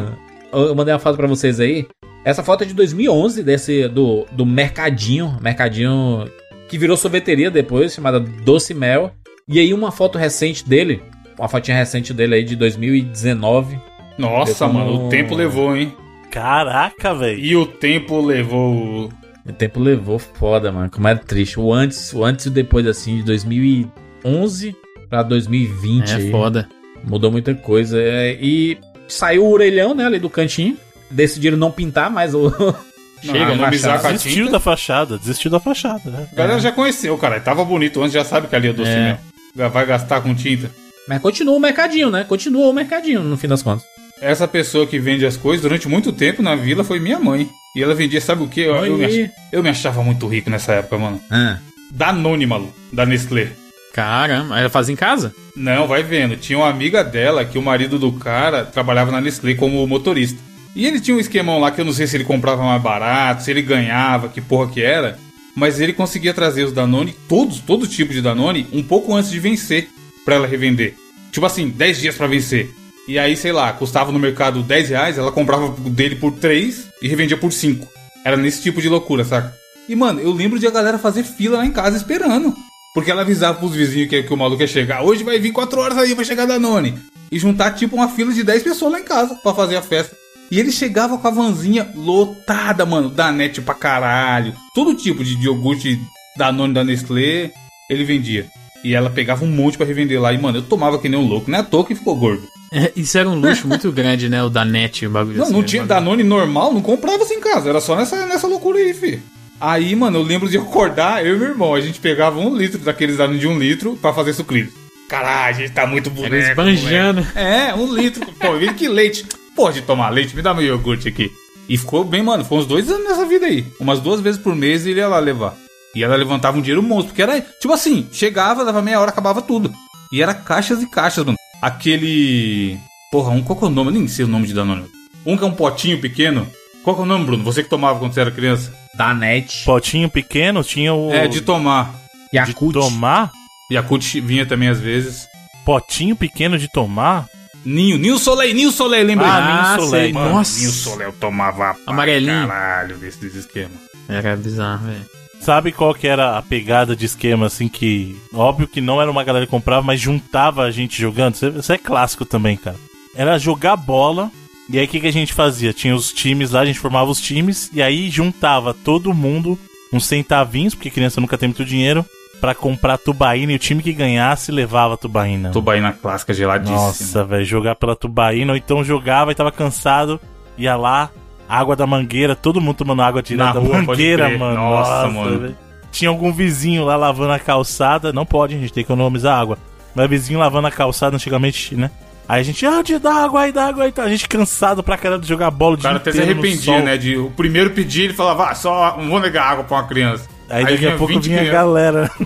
coco, 0.50 0.56
É. 0.56 0.68
Eu 0.70 0.74
mandei 0.74 0.92
uma 0.92 1.00
foto 1.00 1.16
pra 1.16 1.26
vocês 1.26 1.58
aí. 1.60 1.86
Essa 2.24 2.42
foto 2.42 2.62
é 2.62 2.66
de 2.66 2.74
2011, 2.74 3.42
desse, 3.42 3.88
do, 3.88 4.26
do 4.30 4.46
Mercadinho. 4.46 5.36
Mercadinho 5.40 6.28
que 6.68 6.78
virou 6.78 6.96
sorveteria 6.96 7.50
depois, 7.50 7.92
chamada 7.92 8.20
Doce 8.20 8.72
Mel. 8.74 9.12
E 9.48 9.58
aí 9.58 9.74
uma 9.74 9.90
foto 9.90 10.18
recente 10.18 10.66
dele. 10.68 11.02
uma 11.38 11.48
fotinha 11.48 11.76
recente 11.76 12.14
dele 12.14 12.36
aí 12.36 12.44
de 12.44 12.54
2019. 12.56 13.78
Nossa, 14.18 14.64
Eu 14.64 14.72
mano, 14.72 14.92
como- 14.92 15.06
o 15.06 15.08
tempo 15.08 15.34
levou, 15.34 15.76
hein? 15.76 15.92
Caraca, 16.30 17.12
velho. 17.14 17.38
E 17.38 17.56
o 17.56 17.66
tempo 17.66 18.20
levou. 18.24 19.10
O 19.46 19.52
tempo 19.52 19.80
levou 19.80 20.18
foda, 20.18 20.70
mano. 20.70 20.90
Como 20.90 21.06
era 21.08 21.18
triste. 21.18 21.58
O 21.58 21.72
antes, 21.72 22.12
o 22.12 22.24
antes 22.24 22.46
e 22.46 22.48
o 22.48 22.52
depois, 22.52 22.86
assim, 22.86 23.16
de 23.16 23.22
2011 23.24 24.76
pra 25.08 25.22
2020. 25.22 26.10
É 26.10 26.14
aí. 26.16 26.30
foda. 26.30 26.68
Mudou 27.04 27.30
muita 27.30 27.54
coisa. 27.54 28.00
é, 28.00 28.38
E 28.40 28.78
saiu 29.08 29.44
o 29.44 29.50
orelhão, 29.52 29.94
né, 29.94 30.06
ali 30.06 30.18
do 30.18 30.30
cantinho. 30.30 30.76
Decidiram 31.10 31.56
não 31.58 31.70
pintar 31.70 32.10
mais 32.10 32.34
o. 32.34 32.50
Não, 33.24 33.34
Chega, 33.34 33.52
economizar 33.52 33.92
fachada. 33.92 34.00
com 34.02 34.08
a 34.08 34.10
Desistiu 34.10 34.44
tinta. 34.46 34.50
da 34.50 34.58
fachada, 34.60 35.16
desistiu 35.18 35.48
da 35.52 35.60
fachada, 35.60 36.10
né? 36.10 36.26
A 36.32 36.34
galera 36.34 36.58
já 36.58 36.72
conheceu, 36.72 37.16
cara. 37.16 37.38
Tava 37.38 37.64
bonito 37.64 38.00
antes, 38.02 38.12
já 38.12 38.24
sabe 38.24 38.48
que 38.48 38.56
ali 38.56 38.66
é 38.66 38.72
doce 38.72 38.90
É. 38.90 39.00
mesmo. 39.10 39.18
Já 39.56 39.68
Vai 39.68 39.86
gastar 39.86 40.20
com 40.22 40.34
tinta. 40.34 40.68
Mas 41.06 41.22
continua 41.22 41.54
o 41.54 41.60
mercadinho, 41.60 42.10
né? 42.10 42.24
Continua 42.24 42.66
o 42.68 42.72
mercadinho, 42.72 43.22
no 43.22 43.36
fim 43.36 43.46
das 43.46 43.62
contas. 43.62 43.84
Essa 44.20 44.48
pessoa 44.48 44.88
que 44.88 44.98
vende 44.98 45.24
as 45.24 45.36
coisas 45.36 45.62
durante 45.62 45.86
muito 45.88 46.10
tempo 46.12 46.42
na 46.42 46.56
vila 46.56 46.82
foi 46.82 46.98
minha 46.98 47.20
mãe. 47.20 47.48
E 47.74 47.82
ela 47.82 47.94
vendia, 47.94 48.20
sabe 48.20 48.42
o 48.42 48.48
que? 48.48 48.60
Eu, 48.60 48.84
eu, 48.84 48.98
me 48.98 49.30
eu 49.50 49.62
me 49.62 49.68
achava 49.70 50.02
muito 50.02 50.26
rico 50.26 50.50
nessa 50.50 50.74
época, 50.74 50.98
mano. 50.98 51.20
Ah. 51.30 51.58
Danone, 51.90 52.46
maluco, 52.46 52.74
da 52.92 53.06
Nestlé. 53.06 53.48
Caramba, 53.92 54.58
ela 54.58 54.70
faz 54.70 54.88
em 54.88 54.96
casa? 54.96 55.34
Não, 55.54 55.86
vai 55.86 56.02
vendo. 56.02 56.36
Tinha 56.36 56.58
uma 56.58 56.68
amiga 56.68 57.02
dela 57.04 57.44
que 57.44 57.58
o 57.58 57.62
marido 57.62 57.98
do 57.98 58.12
cara 58.12 58.64
trabalhava 58.64 59.10
na 59.10 59.20
Nestlé 59.20 59.54
como 59.54 59.86
motorista. 59.86 60.38
E 60.74 60.86
ele 60.86 61.00
tinha 61.00 61.16
um 61.16 61.20
esquemão 61.20 61.58
lá 61.58 61.70
que 61.70 61.80
eu 61.80 61.84
não 61.84 61.92
sei 61.92 62.06
se 62.06 62.16
ele 62.16 62.24
comprava 62.24 62.62
mais 62.62 62.80
barato, 62.80 63.42
se 63.42 63.50
ele 63.50 63.60
ganhava, 63.60 64.28
que 64.28 64.40
porra 64.40 64.70
que 64.70 64.82
era. 64.82 65.18
Mas 65.54 65.80
ele 65.80 65.92
conseguia 65.92 66.32
trazer 66.32 66.64
os 66.64 66.72
Danone, 66.72 67.14
todos, 67.28 67.60
todo 67.60 67.86
tipo 67.86 68.12
de 68.12 68.22
Danone, 68.22 68.66
um 68.72 68.82
pouco 68.82 69.14
antes 69.14 69.30
de 69.30 69.38
vencer 69.38 69.88
pra 70.24 70.36
ela 70.36 70.46
revender. 70.46 70.94
Tipo 71.30 71.44
assim, 71.44 71.68
10 71.68 72.00
dias 72.00 72.14
pra 72.16 72.26
vencer. 72.26 72.70
E 73.08 73.18
aí, 73.18 73.36
sei 73.36 73.50
lá, 73.50 73.72
custava 73.72 74.12
no 74.12 74.18
mercado 74.18 74.62
10 74.62 74.88
reais, 74.90 75.18
ela 75.18 75.32
comprava 75.32 75.68
dele 75.90 76.16
por 76.16 76.32
3 76.32 76.88
e 77.02 77.08
revendia 77.08 77.36
por 77.36 77.52
5. 77.52 77.86
Era 78.24 78.36
nesse 78.36 78.62
tipo 78.62 78.80
de 78.80 78.88
loucura, 78.88 79.24
saca? 79.24 79.52
E, 79.88 79.96
mano, 79.96 80.20
eu 80.20 80.32
lembro 80.32 80.58
de 80.58 80.66
a 80.66 80.70
galera 80.70 80.98
fazer 80.98 81.24
fila 81.24 81.58
lá 81.58 81.66
em 81.66 81.72
casa 81.72 81.96
esperando. 81.96 82.54
Porque 82.94 83.10
ela 83.10 83.22
avisava 83.22 83.58
pros 83.58 83.74
vizinhos 83.74 84.08
que, 84.08 84.22
que 84.22 84.32
o 84.32 84.36
maluco 84.36 84.62
ia 84.62 84.68
chegar. 84.68 85.02
Hoje 85.02 85.24
vai 85.24 85.38
vir 85.38 85.50
4 85.50 85.80
horas 85.80 85.98
aí, 85.98 86.14
vai 86.14 86.24
chegar 86.24 86.46
Danone. 86.46 86.98
E 87.30 87.38
juntar 87.38 87.72
tipo 87.72 87.96
uma 87.96 88.08
fila 88.08 88.32
de 88.32 88.44
10 88.44 88.62
pessoas 88.62 88.92
lá 88.92 89.00
em 89.00 89.04
casa 89.04 89.34
pra 89.36 89.54
fazer 89.54 89.76
a 89.76 89.82
festa. 89.82 90.14
E 90.50 90.60
ele 90.60 90.70
chegava 90.70 91.16
com 91.16 91.26
a 91.26 91.30
vanzinha 91.30 91.90
lotada, 91.96 92.84
mano. 92.84 93.08
Danete 93.08 93.60
pra 93.62 93.74
caralho. 93.74 94.54
Todo 94.74 94.94
tipo 94.94 95.24
de 95.24 95.34
iogurte 95.42 95.98
Danone 96.36 96.74
da 96.74 96.84
Nestlé, 96.84 97.50
ele 97.90 98.04
vendia. 98.04 98.46
E 98.84 98.94
ela 98.94 99.10
pegava 99.10 99.44
um 99.44 99.48
monte 99.48 99.76
pra 99.76 99.86
revender 99.86 100.20
lá. 100.20 100.32
E, 100.32 100.38
mano, 100.38 100.58
eu 100.58 100.62
tomava 100.62 100.98
que 100.98 101.08
nem 101.08 101.18
um 101.18 101.26
louco. 101.26 101.50
Não 101.50 101.58
é 101.58 101.60
à 101.60 101.64
toa 101.64 101.84
que 101.84 101.94
ficou 101.94 102.16
gordo. 102.16 102.42
É, 102.72 102.90
Isso 102.96 103.16
era 103.18 103.28
um 103.28 103.38
luxo 103.38 103.68
muito 103.68 103.92
grande, 103.92 104.28
né? 104.28 104.42
O 104.42 104.48
da 104.48 104.64
net, 104.64 105.06
o 105.06 105.10
bagulho 105.10 105.36
Não, 105.36 105.44
assim, 105.44 105.52
não 105.52 105.60
o 105.60 105.64
tinha. 105.64 105.84
Danone 105.84 106.22
normal, 106.24 106.72
não 106.72 106.80
comprava 106.80 107.22
assim 107.22 107.34
em 107.34 107.40
casa. 107.40 107.68
Era 107.68 107.80
só 107.80 107.94
nessa, 107.94 108.26
nessa 108.26 108.46
loucura 108.46 108.78
aí, 108.78 108.92
fi. 108.94 109.20
Aí, 109.60 109.94
mano, 109.94 110.18
eu 110.18 110.22
lembro 110.22 110.48
de 110.48 110.58
acordar, 110.58 111.24
eu 111.24 111.36
e 111.36 111.38
meu 111.38 111.48
irmão. 111.50 111.74
A 111.74 111.80
gente 111.80 112.00
pegava 112.00 112.38
um 112.40 112.56
litro 112.56 112.78
daqueles 112.80 113.16
Danone 113.16 113.38
de 113.38 113.46
um 113.46 113.58
litro 113.58 113.96
pra 114.00 114.12
fazer 114.12 114.32
sucrilhos. 114.32 114.72
Caralho, 115.08 115.54
a 115.54 115.58
gente 115.58 115.72
tá 115.72 115.86
muito 115.86 116.10
boneco. 116.10 116.34
Era 116.34 116.48
esbanjando. 116.48 117.26
É, 117.34 117.74
um 117.74 117.94
litro. 117.94 118.24
Pô, 118.40 118.74
que 118.76 118.88
leite. 118.88 119.26
Pode 119.54 119.82
tomar 119.82 120.08
leite, 120.08 120.34
me 120.34 120.40
dá 120.42 120.54
meu 120.54 120.64
iogurte 120.64 121.06
aqui. 121.06 121.30
E 121.68 121.76
ficou 121.76 122.02
bem, 122.02 122.22
mano, 122.22 122.42
ficou 122.42 122.58
uns 122.58 122.66
dois 122.66 122.90
anos 122.90 123.04
nessa 123.06 123.26
vida 123.26 123.46
aí. 123.46 123.64
Umas 123.78 124.00
duas 124.00 124.20
vezes 124.20 124.40
por 124.40 124.56
mês 124.56 124.86
ele 124.86 125.00
ia 125.00 125.08
lá 125.08 125.18
levar. 125.18 125.54
E 125.94 126.02
ela 126.02 126.16
levantava 126.16 126.56
um 126.56 126.60
dinheiro 126.60 126.82
monstro, 126.82 127.08
porque 127.08 127.22
era, 127.22 127.40
tipo 127.40 127.72
assim, 127.72 128.08
chegava, 128.12 128.64
dava 128.64 128.80
meia 128.82 129.00
hora, 129.00 129.10
acabava 129.10 129.42
tudo. 129.42 129.72
E 130.12 130.22
era 130.22 130.32
caixas 130.34 130.82
e 130.82 130.86
caixas, 130.90 131.24
mano. 131.24 131.36
Aquele. 131.60 132.78
Porra, 133.10 133.30
um, 133.30 133.42
qual 133.42 133.58
que 133.58 133.64
é 133.64 133.68
o 133.68 133.70
nome? 133.70 133.90
Eu 133.90 133.94
nem 133.94 134.08
sei 134.08 134.24
o 134.24 134.28
nome 134.28 134.46
de 134.46 134.54
Danone. 134.54 134.86
Um 135.26 135.36
que 135.36 135.44
é 135.44 135.46
um 135.46 135.52
potinho 135.52 136.00
pequeno. 136.00 136.46
Qual 136.82 136.96
que 136.96 137.02
é 137.02 137.04
o 137.04 137.08
nome, 137.08 137.24
Bruno? 137.24 137.44
Você 137.44 137.62
que 137.62 137.68
tomava 137.70 137.98
quando 137.98 138.12
você 138.14 138.20
era 138.20 138.30
criança? 138.30 138.72
Da 138.96 139.14
net. 139.14 139.64
Potinho 139.64 140.08
pequeno 140.08 140.64
tinha 140.64 140.92
o. 140.94 141.12
É, 141.12 141.28
de 141.28 141.40
tomar. 141.40 141.94
de 142.32 142.38
Yakult. 142.38 142.72
tomar? 142.74 143.30
Yakult 143.70 144.20
vinha 144.20 144.44
também 144.46 144.68
às 144.68 144.80
vezes. 144.80 145.26
Potinho 145.64 146.16
pequeno 146.16 146.58
de 146.58 146.68
tomar? 146.68 147.26
Ninho, 147.64 147.96
Ninho 147.96 148.18
Soleil, 148.18 148.52
Ninho 148.54 148.72
Soleil, 148.72 149.06
lembra? 149.06 149.26
Ah, 149.26 149.36
Ah, 149.36 149.76
Ninho 149.76 149.78
sei. 149.78 149.86
Soleil. 149.88 150.14
Mano, 150.14 150.30
Nossa. 150.34 150.58
Ninho 150.58 150.70
Soleil 150.72 151.08
eu 151.10 151.12
tomava 151.14 151.74
pra 151.74 151.76
Amarelinho. 151.86 152.48
caralho 152.48 152.96
desses 152.98 153.34
esquemas. 153.36 153.78
Era 154.08 154.36
bizarro, 154.36 154.86
velho. 154.88 155.06
Sabe 155.42 155.72
qual 155.72 155.94
que 155.94 156.06
era 156.06 156.38
a 156.38 156.42
pegada 156.42 156.94
de 156.94 157.04
esquema, 157.04 157.46
assim, 157.46 157.68
que... 157.68 158.16
Óbvio 158.32 158.68
que 158.68 158.80
não 158.80 159.00
era 159.02 159.10
uma 159.10 159.24
galera 159.24 159.44
que 159.44 159.50
comprava, 159.50 159.82
mas 159.82 160.00
juntava 160.00 160.62
a 160.62 160.70
gente 160.70 161.00
jogando. 161.00 161.34
Isso 161.34 161.46
é- 161.46 161.48
Isso 161.50 161.72
é 161.72 161.78
clássico 161.78 162.24
também, 162.24 162.56
cara. 162.56 162.76
Era 163.14 163.38
jogar 163.38 163.76
bola, 163.76 164.30
e 164.70 164.78
aí 164.78 164.84
o 164.84 164.88
que, 164.88 165.00
que 165.00 165.06
a 165.06 165.12
gente 165.12 165.32
fazia? 165.34 165.72
Tinha 165.72 165.94
os 165.94 166.12
times 166.12 166.52
lá, 166.52 166.60
a 166.60 166.64
gente 166.64 166.78
formava 166.78 167.10
os 167.10 167.20
times, 167.20 167.70
e 167.74 167.82
aí 167.82 168.08
juntava 168.08 168.72
todo 168.72 169.12
mundo 169.12 169.58
uns 169.92 170.06
centavinhos, 170.06 170.74
porque 170.74 170.90
criança 170.90 171.20
nunca 171.20 171.36
tem 171.36 171.48
muito 171.48 171.64
dinheiro, 171.64 172.04
pra 172.40 172.54
comprar 172.54 172.96
tubaína, 172.98 173.52
e 173.52 173.56
o 173.56 173.58
time 173.58 173.82
que 173.82 173.92
ganhasse 173.92 174.50
levava 174.50 174.94
a 174.94 174.96
tubaína. 174.96 175.50
Tubaína 175.50 175.92
clássica 175.92 176.32
geladíssima. 176.32 176.76
Nossa, 176.78 177.24
velho, 177.24 177.44
jogar 177.44 177.74
pela 177.76 177.94
tubaína, 177.94 178.52
ou 178.52 178.56
então 178.56 178.82
jogava 178.82 179.30
e 179.30 179.34
tava 179.34 179.52
cansado, 179.52 180.20
ia 180.56 180.74
lá, 180.76 181.10
água 181.48 181.76
da 181.76 181.86
mangueira, 181.86 182.34
todo 182.34 182.60
mundo 182.60 182.76
tomando 182.76 183.02
água 183.02 183.22
direto 183.22 183.46
Na 183.46 183.52
da 183.52 183.60
rua, 183.60 183.82
mangueira, 183.82 184.38
mano. 184.38 184.54
Nossa, 184.54 185.08
mano. 185.08 185.38
velho. 185.38 185.56
Tinha 185.90 186.08
algum 186.08 186.32
vizinho 186.32 186.84
lá 186.84 186.96
lavando 186.96 187.32
a 187.32 187.38
calçada, 187.38 188.12
não 188.12 188.24
pode, 188.24 188.54
a 188.54 188.58
gente 188.58 188.72
tem 188.72 188.82
que 188.82 188.90
economizar 188.90 189.38
água. 189.38 189.58
Mas 189.94 190.08
vizinho 190.08 190.38
lavando 190.38 190.68
a 190.68 190.70
calçada 190.70 191.16
antigamente, 191.16 191.74
né? 191.74 191.90
Aí 192.28 192.40
a 192.40 192.42
gente, 192.42 192.64
ah, 192.64 192.80
de 192.80 192.98
dá 192.98 193.12
água 193.12 193.42
aí, 193.42 193.52
dá 193.52 193.66
água 193.66 193.84
aí, 193.84 193.92
tá? 193.92 194.04
A 194.04 194.08
gente 194.08 194.26
cansado 194.28 194.82
pra 194.82 194.96
caramba 194.96 195.20
de 195.20 195.28
jogar 195.28 195.50
bola 195.50 195.76
o 195.76 195.78
O 195.78 195.82
cara 195.82 195.96
até 195.96 196.12
se 196.12 196.20
arrependia, 196.20 196.80
né? 196.80 196.96
De, 196.96 197.16
o 197.16 197.30
primeiro 197.30 197.70
pedir, 197.70 198.04
ele 198.04 198.14
falava, 198.14 198.48
ah, 198.48 198.54
só 198.54 198.96
não 198.96 199.10
vou 199.10 199.20
negar 199.20 199.44
água 199.44 199.64
pra 199.64 199.76
uma 199.78 199.86
criança. 199.86 200.26
Aí 200.48 200.64
daqui 200.64 200.76
vinha 200.78 200.94
a 200.94 200.98
pouco 200.98 201.12
20 201.12 201.28
vinha 201.28 201.42
a 201.42 201.52
galera. 201.52 202.10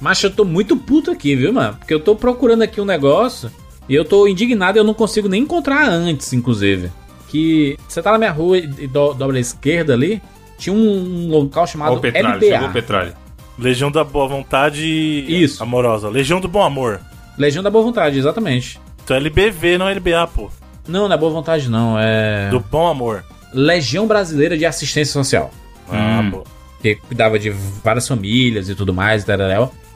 Mas 0.00 0.22
eu 0.22 0.30
tô 0.30 0.44
muito 0.44 0.76
puto 0.76 1.10
aqui, 1.10 1.34
viu, 1.34 1.52
mano? 1.52 1.76
Porque 1.76 1.92
eu 1.92 2.00
tô 2.00 2.14
procurando 2.14 2.62
aqui 2.62 2.80
um 2.80 2.84
negócio 2.84 3.50
e 3.88 3.94
eu 3.94 4.04
tô 4.04 4.26
indignado 4.28 4.78
e 4.78 4.80
eu 4.80 4.84
não 4.84 4.94
consigo 4.94 5.28
nem 5.28 5.42
encontrar 5.42 5.88
antes, 5.88 6.32
inclusive. 6.32 6.90
Que 7.28 7.76
você 7.88 8.00
tá 8.02 8.12
na 8.12 8.18
minha 8.18 8.30
rua 8.30 8.58
e 8.58 8.86
do, 8.86 9.12
dobra 9.14 9.38
esquerda 9.38 9.92
ali, 9.92 10.20
tinha 10.58 10.74
um 10.74 11.28
local 11.28 11.64
Ó 11.64 11.66
chamado 11.66 11.94
o 11.96 12.00
Petralho, 12.00 12.40
chegou 12.40 12.58
o 12.58 12.62
LBA. 12.62 12.72
Petralho. 12.72 13.12
Legião 13.58 13.90
da 13.90 14.04
Boa 14.04 14.28
Vontade 14.28 14.86
Isso. 15.28 15.62
Amorosa. 15.62 16.08
Legião 16.08 16.40
do 16.40 16.48
Bom 16.48 16.62
Amor. 16.62 17.00
Legião 17.36 17.62
da 17.62 17.70
Boa 17.70 17.84
Vontade, 17.84 18.18
exatamente. 18.18 18.80
Então 19.04 19.16
é 19.16 19.20
LBV, 19.20 19.78
não 19.78 19.88
é 19.88 19.94
LBA, 19.94 20.26
pô. 20.34 20.50
Não, 20.86 21.06
não 21.08 21.14
é 21.14 21.18
Boa 21.18 21.32
Vontade, 21.32 21.68
não. 21.68 21.96
É 21.98 22.48
Do 22.50 22.60
Bom 22.60 22.86
Amor. 22.86 23.24
Legião 23.52 24.06
Brasileira 24.06 24.56
de 24.56 24.64
Assistência 24.64 25.12
Social. 25.12 25.50
Ah, 25.90 26.20
Hum. 26.22 26.30
pô. 26.30 26.44
que 26.80 26.94
cuidava 26.94 27.38
de 27.38 27.50
várias 27.50 28.06
famílias 28.06 28.68
e 28.68 28.74
tudo 28.74 28.94
mais. 28.94 29.24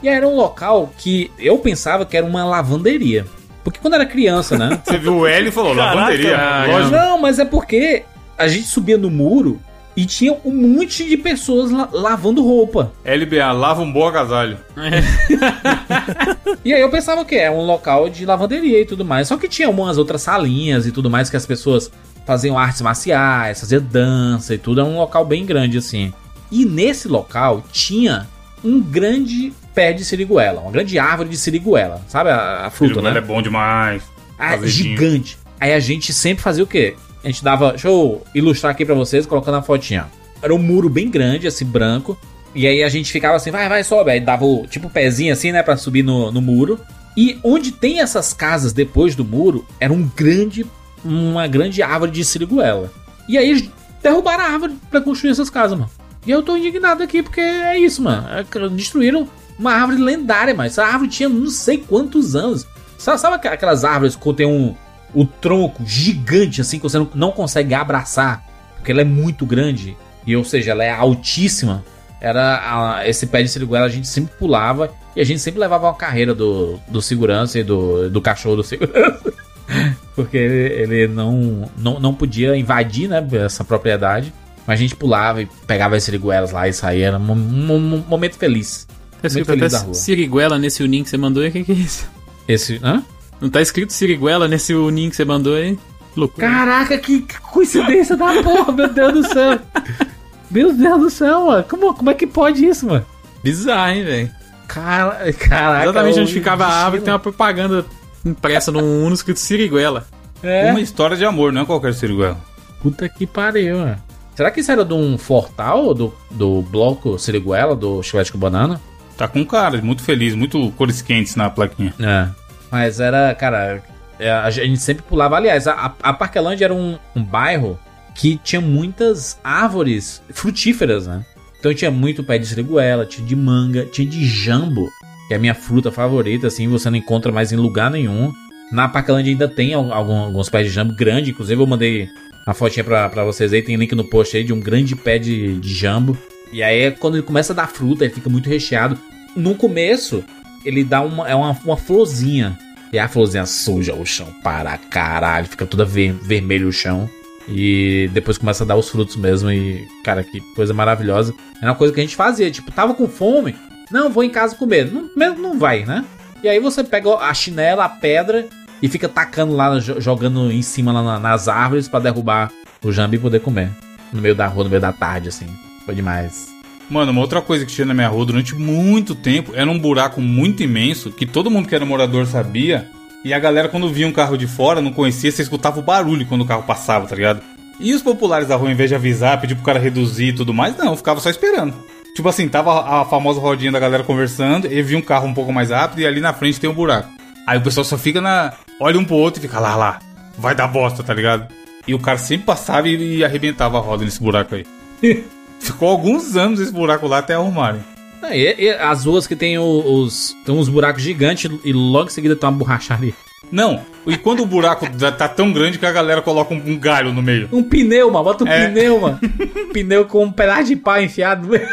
E 0.03 0.09
era 0.09 0.27
um 0.27 0.35
local 0.35 0.91
que 0.99 1.31
eu 1.39 1.57
pensava 1.59 2.05
que 2.05 2.17
era 2.17 2.27
uma 2.27 2.45
lavanderia. 2.45 3.25
Porque 3.65 3.79
quando 3.81 3.95
era 3.95 4.05
criança, 4.07 4.59
né? 4.59 4.81
Você 4.85 4.99
viu 4.99 5.19
o 5.19 5.27
L 5.27 5.49
e 5.49 5.53
falou, 5.53 5.75
Caraca, 5.75 5.97
lavanderia. 5.97 6.37
ah, 6.39 6.67
lógico. 6.67 6.91
Não, 6.97 7.19
mas 7.21 7.39
é 7.39 7.45
porque 7.45 8.03
a 8.37 8.49
gente 8.49 8.67
subia 8.67 8.99
no 8.99 9.09
muro 9.11 9.61
e 9.97 10.05
tinha 10.07 10.37
um 10.45 10.51
monte 10.53 11.05
de 11.07 11.17
pessoas 11.17 11.71
la- 11.71 11.89
lavando 11.93 12.43
roupa. 12.43 12.91
LBA, 13.05 13.53
lava 13.53 13.83
um 13.83 13.93
bom 13.93 14.07
agasalho. 14.09 14.59
E 16.65 16.73
aí 16.73 16.81
eu 16.81 16.91
pensava 16.91 17.25
que 17.25 17.35
é 17.35 17.51
um 17.51 17.65
local 17.67 18.09
de 18.09 18.25
lavanderia 18.25 18.81
e 18.81 18.85
tudo 18.85 19.05
mais. 19.05 19.29
Só 19.29 19.37
que 19.37 19.49
tinha 19.49 19.69
umas 19.69 19.99
outras 19.99 20.23
salinhas 20.23 20.87
e 20.87 20.93
tudo 20.93 21.11
mais 21.11 21.29
que 21.29 21.37
as 21.37 21.45
pessoas 21.47 21.91
faziam 22.25 22.57
artes 22.57 22.81
marciais, 22.83 23.59
faziam 23.61 23.83
dança 23.83 24.55
e 24.55 24.59
tudo. 24.59 24.81
É 24.81 24.85
um 24.85 24.97
local 24.97 25.25
bem 25.25 25.45
grande 25.45 25.79
assim. 25.79 26.13
E 26.51 26.65
nesse 26.65 27.09
local 27.09 27.65
tinha 27.73 28.29
um 28.65 28.81
grande 28.81 29.53
pé 29.75 29.93
de 29.93 30.05
siriguela, 30.05 30.61
uma 30.61 30.71
grande 30.71 30.99
árvore 30.99 31.29
de 31.29 31.37
siriguela. 31.37 32.03
Sabe 32.09 32.31
a, 32.31 32.67
a 32.67 32.71
fruta, 32.71 33.01
Ele 33.01 33.11
né? 33.11 33.19
é 33.19 33.21
bom 33.21 33.41
demais. 33.43 34.03
Ah, 34.39 34.55
Azedinho. 34.55 34.97
gigante. 34.97 35.39
Aí 35.61 35.73
a 35.73 35.81
gente 35.81 36.13
sempre 36.13 36.43
fazia 36.43 36.65
o 36.65 36.67
quê? 36.67 36.95
A 37.23 37.29
gente 37.29 37.45
dava. 37.45 37.71
Deixa 37.71 37.89
eu 37.89 38.23
ilustrar 38.35 38.73
aqui 38.73 38.85
pra 38.85 38.95
vocês, 38.95 39.27
colocando 39.27 39.57
a 39.59 39.63
fotinha. 39.63 40.07
Era 40.43 40.53
um 40.55 40.59
muro 40.59 40.89
bem 40.89 41.09
grande, 41.09 41.47
assim, 41.47 41.65
branco. 41.65 42.19
E 42.55 42.67
aí 42.67 42.83
a 42.83 42.89
gente 42.89 43.11
ficava 43.13 43.37
assim, 43.37 43.51
vai, 43.51 43.69
vai, 43.69 43.85
sobe. 43.85 44.11
Aí 44.11 44.21
dava 44.21 44.45
o 44.45 44.67
tipo 44.67 44.91
pezinho 44.91 45.33
assim, 45.33 45.53
né, 45.53 45.63
pra 45.63 45.77
subir 45.77 46.03
no, 46.03 46.31
no 46.33 46.43
muro. 46.43 46.79
E 47.17 47.39
onde 47.45 47.73
tem 47.73 48.01
essas 48.01 48.33
casas 48.33 48.73
depois 48.73 49.15
do 49.15 49.25
muro, 49.25 49.65
era 49.79 49.93
um 49.93 50.11
grande. 50.17 50.67
Uma 51.05 51.47
grande 51.49 51.83
árvore 51.83 52.11
de 52.13 52.25
siriguela. 52.25 52.91
E 53.29 53.37
aí 53.39 53.51
eles 53.51 53.69
derrubaram 54.03 54.45
a 54.45 54.49
árvore 54.49 54.75
pra 54.91 55.01
construir 55.01 55.31
essas 55.31 55.49
casas, 55.51 55.79
mano. 55.79 55.91
E 56.27 56.31
eu 56.31 56.43
tô 56.43 56.57
indignado 56.57 57.03
aqui 57.03 57.23
porque 57.23 57.41
é 57.41 57.79
isso, 57.79 58.03
mano. 58.03 58.27
É 58.29 58.69
Destruíram 58.69 59.29
uma 59.59 59.73
árvore 59.73 59.99
lendária, 60.01 60.55
mas 60.55 60.73
essa 60.73 60.85
árvore 60.85 61.09
tinha 61.11 61.29
não 61.29 61.49
sei 61.51 61.79
quantos 61.79 62.35
anos. 62.37 62.67
Sabe, 62.99 63.21
sabe 63.21 63.37
aqu- 63.37 63.49
aquelas 63.49 63.85
árvores 63.85 64.15
que 64.17 64.33
tem 64.35 64.47
um 64.47 64.75
o 65.15 65.27
tronco 65.27 65.85
gigante 65.85 66.63
assim 66.63 66.79
que 66.79 66.85
você 66.85 66.99
não, 66.99 67.07
não 67.15 67.33
consegue 67.33 67.75
abraçar 67.75 68.43
porque 68.77 68.91
ela 68.91 69.03
é 69.03 69.05
muito 69.05 69.45
grande 69.45 69.95
e 70.27 70.35
ou 70.35 70.43
seja 70.43 70.71
ela 70.71 70.83
é 70.85 70.91
altíssima. 70.91 71.85
Era 72.21 72.63
a- 73.01 73.09
esse 73.09 73.27
pé 73.27 73.43
de 73.43 73.49
siriguela 73.49 73.87
a 73.87 73.89
gente 73.91 74.07
sempre 74.09 74.35
pulava 74.39 74.91
E 75.15 75.21
a 75.21 75.25
gente 75.25 75.41
sempre 75.41 75.61
levava 75.61 75.87
uma 75.89 75.95
carreira 75.95 76.35
do, 76.35 76.79
do 76.89 77.03
segurança 77.03 77.59
e 77.59 77.63
do, 77.65 78.09
do 78.09 78.23
cachorro 78.23 78.57
do 78.57 78.63
segurança. 78.65 79.21
Porque 80.17 80.37
ele, 80.37 80.75
ele 80.75 81.09
não, 81.09 81.71
não, 81.77 81.99
não 82.01 82.15
podia 82.15 82.57
invadir, 82.57 83.09
né, 83.09 83.23
essa 83.45 83.63
propriedade. 83.65 84.33
Mas 84.67 84.79
a 84.79 84.83
gente 84.83 84.95
pulava 84.97 85.43
e 85.43 85.47
pegava 85.67 85.97
as 85.97 86.05
siriguelas 86.05 86.53
lá 86.53 86.69
e 86.69 86.73
saía. 86.73 87.09
Era 87.09 87.19
um, 87.19 87.33
um- 87.33 87.95
um 87.97 88.05
momento 88.09 88.37
feliz. 88.37 88.87
Tá 89.21 89.27
escrito 89.29 89.49
Muito 89.49 89.59
feliz 89.61 89.75
até 89.75 89.81
da 89.83 89.87
rua. 89.87 89.95
Siriguela 89.95 90.59
nesse 90.59 90.83
uninho 90.83 91.05
que 91.05 91.11
você 91.11 91.17
mandou 91.17 91.43
aí, 91.43 91.49
o 91.49 91.53
que, 91.53 91.65
que 91.65 91.73
é 91.73 91.75
isso? 91.77 92.07
Esse. 92.49 92.81
Hã? 92.83 93.03
Não 93.41 93.49
tá 93.51 93.61
escrito 93.61 93.93
Siriguela 93.93 94.47
nesse 94.49 94.75
uninho 94.75 95.11
que 95.11 95.17
você 95.17 95.25
mandou 95.25 95.55
aí? 95.57 95.79
Loucura. 96.17 96.47
Caraca, 96.47 96.99
que, 96.99 97.23
que 97.23 97.41
coincidência 97.41 98.17
da 98.17 98.43
porra, 98.43 98.71
meu 98.73 98.93
Deus 98.93 99.13
do 99.15 99.27
céu. 99.33 99.59
Meu 100.51 100.71
Deus 100.71 101.01
do 101.01 101.09
céu, 101.09 101.47
mano. 101.47 101.65
Como, 101.65 101.95
como 101.95 102.11
é 102.11 102.15
que 102.15 102.27
pode 102.27 102.63
isso, 102.63 102.85
mano? 102.87 103.07
Bizarro, 103.43 103.91
hein, 103.93 104.05
velho? 104.05 104.31
Cara, 104.69 105.33
caraca. 105.33 105.85
Exatamente 105.85 106.21
onde 106.21 106.33
ficava 106.35 106.67
a 106.67 106.85
árvore 106.85 107.01
tem 107.03 107.11
uma 107.11 107.19
propaganda 107.19 107.87
impressa 108.23 108.71
num 108.71 109.03
Uno 109.07 109.15
escrito 109.15 109.39
Siriguela. 109.41 110.07
É. 110.43 110.71
Uma 110.71 110.81
história 110.83 111.17
de 111.17 111.25
amor, 111.25 111.55
não 111.55 111.63
é 111.63 111.65
qualquer 111.65 111.95
siriguela. 111.95 112.39
Puta 112.83 113.09
que 113.09 113.27
pariu, 113.27 113.79
mano. 113.79 113.97
Será 114.35 114.51
que 114.51 114.61
isso 114.61 114.73
era 114.73 114.85
de 114.85 114.95
um 114.95 115.19
fortal 115.19 115.93
do, 115.93 116.15
do 116.31 116.63
bloco 116.63 117.19
Siriguela, 117.19 117.77
do 117.77 118.03
Chiclete 118.03 118.33
com 118.33 118.39
Banana? 118.39 118.81
Tá 119.17 119.29
com 119.29 119.45
cara, 119.45 119.81
muito 119.83 120.03
feliz, 120.03 120.35
muito 120.35 120.71
cores 120.73 121.03
quentes 121.03 121.37
na 121.37 121.51
plaquinha. 121.51 121.95
É. 122.01 122.29
Mas 122.71 122.99
era, 122.99 123.35
cara, 123.35 123.83
é, 124.19 124.31
a 124.31 124.51
gente 124.51 124.81
sempre 124.81 125.03
pulava. 125.03 125.37
Aliás, 125.37 125.67
a, 125.67 125.95
a 126.03 126.13
Parquelândia 126.13 126.65
era 126.65 126.75
um, 126.75 126.99
um 127.15 127.23
bairro 127.23 127.79
que 128.15 128.39
tinha 128.43 128.61
muitas 128.61 129.39
árvores 129.45 130.23
frutíferas, 130.31 131.07
né? 131.07 131.25
Então 131.59 131.73
tinha 131.75 131.91
muito 131.91 132.25
pé 132.25 132.39
de 132.39 132.47
siriguela, 132.47 133.07
tinha 133.07 133.27
de 133.27 133.37
manga, 133.37 133.85
tinha 133.85 134.09
de 134.09 134.25
jambo, 134.27 134.89
que 135.29 135.35
é 135.35 135.37
a 135.37 135.41
minha 135.41 135.55
fruta 135.55 135.93
favorita, 135.93 136.47
assim, 136.47 136.67
você 136.67 136.91
não 136.91 136.97
encontra 136.97 137.31
mais 137.31 137.53
em 137.53 137.57
lugar 137.57 137.91
nenhum. 137.91 138.33
Na 138.73 138.89
Parquelândia 138.89 139.31
ainda 139.31 139.47
tem 139.47 139.75
alguns 139.75 140.49
pés 140.49 140.67
de 140.67 140.73
jambo 140.73 140.95
grande, 140.97 141.31
inclusive 141.31 141.61
eu 141.61 141.67
mandei 141.67 142.09
uma 142.47 142.55
fotinha 142.55 142.85
pra, 142.85 143.09
pra 143.09 143.25
vocês 143.25 143.53
aí, 143.53 143.63
tem 143.63 143.77
link 143.77 143.95
no 143.95 144.05
post 144.05 144.37
aí 144.37 144.45
de 144.45 144.53
um 144.53 144.61
grande 144.61 144.97
pé 144.97 145.19
de, 145.19 145.59
de 145.59 145.75
jambo. 145.75 146.17
E 146.53 146.63
aí 146.63 146.91
quando 146.91 147.17
ele 147.17 147.23
começa 147.23 147.53
a 147.53 147.57
dar 147.57 147.69
fruta, 147.69 148.05
ele 148.05 148.15
fica 148.15 148.29
muito 148.29 148.49
recheado. 148.49 148.99
No 149.35 149.55
começo, 149.55 150.25
ele 150.65 150.85
dá 150.85 151.01
uma, 151.01 151.29
é 151.29 151.35
uma, 151.35 151.59
uma 151.65 151.77
florzinha. 151.77 152.59
E 152.93 152.99
a 152.99 153.09
florzinha 153.09 153.47
suja 153.47 153.95
o 153.95 154.05
chão 154.05 154.29
para 154.43 154.77
caralho, 154.77 155.47
fica 155.47 155.65
toda 155.65 155.85
ver, 155.85 156.13
vermelho 156.13 156.69
o 156.69 156.73
chão. 156.73 157.09
E 157.49 158.11
depois 158.13 158.39
começa 158.39 158.65
a 158.65 158.67
dar 158.67 158.77
os 158.77 158.89
frutos 158.89 159.17
mesmo. 159.17 159.51
E, 159.51 159.87
cara, 160.05 160.23
que 160.23 160.41
coisa 160.55 160.75
maravilhosa. 160.75 161.35
Era 161.61 161.71
uma 161.71 161.77
coisa 161.77 161.93
que 161.93 162.01
a 162.01 162.03
gente 162.03 162.17
fazia, 162.17 162.51
tipo, 162.51 162.71
tava 162.71 162.95
com 162.95 163.09
fome. 163.09 163.57
Não, 163.91 164.11
vou 164.11 164.23
em 164.23 164.31
casa 164.31 164.55
comer. 164.55 164.91
Não, 165.17 165.35
não 165.37 165.59
vai, 165.59 165.85
né? 165.85 166.05
E 166.43 166.49
aí 166.49 166.59
você 166.59 166.83
pega 166.85 167.15
a 167.15 167.33
chinela, 167.33 167.85
a 167.85 167.89
pedra 167.89 168.49
e 168.83 168.89
fica 168.89 169.09
tacando 169.09 169.55
lá, 169.55 169.79
jo- 169.79 170.01
jogando 170.01 170.51
em 170.51 170.61
cima 170.63 170.93
lá 170.93 171.03
na- 171.03 171.19
nas 171.21 171.49
árvores 171.49 171.89
pra 171.89 172.01
derrubar 172.01 172.51
o 172.85 172.91
jambo 172.93 173.15
e 173.15 173.19
poder 173.19 173.41
comer. 173.41 173.71
No 174.13 174.21
meio 174.21 174.35
da 174.35 174.47
rua, 174.47 174.65
no 174.65 174.71
meio 174.71 174.83
da 174.83 174.93
tarde, 174.93 175.29
assim. 175.29 175.47
Foi 175.87 175.95
demais. 175.95 176.51
Mano, 176.91 177.13
uma 177.13 177.21
outra 177.21 177.41
coisa 177.41 177.65
que 177.65 177.73
tinha 177.73 177.87
na 177.87 177.95
minha 177.95 178.09
rua 178.09 178.27
durante 178.27 178.55
muito 178.55 179.15
tempo 179.15 179.53
era 179.55 179.71
um 179.71 179.79
buraco 179.79 180.21
muito 180.21 180.63
imenso 180.63 181.11
que 181.11 181.25
todo 181.25 181.51
mundo 181.51 181.69
que 181.69 181.75
era 181.75 181.87
morador 181.87 182.27
sabia. 182.27 182.89
E 183.25 183.33
a 183.33 183.39
galera, 183.39 183.69
quando 183.69 183.89
via 183.89 184.07
um 184.07 184.13
carro 184.13 184.37
de 184.37 184.47
fora, 184.49 184.81
não 184.81 184.93
conhecia, 184.93 185.31
você 185.31 185.43
escutava 185.43 185.79
o 185.79 185.83
barulho 185.83 186.27
quando 186.27 186.41
o 186.43 186.45
carro 186.45 186.65
passava, 186.65 187.07
tá 187.07 187.15
ligado? 187.15 187.41
E 187.81 187.95
os 187.95 188.03
populares 188.03 188.49
da 188.49 188.57
rua, 188.57 188.69
ao 188.69 188.73
invés 188.73 188.91
de 188.91 188.95
avisar, 188.97 189.41
pedir 189.41 189.55
pro 189.55 189.65
cara 189.65 189.79
reduzir 189.79 190.27
e 190.29 190.33
tudo 190.33 190.53
mais, 190.53 190.77
não, 190.77 190.97
ficava 190.97 191.21
só 191.21 191.31
esperando. 191.31 191.73
Tipo 192.15 192.29
assim, 192.29 192.47
tava 192.49 193.01
a 193.01 193.05
famosa 193.07 193.41
rodinha 193.41 193.73
da 193.73 193.79
galera 193.81 194.05
conversando, 194.05 194.67
e 194.71 194.83
via 194.83 194.99
um 194.99 195.03
carro 195.03 195.27
um 195.27 195.33
pouco 195.35 195.53
mais 195.53 195.71
rápido 195.71 196.01
e 196.01 196.07
ali 196.07 196.21
na 196.21 196.33
frente 196.35 196.61
tem 196.61 196.69
um 196.69 196.75
buraco. 196.75 197.09
Aí 197.47 197.59
o 197.59 197.63
pessoal 197.63 197.85
só 197.85 197.99
fica 197.99 198.21
na. 198.21 198.53
olha 198.81 198.99
um 198.99 199.05
pro 199.05 199.17
outro 199.17 199.41
e 199.41 199.43
fica 199.43 199.59
lá, 199.61 199.75
lá, 199.77 199.99
vai 200.39 200.55
dar 200.55 200.69
bosta, 200.69 201.03
tá 201.03 201.13
ligado? 201.15 201.47
E 201.87 201.95
o 201.95 201.99
cara 201.99 202.19
sempre 202.19 202.47
passava 202.47 202.89
e, 202.89 203.17
e 203.19 203.25
arrebentava 203.25 203.79
a 203.79 203.81
roda 203.81 204.05
nesse 204.05 204.21
buraco 204.23 204.55
aí. 204.55 204.65
Ficou 205.59 205.89
alguns 205.89 206.37
anos 206.37 206.61
esse 206.61 206.73
buraco 206.73 207.07
lá 207.07 207.19
até 207.19 207.35
arrumarem. 207.35 207.81
Ah, 208.23 208.37
E, 208.37 208.55
e 208.65 208.71
as 208.71 209.05
ruas 209.05 209.27
que 209.27 209.35
tem 209.37 209.59
os. 209.59 210.35
Tem 210.45 210.55
uns 210.55 210.69
buracos 210.69 211.03
gigantes 211.03 211.51
e 211.65 211.73
logo 211.73 212.07
em 212.07 212.13
seguida 212.13 212.37
tem 212.37 212.49
uma 212.49 212.57
borracharia. 212.57 213.13
Não, 213.51 213.83
e 214.07 214.17
quando 214.17 214.41
o 214.43 214.47
buraco 214.47 214.87
tá 215.19 215.29
tão 215.29 215.53
grande 215.53 215.79
que 215.79 215.85
a 215.85 215.93
galera 215.93 216.23
coloca 216.23 216.55
um, 216.55 216.63
um 216.65 216.79
galho 216.79 217.13
no 217.13 217.21
meio. 217.21 217.49
Um 217.53 217.63
pneu, 217.63 218.11
mano. 218.11 218.25
Bota 218.25 218.45
um 218.45 218.49
É. 218.49 218.69
pneu, 218.69 219.01
mano. 219.01 219.19
Pneu 219.75 220.05
com 220.07 220.25
um 220.25 220.33
pedaço 220.33 220.65
de 220.65 220.77
pau 220.77 221.01
enfiado 221.03 221.47
meio. 221.49 221.69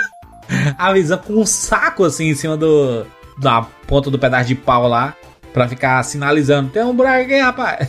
Avisando 0.77 1.23
com 1.23 1.33
um 1.33 1.45
saco 1.45 2.03
assim 2.03 2.29
em 2.29 2.35
cima 2.35 2.57
do. 2.57 3.05
Da 3.37 3.61
ponta 3.87 4.09
do 4.11 4.19
pedaço 4.19 4.47
de 4.47 4.55
pau 4.55 4.87
lá. 4.87 5.13
Pra 5.53 5.67
ficar 5.67 6.01
sinalizando. 6.03 6.69
Tem 6.69 6.83
um 6.83 6.93
buraco 6.93 7.23
aqui, 7.23 7.39
rapaz. 7.39 7.87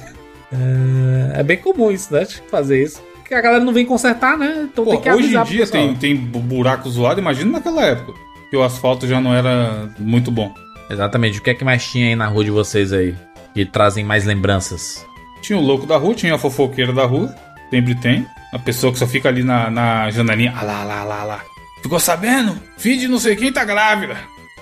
É, 0.53 1.41
é 1.41 1.43
bem 1.43 1.57
comum 1.59 1.91
isso, 1.91 2.13
né? 2.13 2.27
Fazer 2.51 2.83
isso. 2.83 3.01
Porque 3.19 3.35
a 3.35 3.41
galera 3.41 3.63
não 3.65 3.73
vem 3.73 3.87
consertar, 3.87 4.37
né? 4.37 4.67
Então 4.73 4.85
Pô, 4.85 4.91
tem 4.93 5.01
que 5.01 5.11
hoje 5.11 5.33
em 5.33 5.37
avisar 5.37 5.45
dia 5.47 5.67
tem, 5.67 5.95
tem 5.95 6.17
bu- 6.17 6.41
buraco 6.41 6.89
zoado, 6.91 7.21
imagina 7.21 7.53
naquela 7.53 7.83
época. 7.83 8.13
Que 8.51 8.57
o 8.57 8.63
asfalto 8.63 9.07
já 9.07 9.21
não 9.21 9.33
era 9.33 9.89
muito 9.99 10.31
bom. 10.33 10.53
Exatamente. 10.91 11.39
O 11.39 11.43
que 11.43 11.51
é 11.51 11.55
que 11.55 11.65
mais 11.65 11.87
tinha 11.87 12.07
aí 12.09 12.17
na 12.17 12.27
rua 12.27 12.45
de 12.45 12.51
vocês 12.51 12.93
aí? 12.93 13.15
Que 13.55 13.65
trazem 13.65 14.03
mais 14.05 14.25
lembranças? 14.25 15.07
Tinha 15.41 15.57
o 15.59 15.63
louco 15.63 15.87
da 15.87 15.97
rua, 15.97 16.15
tinha 16.15 16.35
a 16.35 16.39
fofoqueira 16.39 16.93
da 16.93 17.05
rua. 17.05 17.33
Sempre 17.71 17.95
tem. 17.95 18.27
A 18.53 18.59
pessoa 18.59 18.93
que 18.93 18.99
só 18.99 19.07
fica 19.07 19.29
ali 19.29 19.45
na, 19.45 19.71
na 19.71 20.11
janelinha. 20.11 20.53
Ah 20.57 20.65
lá, 20.65 20.83
lá, 20.83 21.05
lá, 21.05 21.23
lá. 21.23 21.41
Ficou 21.83 22.01
sabendo? 22.01 22.59
Filho 22.77 22.99
de 22.99 23.07
não 23.09 23.21
sei 23.21 23.37
quem 23.37 23.53
tá 23.53 23.65
grávida. 23.65 24.17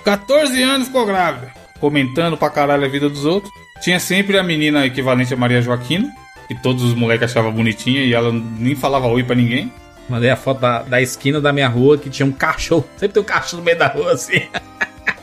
14 0.05 0.63
anos 0.63 0.89
ficou 0.89 1.07
grávida. 1.07 1.51
Comentando 1.81 2.37
pra 2.37 2.51
caralho 2.51 2.85
a 2.85 2.89
vida 2.89 3.09
dos 3.09 3.25
outros. 3.25 3.53
Tinha 3.81 4.01
sempre 4.01 4.39
a 4.39 4.43
menina 4.43 4.85
equivalente 4.87 5.33
a 5.33 5.37
Maria 5.37 5.63
Joaquina. 5.63 6.11
Que 6.49 6.55
todos 6.55 6.83
os 6.83 6.95
moleques 6.95 7.31
achavam 7.31 7.53
bonitinha 7.53 8.03
e 8.03 8.15
ela 8.15 8.33
nem 8.33 8.75
falava 8.75 9.07
oi 9.07 9.23
pra 9.23 9.37
ninguém. 9.37 9.71
Mandei 10.09 10.31
a 10.31 10.37
foto 10.37 10.61
da, 10.63 10.83
da 10.83 11.01
esquina 11.03 11.41
da 11.41 11.53
minha 11.53 11.69
rua 11.69 11.99
que 11.99 12.09
tinha 12.09 12.25
um 12.27 12.33
cachorro. 12.33 12.85
Sempre 12.97 13.15
tem 13.15 13.23
um 13.23 13.27
cachorro 13.27 13.59
no 13.59 13.65
meio 13.67 13.79
da 13.79 13.89
rua 13.89 14.13
assim. 14.13 14.41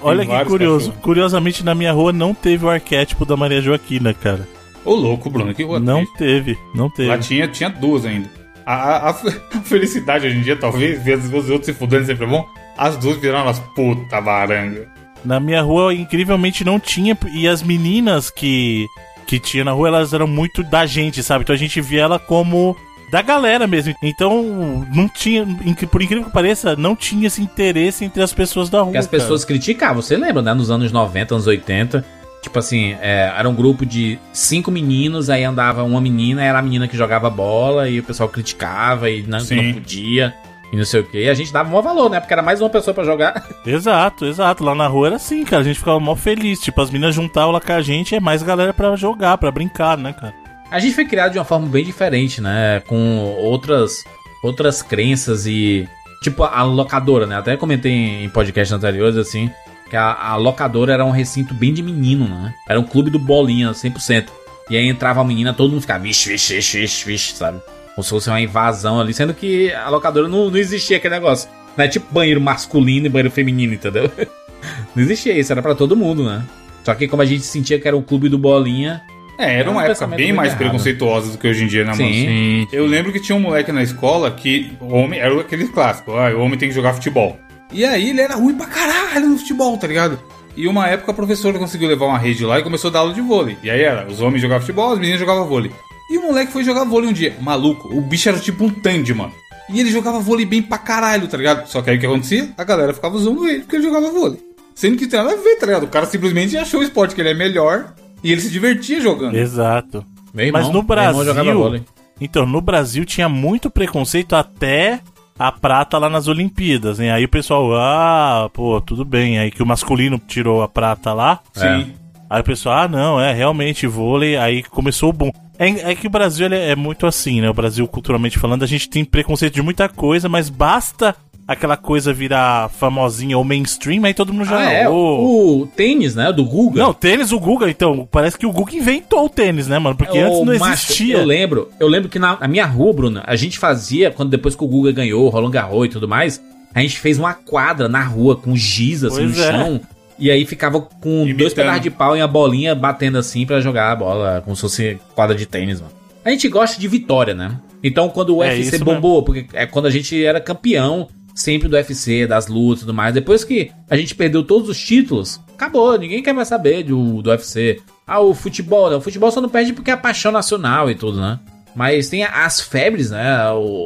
Olha 0.02 0.24
que 0.26 0.46
curioso. 0.46 0.86
cachorros. 0.90 1.04
Curiosamente, 1.04 1.64
na 1.66 1.74
minha 1.74 1.92
rua 1.92 2.14
não 2.14 2.34
teve 2.34 2.64
o 2.66 2.70
arquétipo 2.70 3.26
da 3.26 3.36
Maria 3.36 3.60
Joaquina, 3.62 4.14
cara. 4.14 4.48
Ô 4.84 4.94
louco, 4.94 5.30
Bruno, 5.32 5.52
que 5.56 5.64
rua 5.64 5.80
Não 5.80 6.02
triste. 6.06 6.18
teve, 6.20 6.58
não 6.76 6.90
teve. 6.92 7.10
Lá 7.10 7.18
tinha, 7.18 7.48
tinha 7.48 7.70
duas 7.72 8.06
ainda. 8.06 8.30
A, 8.64 8.76
a- 8.76 9.10
a 9.10 9.14
fe- 9.16 9.42
a 9.58 9.62
felicidade 9.62 10.28
hoje 10.28 10.38
em 10.38 10.42
dia, 10.42 10.56
talvez, 10.56 11.02
ver 11.04 11.18
os 11.18 11.26
os 11.34 11.50
outros 11.50 11.66
se 11.66 11.74
fudendo 11.74 12.06
sempre 12.06 12.26
é 12.26 12.30
bom. 12.30 12.46
As 12.78 12.96
duas 12.98 13.18
viraram 13.18 13.46
umas 13.46 13.58
puta 13.76 14.22
baranga. 14.22 14.88
Na 15.26 15.40
minha 15.40 15.62
rua, 15.62 15.94
incrivelmente, 15.94 16.64
não 16.64 16.80
tinha. 16.80 17.18
E 17.34 17.48
as 17.48 17.64
meninas 17.64 18.30
que, 18.30 18.88
que 19.26 19.40
tinha 19.40 19.64
na 19.64 19.72
rua, 19.72 19.88
elas 19.88 20.14
eram 20.14 20.28
muito 20.28 20.64
da 20.64 20.86
gente, 20.86 21.24
sabe? 21.24 21.44
Então 21.44 21.56
a 21.56 21.58
gente 21.58 21.82
via 21.82 22.04
ela 22.04 22.20
como 22.20 22.78
da 23.12 23.22
galera 23.22 23.68
mesmo. 23.68 23.96
Então, 24.02 24.86
não 24.94 25.08
tinha. 25.08 25.46
Por 25.90 26.02
incrível 26.02 26.26
que 26.26 26.32
pareça, 26.32 26.76
não 26.76 26.96
tinha 26.96 27.28
esse 27.28 27.42
interesse 27.42 28.06
entre 28.06 28.22
as 28.22 28.34
pessoas 28.34 28.70
da 28.70 28.80
rua. 28.80 28.88
Porque 28.88 28.98
as 28.98 29.08
cara. 29.08 29.22
pessoas 29.22 29.46
criticavam, 29.46 30.02
você 30.02 30.16
lembra, 30.18 30.42
né? 30.42 30.54
Nos 30.54 30.70
anos 30.70 30.92
90, 30.92 31.36
anos 31.36 31.48
80. 31.48 32.06
Tipo 32.42 32.60
assim, 32.60 32.96
é, 33.02 33.34
era 33.36 33.50
um 33.50 33.56
grupo 33.56 33.84
de 33.84 34.20
cinco 34.32 34.70
meninos, 34.70 35.32
aí 35.32 35.44
andava 35.44 35.82
uma 35.84 36.00
menina, 36.00 36.44
era 36.44 36.60
a 36.60 36.62
menina 36.62 36.88
que 36.88 36.96
jogava 36.96 37.28
bola, 37.28 37.90
e 37.90 38.00
o 38.00 38.04
pessoal 38.04 38.30
criticava 38.30 39.10
e 39.10 39.24
não, 39.24 39.40
não 39.40 39.74
podia, 39.74 40.32
e 40.72 40.78
não 40.78 40.86
sei 40.86 41.02
o 41.02 41.04
que. 41.04 41.24
E 41.24 41.30
a 41.30 41.34
gente 41.34 41.52
dava 41.54 41.76
um 41.76 41.82
valor, 41.82 42.10
né? 42.10 42.20
Porque 42.20 42.34
era 42.34 42.42
mais 42.42 42.62
uma 42.62 42.70
pessoa 42.70 42.94
pra 42.94 43.04
jogar. 43.04 43.48
Exato, 43.66 44.26
exato. 44.26 44.64
Lá 44.64 44.76
na 44.76 44.88
rua 44.88 45.08
era 45.08 45.16
assim, 45.16 45.44
cara. 45.44 45.62
A 45.62 45.66
gente 45.66 45.80
ficava 45.80 46.00
mó 46.00 46.16
feliz. 46.16 46.60
Tipo, 46.60 46.82
as 46.82 46.90
meninas 46.90 47.16
juntavam 47.16 47.52
lá 47.52 47.62
com 47.62 47.72
a 47.72 47.82
gente 47.82 48.16
é 48.16 48.20
mais 48.20 48.44
galera 48.44 48.74
pra 48.74 48.96
jogar, 48.96 49.38
pra 49.38 49.52
brincar, 49.52 49.98
né, 49.98 50.14
cara? 50.14 50.34
A 50.70 50.80
gente 50.80 50.96
foi 50.96 51.06
criado 51.06 51.34
de 51.34 51.38
uma 51.40 51.46
forma 51.46 51.68
bem 51.68 51.86
diferente, 51.86 52.42
né? 52.42 52.82
Com 52.88 53.20
outras 53.38 54.04
outras 54.44 54.82
crenças 54.82 55.48
e 55.48 55.88
tipo 56.22 56.44
a 56.44 56.64
locadora, 56.64 57.26
né? 57.26 57.38
Até 57.38 57.58
comentei 57.58 57.92
em 58.24 58.30
podcasts 58.30 58.72
anteriores 58.72 59.18
assim, 59.18 59.50
que 59.90 59.96
a, 59.96 60.14
a 60.14 60.36
locadora 60.36 60.94
era 60.94 61.06
um 61.06 61.12
recinto 61.12 61.54
bem 61.54 61.74
de 61.74 61.82
menino, 61.82 62.28
né? 62.28 62.54
Era 62.68 62.80
um 62.80 62.84
clube 62.84 63.10
do 63.10 63.20
bolinha 63.20 63.72
100%. 63.72 64.28
E 64.70 64.76
aí 64.76 64.88
entrava 64.88 65.22
a 65.22 65.24
menina, 65.24 65.54
todo 65.54 65.70
mundo 65.72 65.82
ficava 65.82 66.04
vixe, 66.04 66.30
vixe, 66.30 66.56
vixe, 66.56 66.80
vixe, 66.80 67.06
vixe, 67.06 67.36
sabe? 67.36 67.62
Como 67.96 68.04
se 68.04 68.10
fosse 68.10 68.30
uma 68.30 68.42
invasão 68.42 69.00
ali, 69.00 69.14
sendo 69.14 69.34
que 69.34 69.72
a 69.74 69.90
locadora 69.90 70.28
não, 70.28 70.50
não 70.50 70.58
existia 70.58 70.98
aquele 70.98 71.16
negócio. 71.16 71.50
Não 71.78 71.86
é 71.86 71.88
tipo 71.88 72.06
banheiro 72.14 72.40
masculino 72.42 73.06
e 73.06 73.10
banheiro 73.10 73.32
feminino, 73.32 73.74
entendeu? 73.74 74.10
Não 74.96 75.04
existia 75.04 75.38
isso, 75.38 75.52
era 75.52 75.62
pra 75.62 75.76
todo 75.76 75.96
mundo, 75.96 76.24
né? 76.24 76.44
Só 76.84 76.96
que 76.96 77.08
como 77.08 77.22
a 77.22 77.26
gente 77.26 77.44
sentia 77.44 77.80
que 77.80 77.88
era 77.88 77.96
um 77.96 78.02
clube 78.02 78.30
do 78.30 78.38
bolinha, 78.38 79.02
É, 79.38 79.60
era 79.60 79.68
É 79.68 79.70
um 79.70 79.74
uma 79.74 79.86
época 79.86 80.08
bem 80.08 80.32
mais 80.34 80.50
errado. 80.50 80.58
preconceituosa 80.60 81.32
do 81.34 81.38
que 81.38 81.48
hoje 81.48 81.66
em 81.66 81.68
dia, 81.68 81.84
né, 81.84 81.92
mano? 81.92 81.98
Sim. 81.98 82.14
Sim. 82.14 82.68
Eu 82.72 82.86
lembro 82.88 83.12
que 83.12 83.20
tinha 83.20 83.36
um 83.36 83.40
moleque 83.42 83.72
na 83.72 83.84
escola 83.84 84.32
que 84.32 84.72
o 84.80 84.94
homem 84.94 85.20
era 85.20 85.40
aquele 85.40 85.68
clássico, 85.68 86.14
ah, 86.14 86.34
o 86.36 86.40
homem 86.42 86.58
tem 86.58 86.70
que 86.70 86.76
jogar 86.76 86.94
futebol. 86.94 87.38
E 87.72 87.86
aí 87.86 88.10
ele 88.10 88.22
era 88.22 88.36
ruim 88.36 88.56
pra 88.56 88.66
caralho 88.68 89.28
no 89.28 89.38
futebol, 89.38 89.78
tá 89.78 89.86
ligado? 89.88 90.18
E 90.56 90.68
uma 90.68 90.88
época 90.88 91.12
a 91.12 91.16
professora 91.16 91.60
conseguiu 91.60 91.90
levar 91.90 92.06
uma 92.06 92.18
rede 92.18 92.46
lá 92.46 92.58
e 92.60 92.64
começou 92.64 92.90
a 92.90 92.94
dar 92.94 93.00
aula 93.00 93.14
de 93.14 93.22
vôlei. 93.22 93.58
E 93.62 93.70
aí 93.70 93.82
era, 93.82 94.08
os 94.08 94.22
homens 94.22 94.42
jogavam 94.42 94.62
futebol, 94.62 94.94
as 94.94 95.00
meninas 95.00 95.20
jogavam 95.20 95.46
vôlei. 95.48 95.72
E 96.10 96.18
o 96.18 96.24
moleque 96.24 96.52
foi 96.52 96.64
jogar 96.64 96.84
vôlei 96.84 97.10
um 97.10 97.14
dia. 97.14 97.36
Maluco, 97.42 97.88
o 97.96 98.02
bicho 98.02 98.30
era 98.30 98.40
tipo 98.40 98.66
um 98.66 98.70
tandy, 98.70 99.14
mano. 99.14 99.34
E 99.70 99.80
ele 99.80 99.90
jogava 99.90 100.20
vôlei 100.20 100.46
bem 100.46 100.62
pra 100.62 100.78
caralho, 100.78 101.28
tá 101.28 101.38
ligado? 101.38 101.68
Só 101.68 101.82
que 101.82 101.90
aí 101.90 101.98
o 101.98 102.00
que 102.00 102.06
acontecia? 102.06 102.54
A 102.58 102.64
galera 102.64 102.94
ficava 102.94 103.16
usando 103.16 103.48
ele 103.48 103.62
porque 103.62 103.78
ele 103.78 103.86
jogava 103.86 104.12
vôlei. 104.12 104.40
Sendo 104.76 104.98
que 104.98 105.08
tem 105.08 105.20
nada 105.20 105.34
a 105.34 105.38
ver, 105.38 105.56
tá 105.56 105.66
ligado? 105.66 105.84
O 105.84 105.88
cara 105.88 106.06
simplesmente 106.06 106.58
achou 106.58 106.82
o 106.82 106.84
esporte 106.84 107.16
que 107.16 107.22
ele 107.22 107.30
é 107.30 107.34
melhor 107.34 107.94
e 108.24 108.32
ele 108.32 108.42
se 108.42 108.52
divertia 108.52 109.02
jogando. 109.02 109.36
Exato. 109.36 110.06
Meu 110.34 110.48
irmão, 110.48 110.62
Mas 110.62 110.72
no 110.72 110.84
Brasil. 110.84 111.84
Então, 112.20 112.46
no 112.46 112.62
Brasil 112.62 113.06
tinha 113.06 113.28
muito 113.28 113.70
preconceito 113.70 114.36
até 114.36 115.00
a 115.38 115.52
prata 115.52 115.98
lá 115.98 116.10
nas 116.10 116.28
Olimpíadas, 116.28 117.00
né? 117.00 117.12
Aí 117.12 117.26
o 117.26 117.30
pessoal, 117.30 117.74
ah, 117.76 118.50
pô, 118.54 118.80
tudo 118.82 119.04
bem. 119.04 119.40
Aí 119.40 119.50
que 119.50 119.64
o 119.64 119.66
masculino 119.66 120.20
tirou 120.20 120.62
a 120.62 120.68
prata 120.68 121.14
lá. 121.14 121.40
Sim. 121.54 121.94
Aí 122.30 122.42
o 122.42 122.44
pessoal, 122.44 122.84
ah, 122.84 122.88
não, 122.88 123.20
é 123.20 123.34
realmente 123.34 123.88
vôlei. 123.88 124.38
Aí 124.38 124.64
começou 124.64 125.10
o 125.10 125.14
boom. 125.14 125.32
É, 125.58 125.92
é 125.92 125.96
que 125.96 126.08
o 126.08 126.10
Brasil 126.10 126.48
é 126.48 126.76
muito 126.76 127.06
assim, 127.06 127.42
né? 127.42 127.50
O 127.50 127.54
Brasil, 127.54 127.88
culturalmente 127.88 128.38
falando, 128.40 128.64
a 128.64 128.68
gente 128.68 128.90
tem 128.90 129.06
preconceito 129.06 129.54
de 129.54 129.62
muita 129.62 129.88
coisa, 129.88 130.28
mas 130.28 130.50
basta 130.50 131.16
aquela 131.48 131.78
coisa 131.78 132.12
virar 132.12 132.70
famosinha 132.70 133.38
ou 133.38 133.44
mainstream, 133.44 134.04
aí 134.04 134.14
todo 134.14 134.34
mundo 134.34 134.46
já. 134.46 134.58
Ah, 134.58 134.72
é, 134.72 134.90
"Ô". 134.90 135.62
o 135.62 135.68
tênis, 135.68 136.16
né, 136.16 136.32
do 136.34 136.44
Guga. 136.44 136.82
Não, 136.82 136.94
tênis, 136.94 137.32
o 137.32 137.40
Guga, 137.40 137.70
então, 137.70 138.08
parece 138.12 138.38
que 138.38 138.46
o 138.46 138.52
Guga 138.52 138.76
inventou 138.76 139.26
o 139.26 139.30
tênis, 139.30 139.68
né, 139.68 139.78
mano? 139.78 139.96
Porque 139.96 140.18
Ô, 140.18 140.26
antes 140.26 140.40
não 140.40 140.58
macho, 140.58 140.92
existia. 140.92 141.18
Eu 141.18 141.26
lembro, 141.26 141.70
eu 141.80 141.88
lembro 141.88 142.10
que 142.10 142.18
na, 142.18 142.40
na 142.40 142.48
minha 142.48 142.66
rua, 142.66 142.94
Bruno, 142.94 143.22
a 143.24 143.36
gente 143.36 143.60
fazia, 143.60 144.10
quando 144.10 144.32
depois 144.32 144.56
que 144.56 144.64
o 144.64 144.68
Guga 144.68 144.92
ganhou, 144.92 145.30
Roland 145.30 145.52
Garros 145.52 145.86
e 145.86 145.90
tudo 145.90 146.08
mais, 146.08 146.42
a 146.74 146.82
gente 146.82 147.00
fez 147.00 147.20
uma 147.20 147.34
quadra 147.34 147.88
na 147.88 148.04
rua 148.04 148.36
com 148.36 148.56
giz 148.56 149.04
assim 149.04 149.18
Pois 149.18 149.38
no 149.38 149.44
é. 149.44 149.52
chão. 149.52 149.82
E 150.18 150.32
aí 150.32 150.46
ficava 150.46 150.80
com 150.82 151.10
dois 151.26 151.30
Imitando. 151.30 151.56
pedaços 151.56 151.82
de 151.82 151.90
pau 151.92 152.16
e 152.16 152.22
a 152.22 152.28
bolinha 152.28 152.74
batendo 152.74 153.18
assim 153.18 153.46
pra 153.46 153.60
jogar 153.60 153.92
a 153.92 153.96
bola, 153.96 154.42
como 154.44 154.56
se 154.56 154.62
fosse 154.62 154.98
quadra 155.14 155.36
de 155.36 155.46
tênis, 155.46 155.82
mano. 155.82 155.94
A 156.24 156.30
gente 156.30 156.48
gosta 156.48 156.80
de 156.80 156.88
vitória, 156.88 157.34
né? 157.34 157.60
Então 157.84 158.10
quando 158.10 158.36
o 158.36 158.44
É, 158.44 158.56
UFC 158.56 158.78
bombou, 158.80 159.24
porque 159.24 159.46
é 159.54 159.66
quando 159.66 159.86
a 159.88 159.92
gente 159.92 160.24
era 160.24 160.40
campeão 160.40 161.08
sempre 161.36 161.68
do 161.68 161.76
UFC, 161.76 162.26
das 162.26 162.48
lutas 162.48 162.80
e 162.84 162.86
tudo 162.86 162.94
mais. 162.94 163.14
Depois 163.14 163.44
que 163.44 163.70
a 163.90 163.98
gente 163.98 164.16
perdeu 164.16 164.42
todos 164.44 164.70
os 164.70 164.80
títulos, 164.80 165.40
acabou, 165.54 165.98
ninguém 166.00 166.24
quer 166.24 166.34
mais 166.34 166.48
saber 166.48 166.84
do, 166.84 167.22
do 167.22 167.30
UFC. 167.30 167.82
Ah, 168.08 168.22
o 168.22 168.34
futebol, 168.34 168.90
né? 168.90 168.96
O 168.96 169.02
futebol 169.02 169.30
só 169.32 169.42
não 169.42 169.50
perde 169.50 169.74
porque 169.74 169.92
é 169.92 169.96
paixão 169.98 170.32
nacional 170.32 170.90
e 170.90 170.96
tudo, 170.96 171.20
né? 171.20 171.40
Mas 171.76 172.08
tem 172.08 172.24
as 172.24 172.62
febres, 172.62 173.12
né? 173.12 173.36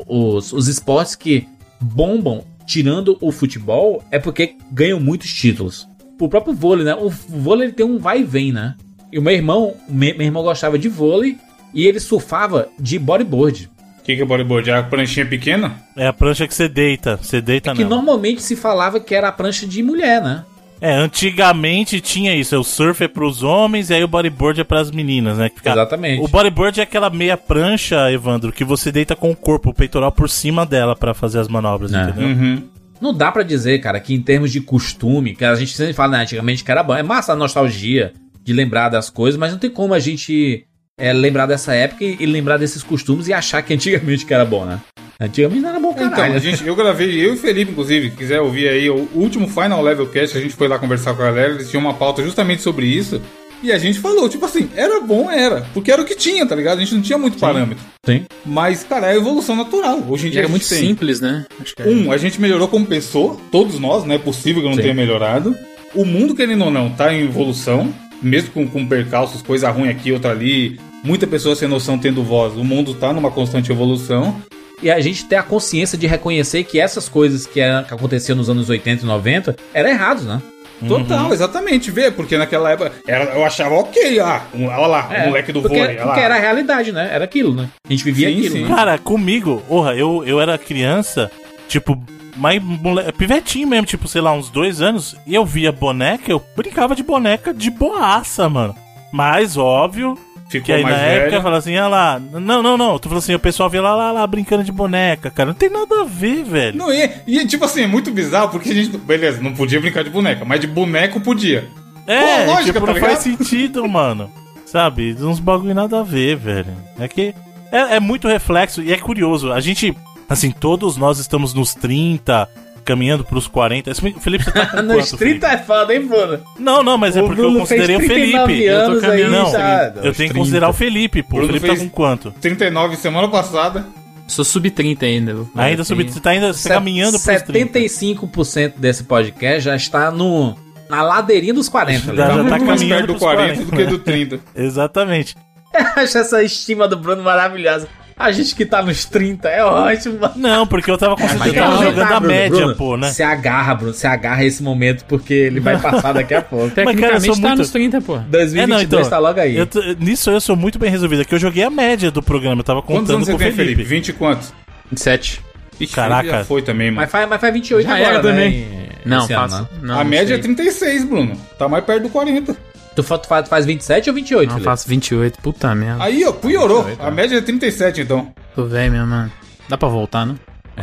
Os, 0.07 0.53
os 0.53 0.67
esportes 0.67 1.15
que 1.15 1.47
bombam, 1.81 2.43
tirando 2.67 3.17
o 3.19 3.31
futebol, 3.31 4.03
é 4.11 4.19
porque 4.19 4.55
ganham 4.71 4.99
muitos 4.99 5.33
títulos. 5.33 5.88
O 6.19 6.29
próprio 6.29 6.53
vôlei, 6.53 6.85
né? 6.85 6.95
O 6.95 7.09
vôlei 7.09 7.67
ele 7.67 7.73
tem 7.73 7.85
um 7.85 7.97
vai 7.97 8.19
e 8.19 8.23
vem, 8.23 8.51
né? 8.51 8.75
E 9.11 9.17
o 9.17 9.21
meu 9.21 9.33
irmão, 9.33 9.73
me- 9.87 10.13
meu 10.13 10.25
irmão 10.27 10.43
gostava 10.43 10.77
de 10.77 10.87
vôlei 10.89 11.37
e 11.73 11.85
ele 11.87 11.99
surfava 11.99 12.67
de 12.79 12.99
bodyboard. 12.99 13.69
O 13.99 14.03
que, 14.03 14.15
que 14.15 14.21
é 14.21 14.25
bodyboard? 14.25 14.69
É 14.69 14.77
a 14.77 14.83
pranchinha 14.83 15.25
pequena? 15.25 15.77
É 15.95 16.07
a 16.07 16.13
prancha 16.13 16.47
que 16.47 16.53
você 16.53 16.67
deita. 16.67 17.17
Você 17.21 17.41
deita 17.41 17.73
Que 17.73 17.83
não. 17.83 17.89
normalmente 17.89 18.41
se 18.41 18.55
falava 18.55 18.99
que 18.99 19.13
era 19.15 19.27
a 19.27 19.31
prancha 19.31 19.65
de 19.67 19.81
mulher, 19.83 20.21
né? 20.21 20.43
É, 20.81 20.93
antigamente 20.93 21.99
tinha 21.99 22.33
isso. 22.35 22.57
O 22.57 22.63
surf 22.63 23.03
é 23.03 23.07
pros 23.07 23.43
homens 23.43 23.89
e 23.89 23.93
aí 23.93 24.03
o 24.03 24.07
bodyboard 24.07 24.61
é 24.61 24.63
pras 24.63 24.89
meninas, 24.91 25.37
né? 25.37 25.49
Fica- 25.53 25.71
Exatamente. 25.71 26.23
O 26.23 26.27
bodyboard 26.27 26.79
é 26.79 26.83
aquela 26.83 27.09
meia 27.09 27.35
prancha, 27.37 28.11
Evandro, 28.11 28.51
que 28.51 28.63
você 28.63 28.91
deita 28.91 29.15
com 29.15 29.29
o 29.31 29.35
corpo, 29.35 29.69
o 29.69 29.73
peitoral 29.73 30.11
por 30.11 30.29
cima 30.29 30.65
dela 30.65 30.95
pra 30.95 31.13
fazer 31.13 31.39
as 31.39 31.47
manobras, 31.47 31.93
É. 31.93 32.01
entendeu? 32.03 32.27
Uhum. 32.27 32.63
Não 33.01 33.13
dá 33.13 33.31
pra 33.31 33.43
dizer, 33.43 33.79
cara, 33.79 33.99
que 33.99 34.13
em 34.13 34.21
termos 34.21 34.51
de 34.51 34.61
costume, 34.61 35.35
que 35.35 35.45
a 35.45 35.55
gente 35.55 35.73
sempre 35.73 35.93
fala 35.93 36.17
né, 36.17 36.23
antigamente 36.23 36.63
que 36.63 36.71
era 36.71 36.83
bom, 36.83 36.95
é 36.95 37.03
massa 37.03 37.33
a 37.33 37.35
nostalgia 37.35 38.13
de 38.43 38.53
lembrar 38.53 38.89
das 38.89 39.09
coisas, 39.09 39.39
mas 39.39 39.51
não 39.51 39.59
tem 39.59 39.69
como 39.69 39.93
a 39.93 39.99
gente 39.99 40.65
é, 40.97 41.13
lembrar 41.13 41.45
dessa 41.45 41.73
época 41.73 42.03
e, 42.03 42.17
e 42.19 42.25
lembrar 42.25 42.57
desses 42.57 42.83
costumes 42.83 43.27
e 43.27 43.33
achar 43.33 43.61
que 43.61 43.73
antigamente 43.73 44.25
que 44.25 44.33
era 44.33 44.43
bom, 44.45 44.65
né? 44.65 44.79
Antigamente 45.21 45.61
não 45.61 45.69
era 45.69 45.79
bom, 45.79 45.91
Então, 45.91 46.09
caralho. 46.09 46.35
a 46.35 46.39
gente, 46.39 46.65
eu 46.65 46.75
gravei, 46.75 47.09
eu 47.25 47.31
e 47.31 47.35
o 47.35 47.37
Felipe, 47.37 47.71
inclusive, 47.71 48.11
quiser 48.11 48.39
ouvir 48.39 48.69
aí, 48.69 48.89
o 48.89 49.07
último 49.13 49.47
Final 49.47 49.81
Level 49.81 50.07
Cast, 50.07 50.37
a 50.37 50.41
gente 50.41 50.55
foi 50.55 50.67
lá 50.69 50.79
conversar 50.79 51.13
com 51.13 51.21
a 51.21 51.25
galera, 51.25 51.53
eles 51.55 51.69
tinham 51.69 51.81
uma 51.81 51.93
pauta 51.93 52.23
justamente 52.23 52.61
sobre 52.61 52.85
isso. 52.85 53.21
E 53.61 53.71
a 53.73 53.77
gente 53.77 53.99
falou, 53.99 54.29
tipo 54.29 54.45
assim, 54.45 54.69
era 54.75 55.01
bom, 55.01 55.29
era. 55.29 55.67
Porque 55.73 55.91
era 55.91 56.01
o 56.01 56.05
que 56.05 56.15
tinha, 56.15 56.45
tá 56.45 56.55
ligado? 56.55 56.77
A 56.77 56.81
gente 56.81 56.95
não 56.95 57.01
tinha 57.01 57.17
muito 57.17 57.37
parâmetro. 57.37 57.83
Sim. 58.05 58.23
Mas, 58.45 58.83
cara, 58.83 59.07
é 59.07 59.11
a 59.11 59.15
evolução 59.15 59.55
natural. 59.55 60.01
Hoje 60.07 60.25
em 60.25 60.29
E 60.29 60.31
dia 60.31 60.39
era 60.41 60.47
a 60.47 60.51
muito 60.51 60.67
tem. 60.67 60.77
simples, 60.79 61.19
né? 61.19 61.45
Acho 61.61 61.75
que 61.75 61.81
é. 61.81 61.85
Um, 61.87 62.11
a 62.11 62.17
gente 62.17 62.39
melhorou 62.39 62.67
como 62.69 62.85
pessoa, 62.85 63.37
todos 63.51 63.77
nós, 63.79 64.05
não 64.05 64.15
é 64.15 64.17
possível 64.17 64.61
que 64.61 64.67
eu 64.67 64.69
não 64.71 64.77
Sim. 64.77 64.83
tenha 64.83 64.93
melhorado. 64.93 65.53
O 65.93 66.05
mundo, 66.05 66.33
querendo 66.35 66.63
ou 66.65 66.71
não, 66.71 66.89
tá 66.91 67.13
em 67.13 67.25
evolução, 67.25 67.93
mesmo 68.21 68.51
com, 68.51 68.67
com 68.67 68.85
percalços, 68.87 69.41
coisa 69.41 69.69
ruim 69.71 69.89
aqui, 69.89 70.11
outra 70.11 70.31
ali, 70.31 70.79
muita 71.03 71.27
pessoa 71.27 71.55
sem 71.55 71.67
noção 71.67 71.97
tendo 71.97 72.23
voz. 72.23 72.55
O 72.55 72.63
mundo 72.63 72.93
tá 72.93 73.11
numa 73.11 73.29
constante 73.31 73.71
evolução. 73.71 74.41
E 74.81 74.89
a 74.89 74.99
gente 75.01 75.25
ter 75.25 75.35
a 75.35 75.43
consciência 75.43 75.97
de 75.97 76.07
reconhecer 76.07 76.63
que 76.63 76.79
essas 76.79 77.09
coisas 77.09 77.45
que, 77.45 77.59
era- 77.59 77.83
que 77.83 77.93
aconteciam 77.93 78.37
nos 78.37 78.49
anos 78.49 78.69
80 78.69 79.03
e 79.03 79.05
90 79.05 79.55
eram 79.73 79.89
errados, 79.89 80.23
né? 80.23 80.41
Total, 80.87 81.33
exatamente, 81.33 81.91
vê, 81.91 82.09
porque 82.11 82.37
naquela 82.37 82.71
época 82.71 82.91
era, 83.07 83.25
eu 83.25 83.45
achava 83.45 83.75
ok, 83.75 84.19
ah, 84.19 84.43
um, 84.53 84.67
olha 84.67 84.87
lá, 84.87 85.09
o 85.09 85.25
moleque 85.27 85.51
do 85.51 85.59
É, 85.59 85.61
porque, 85.61 85.77
vôlei, 85.77 85.95
olha 85.95 85.99
lá. 85.99 86.05
porque 86.07 86.19
era 86.25 86.35
a 86.35 86.39
realidade, 86.39 86.91
né? 86.91 87.09
Era 87.11 87.25
aquilo, 87.25 87.53
né? 87.53 87.69
A 87.87 87.91
gente 87.91 88.03
vivia 88.03 88.29
Sim, 88.29 88.37
aquilo, 88.37 88.55
sim. 88.55 88.63
né? 88.63 88.75
Cara, 88.75 88.97
comigo, 88.97 89.61
porra, 89.67 89.95
eu, 89.95 90.23
eu 90.25 90.39
era 90.39 90.57
criança, 90.57 91.29
tipo, 91.67 92.01
mais 92.37 92.61
mole... 92.63 93.11
pivetinho 93.13 93.67
mesmo, 93.67 93.85
tipo, 93.85 94.07
sei 94.07 94.21
lá, 94.21 94.31
uns 94.31 94.49
dois 94.49 94.81
anos, 94.81 95.15
e 95.27 95.35
eu 95.35 95.45
via 95.45 95.71
boneca, 95.71 96.31
eu 96.31 96.41
brincava 96.55 96.95
de 96.95 97.03
boneca 97.03 97.53
de 97.53 97.69
boaça, 97.69 98.47
mano. 98.49 98.75
Mas, 99.11 99.57
óbvio, 99.57 100.17
Ficou 100.49 100.65
que 100.65 100.71
aí 100.73 100.81
na 100.81 100.89
mais 100.89 101.01
época 101.01 101.29
velho. 101.29 101.43
fala 101.43 101.57
assim, 101.57 101.77
ah 101.77 101.87
lá, 101.87 102.19
não, 102.19 102.63
não, 102.63 102.75
não, 102.75 102.97
tu 102.97 103.07
falou 103.07 103.19
assim, 103.19 103.35
o 103.35 103.39
pessoal 103.39 103.69
via 103.69 103.83
lá, 103.83 103.95
lá, 103.95 104.11
lá, 104.11 104.25
brincando 104.25 104.63
de 104.63 104.71
boneca, 104.71 105.29
cara, 105.29 105.49
não 105.49 105.53
tem 105.53 105.69
nada 105.69 106.01
a 106.01 106.05
ver, 106.05 106.43
velho. 106.43 106.75
Não, 106.75 106.91
e, 106.91 107.07
e 107.27 107.45
tipo 107.45 107.63
assim, 107.65 107.83
é 107.83 107.87
muito 107.87 108.09
bizarro, 108.09 108.49
porque 108.49 108.71
a 108.71 108.73
gente, 108.73 108.97
beleza, 108.97 109.39
não 109.41 109.53
podia 109.53 109.79
brincar 109.79 110.03
de 110.03 110.09
boneca, 110.09 110.43
mas 110.43 110.59
de 110.59 110.65
boneco 110.65 111.21
podia. 111.21 111.69
É, 112.07 112.45
Pô, 112.45 112.53
lógica, 112.53 112.73
tipo, 112.73 112.85
tá 112.87 112.93
não 112.93 112.99
faz 112.99 113.19
sentido, 113.19 113.87
mano. 113.87 114.31
Sabe? 114.65 115.15
Uns 115.19 115.39
bagulho 115.39 115.75
nada 115.75 115.99
a 115.99 116.03
ver, 116.03 116.35
velho. 116.35 116.75
É 116.99 117.07
que 117.07 117.35
é, 117.71 117.95
é 117.95 117.99
muito 117.99 118.27
reflexo 118.27 118.81
e 118.81 118.91
é 118.91 118.97
curioso. 118.97 119.51
A 119.51 119.59
gente, 119.59 119.95
assim, 120.27 120.49
todos 120.49 120.97
nós 120.97 121.19
estamos 121.19 121.53
nos 121.53 121.75
30, 121.75 122.49
caminhando 122.89 123.23
pros 123.23 123.47
40. 123.47 123.89
Esse- 123.91 124.13
Felipe, 124.19 124.43
você 124.43 124.51
tá 124.51 124.65
com 124.67 124.81
Nos 124.83 125.09
quanto, 125.11 125.17
30 125.17 125.47
é 125.47 125.57
foda, 125.57 125.93
hein, 125.93 126.05
Bruno? 126.05 126.27
Felipe? 126.27 126.43
Não, 126.59 126.83
não, 126.83 126.97
mas 126.97 127.15
é 127.15 127.21
O 127.21 127.27
porque 127.27 127.39
eu 127.41 127.45
Bruno 127.45 127.59
considerei 127.59 127.95
o 127.95 127.99
fez 127.99 128.11
39 128.11 128.47
Felipe. 128.53 128.67
anos 128.67 128.87
Eu 128.95 129.01
tô 129.01 129.07
caminhando. 129.07 129.35
aí, 129.35 129.41
Não, 129.43 129.51
já, 129.51 129.59
eu 129.59 129.85
aos 129.87 129.93
tenho 130.01 130.11
que 130.13 130.15
30. 130.17 130.33
considerar 130.35 130.69
o 130.69 130.73
Felipe, 130.73 131.23
pô. 131.23 131.29
O 131.37 131.39
Bruno 131.41 131.59
Felipe 131.59 131.67
tá 131.79 131.83
com 131.83 131.89
quanto? 131.89 132.31
39 132.41 132.95
semana 132.97 133.27
passada. 133.27 133.85
Sou 134.27 134.45
sub-30 134.45 135.03
ainda. 135.03 135.35
Ainda 135.55 135.81
Eu 135.81 135.85
subi, 135.85 136.03
tenho- 136.03 136.13
você 136.13 136.19
tá 136.19 136.29
ainda 136.31 136.53
tá 136.53 136.69
caminhando 136.69 137.19
pros 137.19 137.41
30. 137.43 137.79
75% 137.79 138.73
desse 138.77 139.03
podcast 139.03 139.61
já 139.61 139.75
está 139.75 140.11
no, 140.11 140.55
na 140.89 141.01
ladeirinha 141.01 141.53
dos 141.53 141.67
40. 141.67 142.05
Já- 142.07 142.11
né? 142.13 142.17
já 142.17 142.23
Tá 142.23 142.29
tá 142.29 142.35
muito 142.43 142.49
mais 142.49 142.63
caminhando 142.79 143.07
perto 143.07 143.07
do 143.07 143.13
pros 143.19 143.21
40 143.23 143.63
do 143.63 143.69
40, 143.69 143.75
que 143.91 143.97
do 143.97 144.03
30. 144.03 144.39
Exatamente. 144.55 145.35
Eu 145.73 146.03
acho 146.03 146.17
essa 146.17 146.43
estima 146.43 146.87
do 146.87 146.95
Bruno 146.97 147.23
maravilhosa. 147.23 147.87
A 148.19 148.33
gente 148.33 148.53
que 148.53 148.65
tá 148.65 148.81
nos 148.81 149.05
30 149.05 149.47
é 149.47 149.63
ótimo. 149.63 150.19
mano. 150.19 150.33
Não, 150.35 150.67
porque 150.67 150.91
eu 150.91 150.97
tava, 150.97 151.13
eu 151.13 151.17
tava 151.29 151.53
calma, 151.53 151.83
jogando 151.85 152.07
tá, 152.09 152.17
a 152.17 152.19
Bruno, 152.19 152.27
média, 152.35 152.57
Bruno, 152.59 152.75
pô, 152.75 152.97
né? 152.97 153.09
Se 153.11 153.23
agarra, 153.23 153.73
Bruno. 153.75 153.93
Se 153.93 154.05
agarra 154.05 154.43
esse 154.43 154.61
momento 154.61 155.05
porque 155.05 155.33
ele 155.33 155.61
vai 155.61 155.79
passar 155.79 156.11
daqui 156.11 156.33
a 156.33 156.41
pouco. 156.41 156.65
Mas, 156.75 156.75
cara, 156.75 156.87
eu 156.89 156.93
Tecnicamente 157.21 157.25
sou 157.27 157.35
tá 157.35 157.47
muito- 157.47 157.57
nos 157.59 157.71
30, 157.71 158.01
pô. 158.01 158.17
2022 158.29 159.07
tá 159.07 159.17
logo 159.19 159.39
aí. 159.39 159.55
É, 159.55 159.61
eu 159.61 159.65
tô- 159.65 159.81
nisso 159.97 160.29
eu 160.29 160.41
sou 160.41 160.57
muito 160.57 160.77
bem 160.77 160.91
resolvido. 160.91 161.21
É 161.21 161.25
que 161.25 161.33
eu 161.33 161.39
joguei 161.39 161.63
a 161.63 161.69
média 161.69 162.11
do 162.11 162.21
programa, 162.21 162.59
eu 162.59 162.63
tava 162.65 162.81
Quantos 162.81 163.03
contando 163.03 163.15
anos 163.15 163.29
com 163.29 163.37
você 163.37 163.43
o 163.43 163.47
tem, 163.47 163.55
Felipe. 163.55 163.75
Felipe? 163.75 163.89
20 163.89 164.07
e 164.09 164.13
quantos? 164.13 164.53
27. 164.91 165.41
Ixi, 165.79 165.93
Caraca. 165.95 166.29
Já 166.29 166.43
foi 166.43 166.61
também, 166.61 166.87
mano. 166.91 167.01
Mas 167.01 167.09
faz, 167.09 167.29
mas 167.29 167.39
faz 167.39 167.53
28 167.53 167.87
Já 167.87 167.95
agora, 167.95 168.09
era 168.15 168.21
também. 168.21 168.65
né? 168.65 168.85
Não, 169.05 169.25
faço. 169.25 169.61
né? 169.61 169.67
Não, 169.81 169.95
a 169.95 170.03
não 170.03 170.09
média 170.11 170.27
sei. 170.27 170.35
é 170.35 170.39
36, 170.39 171.05
Bruno. 171.05 171.37
Tá 171.57 171.69
mais 171.69 171.85
perto 171.85 172.03
do 172.03 172.09
40. 172.09 172.53
Tu, 173.01 173.03
fa- 173.07 173.17
tu 173.17 173.27
faz, 173.27 173.43
tu 173.45 173.49
faz 173.49 173.65
27 173.65 174.09
ou 174.09 174.15
28, 174.15 174.47
Não, 174.47 174.55
Felipe? 174.55 174.65
faço 174.65 174.87
28. 174.89 175.41
Puta 175.41 175.73
merda. 175.75 176.03
Aí, 176.03 176.25
ó, 176.25 176.31
piorou. 176.31 176.85
A 176.99 177.09
média 177.11 177.37
é 177.37 177.41
37, 177.41 178.01
então. 178.01 178.31
Tô 178.55 178.65
velho, 178.65 178.91
meu 178.91 179.05
mano. 179.05 179.31
Dá 179.67 179.77
pra 179.77 179.87
voltar, 179.89 180.25
né? 180.25 180.35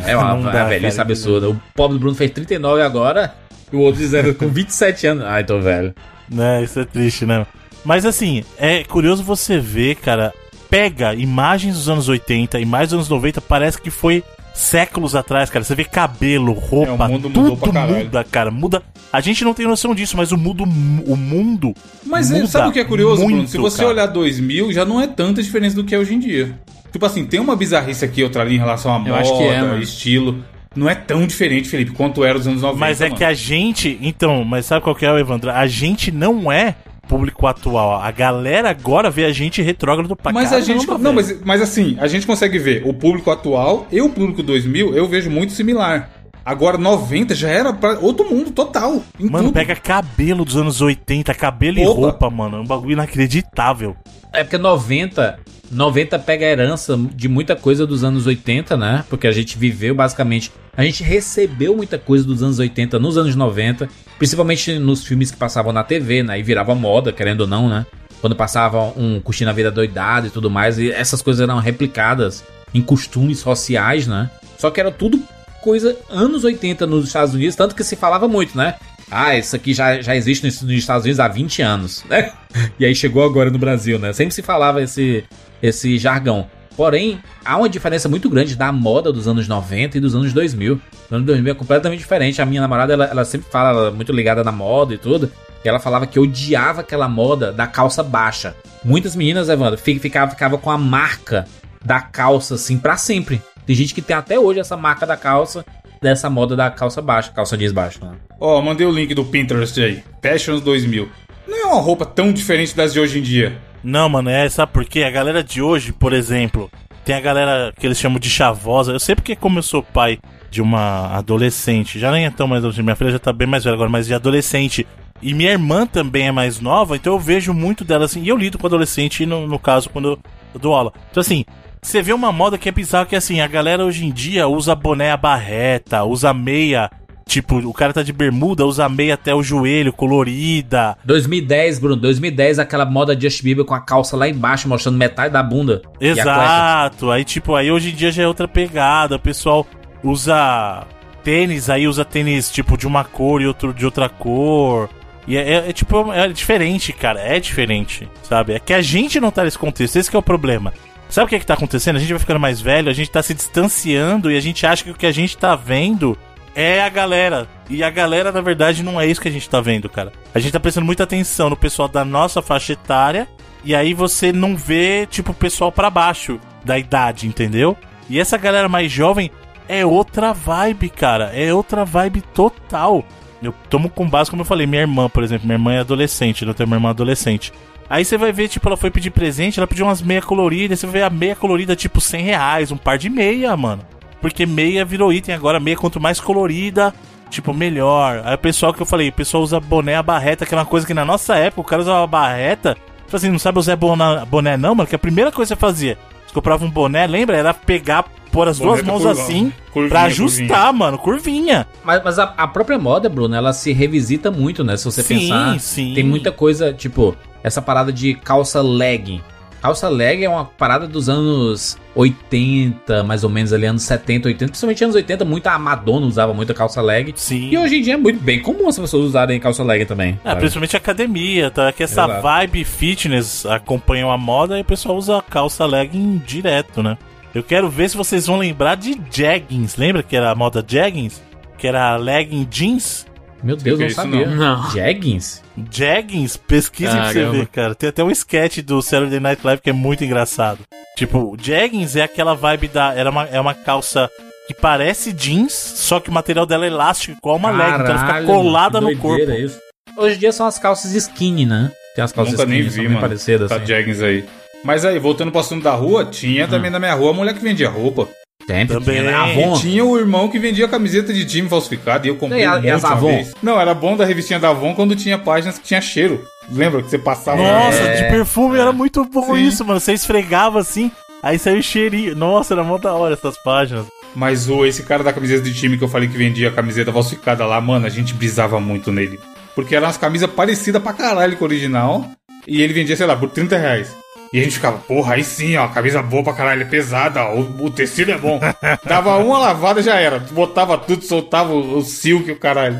É 0.06 0.16
uma, 0.16 0.28
Não 0.34 0.40
uma 0.40 0.50
dá, 0.52 0.64
velhice 0.64 0.96
cara, 0.96 1.08
absurda. 1.08 1.48
O 1.50 1.60
pobre 1.74 1.96
do 1.96 2.00
Bruno 2.00 2.14
fez 2.16 2.30
39 2.30 2.82
agora 2.82 3.34
e 3.72 3.76
o 3.76 3.80
outro 3.80 4.00
dizendo 4.00 4.34
com 4.34 4.48
27 4.48 5.06
anos. 5.08 5.24
Ai, 5.24 5.44
tô 5.44 5.60
velho. 5.60 5.94
Né, 6.30 6.62
isso 6.64 6.80
é 6.80 6.84
triste, 6.84 7.24
né? 7.26 7.46
Mas 7.84 8.04
assim, 8.04 8.44
é 8.58 8.82
curioso 8.82 9.22
você 9.22 9.58
ver, 9.60 9.94
cara, 9.96 10.32
pega 10.68 11.14
imagens 11.14 11.74
dos 11.76 11.88
anos 11.88 12.08
80 12.08 12.58
e 12.58 12.64
mais 12.64 12.88
dos 12.88 12.94
anos 12.94 13.08
90, 13.08 13.40
parece 13.40 13.80
que 13.80 13.90
foi 13.90 14.24
séculos 14.57 15.14
atrás, 15.14 15.50
cara. 15.50 15.64
Você 15.64 15.74
vê 15.74 15.84
cabelo, 15.84 16.52
roupa, 16.52 16.90
É, 17.04 17.07
o 17.07 17.09
mundo 17.11 17.28
mudou 17.28 17.44
tudo 17.50 17.57
pra 17.59 17.72
caralho. 17.72 18.04
muda, 18.04 18.24
cara. 18.24 18.50
Muda. 18.50 18.82
A 19.12 19.20
gente 19.20 19.44
não 19.44 19.52
tem 19.54 19.66
noção 19.66 19.94
disso, 19.94 20.16
mas 20.16 20.32
o 20.32 20.36
mundo, 20.36 20.64
o 20.64 21.16
mundo 21.16 21.74
Mas 22.04 22.30
é, 22.30 22.36
muda 22.36 22.46
sabe 22.48 22.68
o 22.68 22.72
que 22.72 22.80
é 22.80 22.84
curioso, 22.84 23.16
Bruno? 23.22 23.36
muito, 23.36 23.50
Se 23.50 23.59
você 23.59 23.78
cara. 23.78 23.88
olhar 23.90 24.07
2000, 24.07 24.72
já 24.72 24.84
não 24.84 25.00
é 25.00 25.07
tanta 25.07 25.42
diferença 25.42 25.76
do 25.76 25.84
que 25.84 25.94
é 25.94 25.98
hoje 25.98 26.14
em 26.14 26.18
dia. 26.18 26.59
Tipo 26.90 27.04
assim, 27.04 27.26
tem 27.26 27.38
uma 27.38 27.54
bizarrice 27.54 28.04
aqui, 28.04 28.22
outra 28.22 28.42
ali 28.42 28.54
em 28.54 28.59
relação 28.59 28.92
à 28.92 28.98
moda, 28.98 29.16
acho 29.16 29.36
que 29.36 29.44
é, 29.44 29.78
estilo. 29.80 30.42
Não 30.74 30.88
é 30.88 30.94
tão 30.94 31.26
diferente, 31.26 31.68
Felipe, 31.68 31.92
quanto 31.92 32.22
era 32.24 32.38
dos 32.38 32.46
anos 32.46 32.62
90. 32.62 32.78
Mas 32.78 33.00
é 33.00 33.04
mano. 33.04 33.16
que 33.16 33.24
a 33.24 33.32
gente, 33.34 33.98
então, 34.02 34.44
mas 34.44 34.66
sabe 34.66 34.82
qual 34.82 34.94
que 34.94 35.07
é, 35.07 35.20
Evandro? 35.20 35.50
A 35.50 35.66
gente 35.66 36.11
não 36.11 36.50
é 36.52 36.74
público 37.07 37.46
atual. 37.46 38.00
A 38.00 38.11
galera 38.11 38.70
agora 38.70 39.11
vê 39.11 39.24
a 39.24 39.32
gente 39.32 39.62
retrógrado 39.62 40.14
pra 40.16 40.32
Mas 40.32 40.52
a 40.52 40.61
gente. 40.61 40.86
Não, 40.86 41.12
mas, 41.12 41.40
mas 41.44 41.62
assim, 41.62 41.96
a 41.98 42.07
gente 42.07 42.26
consegue 42.26 42.59
ver 42.59 42.82
o 42.86 42.92
público 42.92 43.30
atual 43.30 43.86
e 43.90 44.00
o 44.00 44.09
público 44.09 44.42
2000, 44.42 44.94
eu 44.94 45.09
vejo 45.09 45.30
muito 45.30 45.52
similar. 45.52 46.11
Agora 46.44 46.78
90 46.78 47.34
já 47.34 47.48
era 47.48 47.72
pra 47.72 47.98
outro 47.98 48.30
mundo 48.30 48.52
total. 48.52 49.02
Mano, 49.18 49.48
tudo. 49.48 49.52
pega 49.52 49.74
cabelo 49.74 50.44
dos 50.44 50.57
anos 50.57 50.80
80, 50.80 51.34
cabelo 51.34 51.78
e 51.78 51.84
Roupa. 51.84 52.00
roupa, 52.02 52.30
mano. 52.30 52.59
É 52.59 52.61
um 52.61 52.64
bagulho 52.64 52.92
inacreditável. 52.92 53.96
É 54.32 54.44
porque 54.44 54.57
90, 54.57 55.40
90 55.70 56.18
pega 56.20 56.46
a 56.46 56.48
herança 56.48 56.98
de 57.14 57.28
muita 57.28 57.56
coisa 57.56 57.86
dos 57.86 58.04
anos 58.04 58.26
80, 58.26 58.76
né? 58.76 59.04
Porque 59.08 59.26
a 59.26 59.32
gente 59.32 59.58
viveu 59.58 59.94
basicamente. 59.94 60.52
A 60.76 60.82
gente 60.82 61.02
recebeu 61.02 61.74
muita 61.74 61.98
coisa 61.98 62.24
dos 62.24 62.42
anos 62.42 62.58
80 62.58 62.98
nos 62.98 63.16
anos 63.16 63.34
90, 63.34 63.88
principalmente 64.18 64.78
nos 64.78 65.04
filmes 65.04 65.30
que 65.30 65.36
passavam 65.36 65.72
na 65.72 65.82
TV, 65.82 66.22
né? 66.22 66.38
E 66.38 66.42
virava 66.42 66.74
moda, 66.74 67.12
querendo 67.12 67.42
ou 67.42 67.46
não, 67.46 67.68
né? 67.68 67.86
Quando 68.20 68.36
passava 68.36 68.92
um 68.96 69.20
curtindo 69.20 69.50
a 69.50 69.54
vida 69.54 69.70
doidado 69.70 70.26
e 70.26 70.30
tudo 70.30 70.50
mais, 70.50 70.78
e 70.78 70.90
essas 70.90 71.22
coisas 71.22 71.42
eram 71.42 71.58
replicadas 71.58 72.44
em 72.74 72.82
costumes 72.82 73.38
sociais, 73.38 74.06
né? 74.06 74.30
Só 74.58 74.70
que 74.70 74.80
era 74.80 74.90
tudo 74.90 75.22
coisa 75.62 75.96
anos 76.08 76.44
80 76.44 76.86
nos 76.86 77.06
Estados 77.06 77.34
Unidos, 77.34 77.56
tanto 77.56 77.74
que 77.74 77.82
se 77.82 77.96
falava 77.96 78.28
muito, 78.28 78.56
né? 78.56 78.74
Ah, 79.11 79.36
isso 79.36 79.54
aqui 79.54 79.72
já, 79.72 80.00
já 80.00 80.16
existe 80.16 80.44
nos, 80.44 80.61
nos 80.62 80.72
Estados 80.72 81.04
Unidos 81.04 81.20
há 81.20 81.28
20 81.28 81.62
anos, 81.62 82.04
né? 82.09 82.32
E 82.78 82.84
aí 82.84 82.94
chegou 82.94 83.24
agora 83.24 83.50
no 83.50 83.59
Brasil, 83.59 83.98
né? 83.98 84.12
Sempre 84.12 84.34
se 84.34 84.42
falava 84.42 84.82
esse, 84.82 85.24
esse 85.62 85.96
jargão. 85.98 86.48
Porém, 86.76 87.20
há 87.44 87.57
uma 87.57 87.68
diferença 87.68 88.09
muito 88.09 88.28
grande 88.28 88.54
da 88.57 88.70
moda 88.70 89.11
dos 89.12 89.26
anos 89.26 89.48
90 89.48 89.96
e 89.96 90.00
dos 90.00 90.14
anos 90.14 90.32
2000. 90.32 90.74
Os 91.07 91.12
anos 91.12 91.26
2000 91.26 91.52
é 91.52 91.54
completamente 91.54 92.00
diferente. 92.00 92.42
A 92.42 92.46
minha 92.46 92.61
namorada, 92.61 92.92
ela, 92.92 93.04
ela 93.07 93.24
sempre 93.24 93.48
fala, 93.50 93.70
ela 93.70 93.88
é 93.88 93.90
muito 93.92 94.12
ligada 94.12 94.44
na 94.44 94.52
moda 94.52 94.92
e 94.92 94.98
tudo. 94.98 95.30
E 95.64 95.68
ela 95.68 95.78
falava 95.78 96.07
que 96.07 96.18
odiava 96.20 96.82
aquela 96.82 97.09
moda 97.09 97.50
da 97.52 97.66
calça 97.66 98.02
baixa. 98.02 98.54
Muitas 98.84 99.16
meninas, 99.16 99.48
Evandro, 99.48 99.78
fi- 99.78 99.98
ficava, 99.98 100.59
com 100.59 100.70
a 100.70 100.76
marca 100.76 101.46
da 101.84 102.00
calça, 102.00 102.57
assim, 102.57 102.76
pra 102.76 102.96
sempre. 102.98 103.40
Tem 103.66 103.74
gente 103.74 103.94
que 103.94 104.02
tem 104.02 104.14
até 104.14 104.38
hoje 104.38 104.61
essa 104.61 104.76
marca 104.76 105.07
da 105.07 105.16
calça, 105.16 105.64
dessa 106.01 106.28
moda 106.30 106.55
da 106.55 106.70
calça 106.70 107.01
baixa, 107.03 107.32
calça 107.32 107.57
jeans 107.57 107.72
baixa. 107.72 107.99
Né? 108.05 108.16
Ó, 108.40 108.61
mandei 108.61 108.86
o 108.86 108.92
link 108.92 109.14
do 109.14 109.24
Pinterest 109.24 109.80
aí. 109.82 110.03
Passions 110.22 110.61
2000. 110.61 111.09
Não 111.47 111.59
é 111.59 111.64
uma 111.66 111.80
roupa 111.80 112.05
tão 112.05 112.32
diferente 112.32 112.76
das 112.76 112.92
de 112.92 113.01
hoje 113.01 113.18
em 113.18 113.22
dia. 113.22 113.57
Não, 113.82 114.09
mano, 114.09 114.28
é, 114.28 114.49
sabe 114.49 114.72
por 114.72 114.84
quê? 114.84 115.05
A 115.05 115.11
galera 115.11 115.44
de 115.44 115.62
hoje, 115.62 115.92
por 115.92 116.12
exemplo, 116.12 116.70
tem 117.05 117.14
a 117.14 117.20
galera 117.20 117.72
que 117.78 117.86
eles 117.86 117.99
chamam 117.99 118.18
de 118.18 118.28
chavosa. 118.28 118.92
Eu 118.92 118.99
sei 118.99 119.14
porque, 119.14 119.36
como 119.36 119.61
eu 119.61 119.62
sou 119.62 119.82
pai 119.82 120.18
de 120.51 120.61
uma 120.61 121.16
adolescente, 121.16 121.99
já 121.99 122.11
nem 122.11 122.26
é 122.26 122.30
tão 122.30 122.49
mais 122.49 122.61
adolescente, 122.61 122.84
minha 122.84 122.97
filha 122.97 123.12
já 123.12 123.18
tá 123.18 123.32
bem 123.32 123.47
mais 123.47 123.62
velha 123.62 123.74
agora, 123.74 123.88
mas 123.88 124.07
de 124.07 124.14
adolescente. 124.14 124.84
E 125.22 125.32
minha 125.32 125.53
irmã 125.53 125.86
também 125.86 126.26
é 126.26 126.32
mais 126.32 126.61
nova, 126.61 126.97
então 126.97 127.12
eu 127.12 127.18
vejo 127.18 127.55
muito 127.55 127.84
dela 127.84 128.05
assim. 128.07 128.22
E 128.22 128.28
eu 128.28 128.36
lido 128.36 128.59
com 128.59 128.66
adolescente, 128.66 129.24
no, 129.24 129.47
no 129.47 129.59
caso, 129.59 129.88
quando 129.88 130.09
eu, 130.09 130.18
eu 130.53 130.61
dou 130.61 130.74
aula. 130.74 130.92
Então, 131.11 131.20
assim, 131.20 131.44
você 131.87 132.03
vê 132.03 132.12
uma 132.12 132.32
moda 132.32 132.59
que 132.59 132.68
é 132.68 132.72
bizarra, 132.72 133.07
que 133.07 133.14
é 133.14 133.18
assim, 133.18 133.41
a 133.41 133.47
galera 133.47 133.84
hoje 133.84 134.05
em 134.05 134.11
dia 134.11 134.49
usa 134.49 134.74
boné 134.74 135.11
à 135.12 135.16
barreta, 135.16 136.03
usa 136.05 136.34
meia. 136.34 136.91
Tipo, 137.28 137.57
o 137.59 137.72
cara 137.72 137.93
tá 137.93 138.03
de 138.05 138.12
bermuda, 138.12 138.64
usa 138.64 138.89
meia 138.89 139.14
até 139.14 139.34
o 139.34 139.43
joelho, 139.43 139.93
colorida. 139.93 140.97
2010, 141.05 141.78
Bruno, 141.80 141.97
2010, 141.97 142.59
aquela 142.61 142.84
moda 142.84 143.18
Justin 143.18 143.45
Bieber 143.45 143.64
com 143.64 143.74
a 143.74 143.80
calça 143.80 144.16
lá 144.16 144.28
embaixo, 144.28 144.68
mostrando 144.68 144.97
metade 144.97 145.32
da 145.32 145.43
bunda. 145.43 145.82
Exato. 146.01 147.11
Aí, 147.11 147.24
tipo, 147.24 147.55
aí 147.55 147.70
hoje 147.70 147.91
em 147.91 147.95
dia 147.95 148.12
já 148.12 148.22
é 148.22 148.28
outra 148.28 148.47
pegada. 148.47 149.16
O 149.16 149.20
pessoal 149.20 149.66
usa 150.05 150.84
tênis, 151.24 151.68
aí 151.68 151.89
usa 151.89 152.05
tênis, 152.05 152.51
tipo, 152.51 152.76
de 152.76 152.87
uma 152.87 153.05
cor 153.05 153.43
e 153.43 153.47
outro 153.47 153.74
de 153.74 153.84
outra 153.84 154.09
cor. 154.09 154.89
E 155.26 155.37
é, 155.37 155.41
é- 155.55 155.68
é, 155.70 155.72
tipo, 155.72 156.12
é 156.12 156.28
diferente, 156.28 156.93
cara. 156.93 157.20
É 157.20 157.41
diferente, 157.41 158.09
sabe? 158.22 158.53
É 158.53 158.61
que 158.61 158.72
a 158.72 158.80
gente 158.80 159.18
não 159.18 159.30
tá 159.32 159.43
nesse 159.43 159.59
contexto. 159.59 159.97
Esse 159.97 160.09
que 160.11 160.16
é 160.16 160.18
o 160.18 160.22
problema. 160.22 160.72
Sabe 161.09 161.26
o 161.26 161.28
que 161.28 161.36
é 161.36 161.38
que 161.38 161.46
tá 161.46 161.54
acontecendo? 161.54 161.96
A 161.96 161.98
gente 161.98 162.11
vai 162.11 162.18
ficando 162.18 162.40
mais 162.40 162.61
velho, 162.61 162.90
a 162.90 162.92
gente 162.92 163.11
tá 163.11 163.22
se 163.22 163.32
distanciando 163.32 164.30
e 164.30 164.36
a 164.36 164.40
gente 164.40 164.66
acha 164.66 164.84
que 164.84 164.90
o 164.90 164.94
que 164.94 165.07
a 165.07 165.12
gente 165.12 165.36
tá 165.36 165.54
vendo 165.54 166.16
é 166.54 166.82
a 166.82 166.88
galera. 166.88 167.46
E 167.68 167.82
a 167.84 167.90
galera, 167.90 168.32
na 168.32 168.40
verdade, 168.40 168.82
não 168.82 169.00
é 169.00 169.07
isso 169.07 169.20
que 169.20 169.28
a 169.28 169.32
gente 169.32 169.48
tá 169.48 169.61
vendo, 169.61 169.88
cara. 169.88 170.12
A 170.34 170.38
gente 170.38 170.52
tá 170.52 170.61
prestando 170.61 170.86
muita 170.86 171.04
atenção 171.04 171.50
no 171.50 171.57
pessoal 171.57 171.88
da 171.88 172.04
nossa 172.04 172.40
faixa 172.40 172.72
etária. 172.72 173.28
E 173.64 173.74
aí 173.74 173.92
você 173.92 174.32
não 174.32 174.57
vê, 174.57 175.07
tipo, 175.07 175.32
o 175.32 175.34
pessoal 175.34 175.70
pra 175.70 175.90
baixo 175.90 176.40
da 176.64 176.78
idade, 176.78 177.26
entendeu? 177.26 177.76
E 178.09 178.18
essa 178.18 178.38
galera 178.38 178.68
mais 178.68 178.90
jovem 178.90 179.30
é 179.68 179.84
outra 179.84 180.32
vibe, 180.32 180.88
cara. 180.88 181.30
É 181.34 181.52
outra 181.52 181.84
vibe 181.84 182.22
total. 182.32 183.04
Eu 183.42 183.52
tomo 183.68 183.90
com 183.90 184.09
base, 184.09 184.30
como 184.30 184.42
eu 184.42 184.46
falei, 184.46 184.66
minha 184.66 184.82
irmã, 184.82 185.09
por 185.09 185.22
exemplo. 185.22 185.46
Minha 185.46 185.57
irmã 185.57 185.72
é 185.74 185.80
adolescente, 185.80 186.44
eu 186.44 186.54
tenho 186.54 186.66
uma 186.66 186.76
irmã 186.76 186.90
adolescente. 186.90 187.52
Aí 187.89 188.05
você 188.05 188.16
vai 188.18 188.32
ver, 188.32 188.49
tipo, 188.49 188.68
ela 188.68 188.76
foi 188.76 188.91
pedir 188.91 189.11
presente, 189.11 189.59
ela 189.59 189.66
pediu 189.66 189.87
umas 189.87 190.03
meia 190.03 190.20
coloridas, 190.22 190.80
você 190.80 190.87
vai 190.87 191.01
ver 191.01 191.03
a 191.07 191.11
meia 191.11 191.37
colorida, 191.37 191.76
tipo, 191.76 192.01
100 192.01 192.22
reais, 192.24 192.72
um 192.72 192.76
par 192.76 192.99
de 192.99 193.09
meia, 193.09 193.57
mano. 193.57 193.82
Porque 194.20 194.45
meia 194.47 194.84
virou 194.84 195.12
item 195.12 195.34
agora, 195.34 195.61
meia 195.61 195.76
quanto 195.76 196.01
mais 196.01 196.18
colorida, 196.18 196.93
tipo, 197.30 197.55
melhor. 197.55 198.22
Aí 198.24 198.34
o 198.34 198.39
pessoal 198.39 198.74
que 198.74 198.82
eu 198.82 198.87
falei, 198.87 199.09
o 199.09 199.12
pessoal 199.12 199.43
usa 199.43 199.61
boné 199.61 199.95
a 199.95 200.03
barreta, 200.03 200.45
que 200.45 200.55
é 200.55 200.59
uma 200.59 200.64
coisa 200.66 200.87
que 200.87 200.95
na 200.95 201.05
nossa 201.05 201.37
época 201.37 201.61
o 201.61 201.64
cara 201.64 201.82
usava 201.82 202.07
barreta. 202.07 202.76
Tipo 203.05 203.16
assim, 203.16 203.30
não 203.30 203.39
sabe 203.39 203.59
usar 203.61 203.76
boné, 203.76 204.24
boné 204.24 204.57
não, 204.57 204.74
mano, 204.74 204.89
que 204.89 204.97
a 204.97 204.99
primeira 204.99 205.30
coisa 205.30 205.55
que 205.55 205.59
você 205.59 205.61
fazia, 205.61 205.97
você 206.26 206.34
comprava 206.34 206.64
um 206.64 206.70
boné, 206.70 207.07
lembra? 207.07 207.37
Era 207.37 207.55
pegar, 207.55 208.05
pôr 208.32 208.49
as 208.49 208.59
duas 208.59 208.82
mãos 208.82 209.03
curva- 209.05 209.12
assim, 209.22 209.53
curvinha, 209.72 209.89
pra 209.91 210.03
ajustar, 210.03 210.72
mano, 210.72 210.99
curvinha. 210.99 211.68
Mas, 211.84 212.03
mas 212.03 212.18
a, 212.18 212.34
a 212.37 212.49
própria 212.49 212.80
moda, 212.80 213.09
Bruno, 213.09 213.37
ela 213.37 213.53
se 213.53 213.72
revisita 213.72 214.28
muito, 214.28 214.64
né? 214.64 214.76
Se 214.76 214.87
você 214.87 215.03
Sim, 215.05 215.20
pensar, 215.20 215.61
sim. 215.61 215.95
tem 215.95 216.03
muita 216.03 216.32
coisa, 216.32 216.72
tipo, 216.72 217.14
essa 217.47 217.62
parada 217.62 217.92
de 217.92 218.12
calça 218.14 218.61
legging. 218.61 219.22
Calça 219.62 219.88
legging 219.88 220.24
é 220.24 220.28
uma 220.28 220.44
parada 220.44 220.86
dos 220.86 221.09
anos 221.09 221.78
80, 221.94 223.05
mais 223.05 223.22
ou 223.22 223.30
menos 223.30 223.53
ali, 223.53 223.66
anos 223.66 223.84
70, 223.84 224.26
80, 224.28 224.47
principalmente 224.51 224.82
anos 224.82 224.97
80, 224.97 225.24
muita 225.24 225.53
a 225.53 225.59
Madonna 225.59 226.07
usava 226.07 226.34
muita 226.34 226.53
calça 226.53 226.82
legging. 226.82 227.12
Sim. 227.14 227.51
E 227.51 227.57
hoje 227.57 227.76
em 227.76 227.82
dia 227.82 227.94
é 227.94 227.97
muito 227.97 228.20
bem 228.20 228.42
comum 228.42 228.68
as 228.68 228.76
pessoas 228.76 229.07
usarem 229.07 229.38
calça 229.38 229.62
legging 229.62 229.86
também. 229.86 230.18
É, 230.24 230.28
sabe? 230.28 230.40
principalmente 230.40 230.76
academia, 230.76 231.49
tá? 231.49 231.72
Que 231.72 231.84
essa 231.84 232.03
Exato. 232.03 232.20
vibe 232.20 232.64
fitness 232.64 233.47
acompanham 233.47 234.11
a 234.11 234.18
moda 234.18 234.59
e 234.59 234.62
o 234.62 234.64
pessoal 234.64 234.97
usa 234.97 235.22
calça 235.22 235.64
legging 235.64 236.18
direto, 236.26 236.82
né? 236.82 236.99
Eu 237.32 237.44
quero 237.44 237.70
ver 237.70 237.88
se 237.88 237.97
vocês 237.97 238.26
vão 238.26 238.38
lembrar 238.38 238.74
de 238.74 239.01
jeggings. 239.09 239.76
Lembra 239.76 240.03
que 240.03 240.16
era 240.16 240.32
a 240.32 240.34
moda 240.34 240.64
jeggings? 240.66 241.22
Que 241.57 241.68
era 241.68 241.97
legging 241.97 242.44
jeans? 242.51 243.07
Meu 243.43 243.57
Deus, 243.57 243.78
não 243.78 243.84
é 243.84 243.89
isso, 243.89 243.97
sabia. 243.97 244.26
não. 244.26 244.70
Jeggings? 244.70 245.43
Jeggings? 245.70 246.37
Pesquisa 246.37 246.93
pra 246.97 247.12
você 247.12 247.24
ver, 247.30 247.47
cara. 247.49 247.74
Tem 247.74 247.89
até 247.89 248.03
um 248.03 248.11
sketch 248.11 248.59
do 248.59 248.80
Saturday 248.82 249.20
Night 249.20 249.41
Live 249.45 249.62
que 249.62 249.70
é 249.70 249.72
muito 249.72 250.05
engraçado. 250.05 250.61
Tipo, 250.97 251.37
jeggings 251.41 251.97
é 251.97 252.03
aquela 252.03 252.34
vibe 252.34 252.68
da. 252.68 252.95
Era 252.95 253.11
uma, 253.11 253.24
é 253.24 253.39
uma 253.41 253.55
calça 253.55 254.11
que 254.49 254.55
parece 254.55 255.12
jeans, 255.12 255.53
só 255.53 256.01
que 256.01 256.09
o 256.09 256.12
material 256.12 256.47
dela 256.47 256.64
é 256.64 256.68
elástico, 256.68 257.16
igual 257.18 257.37
uma 257.37 257.51
legging. 257.51 257.82
Então 257.82 257.87
ela 257.97 258.07
fica 258.07 258.22
colada 258.24 258.80
no 258.80 258.97
corpo. 258.97 259.30
isso. 259.32 259.59
Hoje 259.97 260.16
em 260.16 260.18
dia 260.18 260.32
são 260.32 260.47
as 260.47 260.59
calças 260.59 260.93
skinny, 260.95 261.45
né? 261.47 261.70
Tem 261.95 262.05
as 262.05 262.12
calças 262.12 262.32
Nunca 262.34 262.47
nem 262.47 262.61
skinny, 262.61 262.70
são 262.74 262.82
vi, 262.82 262.89
bem 262.89 262.95
mano. 262.97 263.01
parecidas 263.09 263.49
Tá 263.49 263.57
assim. 263.57 263.66
jeggings 263.66 264.03
aí. 264.03 264.24
Mas 264.64 264.84
aí, 264.84 264.99
voltando 264.99 265.30
pro 265.30 265.41
assunto 265.41 265.62
da 265.62 265.72
rua, 265.74 266.05
tinha 266.07 266.45
Hum. 266.47 266.49
também 266.49 266.70
na 266.70 266.78
minha 266.78 266.95
rua 266.95 267.11
a 267.11 267.14
mulher 267.14 267.34
que 267.34 267.41
vendia 267.41 267.68
roupa. 267.68 268.09
Sempre 268.47 268.78
Também. 268.78 269.01
tinha, 269.01 269.03
né? 269.11 269.14
Avon. 269.14 269.55
Tinha 269.59 269.84
o 269.84 269.99
irmão 269.99 270.28
que 270.28 270.38
vendia 270.38 270.68
camiseta 270.68 271.12
de 271.12 271.24
time 271.24 271.49
falsificado 271.49 272.07
e 272.07 272.11
eu 272.11 272.16
comprei 272.16 272.42
E 272.42 272.44
a- 272.44 272.55
um 272.57 272.62
e 272.64 272.70
as 272.70 272.84
Avon? 272.84 273.09
vez. 273.09 273.32
Não, 273.42 273.61
era 273.61 273.74
bom 273.74 273.97
da 273.97 274.05
revistinha 274.05 274.38
da 274.38 274.51
Avon 274.51 274.72
quando 274.74 274.94
tinha 274.94 275.18
páginas 275.18 275.59
que 275.59 275.64
tinha 275.64 275.80
cheiro. 275.80 276.24
Lembra 276.51 276.80
que 276.82 276.88
você 276.88 276.99
passava? 276.99 277.38
Nossa, 277.42 277.76
É. 277.78 278.03
de 278.05 278.11
perfume 278.11 278.57
era 278.59 278.72
muito 278.72 279.05
bom 279.05 279.34
Sim. 279.34 279.42
isso, 279.49 279.64
mano. 279.64 279.80
Você 279.80 279.92
esfregava 279.94 280.60
assim, 280.60 280.93
aí 281.23 281.39
saiu 281.40 281.59
o 281.59 281.62
cheirinho. 281.62 282.14
Nossa, 282.14 282.55
era 282.55 282.62
mó 282.62 282.78
da 282.78 282.94
hora 282.94 283.14
essas 283.14 283.36
páginas. 283.43 283.86
Mas 284.14 284.48
o, 284.48 284.64
esse 284.64 284.85
cara 284.85 285.02
da 285.02 285.12
camiseta 285.12 285.43
de 285.43 285.52
time 285.52 285.77
que 285.77 285.82
eu 285.85 285.89
falei 285.89 286.09
que 286.09 286.16
vendia 286.16 286.48
a 286.48 286.52
camiseta 286.52 286.93
falsificada 286.93 287.44
lá, 287.44 287.60
mano, 287.60 287.85
a 287.85 287.90
gente 287.90 288.14
brisava 288.14 288.60
muito 288.60 288.93
nele. 288.93 289.18
Porque 289.56 289.74
eram 289.74 289.86
umas 289.89 289.97
camisas 289.97 290.31
parecidas 290.31 290.81
pra 290.82 290.93
caralho 290.93 291.36
com 291.36 291.44
o 291.44 291.48
original. 291.48 292.09
E 292.47 292.62
ele 292.62 292.73
vendia, 292.73 292.97
sei 292.97 293.06
lá, 293.06 293.16
por 293.16 293.28
30 293.28 293.59
reais. 293.59 293.93
E 294.36 294.38
a 294.38 294.42
gente 294.42 294.56
ficava, 294.56 294.76
porra, 294.76 295.14
aí 295.14 295.24
sim, 295.24 295.56
ó, 295.56 295.66
camisa 295.66 296.02
boa 296.02 296.22
pra 296.22 296.34
caralho, 296.34 296.60
é 296.60 296.66
pesada, 296.66 297.24
ó, 297.24 297.36
o, 297.36 297.64
o 297.64 297.70
tecido 297.70 298.10
é 298.10 298.18
bom. 298.18 298.38
Dava 298.84 299.16
uma 299.16 299.38
lavada 299.38 299.80
já 299.80 299.94
era. 299.98 300.18
Botava 300.18 300.76
tudo, 300.76 301.02
soltava 301.06 301.54
o, 301.54 301.78
o 301.78 301.82
silk 301.82 302.28
e 302.28 302.32
o 302.32 302.38
caralho. 302.38 302.78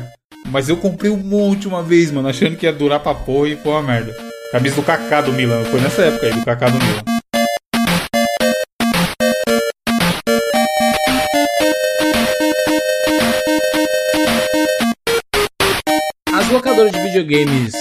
Mas 0.51 0.69
eu 0.69 0.77
comprei 0.77 1.09
um 1.09 1.17
monte 1.17 1.67
uma 1.67 1.81
vez, 1.81 2.11
mano, 2.11 2.29
achando 2.29 2.55
que 2.55 2.67
ia 2.67 2.71
durar 2.71 2.99
pra 2.99 3.15
porra 3.15 3.47
e 3.47 3.55
foi 3.55 3.71
uma 3.71 3.81
merda. 3.81 4.15
Camisa 4.51 4.75
do 4.75 4.83
Kaká 4.83 5.21
do 5.21 5.33
Milan, 5.33 5.65
foi 5.65 5.81
nessa 5.81 6.03
época 6.03 6.27
aí, 6.27 6.33
do 6.33 6.45
Kaká 6.45 6.69
do 6.69 6.77
Milan. 6.77 7.03
As 16.31 16.49
locadoras 16.51 16.91
de 16.91 16.99
videogames 16.99 17.73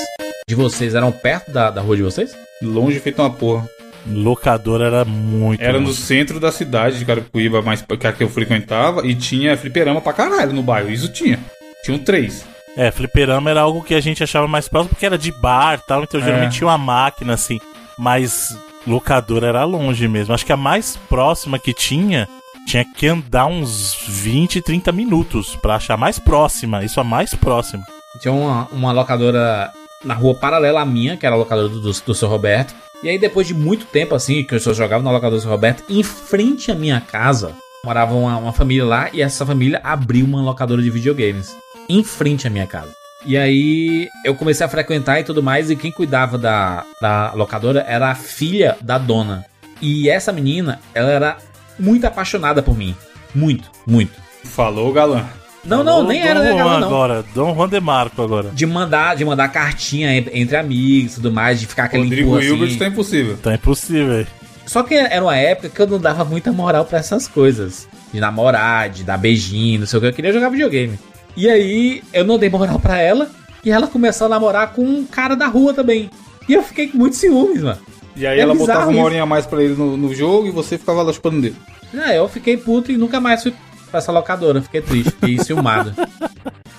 de 0.49 0.55
vocês 0.55 0.95
eram 0.95 1.11
perto 1.11 1.51
da, 1.51 1.73
da 1.73 1.81
rua 1.81 1.97
de 1.97 2.05
vocês? 2.05 2.33
Longe 2.63 3.01
feito 3.01 3.21
uma 3.21 3.31
porra. 3.31 3.69
Locadora 4.07 4.87
era 4.87 5.05
muito. 5.05 5.61
Era 5.61 5.81
no 5.81 5.89
longe. 5.89 6.01
centro 6.01 6.39
da 6.39 6.53
cidade 6.53 7.01
de 7.01 7.05
Carapicuíba, 7.05 7.61
mais 7.63 7.83
que 7.83 8.07
a 8.07 8.13
que 8.13 8.23
eu 8.23 8.29
frequentava, 8.29 9.05
e 9.05 9.13
tinha 9.17 9.57
fliperama 9.57 10.01
pra 10.01 10.13
caralho 10.13 10.53
no 10.53 10.63
bairro. 10.63 10.89
Isso 10.89 11.09
tinha. 11.09 11.41
Tinham 11.85 11.99
três. 11.99 12.45
É, 12.77 12.93
fliperama 12.93 13.51
era 13.51 13.61
algo 13.63 13.83
que 13.83 13.93
a 13.93 14.01
gente 14.01 14.23
achava 14.23 14.47
mais 14.47 14.69
próximo 14.69 14.91
porque 14.91 15.05
era 15.07 15.19
de 15.19 15.33
bar 15.33 15.81
e 15.83 15.87
tal, 15.89 16.05
então 16.05 16.21
É. 16.21 16.25
geralmente 16.25 16.59
tinha 16.59 16.69
uma 16.69 16.79
máquina 16.79 17.35
assim. 17.35 17.59
Mas 17.99 18.57
locadora 18.87 19.49
era 19.49 19.65
longe 19.65 20.07
mesmo. 20.07 20.33
Acho 20.33 20.47
que 20.47 20.53
a 20.53 20.57
mais 20.57 20.97
próxima 21.09 21.59
que 21.59 21.75
tinha 21.75 22.29
tinha 22.69 22.85
que 22.85 23.09
andar 23.09 23.47
uns 23.47 23.97
20, 24.07 24.63
30 24.63 24.93
minutos 24.93 25.57
pra 25.57 25.75
achar 25.75 25.97
mais 25.97 26.21
próxima, 26.21 26.85
isso 26.85 27.01
a 27.01 27.05
mais 27.05 27.35
próxima. 27.35 27.83
Tinha 28.21 28.33
uma, 28.33 28.69
uma 28.71 28.93
locadora 28.93 29.73
na 30.05 30.15
rua 30.15 30.35
paralela 30.35 30.81
à 30.81 30.87
minha, 30.87 31.17
que 31.17 31.27
era 31.27 31.35
a 31.35 31.39
locadora 31.39 31.69
do, 31.69 31.81
do, 31.81 31.93
do 31.93 32.15
seu 32.15 32.29
Roberto. 32.29 32.75
E 33.03 33.09
aí, 33.09 33.19
depois 33.19 33.47
de 33.47 33.55
muito 33.55 33.87
tempo, 33.87 34.15
assim, 34.15 34.43
que 34.43 34.55
eu 34.55 34.61
só 34.61 34.73
jogava 34.73 35.03
na 35.03 35.11
locadora 35.11 35.37
do 35.37 35.43
seu 35.43 35.51
Roberto, 35.51 35.85
em 35.89 36.03
frente 36.03 36.71
à 36.71 36.75
minha 36.75 37.01
casa, 37.01 37.55
morava 37.85 38.15
uma, 38.15 38.37
uma 38.39 38.53
família 38.53 38.85
lá 38.85 39.11
e 39.13 39.23
essa 39.23 39.45
família 39.45 39.81
abriu 39.85 40.25
uma 40.25 40.43
locadora 40.43 40.83
de 40.83 40.91
videogames. 40.91 41.57
Em 41.89 42.03
frente 42.03 42.47
à 42.47 42.51
minha 42.51 42.67
casa. 42.67 42.93
E 43.25 43.37
aí 43.37 44.09
eu 44.25 44.35
comecei 44.35 44.65
a 44.65 44.69
frequentar 44.69 45.21
e 45.21 45.25
tudo 45.25 45.43
mais, 45.43 45.71
e 45.71 45.77
quem 45.77 45.91
cuidava 45.91 46.39
da, 46.39 46.85
da 47.01 47.33
locadora 47.33 47.85
era 47.87 48.11
a 48.11 48.15
filha 48.15 48.77
da 48.81 48.99
dona. 48.99 49.45
E 49.81 50.09
essa 50.09 50.33
menina, 50.33 50.81
ela 50.95 51.11
era 51.11 51.37
muito 51.79 52.07
apaixonada 52.07 52.63
por 52.63 52.77
mim. 52.77 52.95
Muito, 53.35 53.71
muito. 53.87 54.13
Falou, 54.45 54.93
galã. 54.93 55.27
Não, 55.67 55.83
não, 55.83 56.03
nem 56.05 56.21
Dom 56.23 56.27
era 56.29 56.41
Juan 56.41 56.53
legal, 56.53 56.81
não. 56.81 56.87
agora, 56.89 57.25
Dom 57.35 57.55
Juan 57.55 57.69
de 57.69 57.81
Marco 57.81 58.23
agora. 58.23 58.51
De 58.53 58.65
mandar, 58.67 59.17
de 59.17 59.25
mandar 59.25 59.49
cartinha 59.49 60.17
en- 60.17 60.31
entre 60.33 60.57
amigos 60.57 61.13
e 61.13 61.15
tudo 61.17 61.33
mais, 61.33 61.59
de 61.61 61.67
ficar 61.67 61.85
aquele 61.85 62.05
Rodrigo 62.05 62.29
empurra, 62.31 62.45
Hilbert 62.45 62.69
assim. 62.69 62.79
tá 62.79 62.87
impossível. 62.87 63.37
Tá 63.43 63.55
impossível. 63.55 64.27
Só 64.67 64.83
que 64.83 64.95
era 64.95 65.23
uma 65.23 65.37
época 65.37 65.69
que 65.69 65.81
eu 65.81 65.87
não 65.87 65.99
dava 65.99 66.25
muita 66.25 66.53
moral 66.53 66.85
pra 66.85 66.99
essas 66.99 67.27
coisas. 67.29 67.89
De 68.13 68.21
namorar, 68.21 68.89
de 68.91 69.03
dar 69.05 69.17
beijinho, 69.19 69.81
não 69.81 69.87
sei 69.87 69.99
o 69.99 70.01
que. 70.03 70.09
Eu 70.09 70.13
queria 70.13 70.33
jogar 70.33 70.49
videogame. 70.49 70.99
E 71.37 71.49
aí 71.49 72.03
eu 72.13 72.25
não 72.25 72.39
dei 72.39 72.49
moral 72.49 72.79
pra 72.79 72.99
ela. 72.99 73.29
E 73.65 73.71
ela 73.71 73.87
começou 73.89 74.27
a 74.27 74.31
namorar 74.31 74.73
com 74.73 74.83
um 74.83 75.05
cara 75.05 75.35
da 75.35 75.47
rua 75.47 75.75
também. 75.75 76.09
E 76.49 76.55
eu 76.55 76.63
fiquei 76.63 76.87
com 76.89 76.99
muitos 76.99 77.19
ciúmes, 77.19 77.63
mano. 77.63 77.79
E 78.15 78.27
aí 78.27 78.39
É 78.39 78.43
ela 78.43 78.55
botava 78.55 78.85
uma 78.87 78.93
isso. 78.93 79.03
horinha 79.03 79.23
a 79.25 79.27
mais 79.27 79.45
pra 79.47 79.63
ele 79.63 79.75
no, 79.75 79.97
no 79.97 80.15
jogo 80.15 80.47
e 80.47 80.51
você 80.51 80.79
ficava 80.79 81.03
lá 81.03 81.13
chupando 81.13 81.41
dele. 81.41 81.57
Ah, 81.97 82.15
eu 82.15 82.29
fiquei 82.29 82.57
puto 82.57 82.91
e 82.93 82.97
nunca 82.97 83.21
mais 83.21 83.43
fui 83.43 83.53
pra 83.91 83.99
essa 83.99 84.13
locadora. 84.13 84.63
Fiquei 84.63 84.81
triste, 84.81 85.11
fiquei 85.13 85.39
ciumado. 85.39 85.95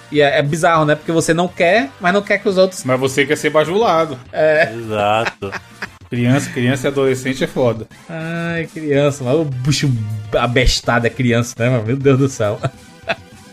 E 0.10 0.22
é, 0.22 0.40
é 0.40 0.42
bizarro, 0.42 0.86
né? 0.86 0.96
Porque 0.96 1.12
você 1.12 1.34
não 1.34 1.50
quer, 1.50 1.90
mas 2.00 2.14
não 2.14 2.22
quer 2.22 2.38
que 2.38 2.48
os 2.48 2.58
outros. 2.58 2.82
Mas 2.86 2.98
você 2.98 3.26
quer 3.26 3.36
ser 3.36 3.50
bajulado. 3.50 4.18
Exato. 4.74 5.52
Criança, 6.10 6.50
criança 6.50 6.88
e 6.88 6.90
adolescente 6.90 7.44
é 7.44 7.48
foda. 7.48 7.88
Ai, 8.08 8.68
criança, 8.68 9.26
mano. 9.26 9.42
O 9.42 9.46
bucho 9.46 9.92
abestado 10.34 11.06
é 11.06 11.10
criança, 11.10 11.54
né? 11.60 11.84
Meu 11.86 11.98
Deus 11.98 12.18
do 12.18 12.30
céu. 12.30 12.58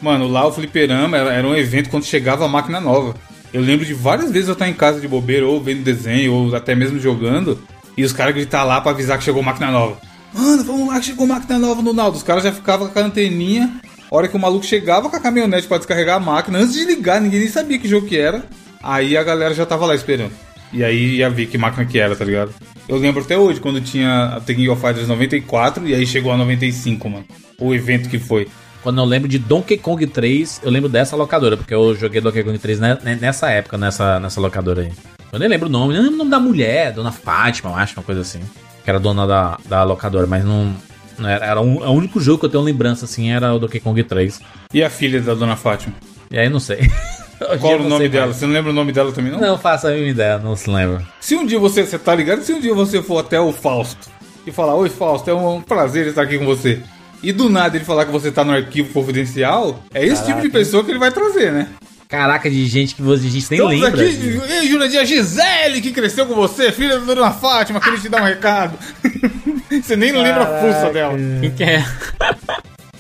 Mano, 0.01 0.29
lá 0.29 0.47
o 0.47 0.53
fliperama 0.53 1.17
era, 1.17 1.33
era 1.33 1.47
um 1.47 1.57
evento 1.57 1.91
quando 1.91 2.05
chegava 2.05 2.45
a 2.45 2.49
máquina 2.49 2.81
nova. 2.81 3.15
Eu 3.53 3.63
lembro 3.63 3.87
de 3.87 3.95
várias 3.95 4.31
vezes 4.31 4.49
eu 4.49 4.53
estar 4.53 4.69
em 4.69 4.75
casa 4.75 5.01
de 5.01 5.09
bobeira, 5.09 5.47
ou 5.47 5.61
vendo 5.61 5.83
desenho, 5.83 6.33
ou 6.33 6.55
até 6.55 6.75
mesmo 6.75 7.01
jogando, 7.01 7.61
e 7.97 8.05
os 8.05 8.13
caras 8.13 8.35
gritar 8.35 8.65
lá 8.65 8.81
pra 8.81 8.91
avisar 8.91 9.17
que 9.19 9.25
chegou 9.25 9.43
máquina 9.43 9.71
nova. 9.71 9.97
Mano, 10.35 10.65
vamos 10.65 10.89
lá 10.89 11.01
chegou 11.01 11.27
máquina 11.27 11.59
nova 11.59 11.81
no 11.81 11.93
Naldo. 11.93 12.17
Os 12.17 12.23
caras 12.23 12.43
já 12.45 12.53
ficavam 12.53 12.89
com 12.89 12.99
a 12.99 13.03
anteninha. 13.03 13.81
A 14.11 14.17
hora 14.17 14.29
que 14.29 14.37
o 14.37 14.41
maluco 14.41 14.65
chegava 14.67 15.09
com 15.09 15.17
a 15.17 15.21
caminhonete 15.21 15.67
pra 15.67 15.79
descarregar 15.79 16.17
a 16.17 16.21
máquina, 16.21 16.59
antes 16.59 16.75
de 16.75 16.85
ligar, 16.85 17.21
ninguém 17.21 17.41
nem 17.41 17.49
sabia 17.49 17.79
que 17.79 17.89
jogo 17.89 18.07
que 18.07 18.19
era. 18.19 18.45
Aí 18.83 19.17
a 19.17 19.23
galera 19.23 19.55
já 19.55 19.65
tava 19.65 19.87
lá 19.87 19.95
esperando. 19.95 20.33
E 20.73 20.83
aí 20.85 21.17
ia 21.17 21.31
ver 21.31 21.47
que 21.47 21.57
máquina 21.57 21.85
que 21.87 21.99
era, 21.99 22.15
tá 22.17 22.25
ligado? 22.25 22.53
Eu 22.89 22.97
lembro 22.99 23.23
até 23.23 23.39
hoje, 23.39 23.61
quando 23.61 23.81
tinha 23.81 24.35
a 24.37 24.41
King 24.41 24.69
of 24.69 24.81
Fighters 24.81 25.09
94, 25.09 25.87
e 25.87 25.95
aí 25.95 26.07
chegou 26.07 26.33
a 26.33 26.37
95, 26.37 27.09
mano. 27.09 27.25
O 27.59 27.73
evento 27.75 28.09
que 28.09 28.19
foi. 28.19 28.49
Quando 28.83 28.99
eu 29.01 29.05
lembro 29.05 29.29
de 29.29 29.39
Donkey 29.39 29.79
Kong 29.79 30.07
3, 30.07 30.61
eu 30.63 30.71
lembro 30.71 30.89
dessa 30.91 31.17
locadora, 31.17 31.57
porque 31.57 31.73
eu 31.73 31.95
joguei 31.97 32.21
Donkey 32.21 32.43
Kong 32.45 32.59
3 32.59 32.79
ne- 32.81 32.99
ne- 33.03 33.17
nessa 33.17 33.49
época, 33.51 33.79
nessa, 33.79 34.21
nessa 34.21 34.41
locadora 34.41 34.83
aí. 34.83 34.93
Eu 35.33 35.39
nem 35.39 35.49
lembro 35.49 35.69
o 35.69 35.73
nome, 35.73 35.95
nem 35.95 36.03
lembro 36.03 36.17
o 36.17 36.19
nome 36.19 36.31
da 36.31 36.39
mulher, 36.41 36.93
Dona 36.93 37.11
Fátima, 37.11 37.71
eu 37.71 37.77
acho, 37.77 37.95
uma 37.97 38.03
coisa 38.03 38.21
assim. 38.21 38.41
Que 38.85 38.91
era 38.91 39.01
dona 39.01 39.27
da, 39.27 39.59
da 39.67 39.83
locadora, 39.83 40.27
mas 40.27 40.45
não. 40.45 40.75
não 41.19 41.29
era, 41.29 41.45
era 41.47 41.61
um- 41.61 41.79
o 41.79 41.91
único 41.93 42.21
jogo 42.21 42.39
que 42.41 42.47
eu 42.47 42.51
tenho 42.51 42.63
lembrança, 42.63 43.07
assim, 43.07 43.31
era 43.33 43.53
o 43.55 43.59
Donkey 43.59 43.81
Kong 43.81 44.03
3. 44.03 44.41
E 44.73 44.83
a 44.83 44.91
filha 44.91 45.21
da 45.23 45.35
dona 45.35 45.57
Fátima? 45.57 45.95
E 46.31 46.39
aí 46.39 46.49
não 46.49 46.61
sei. 46.61 46.91
Qual 47.61 47.81
o 47.81 47.89
nome 47.89 48.09
dela? 48.09 48.27
mais. 48.27 48.37
Você 48.37 48.47
não 48.47 48.53
lembra 48.53 48.71
o 48.71 48.75
nome 48.75 48.93
dela 48.93 49.11
também, 49.13 49.33
não? 49.33 49.41
Não 49.41 49.59
faço 49.59 49.87
a 49.87 49.91
mínima 49.91 50.09
ideia, 50.11 50.39
não 50.39 50.55
se 50.55 50.71
lembra. 50.71 51.03
Se 51.21 51.35
um 51.35 51.45
dia 51.45 51.59
você, 51.59 51.85
você 51.85 51.99
tá 51.99 52.15
ligado? 52.15 52.43
Se 52.43 52.53
um 52.53 52.61
dia 52.61 52.75
você 52.75 53.03
for 53.03 53.19
até 53.19 53.41
o 53.41 53.53
Fausto 53.53 54.09
e 54.47 54.53
falar, 54.53 54.75
oi 54.77 54.89
Fausto, 54.89 55.29
é 55.31 55.35
um 55.35 55.61
prazer 55.61 56.07
estar 56.07 56.23
aqui 56.23 56.39
com 56.39 56.45
você. 56.47 56.81
E 57.23 57.33
do 57.33 57.49
nada 57.49 57.77
ele 57.77 57.85
falar 57.85 58.05
que 58.05 58.13
você 58.13 58.31
tá 58.31 58.45
no 58.45 58.53
arquivo 58.53 58.93
confidencial, 58.93 59.81
é 59.95 60.05
esse 60.05 60.25
tipo 60.27 60.41
de 60.43 60.49
pessoa 60.51 60.85
que 60.85 60.91
ele 60.91 60.99
vai 60.99 61.11
trazer, 61.11 61.51
né? 61.53 61.69
Caraca, 62.15 62.49
de 62.51 62.67
gente 62.67 62.95
que 62.95 63.03
você- 63.03 63.27
a 63.27 63.31
gente 63.31 63.51
nem 63.51 63.59
Estamos 63.61 63.81
lembra. 63.81 64.03
aqui, 64.03 64.53
ei, 64.53 64.69
Jurandir, 64.69 65.01
a 65.01 65.05
Gisele 65.05 65.81
que 65.81 65.91
cresceu 65.91 66.27
com 66.27 66.35
você, 66.35 66.71
filha 66.71 67.01
da 67.01 67.15
dona 67.15 67.31
Fátima, 67.33 67.81
queria 67.81 67.99
te 67.99 68.09
dar 68.09 68.23
um 68.23 68.25
recado. 68.25 68.79
você 69.83 69.97
nem 69.97 70.13
lembra 70.13 70.43
a 70.45 70.61
fuça 70.61 70.93
dela. 70.93 71.17
Quem 71.41 71.51
que 71.51 71.65
é? 71.65 71.85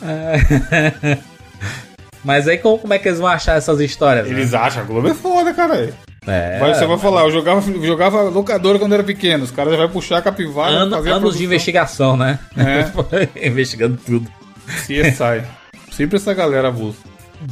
Mas 2.25 2.49
aí 2.49 2.59
como, 2.59 2.79
como 2.79 2.95
é 2.95 2.99
que 2.99 3.07
eles 3.09 3.19
vão 3.21 3.29
achar 3.29 3.57
essas 3.57 3.79
histórias? 3.81 4.27
né? 4.27 4.33
Eles 4.33 4.55
acham, 4.55 4.83
a 4.83 4.87
Globo 4.87 5.09
é 5.09 5.15
foda, 5.15 5.53
cara. 5.53 5.93
É, 6.27 6.59
Vai, 6.59 6.75
você 6.75 6.87
vai 6.87 6.99
falar, 6.99 7.23
eu 7.25 7.31
jogava, 7.31 7.61
jogava 7.85 8.23
locadora 8.23 8.79
quando 8.79 8.95
era 8.95 9.05
pequeno, 9.05 9.45
os 9.45 9.51
caras 9.51 9.73
já 9.73 9.79
vai 9.79 9.89
puxar 9.89 10.19
a 10.19 10.23
capivara, 10.23 10.71
ano- 10.75 10.97
anos 10.97 11.37
de 11.37 11.45
investigação, 11.45 12.17
né? 12.17 12.39
É. 12.57 12.91
Investigando 13.47 13.99
tudo. 14.05 14.27
CSI. 14.87 15.43
Sempre 15.93 16.17
essa 16.17 16.33
galera 16.33 16.69
abusa. 16.69 16.97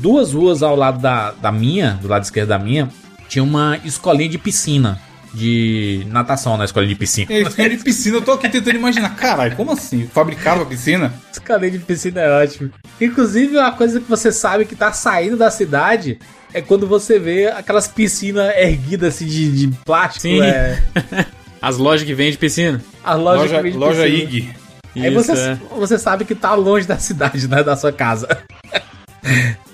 Duas 0.01 0.33
ruas 0.33 0.63
ao 0.63 0.75
lado 0.77 1.01
da, 1.01 1.33
da 1.33 1.53
minha, 1.53 1.99
do 2.01 2.09
lado 2.09 2.23
esquerdo 2.25 2.49
da 2.49 2.59
minha, 2.59 2.89
tinha 3.29 3.43
uma 3.43 3.79
escolinha 3.85 4.29
de 4.29 4.39
piscina. 4.39 4.99
De 5.35 6.07
natação 6.11 6.59
na 6.59 6.67
escolinha 6.67 6.91
de 6.93 6.99
piscina. 6.99 7.33
E 7.33 7.37
aí, 7.37 7.43
escola 7.43 7.69
de 7.71 7.79
piscina, 7.79 8.17
eu 8.19 8.23
tô 8.23 8.33
aqui 8.33 8.51
tentando 8.51 8.77
imaginar. 8.77 9.17
Caralho, 9.17 9.57
como 9.57 9.73
assim? 9.73 10.07
Fabricava 10.07 10.67
piscina? 10.67 11.11
Escolinha 11.33 11.71
de 11.71 11.79
piscina 11.79 12.21
é 12.21 12.43
ótimo. 12.45 12.71
Inclusive, 13.01 13.57
uma 13.57 13.73
coisa 13.73 13.99
que 13.99 14.07
você 14.11 14.31
sabe 14.31 14.67
que 14.67 14.77
tá 14.77 14.93
saindo 14.93 15.39
da 15.39 15.51
cidade 15.51 16.19
é 16.53 16.61
quando 16.61 16.87
você 16.87 17.19
vê 17.19 17.47
aquelas 17.47 17.89
piscinas 17.89 18.55
erguidas 18.59 19.15
assim 19.15 19.25
de, 19.25 19.69
de 19.69 19.75
plástico. 19.87 20.21
Sim. 20.21 20.43
É, 20.43 20.79
As 21.63 21.79
lojas 21.79 22.07
que 22.07 22.13
vendem 22.13 22.37
piscina. 22.37 22.83
as 23.03 23.19
lojas 23.19 23.43
Loja, 23.51 23.57
que 23.57 23.63
vendem 23.63 23.79
loja 23.79 24.03
piscina. 24.03 24.23
IG. 24.31 24.49
Aí 24.97 25.15
Isso, 25.15 25.25
você, 25.25 25.33
é. 25.33 25.59
você 25.79 25.99
sabe 25.99 26.27
que 26.27 26.35
tá 26.35 26.53
longe 26.55 26.87
da 26.87 26.99
cidade, 26.99 27.49
né? 27.49 27.63
Da 27.63 27.75
sua 27.75 27.91
casa. 27.91 28.29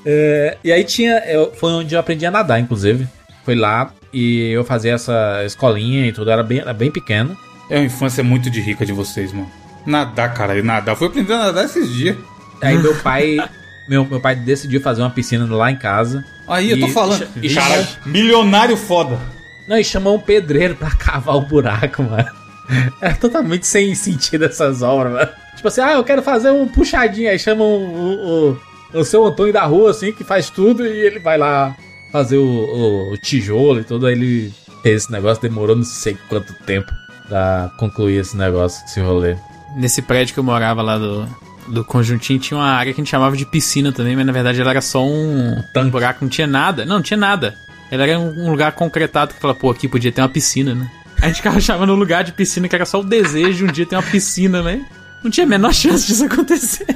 É, 0.04 0.56
e 0.62 0.72
aí 0.72 0.84
tinha. 0.84 1.18
Eu, 1.26 1.52
foi 1.54 1.72
onde 1.72 1.94
eu 1.94 2.00
aprendi 2.00 2.24
a 2.26 2.30
nadar, 2.30 2.60
inclusive. 2.60 3.06
Foi 3.44 3.54
lá 3.54 3.90
e 4.12 4.50
eu 4.50 4.64
fazia 4.64 4.92
essa 4.94 5.42
escolinha 5.44 6.06
e 6.06 6.12
tudo. 6.12 6.30
Era 6.30 6.42
bem, 6.42 6.60
era 6.60 6.72
bem 6.72 6.90
pequeno. 6.90 7.36
É 7.70 7.76
uma 7.78 7.84
infância 7.84 8.22
muito 8.24 8.50
de 8.50 8.60
rica 8.60 8.84
de 8.86 8.92
vocês, 8.92 9.32
mano. 9.32 9.50
Nadar, 9.86 10.32
caralho, 10.34 10.64
nadar. 10.64 10.96
Fui 10.96 11.06
aprender 11.08 11.32
a 11.32 11.38
nadar 11.38 11.64
esses 11.64 11.92
dias. 11.92 12.16
Aí 12.62 12.76
meu 12.78 12.94
pai. 12.96 13.36
Meu, 13.88 14.04
meu 14.04 14.20
pai 14.20 14.36
decidiu 14.36 14.80
fazer 14.82 15.00
uma 15.00 15.10
piscina 15.10 15.46
lá 15.54 15.70
em 15.70 15.76
casa. 15.76 16.22
Aí, 16.46 16.70
eu 16.70 16.78
tô 16.80 16.86
E- 16.88 16.92
falando. 16.92 17.26
e- 17.42 17.54
Cara, 17.54 17.88
milionário 18.04 18.76
foda. 18.76 19.18
Não, 19.66 19.78
e 19.78 19.84
chamou 19.84 20.16
um 20.16 20.20
pedreiro 20.20 20.74
pra 20.74 20.90
cavar 20.90 21.36
o 21.36 21.40
buraco, 21.42 22.02
mano. 22.02 22.28
É 23.00 23.10
totalmente 23.14 23.66
sem 23.66 23.94
sentido 23.94 24.44
essas 24.44 24.82
obras, 24.82 25.12
mano. 25.14 25.28
Tipo 25.56 25.68
assim, 25.68 25.80
ah, 25.80 25.92
eu 25.92 26.04
quero 26.04 26.20
fazer 26.22 26.50
um 26.50 26.68
puxadinho. 26.68 27.30
Aí 27.30 27.38
chama 27.38 27.64
o, 27.64 28.50
o, 28.50 28.60
o, 28.92 28.98
o 28.98 29.04
seu 29.04 29.24
Antônio 29.24 29.52
da 29.52 29.64
rua, 29.64 29.90
assim, 29.90 30.12
que 30.12 30.24
faz 30.24 30.50
tudo, 30.50 30.86
e 30.86 31.06
ele 31.06 31.18
vai 31.18 31.38
lá 31.38 31.76
fazer 32.12 32.38
o, 32.38 32.44
o, 32.44 33.12
o 33.12 33.18
tijolo 33.18 33.80
e 33.80 33.84
tudo. 33.84 34.06
Aí 34.06 34.14
ele 34.14 34.52
fez 34.82 35.04
esse 35.04 35.12
negócio, 35.12 35.42
demorou 35.42 35.76
não 35.76 35.84
sei 35.84 36.16
quanto 36.28 36.52
tempo 36.64 36.90
pra 37.28 37.70
concluir 37.78 38.16
esse 38.16 38.36
negócio, 38.36 38.84
esse 38.86 39.00
rolê. 39.00 39.36
Nesse 39.76 40.00
prédio 40.02 40.34
que 40.34 40.40
eu 40.40 40.44
morava 40.44 40.80
lá 40.80 40.96
do, 40.98 41.28
do 41.68 41.84
conjuntinho, 41.84 42.38
tinha 42.38 42.58
uma 42.58 42.70
área 42.70 42.92
que 42.92 43.00
a 43.00 43.04
gente 43.04 43.10
chamava 43.10 43.36
de 43.36 43.44
piscina 43.44 43.92
também, 43.92 44.16
mas 44.16 44.26
na 44.26 44.32
verdade 44.32 44.60
ela 44.60 44.70
era 44.70 44.80
só 44.80 45.04
um, 45.04 45.62
um 45.76 45.90
buraco, 45.90 46.20
não 46.22 46.28
tinha 46.28 46.46
nada. 46.46 46.84
Não, 46.84 46.96
não 46.96 47.02
tinha 47.02 47.18
nada. 47.18 47.54
Ela 47.90 48.06
era 48.06 48.18
um, 48.18 48.50
lugar 48.50 48.72
concretado 48.72 49.34
que 49.34 49.40
fala, 49.40 49.54
pô, 49.54 49.70
aqui 49.70 49.88
podia 49.88 50.12
ter 50.12 50.20
uma 50.20 50.28
piscina, 50.28 50.74
né? 50.74 50.90
A 51.20 51.26
gente 51.26 51.36
ficava 51.36 51.60
chamando 51.60 51.94
lugar 51.94 52.24
de 52.24 52.32
piscina 52.32 52.68
que 52.68 52.74
era 52.74 52.86
só 52.86 53.00
o 53.00 53.04
desejo 53.04 53.58
de 53.58 53.64
um 53.64 53.72
dia 53.72 53.86
ter 53.86 53.96
uma 53.96 54.02
piscina, 54.02 54.62
né? 54.62 54.84
Não 55.22 55.30
tinha 55.30 55.44
a 55.44 55.48
menor 55.48 55.72
chance 55.74 56.06
disso 56.06 56.24
acontecer. 56.24 56.86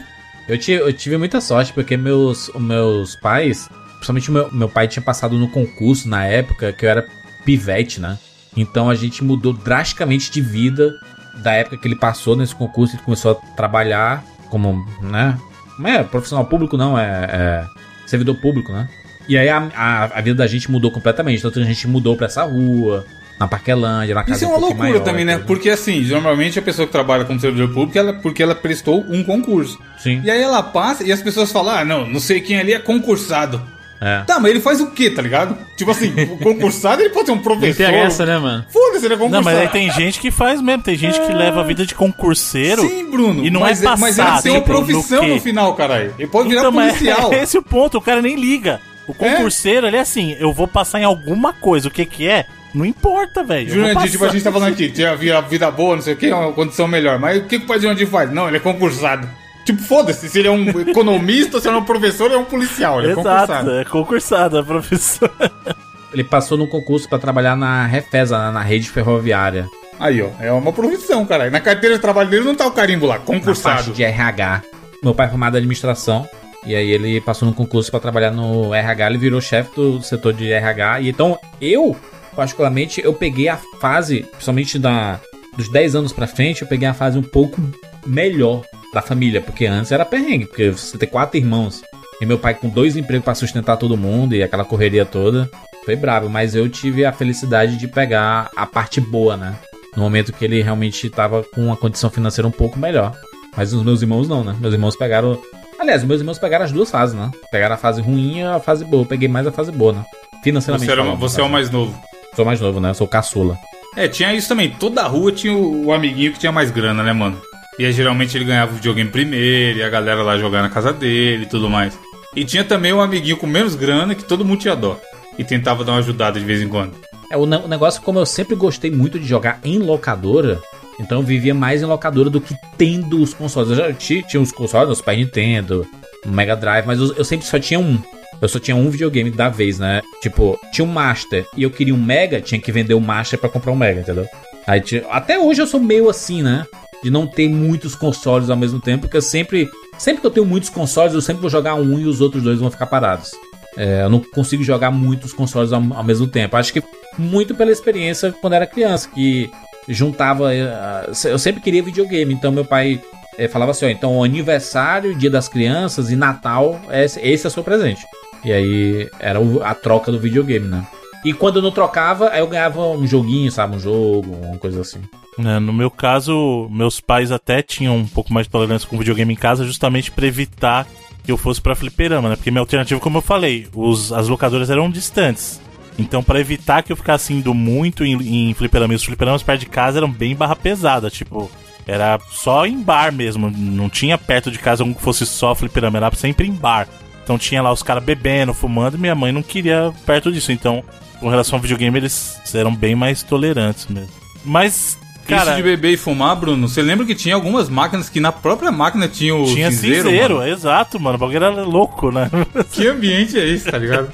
Eu 0.49 0.59
tive, 0.59 0.83
eu 0.83 0.93
tive 0.93 1.17
muita 1.17 1.41
sorte, 1.41 1.73
porque 1.73 1.97
meus, 1.97 2.51
meus 2.55 3.15
pais, 3.17 3.69
principalmente 3.95 4.31
meu, 4.31 4.53
meu 4.53 4.69
pai 4.69 4.89
tinha 4.89 5.03
passado 5.03 5.39
no 5.39 5.49
concurso 5.49 6.09
na 6.09 6.25
época 6.25 6.73
que 6.73 6.85
eu 6.85 6.91
era 6.91 7.07
pivete, 7.45 8.01
né? 8.01 8.19
Então 8.57 8.91
a 8.91 8.95
gente 8.95 9.25
mudou 9.25 9.53
drasticamente 9.53 10.31
de 10.31 10.41
vida 10.41 10.95
da 11.43 11.53
época 11.53 11.79
que 11.79 11.89
ele 11.89 11.97
passou 11.97 12.37
nesse 12.37 12.55
concurso 12.55 12.97
e 12.97 12.99
começou 12.99 13.33
a 13.33 13.35
trabalhar 13.55 14.25
como, 14.51 14.87
né? 15.01 15.39
Não 15.79 15.89
é 15.89 16.05
profissional 16.05 16.45
público, 16.45 16.77
não, 16.77 16.99
é, 16.99 17.07
é 17.07 17.67
servidor 18.07 18.37
público, 18.37 18.73
né? 18.73 18.89
E 19.29 19.39
aí 19.39 19.49
a, 19.49 19.71
a, 19.75 20.05
a 20.19 20.21
vida 20.21 20.37
da 20.37 20.47
gente 20.47 20.71
mudou 20.71 20.91
completamente. 20.91 21.47
Então 21.47 21.63
a 21.63 21.67
gente 21.67 21.87
mudou 21.87 22.17
pra 22.17 22.27
essa 22.27 22.43
rua, 22.43 23.07
na 23.43 23.49
Parquelândia, 23.49 24.15
na 24.15 24.23
casa 24.23 24.37
Isso 24.37 24.45
é 24.45 24.49
um 24.49 24.51
uma 24.53 24.59
loucura 24.59 24.89
maior, 24.89 25.03
também, 25.03 25.25
né? 25.25 25.39
Porque 25.39 25.69
assim, 25.69 26.01
normalmente 26.03 26.59
a 26.59 26.63
pessoa 26.63 26.87
que 26.87 26.93
trabalha 26.93 27.25
como 27.25 27.41
servidor 27.41 27.69
público, 27.69 27.99
ela, 27.99 28.13
porque 28.15 28.43
ela 28.43 28.55
prestou 28.55 29.05
um 29.09 29.23
concurso. 29.25 29.79
Sim. 29.99 30.21
E 30.25 30.31
aí 30.31 30.41
ela 30.41 30.63
passa 30.63 31.05
e 31.05 31.11
as 31.13 31.21
pessoas 31.21 31.51
falam, 31.51 31.75
ah, 31.75 31.85
não, 31.85 32.07
não 32.07 32.21
sei 32.21 32.41
quem 32.41 32.59
ali 32.59 32.73
é 32.73 32.79
concursado. 32.79 33.61
É. 34.01 34.23
Tá, 34.25 34.41
mas 34.41 34.51
ele 34.51 34.61
faz 34.61 34.81
o 34.81 34.91
quê, 34.91 35.11
tá 35.11 35.23
ligado? 35.23 35.57
Tipo 35.77 35.93
assim, 35.93 36.13
o 36.33 36.39
concursado 36.39 37.03
ele 37.03 37.11
pode 37.11 37.27
ser 37.27 37.33
um 37.33 37.37
Não 37.37 37.43
professor. 37.43 37.83
interessa, 37.83 38.27
né, 38.27 38.39
mano? 38.39 38.65
Foda-se, 38.69 39.05
ele 39.05 39.15
é 39.15 39.17
concursado. 39.17 39.45
Não, 39.45 39.53
mas 39.53 39.59
aí 39.59 39.69
tem 39.69 39.91
gente 39.93 40.19
que 40.21 40.31
faz 40.31 40.61
mesmo. 40.61 40.83
Tem 40.83 40.97
gente 40.97 41.21
que 41.21 41.33
leva 41.33 41.61
a 41.61 41.65
vida 41.65 41.87
de 41.87 41.95
concurseiro. 41.95 42.83
Sim, 42.83 43.11
Bruno. 43.11 43.45
E 43.45 43.51
não 43.51 43.61
mas, 43.61 43.81
é 43.81 43.85
Mas 43.85 44.17
passar, 44.17 44.33
ele 44.35 44.43
tem 44.43 44.53
uma 44.53 44.61
tipo, 44.61 44.73
no 44.73 44.79
profissão 44.87 45.21
quê? 45.21 45.27
no, 45.35 45.41
final, 45.41 45.75
caralho. 45.75 46.15
Ele 46.19 46.29
pode 46.29 46.49
virar 46.49 46.61
Então, 46.63 46.73
mas 46.73 46.95
policial. 46.99 47.33
é 47.33 47.43
esse 47.43 47.57
o 47.59 47.63
ponto. 47.63 47.99
O 47.99 48.01
cara 48.01 48.21
nem 48.21 48.35
liga. 48.37 48.81
O 49.07 49.15
concurseiro, 49.15 49.87
ele 49.87 49.97
é 49.97 50.01
assim, 50.01 50.37
eu 50.39 50.53
vou 50.53 50.67
passar 50.69 51.01
em 51.01 51.05
alguma 51.05 51.53
coisa. 51.53 51.89
O 51.89 51.91
que 51.91 52.05
que 52.05 52.29
é? 52.29 52.47
Não 52.75 52.85
importa, 52.85 53.45
velho. 53.45 53.69
Jurandir, 53.69 54.11
tipo, 54.11 54.25
a 54.25 54.29
gente 54.29 54.43
tá 54.45 54.51
falando 54.53 54.73
aqui, 54.73 54.91
tinha 54.91 55.15
vida, 55.15 55.41
vida 55.43 55.71
boa, 55.71 55.97
não 55.97 56.03
sei 56.03 56.15
o 56.15 56.17
que, 56.17 56.33
uma 56.33 56.53
condição 56.53 56.89
melhor. 56.89 57.19
Mas 57.19 57.39
o 57.39 57.45
que, 57.47 57.59
que 57.59 57.65
o 57.65 57.69
pai 57.69 57.77
de 57.79 57.83
Jurandir 57.85 58.07
faz? 58.09 58.31
Não, 58.33 58.49
ele 58.49 58.57
é 58.57 58.61
concursado. 58.61 59.29
Tipo, 59.65 59.83
foda-se, 59.83 60.29
se 60.29 60.39
ele 60.39 60.49
é 60.49 60.51
um 60.51 60.69
economista, 60.89 61.61
se 61.61 61.69
ele 61.69 61.77
é 61.77 61.79
um 61.81 61.85
professor, 61.85 62.27
ele 62.27 62.35
é 62.35 62.39
um 62.39 62.45
policial, 62.45 62.99
ele 63.01 63.09
é 63.09 63.13
Exato, 63.13 63.25
concursado. 63.53 63.71
é 63.79 63.85
concursado, 63.85 64.59
é 64.59 64.63
profissão. 64.63 65.31
Ele 66.13 66.25
passou 66.25 66.59
no 66.59 66.67
concurso 66.69 67.09
pra 67.09 67.19
trabalhar 67.19 67.57
na 67.57 67.87
Refesa, 67.87 68.51
na- 68.51 68.61
rede 68.61 68.91
ferroviária. 68.91 69.67
Aí, 69.99 70.21
ó, 70.21 70.29
é 70.41 70.53
uma 70.53 70.71
profissão, 70.71 71.25
cara. 71.25 71.49
Na 71.49 71.59
carteira 71.59 71.95
de 71.97 72.03
trabalho 72.03 72.29
dele 72.29 72.45
não 72.45 72.55
tá 72.55 72.67
o 72.67 72.71
carimbo 72.71 73.07
lá, 73.07 73.15
Na 73.15 73.21
parte 73.21 73.39
concursado. 73.41 73.93
de 73.93 74.05
RH. 74.05 74.61
Meu 75.03 75.15
pai 75.15 75.27
é 75.27 75.31
formado 75.31 75.55
em 75.55 75.59
administração. 75.61 76.29
E 76.67 76.75
aí 76.77 76.91
ele 76.91 77.19
passou 77.23 77.49
no 77.49 77.55
concurso 77.55 77.91
pra 77.91 77.99
trabalhar 77.99 78.31
no 78.31 78.75
RH, 78.75 79.07
ele 79.09 79.17
virou 79.17 79.41
chefe 79.41 79.71
do 79.75 80.03
setor 80.03 80.35
de 80.35 80.53
RH. 80.53 81.01
E 81.01 81.09
então 81.09 81.39
eu, 81.61 81.97
particularmente, 82.35 83.01
eu 83.03 83.13
peguei 83.13 83.49
a 83.49 83.59
fase, 83.81 84.23
principalmente 84.31 84.79
da, 84.79 85.21
dos 85.57 85.71
10 85.71 85.95
anos 85.95 86.13
pra 86.13 86.27
frente, 86.27 86.63
eu 86.63 86.69
peguei 86.69 86.89
a 86.89 86.95
fase 86.95 87.19
um 87.19 87.23
pouco 87.23 87.61
melhor 88.07 88.63
da 88.93 89.01
família, 89.01 89.41
porque 89.41 89.67
antes 89.67 89.93
era 89.93 90.05
perrengue, 90.05 90.47
porque 90.47 90.71
você 90.71 90.99
tem 90.99 91.09
quatro 91.09 91.37
irmãos. 91.37 91.83
E 92.21 92.27
meu 92.27 92.39
pai 92.39 92.55
com 92.55 92.69
dois 92.69 92.97
empregos 92.97 93.25
pra 93.25 93.35
sustentar 93.35 93.77
todo 93.77 93.97
mundo 93.97 94.35
e 94.35 94.43
aquela 94.43 94.65
correria 94.65 95.05
toda. 95.05 95.51
Foi 95.85 95.97
brabo, 95.97 96.29
mas 96.29 96.55
eu 96.55 96.69
tive 96.69 97.05
a 97.05 97.13
felicidade 97.13 97.77
de 97.77 97.89
pegar 97.89 98.49
a 98.55 98.65
parte 98.65 99.01
boa, 99.01 99.37
né? 99.37 99.57
No 99.97 100.03
momento 100.03 100.33
que 100.33 100.45
ele 100.45 100.63
realmente 100.63 101.11
tava 101.11 101.43
com 101.43 101.67
uma 101.67 101.77
condição 101.77 102.09
financeira 102.09 102.47
um 102.47 102.53
pouco 102.53 102.79
melhor. 102.79 103.13
Mas 103.57 103.73
os 103.73 103.83
meus 103.83 104.01
irmãos 104.01 104.29
não, 104.29 104.45
né? 104.45 104.57
Meus 104.61 104.73
irmãos 104.73 104.95
pegaram. 104.95 105.41
Aliás, 105.79 106.05
meus 106.05 106.21
irmãos 106.21 106.39
pegaram 106.39 106.65
as 106.65 106.71
duas 106.71 106.91
fases, 106.91 107.15
né? 107.17 107.31
Pegaram 107.51 107.75
a 107.75 107.79
fase 107.79 108.01
ruim 108.01 108.39
e 108.39 108.43
a 108.43 108.61
fase 108.61 108.85
boa. 108.85 109.03
Eu 109.03 109.07
peguei 109.07 109.29
mais 109.29 109.47
a 109.47 109.53
fase 109.53 109.73
boa, 109.73 109.93
né? 109.93 110.05
Financeiramente. 110.45 110.87
Você, 110.87 110.93
era, 110.93 111.03
falando, 111.03 111.19
você 111.19 111.41
é 111.41 111.45
o 111.45 111.49
mais 111.51 111.71
novo. 111.71 112.01
Sou 112.35 112.45
mais 112.45 112.61
novo, 112.61 112.81
né? 112.81 112.91
Eu 112.91 112.95
sou 112.95 113.07
caçula. 113.07 113.57
É, 113.97 114.09
tinha 114.09 114.33
isso 114.35 114.49
também. 114.49 114.71
Toda 114.71 115.03
rua 115.03 115.33
tinha 115.33 115.53
o, 115.53 115.87
o 115.87 115.93
amiguinho 115.93 116.33
que 116.33 116.39
tinha 116.39 116.53
mais 116.53 116.71
grana, 116.71 117.03
né, 117.03 117.13
mano? 117.13 117.41
E 117.79 117.85
aí, 117.87 117.93
geralmente 117.93 118.37
ele 118.37 118.45
ganhava 118.45 118.73
o 118.73 118.75
videogame 118.77 119.11
primeiro, 119.11 119.79
e 119.79 119.83
a 119.83 119.89
galera 119.89 120.23
lá 120.23 120.37
jogar 120.39 120.63
na 120.63 120.69
casa 120.71 120.93
dele 120.93 121.45
e 121.45 121.47
tudo 121.47 121.69
mais. 121.71 121.99
E 122.35 122.45
tinha 122.45 122.65
também 122.65 122.93
o 122.93 123.01
amiguinho 123.01 123.37
com 123.37 123.47
menos 123.47 123.75
grana 123.75 124.15
que 124.15 124.25
todo 124.25 124.45
mundo 124.45 124.61
tinha 124.61 124.75
dó. 124.77 124.99
E 125.39 125.45
tentava 125.45 125.85
dar 125.85 125.93
uma 125.93 125.99
ajudada 125.99 126.39
de 126.39 126.45
vez 126.45 126.61
em 126.63 126.69
quando. 126.69 126.95
É, 127.31 127.37
o, 127.37 127.43
o 127.43 127.69
negócio, 127.69 128.01
como 128.03 128.19
eu 128.19 128.27
sempre 128.27 128.55
gostei 128.55 128.91
muito 128.91 129.19
de 129.19 129.27
jogar 129.27 129.59
em 129.65 129.79
locadora, 129.79 130.61
então 131.01 131.19
eu 131.21 131.25
vivia 131.25 131.55
mais 131.55 131.81
em 131.83 131.87
locadora 131.87 132.29
do 132.29 132.41
que 132.41 132.55
tendo 132.77 133.23
os 133.23 133.33
consoles. 133.33 133.71
Eu 133.71 133.77
já 133.77 133.93
ti- 133.93 134.25
tinha 134.29 134.41
os 134.43 134.53
consoles, 134.53 134.89
no 134.89 134.95
Super 134.95 135.17
Nintendo, 135.17 135.87
no 136.27 136.33
Mega 136.33 136.55
Drive, 136.55 136.87
mas 136.87 136.99
eu, 136.99 137.15
eu 137.15 137.25
sempre 137.25 137.47
só 137.47 137.59
tinha 137.59 137.81
um. 137.81 137.99
Eu 138.43 138.49
só 138.49 138.59
tinha 138.59 138.77
um 138.77 138.91
videogame 138.91 139.31
da 139.31 139.49
vez, 139.49 139.79
né? 139.79 140.03
Tipo, 140.21 140.59
tinha 140.73 140.85
um 140.85 140.91
Master 140.91 141.47
e 141.57 141.63
eu 141.63 141.71
queria 141.71 141.95
um 141.95 142.03
Mega, 142.03 142.41
tinha 142.41 142.61
que 142.61 142.73
vender 142.73 142.95
o 142.95 143.01
Master 143.01 143.39
pra 143.39 143.49
comprar 143.49 143.71
um 143.71 143.77
Mega, 143.77 144.01
entendeu? 144.01 144.27
Aí, 144.67 144.83
até 145.11 145.39
hoje 145.39 145.63
eu 145.63 145.67
sou 145.67 145.79
meio 145.79 146.09
assim, 146.11 146.43
né? 146.43 146.67
De 147.05 147.11
não 147.11 147.27
ter 147.27 147.49
muitos 147.49 147.95
consoles 147.95 148.51
ao 148.51 148.57
mesmo 148.57 148.81
tempo, 148.81 149.03
porque 149.03 149.17
eu 149.17 149.23
sempre. 149.23 149.69
Sempre 149.99 150.21
que 150.23 150.27
eu 150.27 150.31
tenho 150.31 150.47
muitos 150.47 150.71
consoles, 150.71 151.15
eu 151.15 151.21
sempre 151.21 151.43
vou 151.43 151.51
jogar 151.51 151.75
um 151.77 151.99
e 151.99 152.07
os 152.07 152.21
outros 152.21 152.43
dois 152.43 152.59
vão 152.59 152.71
ficar 152.71 152.87
parados. 152.87 153.31
É, 153.77 154.03
eu 154.03 154.11
não 154.11 154.21
consigo 154.21 154.63
jogar 154.65 154.91
muitos 154.91 155.33
consoles 155.33 155.73
ao, 155.73 155.81
ao 155.95 156.03
mesmo 156.03 156.27
tempo. 156.27 156.57
Acho 156.57 156.73
que 156.73 156.83
muito 157.17 157.55
pela 157.55 157.71
experiência 157.71 158.33
quando 158.41 158.55
era 158.55 158.67
criança, 158.67 159.09
que 159.09 159.49
juntava. 159.89 160.53
eh, 160.55 161.11
Eu 161.25 161.39
sempre 161.39 161.61
queria 161.61 161.83
videogame, 161.83 162.35
então 162.35 162.51
meu 162.51 162.65
pai 162.65 163.01
eh, 163.39 163.47
falava 163.49 163.71
assim: 163.71 163.87
ó, 163.87 163.89
então 163.89 164.25
aniversário, 164.25 165.15
dia 165.15 165.31
das 165.31 165.49
crianças 165.49 166.11
e 166.11 166.17
Natal, 166.17 166.81
esse, 166.91 167.21
esse 167.21 167.47
é 167.47 167.49
o 167.49 167.53
seu 167.53 167.63
presente. 167.63 168.03
E 168.45 168.53
aí 168.53 169.09
era 169.19 169.39
a 169.65 169.75
troca 169.75 170.11
do 170.11 170.19
videogame, 170.19 170.67
né? 170.67 170.87
E 171.25 171.33
quando 171.33 171.57
eu 171.57 171.63
não 171.63 171.71
trocava, 171.71 172.31
aí 172.31 172.41
eu 172.41 172.49
ganhava 172.49 172.81
um 172.89 173.07
joguinho, 173.07 173.51
sabe? 173.51 173.77
Um 173.77 173.81
jogo, 173.81 174.35
uma 174.35 174.59
coisa 174.59 174.81
assim. 174.81 175.01
É, 175.39 175.59
no 175.61 175.73
meu 175.73 175.91
caso, 175.91 176.69
meus 176.71 177.01
pais 177.01 177.31
até 177.31 177.63
tinham 177.63 177.97
um 177.97 178.07
pouco 178.07 178.33
mais 178.33 178.47
de 178.47 178.51
tolerância 178.53 178.89
com 178.89 178.99
videogame 178.99 179.33
em 179.33 179.37
casa, 179.37 179.65
justamente 179.65 180.11
pra 180.11 180.27
evitar 180.27 180.87
que 181.25 181.31
eu 181.31 181.37
fosse 181.37 181.61
pra 181.61 181.77
fliperama, 181.77 182.29
né? 182.29 182.37
Porque 182.37 182.51
minha 182.51 182.61
alternativa, 182.61 183.01
como 183.01 183.19
eu 183.19 183.23
falei, 183.23 183.69
os, 183.73 184.13
as 184.13 184.29
locadoras 184.29 184.69
eram 184.69 184.91
distantes. 184.91 185.61
Então, 185.97 186.23
pra 186.23 186.41
evitar 186.41 186.83
que 186.83 186.91
eu 186.91 186.97
ficasse 186.97 187.33
indo 187.33 187.55
muito 187.55 188.05
em, 188.05 188.49
em 188.51 188.55
fliperama, 188.55 188.93
e 188.93 188.97
os 188.97 189.05
fliperamas 189.05 189.43
perto 189.43 189.61
de 189.61 189.67
casa 189.67 189.99
eram 189.99 190.11
bem 190.11 190.35
barra 190.35 190.57
pesada, 190.57 191.09
tipo, 191.09 191.51
era 191.87 192.19
só 192.31 192.67
em 192.67 192.83
bar 192.83 193.13
mesmo, 193.13 193.51
não 193.51 193.89
tinha 193.89 194.19
perto 194.19 194.51
de 194.51 194.59
casa 194.59 194.85
um 194.85 194.93
que 194.93 195.03
fosse 195.03 195.25
só 195.25 195.55
fliperama, 195.55 195.99
era 195.99 196.15
sempre 196.15 196.49
em 196.49 196.53
bar. 196.53 196.89
Então 197.23 197.39
tinha 197.39 197.63
lá 197.63 197.73
os 197.73 197.83
caras 197.83 198.03
bebendo, 198.03 198.53
fumando, 198.53 198.97
e 198.97 199.01
minha 199.01 199.15
mãe 199.15 199.33
não 199.33 199.43
queria 199.43 199.93
perto 200.05 200.33
disso. 200.33 200.51
Então, 200.53 200.83
com 201.21 201.29
relação 201.29 201.57
ao 201.57 201.63
videogame, 201.63 201.99
eles 201.99 202.41
eram 202.55 202.75
bem 202.75 202.95
mais 202.95 203.23
tolerantes 203.23 203.87
mesmo. 203.87 204.11
Mas, 204.45 204.99
cara, 205.27 205.53
Isso 205.53 205.57
de 205.57 205.63
beber 205.63 205.93
e 205.93 205.97
fumar, 205.97 206.35
Bruno, 206.35 206.69
você 206.69 206.83
lembra 206.83 207.07
que 207.07 207.15
tinha 207.15 207.35
algumas 207.35 207.69
máquinas 207.69 208.09
que 208.09 208.19
na 208.19 208.33
própria 208.33 208.73
máquina 208.73 209.07
tinha 209.07 209.35
o 209.35 209.45
tinha 209.45 209.71
cinzeiro? 209.71 210.09
cinzeiro, 210.09 210.37
mano? 210.39 210.49
exato, 210.49 210.99
mano. 210.99 211.17
O 211.17 211.19
bagulho 211.19 211.37
era 211.37 211.51
louco, 211.63 212.11
né? 212.11 212.29
Que 212.73 212.89
ambiente 212.89 213.39
é 213.39 213.47
esse, 213.47 213.71
tá 213.71 213.79
ligado? 213.79 214.11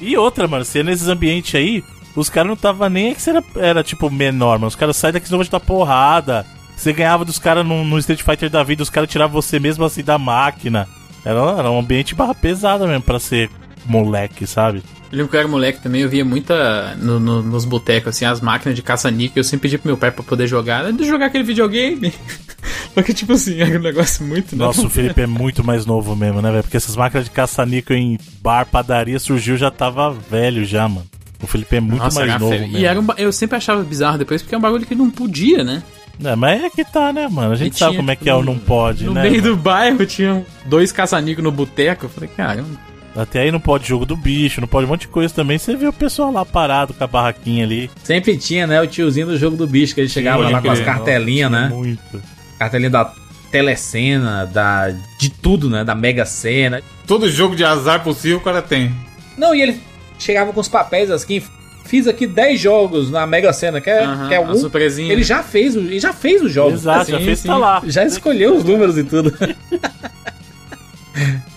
E 0.00 0.16
outra, 0.16 0.46
mano, 0.46 0.64
se 0.64 0.78
é 0.78 0.82
nesses 0.82 1.08
ambientes 1.08 1.54
aí, 1.54 1.82
os 2.14 2.30
caras 2.30 2.48
não 2.48 2.56
tava 2.56 2.88
nem 2.88 3.08
aí 3.08 3.14
que 3.14 3.22
você 3.22 3.30
era, 3.30 3.44
era 3.56 3.82
tipo 3.82 4.10
menor, 4.10 4.58
mano. 4.58 4.68
Os 4.68 4.76
caras 4.76 4.96
saem 4.96 5.12
daqui 5.14 5.26
e 5.26 5.30
vão 5.30 5.42
te 5.42 5.50
dar 5.50 5.60
porrada. 5.60 6.46
Você 6.76 6.92
ganhava 6.92 7.24
dos 7.24 7.38
caras 7.38 7.66
no, 7.66 7.82
no 7.84 7.98
Street 7.98 8.22
Fighter 8.22 8.50
da 8.50 8.62
vida, 8.62 8.82
os 8.82 8.90
caras 8.90 9.10
tiravam 9.10 9.40
você 9.40 9.58
mesmo 9.58 9.84
assim 9.84 10.04
da 10.04 10.18
máquina. 10.18 10.86
Era, 11.24 11.40
era 11.58 11.70
um 11.70 11.78
ambiente 11.78 12.14
barra 12.14 12.34
pesada 12.34 12.86
mesmo 12.86 13.02
pra 13.02 13.18
ser 13.18 13.50
moleque, 13.84 14.46
sabe? 14.46 14.82
Eu 15.10 15.18
lembro 15.18 15.30
que 15.30 15.36
eu 15.36 15.40
era 15.40 15.48
moleque 15.48 15.80
também, 15.80 16.02
eu 16.02 16.08
via 16.08 16.24
muita 16.24 16.96
no- 16.96 17.20
no- 17.20 17.42
nos 17.42 17.64
botecos, 17.64 18.08
assim, 18.10 18.24
as 18.24 18.40
máquinas 18.40 18.74
de 18.74 18.82
caça-níquel. 18.82 19.40
Eu 19.40 19.44
sempre 19.44 19.68
pedi 19.68 19.78
pro 19.78 19.88
meu 19.88 19.96
pai 19.96 20.10
pra 20.10 20.24
poder 20.24 20.46
jogar. 20.48 20.92
De 20.92 21.04
jogar 21.04 21.26
aquele 21.26 21.44
videogame. 21.44 22.12
Porque, 22.92 23.12
tipo 23.14 23.32
assim, 23.34 23.60
era 23.60 23.78
um 23.78 23.82
negócio 23.82 24.24
muito. 24.24 24.56
Nossa, 24.56 24.84
o 24.84 24.90
Felipe 24.90 25.20
é 25.20 25.26
muito 25.26 25.62
mais 25.62 25.86
novo 25.86 26.16
mesmo, 26.16 26.42
né, 26.42 26.50
velho? 26.50 26.62
Porque 26.64 26.76
essas 26.76 26.96
máquinas 26.96 27.26
de 27.26 27.30
caça-níquel 27.30 27.96
em 27.96 28.18
bar, 28.42 28.66
padaria 28.66 29.18
surgiu 29.18 29.56
já 29.56 29.70
tava 29.70 30.10
velho 30.12 30.64
já, 30.64 30.88
mano. 30.88 31.06
O 31.42 31.46
Felipe 31.46 31.76
é 31.76 31.80
muito 31.80 32.02
Nossa, 32.02 32.18
mais 32.18 32.40
novo 32.40 32.50
mesmo. 32.58 32.78
E 32.78 32.84
era 32.86 32.98
um, 32.98 33.06
eu 33.18 33.30
sempre 33.30 33.56
achava 33.56 33.82
bizarro 33.84 34.18
depois, 34.18 34.42
porque 34.42 34.54
é 34.54 34.58
um 34.58 34.60
bagulho 34.60 34.86
que 34.86 34.94
não 34.94 35.10
podia, 35.10 35.62
né? 35.62 35.82
É, 36.24 36.34
mas 36.34 36.64
é 36.64 36.70
que 36.70 36.84
tá, 36.84 37.12
né, 37.12 37.28
mano? 37.28 37.52
A 37.52 37.56
gente 37.56 37.74
E 37.74 37.78
sabe 37.78 37.92
tinha, 37.92 38.00
como 38.00 38.10
é 38.10 38.16
que 38.16 38.28
é 38.28 38.34
o 38.34 38.42
não 38.42 38.58
pode, 38.58 39.04
No 39.04 39.12
né? 39.12 39.22
meio 39.22 39.42
mano? 39.42 39.54
do 39.56 39.62
bairro 39.62 40.06
tinham 40.06 40.44
dois 40.64 40.90
caça-níquel 40.92 41.44
no 41.44 41.52
boteco. 41.52 42.06
Eu 42.06 42.10
falei, 42.10 42.30
caramba. 42.36 42.86
Até 43.14 43.40
aí 43.40 43.50
não 43.50 43.60
pode 43.60 43.88
jogo 43.88 44.04
do 44.04 44.14
bicho, 44.16 44.60
não 44.60 44.68
pode 44.68 44.84
um 44.86 44.90
monte 44.90 45.02
de 45.02 45.08
coisa 45.08 45.32
também. 45.32 45.56
Você 45.58 45.74
vê 45.74 45.86
o 45.86 45.92
pessoal 45.92 46.30
lá 46.30 46.44
parado 46.44 46.92
com 46.92 47.02
a 47.02 47.06
barraquinha 47.06 47.64
ali. 47.64 47.90
Sempre 48.04 48.36
tinha, 48.36 48.66
né? 48.66 48.80
O 48.80 48.86
tiozinho 48.86 49.26
do 49.26 49.38
jogo 49.38 49.56
do 49.56 49.66
bicho, 49.66 49.94
que 49.94 50.00
ele 50.02 50.08
chegava 50.08 50.48
lá 50.48 50.60
com 50.60 50.70
as 50.70 50.80
cartelinhas, 50.80 51.50
Tinha 51.50 51.62
né? 51.62 51.68
Muito. 51.74 52.22
Cartelinha 52.58 52.90
da 52.90 53.10
telecena, 53.50 54.44
da. 54.46 54.90
de 55.18 55.30
tudo, 55.30 55.70
né? 55.70 55.82
Da 55.82 55.94
Mega 55.94 56.26
Sena. 56.26 56.82
Todo 57.06 57.30
jogo 57.30 57.56
de 57.56 57.64
azar 57.64 58.02
possível 58.02 58.36
o 58.38 58.40
cara 58.42 58.60
tem. 58.60 58.94
Não, 59.38 59.54
e 59.54 59.62
ele 59.62 59.80
chegava 60.18 60.52
com 60.52 60.60
os 60.60 60.68
papéis 60.68 61.10
assim. 61.10 61.42
Fiz 61.86 62.06
aqui 62.08 62.26
10 62.26 62.60
jogos 62.60 63.10
na 63.10 63.26
Mega 63.26 63.52
Sena, 63.52 63.80
quer, 63.80 64.02
Aham, 64.02 64.28
quer 64.28 64.36
a 64.36 64.38
algum? 64.38 64.54
surpresinha. 64.56 65.12
Ele 65.12 65.22
já 65.22 65.42
fez, 65.42 65.74
o- 65.76 65.80
ele 65.80 65.98
já 66.00 66.12
fez 66.12 66.42
os 66.42 66.52
jogos. 66.52 66.80
Exato, 66.80 67.10
já 67.10 67.18
sim, 67.18 67.24
fez 67.24 67.38
sim. 67.38 67.48
tá 67.48 67.56
lá. 67.56 67.82
Já 67.86 68.04
escolheu 68.04 68.56
os 68.56 68.64
números 68.64 68.98
e 68.98 69.04
tudo. 69.04 69.32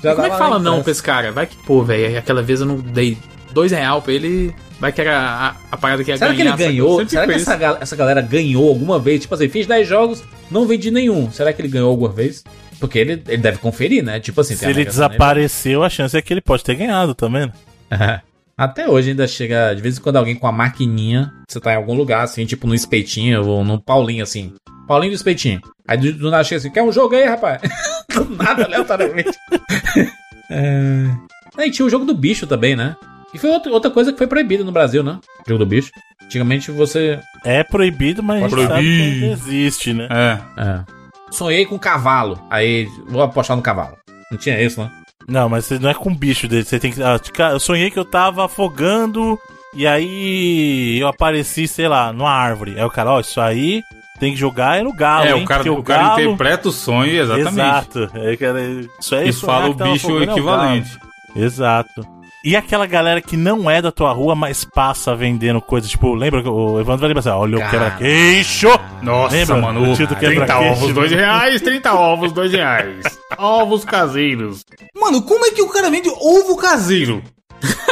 já 0.02 0.16
Como 0.16 0.28
é 0.28 0.30
que 0.30 0.38
fala 0.38 0.58
não 0.60 0.80
impresso. 0.80 0.84
pra 0.84 0.92
esse 0.92 1.04
cara? 1.04 1.32
Vai 1.32 1.46
que, 1.48 1.56
pô, 1.58 1.84
velho, 1.84 2.18
aquela 2.18 2.42
vez 2.42 2.62
eu 2.62 2.66
não 2.66 2.78
dei 2.78 3.18
dois 3.52 3.72
real 3.72 4.02
pra 4.02 4.14
ele. 4.14 4.54
Vai 4.80 4.94
que 4.94 5.02
era 5.02 5.20
a, 5.20 5.56
a 5.74 5.78
parada 5.78 6.02
que 6.06 6.10
ia 6.12 6.18
Será 6.18 6.34
que 6.34 6.42
ele 6.42 6.52
ganhar. 6.52 6.58
ganhou? 6.58 7.06
Será 7.06 7.28
que 7.28 7.34
essa, 7.34 7.56
gal- 7.58 7.78
essa 7.82 7.96
galera 7.98 8.22
ganhou 8.22 8.70
alguma 8.70 8.98
vez? 8.98 9.20
Tipo 9.22 9.36
assim, 9.36 9.50
fiz 9.50 9.68
10 9.68 9.86
jogos, 9.86 10.24
não 10.50 10.66
vendi 10.66 10.90
nenhum. 10.90 11.30
Será 11.32 11.52
que 11.52 11.62
ele 11.62 11.68
ganhou 11.68 11.90
alguma 11.90 12.10
vez? 12.10 12.46
Porque 12.80 12.98
ele, 12.98 13.22
ele 13.28 13.42
deve 13.42 13.58
conferir, 13.58 14.02
né? 14.02 14.22
Tipo 14.22 14.40
assim, 14.40 14.56
Se 14.56 14.66
ele 14.66 14.86
desapareceu, 14.86 15.84
a 15.84 15.90
chance 15.90 16.16
é 16.16 16.22
que 16.22 16.32
ele 16.34 16.40
pode 16.40 16.64
ter 16.64 16.76
ganhado, 16.76 17.14
tá 17.14 17.28
vendo? 17.28 17.52
Até 18.60 18.90
hoje 18.90 19.12
ainda 19.12 19.26
chega, 19.26 19.74
de 19.74 19.82
vez 19.82 19.98
em 19.98 20.02
quando, 20.02 20.18
alguém 20.18 20.36
com 20.36 20.46
a 20.46 20.52
maquininha. 20.52 21.32
Você 21.48 21.62
tá 21.62 21.72
em 21.72 21.78
algum 21.78 21.94
lugar, 21.94 22.26
assim, 22.26 22.46
tipo 22.46 22.68
no 22.68 22.76
espetinho 22.76 23.48
ou 23.48 23.64
no 23.64 23.82
Paulinho, 23.82 24.22
assim. 24.22 24.54
Paulinho 24.86 25.14
do 25.14 25.16
espetinho. 25.16 25.62
Aí 25.88 25.98
do, 25.98 26.12
do 26.12 26.30
nada 26.30 26.44
chega 26.44 26.58
assim: 26.58 26.70
quer 26.70 26.84
um 26.84 26.92
jogo 26.92 27.16
aí, 27.16 27.24
rapaz? 27.24 27.62
do 28.14 28.36
nada, 28.36 28.66
aleatoriamente. 28.66 29.32
é... 30.52 31.06
Aí 31.58 31.72
tinha 31.72 31.86
o 31.86 31.90
jogo 31.90 32.04
do 32.04 32.14
bicho 32.14 32.46
também, 32.46 32.76
né? 32.76 32.98
E 33.34 33.38
foi 33.38 33.50
outra, 33.50 33.72
outra 33.72 33.90
coisa 33.90 34.12
que 34.12 34.18
foi 34.18 34.28
proibida 34.28 34.62
no 34.62 34.74
Brasil, 34.74 35.04
né? 35.04 35.20
O 35.48 35.50
jogo 35.50 35.64
do 35.64 35.66
bicho. 35.66 35.90
Antigamente 36.22 36.70
você. 36.70 37.18
É 37.46 37.64
proibido, 37.64 38.22
mas 38.22 38.44
a 38.44 38.48
gente 38.50 38.68
sabe 38.68 38.68
que 38.68 38.74
Proibido. 38.74 39.24
ainda 39.24 39.26
existe, 39.28 39.94
né? 39.94 40.10
É. 40.12 40.62
É. 40.62 40.84
Sonhei 41.32 41.66
com 41.66 41.80
cavalo. 41.80 42.38
Aí 42.50 42.90
vou 43.08 43.22
apostar 43.22 43.56
no 43.56 43.64
cavalo. 43.64 43.96
Não 44.30 44.38
tinha 44.38 44.62
isso, 44.62 44.82
né? 44.82 44.92
Não, 45.30 45.48
mas 45.48 45.66
você 45.66 45.78
não 45.80 45.90
é 45.90 45.94
com 45.94 46.14
bicho 46.14 46.48
dele. 46.48 46.64
Você 46.66 46.80
tem 46.80 46.92
que. 46.92 47.02
ah, 47.04 47.20
eu 47.52 47.60
sonhei 47.60 47.90
que 47.92 48.00
eu 48.00 48.06
tava 48.06 48.46
afogando 48.46 49.38
e 49.76 49.86
aí 49.86 50.98
eu 51.00 51.08
apareci, 51.08 51.68
sei 51.68 51.88
lá, 51.88 52.12
numa 52.12 52.32
árvore. 52.32 52.76
Aí 52.78 52.84
o 52.84 52.90
cara, 52.90 53.12
ó, 53.14 53.20
isso 53.20 53.40
aí 53.40 53.84
tem 54.20 54.34
que 54.34 54.40
jogar 54.40 54.80
é 54.80 54.84
no 54.84 54.92
galo. 54.94 55.26
é, 55.28 55.32
hein, 55.38 55.44
o 55.44 55.48
cara, 55.48 55.64
porque 55.64 55.70
o 55.80 55.84
cara 55.84 56.04
galo- 56.10 56.22
interpreta 56.22 56.68
o 56.70 56.72
sonho 56.72 57.22
exatamente. 57.22 57.50
Exato. 57.60 58.10
É, 58.16 58.36
cara, 58.38 58.62
isso 59.00 59.16
aí 59.16 59.30
E 59.30 59.34
sonhar 59.34 59.62
fala 59.62 59.70
o 59.70 59.74
bicho 59.94 60.20
é 60.20 60.24
equivalente. 60.24 60.98
galo. 60.98 61.46
Exato. 61.46 62.19
E 62.44 62.56
aquela 62.56 62.86
galera 62.86 63.22
que 63.22 63.36
não 63.36 63.70
é 63.70 63.82
da 63.82 63.92
tua 63.92 64.14
rua, 64.14 64.34
mas 64.34 64.64
passa 64.64 65.14
vendendo 65.14 65.60
coisas, 65.62 65.90
tipo, 65.90 66.14
lembra 66.16 66.42
que 66.42 66.48
o 66.48 66.80
Evandro 66.80 67.02
vai 67.02 67.10
lembrar 67.10 67.20
assim, 67.20 67.30
olha 67.30 67.58
o 67.58 67.70
quebra-queixo! 67.70 68.70
Nossa, 69.02 69.36
Lembra? 69.36 69.58
mano, 69.58 69.92
O 69.92 69.96
tio 69.96 70.08
do 70.08 70.16
30 70.16 70.20
quebra-queixo. 70.46 70.72
ovos, 70.72 70.94
2 70.94 71.12
reais, 71.12 71.62
30 71.62 71.94
ovos, 71.94 72.32
2 72.32 72.52
reais. 72.54 73.20
Ovos 73.38 73.84
caseiros. 73.86 74.62
Mano, 74.96 75.22
como 75.22 75.46
é 75.46 75.52
que 75.52 75.62
o 75.62 75.68
cara 75.70 75.90
vende 75.90 76.10
ovo 76.10 76.56
caseiro? 76.58 77.22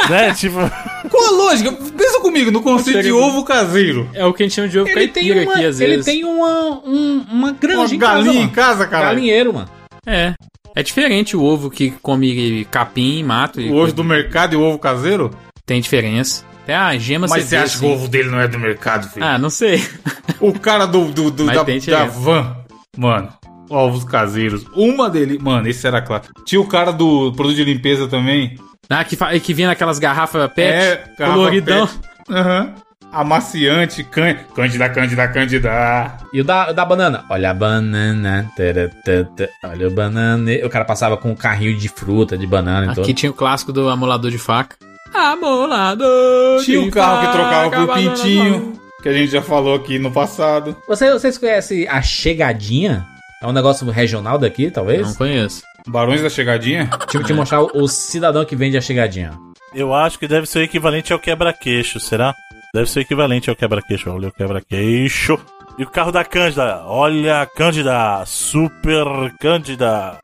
né? 0.08 0.32
Tipo, 0.34 0.56
Qual 1.10 1.26
a 1.26 1.30
lógica? 1.30 1.70
Pensa 1.72 2.20
comigo 2.20 2.50
no 2.50 2.62
conceito 2.62 3.02
de 3.02 3.12
ovo 3.12 3.44
caseiro. 3.44 4.08
É 4.14 4.24
o 4.24 4.32
que 4.32 4.42
a 4.42 4.46
gente 4.46 4.54
chama 4.54 4.68
de 4.68 4.78
ovo 4.78 4.88
Ele 4.88 5.08
tem, 5.08 5.24
caipira 5.28 5.42
uma, 5.44 5.52
aqui, 5.54 5.64
às 5.66 5.80
ele 5.80 5.90
vezes. 5.96 6.06
tem 6.06 6.24
uma, 6.24 6.80
um- 6.86 7.24
uma 7.30 7.48
Uma 7.48 7.52
granja 7.52 7.94
em 7.94 7.98
galinha 7.98 8.32
casa, 8.32 8.38
em 8.44 8.48
casa, 8.48 8.86
cara. 8.86 9.04
Galinheiro, 9.06 9.52
mano. 9.54 9.68
É. 10.08 10.34
É 10.76 10.82
diferente 10.82 11.36
o 11.36 11.42
ovo 11.42 11.70
que 11.70 11.90
come 12.02 12.64
capim, 12.70 13.22
mato. 13.22 13.60
e 13.60 13.70
O 13.70 13.76
ovo 13.76 13.92
do 13.92 14.04
mercado 14.04 14.54
e 14.54 14.56
o 14.56 14.62
ovo 14.62 14.78
caseiro? 14.78 15.30
Tem 15.66 15.80
diferença. 15.80 16.44
Até 16.62 16.76
a 16.76 16.96
gema 16.98 17.26
Mas 17.28 17.44
você 17.44 17.56
vê, 17.56 17.62
acha 17.62 17.78
que 17.78 17.84
o 17.84 17.88
assim. 17.88 17.94
ovo 17.98 18.08
dele 18.08 18.28
não 18.30 18.38
é 18.40 18.46
do 18.46 18.58
mercado, 18.58 19.08
filho? 19.08 19.24
Ah, 19.24 19.38
não 19.38 19.50
sei. 19.50 19.82
O 20.40 20.52
cara 20.56 20.86
do, 20.86 21.06
do, 21.10 21.30
do- 21.32 21.46
da, 21.46 21.64
da 21.64 22.04
van, 22.04 22.58
mano, 22.96 23.28
ovos 23.68 24.04
caseiros. 24.04 24.64
Uma 24.72 25.10
dele, 25.10 25.36
mano, 25.40 25.66
esse 25.68 25.84
era 25.84 26.00
claro. 26.00 26.24
Tinha 26.46 26.60
o 26.60 26.66
cara 26.66 26.92
do 26.92 27.32
produto 27.32 27.56
de 27.56 27.64
limpeza 27.64 28.06
também. 28.06 28.56
Ah, 28.88 29.02
que, 29.04 29.16
que 29.40 29.52
vinha 29.52 29.66
naquelas 29.66 29.98
garrafas 29.98 30.48
pet, 30.52 30.72
É, 30.72 31.04
garrafa 31.18 31.36
coloridão. 31.38 31.86
pet. 31.88 31.98
Aham. 32.30 32.74
Amaciante, 33.12 34.04
can... 34.04 34.34
Cândida, 34.54 34.88
Cândida, 34.88 35.28
Cândida. 35.28 36.12
E 36.32 36.40
o 36.40 36.44
da, 36.44 36.70
o 36.70 36.74
da 36.74 36.84
banana? 36.84 37.24
Olha 37.30 37.50
a 37.50 37.54
banana. 37.54 38.50
tara, 38.56 38.90
tã, 39.04 39.24
tã, 39.24 39.46
olha 39.64 39.88
o 39.88 39.90
banana. 39.90 40.50
O 40.64 40.68
cara 40.68 40.84
passava 40.84 41.16
com 41.16 41.30
um 41.30 41.34
carrinho 41.34 41.76
de 41.76 41.88
fruta, 41.88 42.36
de 42.36 42.46
banana 42.46 42.86
e 42.86 42.90
Aqui 42.90 43.00
tudo. 43.02 43.14
tinha 43.14 43.30
o 43.30 43.34
clássico 43.34 43.72
do 43.72 43.88
amolador 43.88 44.30
de 44.30 44.38
faca. 44.38 44.76
Amolador 45.14 46.62
Tinha 46.62 46.80
o 46.82 46.90
carro 46.90 47.26
que 47.26 47.32
trocava 47.32 47.70
faca, 47.70 47.86
por 47.86 47.94
pintinho, 47.94 48.72
que 49.02 49.08
a 49.08 49.12
gente 49.12 49.32
já 49.32 49.40
falou 49.42 49.74
aqui 49.76 49.98
no 49.98 50.10
passado. 50.10 50.76
Você, 50.86 51.10
vocês 51.10 51.38
conhecem 51.38 51.88
a 51.88 52.02
chegadinha? 52.02 53.06
É 53.42 53.46
um 53.46 53.52
negócio 53.52 53.88
regional 53.90 54.38
daqui, 54.38 54.70
talvez? 54.70 55.06
Não 55.06 55.14
conheço. 55.14 55.62
Barões 55.86 56.20
da 56.20 56.28
Chegadinha? 56.28 56.90
Deixa 57.00 57.18
eu 57.18 57.24
te 57.24 57.32
mostrar 57.32 57.62
o, 57.62 57.70
o 57.74 57.88
cidadão 57.88 58.44
que 58.44 58.54
vende 58.56 58.76
a 58.76 58.80
chegadinha. 58.80 59.30
eu 59.74 59.94
acho 59.94 60.18
que 60.18 60.28
deve 60.28 60.46
ser 60.46 60.58
o 60.58 60.62
equivalente 60.62 61.12
ao 61.12 61.18
quebra-queixo, 61.18 61.98
será? 62.00 62.34
Deve 62.74 62.90
ser 62.90 63.00
equivalente 63.00 63.48
ao 63.50 63.56
quebra-queixo. 63.56 64.10
Olha 64.10 64.28
o 64.28 64.32
quebra-queixo. 64.32 65.38
E 65.78 65.84
o 65.84 65.90
carro 65.90 66.10
da 66.12 66.24
Cândida. 66.24 66.82
Olha 66.86 67.42
a 67.42 67.46
Cândida. 67.46 68.22
Super 68.26 69.06
Cândida. 69.40 70.18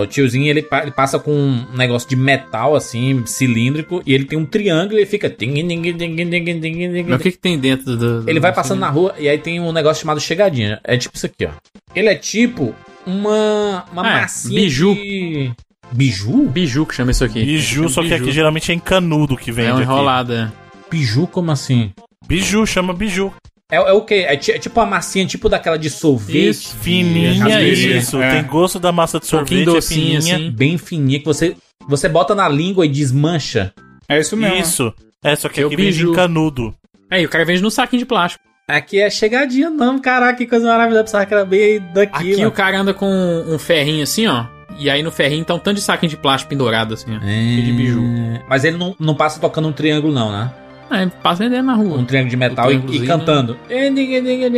O 0.00 0.06
tiozinho 0.06 0.46
ele, 0.46 0.62
pa- 0.62 0.82
ele 0.82 0.92
passa 0.92 1.18
com 1.18 1.32
um 1.32 1.66
negócio 1.76 2.08
de 2.08 2.14
metal 2.14 2.76
assim, 2.76 3.26
cilíndrico, 3.26 4.00
e 4.06 4.14
ele 4.14 4.24
tem 4.24 4.38
um 4.38 4.46
triângulo 4.46 4.96
e 5.00 5.04
fica. 5.04 5.28
Mas 5.28 7.18
o 7.18 7.22
que, 7.22 7.32
que 7.32 7.38
tem 7.38 7.58
dentro 7.58 7.96
do. 7.96 8.22
do- 8.22 8.30
Ele 8.30 8.38
vai 8.38 8.52
do- 8.52 8.54
passando 8.54 8.78
na 8.78 8.88
rua 8.88 9.12
e 9.18 9.28
aí 9.28 9.38
tem 9.38 9.58
um 9.58 9.72
negócio 9.72 10.02
chamado 10.02 10.20
chegadinha. 10.20 10.80
É 10.84 10.96
tipo 10.96 11.16
isso 11.16 11.26
aqui, 11.26 11.46
ó. 11.46 11.50
Ele 11.96 12.08
é 12.08 12.14
tipo 12.14 12.72
uma, 13.04 13.84
uma 13.92 14.02
Ah, 14.06 14.10
é, 14.18 14.20
massinha 14.22 14.54
biju. 14.60 14.94
de... 14.94 15.50
Biju? 15.90 16.46
Biju 16.48 16.86
que 16.86 16.94
chama 16.94 17.10
isso 17.10 17.24
aqui. 17.24 17.44
Biju, 17.44 17.88
só 17.88 18.02
que 18.02 18.08
biju. 18.10 18.22
aqui 18.22 18.32
geralmente 18.32 18.70
é 18.70 18.74
em 18.76 18.78
canudo 18.78 19.36
que 19.36 19.50
vende 19.50 19.68
É 19.70 19.74
um 19.74 19.78
aqui. 19.78 20.52
É. 20.96 20.98
Biju 20.98 21.26
como 21.26 21.50
assim? 21.50 21.92
Biju, 22.26 22.66
chama 22.66 22.92
biju. 22.92 23.32
É, 23.70 23.76
é 23.76 23.92
o 23.92 24.02
quê? 24.02 24.26
É, 24.28 24.34
é 24.34 24.36
tipo 24.36 24.78
uma 24.78 24.86
massinha 24.86 25.26
tipo 25.26 25.48
daquela 25.48 25.78
de 25.78 25.88
sorvete. 25.88 26.48
Isso, 26.50 26.76
Fininha, 26.76 27.60
isso. 27.62 28.20
É. 28.20 28.30
Tem 28.32 28.44
gosto 28.44 28.78
da 28.78 28.92
massa 28.92 29.18
de 29.18 29.24
Um 29.26 29.28
sorvete, 29.28 29.62
é 29.62 29.64
docinho, 29.64 30.20
fininha. 30.22 30.36
assim. 30.36 30.50
Bem 30.50 30.76
fininha 30.78 31.18
que 31.18 31.24
você, 31.24 31.56
você 31.88 32.08
bota 32.08 32.34
na 32.34 32.48
língua 32.48 32.84
e 32.84 32.88
desmancha. 32.88 33.72
É 34.08 34.18
isso 34.20 34.36
mesmo. 34.36 34.56
Isso. 34.58 34.92
É, 35.24 35.34
só 35.36 35.48
que 35.48 35.60
É 35.60 35.64
aqui 35.64 35.76
vende 35.76 35.88
biju. 35.92 36.12
em 36.12 36.14
canudo. 36.14 36.74
Aí, 37.10 37.24
o 37.24 37.28
cara 37.28 37.44
vende 37.44 37.62
no 37.62 37.70
saquinho 37.70 38.00
de 38.00 38.06
plástico. 38.06 38.42
Aqui 38.68 39.00
é 39.00 39.08
chegadinha, 39.10 39.68
não. 39.70 39.98
Caraca, 39.98 40.36
que 40.38 40.46
coisa 40.46 40.66
maravilhosa. 40.66 41.04
Pensava 41.04 41.26
que 41.26 41.34
era 41.34 41.44
bem 41.44 41.80
daqui, 41.94 42.14
Aqui 42.14 42.36
mano. 42.36 42.48
o 42.48 42.52
cara 42.52 42.78
anda 42.80 42.94
com 42.94 43.06
um 43.06 43.58
ferrinho 43.58 44.02
assim, 44.02 44.26
ó. 44.26 44.46
E 44.78 44.88
aí 44.88 45.02
no 45.02 45.10
ferrinho 45.12 45.44
tá 45.44 45.54
um 45.54 45.58
tanto 45.58 45.76
de 45.76 45.82
saquinho 45.82 46.08
de 46.10 46.16
plástico 46.16 46.48
pendurado 46.50 46.94
assim, 46.94 47.10
ó. 47.14 47.20
É... 47.22 47.60
de 47.62 47.72
biju. 47.72 48.00
Mas 48.48 48.64
ele 48.64 48.76
não, 48.78 48.94
não 48.98 49.14
passa 49.14 49.38
tocando 49.40 49.68
um 49.68 49.72
triângulo, 49.72 50.12
não, 50.12 50.30
né? 50.32 50.52
Aí 50.92 51.08
passa 51.22 51.44
vendendo 51.44 51.66
na 51.66 51.74
rua. 51.74 51.98
Um 51.98 52.04
triângulo 52.04 52.30
de 52.30 52.36
metal 52.36 52.66
e, 52.70 52.74
e 52.74 52.78
triângulozinho, 52.78 53.06
cantando. 53.06 53.56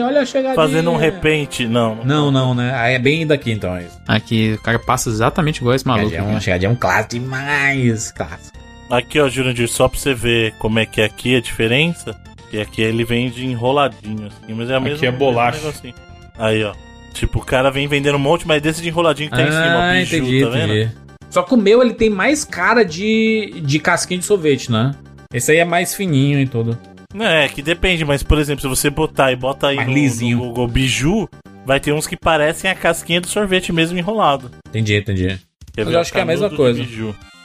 Olha 0.04 0.20
a 0.20 0.26
chegadinha. 0.26 0.54
Fazendo 0.54 0.90
um 0.90 0.96
repente. 0.96 1.66
Não. 1.66 1.96
Não, 2.04 2.30
não, 2.30 2.54
né? 2.54 2.74
Aí 2.74 2.94
é 2.94 2.98
bem 2.98 3.26
daqui, 3.26 3.52
então. 3.52 3.76
É. 3.76 3.86
Aqui 4.08 4.54
o 4.58 4.62
cara 4.62 4.78
passa 4.78 5.08
exatamente 5.08 5.58
igual 5.58 5.74
esse 5.74 5.86
maluco. 5.86 6.10
Chegadinha, 6.10 6.32
é 6.34 6.36
um, 6.36 6.40
chegadinha 6.40 6.68
é 6.68 6.72
um 6.72 6.76
clássico 6.76 7.14
demais. 7.14 8.10
Clássico. 8.12 8.58
Aqui, 8.90 9.18
ó, 9.20 9.28
Jurandir, 9.28 9.68
só 9.68 9.88
pra 9.88 9.98
você 9.98 10.12
ver 10.12 10.54
como 10.58 10.78
é 10.78 10.86
que 10.86 11.00
é 11.00 11.04
aqui 11.04 11.36
a 11.36 11.40
diferença. 11.40 12.14
Que 12.50 12.60
aqui 12.60 12.82
ele 12.82 13.04
vende 13.04 13.44
enroladinho, 13.46 14.26
assim, 14.28 14.54
mas 14.54 14.70
é 14.70 14.74
a 14.74 14.78
Aqui 14.78 14.88
mesma 14.90 15.06
é 15.06 15.12
bolacha. 15.12 15.58
negocinho. 15.58 15.94
Aí, 16.38 16.62
ó. 16.64 16.72
Tipo, 17.12 17.38
o 17.38 17.44
cara 17.44 17.70
vem 17.70 17.86
vendendo 17.86 18.16
um 18.16 18.18
monte, 18.20 18.46
mas 18.46 18.60
desse 18.60 18.82
de 18.82 18.88
enroladinho 18.88 19.30
que 19.30 19.36
tá 19.36 19.42
em 19.42 19.46
cima, 19.50 19.60
ó, 19.60 19.68
biju, 19.70 19.80
Ah, 19.82 20.00
entendi, 20.00 20.44
tá 20.44 20.50
vendo? 20.50 20.74
entendi. 20.74 20.90
Só 21.30 21.42
que 21.42 21.54
o 21.54 21.56
meu, 21.56 21.82
ele 21.82 21.94
tem 21.94 22.10
mais 22.10 22.44
cara 22.44 22.84
de, 22.84 23.60
de 23.64 23.78
casquinha 23.78 24.18
de 24.20 24.24
sorvete, 24.24 24.70
né? 24.70 24.92
Esse 25.34 25.52
aí 25.52 25.58
é 25.58 25.64
mais 25.64 25.94
fininho 25.94 26.38
e 26.40 26.46
tudo. 26.46 26.78
É, 27.20 27.48
que 27.48 27.60
depende, 27.62 28.04
mas 28.04 28.22
por 28.22 28.38
exemplo, 28.38 28.62
se 28.62 28.68
você 28.68 28.88
botar 28.88 29.30
e 29.32 29.36
bota 29.36 29.68
aí 29.68 29.76
Mais 29.76 29.88
no, 29.88 29.94
lisinho. 29.94 30.38
no 30.38 30.44
Google 30.44 30.68
biju, 30.68 31.28
vai 31.66 31.78
ter 31.78 31.92
uns 31.92 32.06
que 32.06 32.16
parecem 32.16 32.70
a 32.70 32.74
casquinha 32.74 33.20
do 33.20 33.26
sorvete 33.28 33.72
mesmo 33.72 33.98
enrolado. 33.98 34.50
Entendi, 34.68 34.96
entendi. 34.96 35.38
Quer 35.74 35.84
Mas 35.84 35.94
eu 35.94 36.00
acho 36.00 36.12
que 36.12 36.18
é 36.18 36.22
a 36.22 36.24
mesma 36.24 36.48
coisa. 36.50 36.84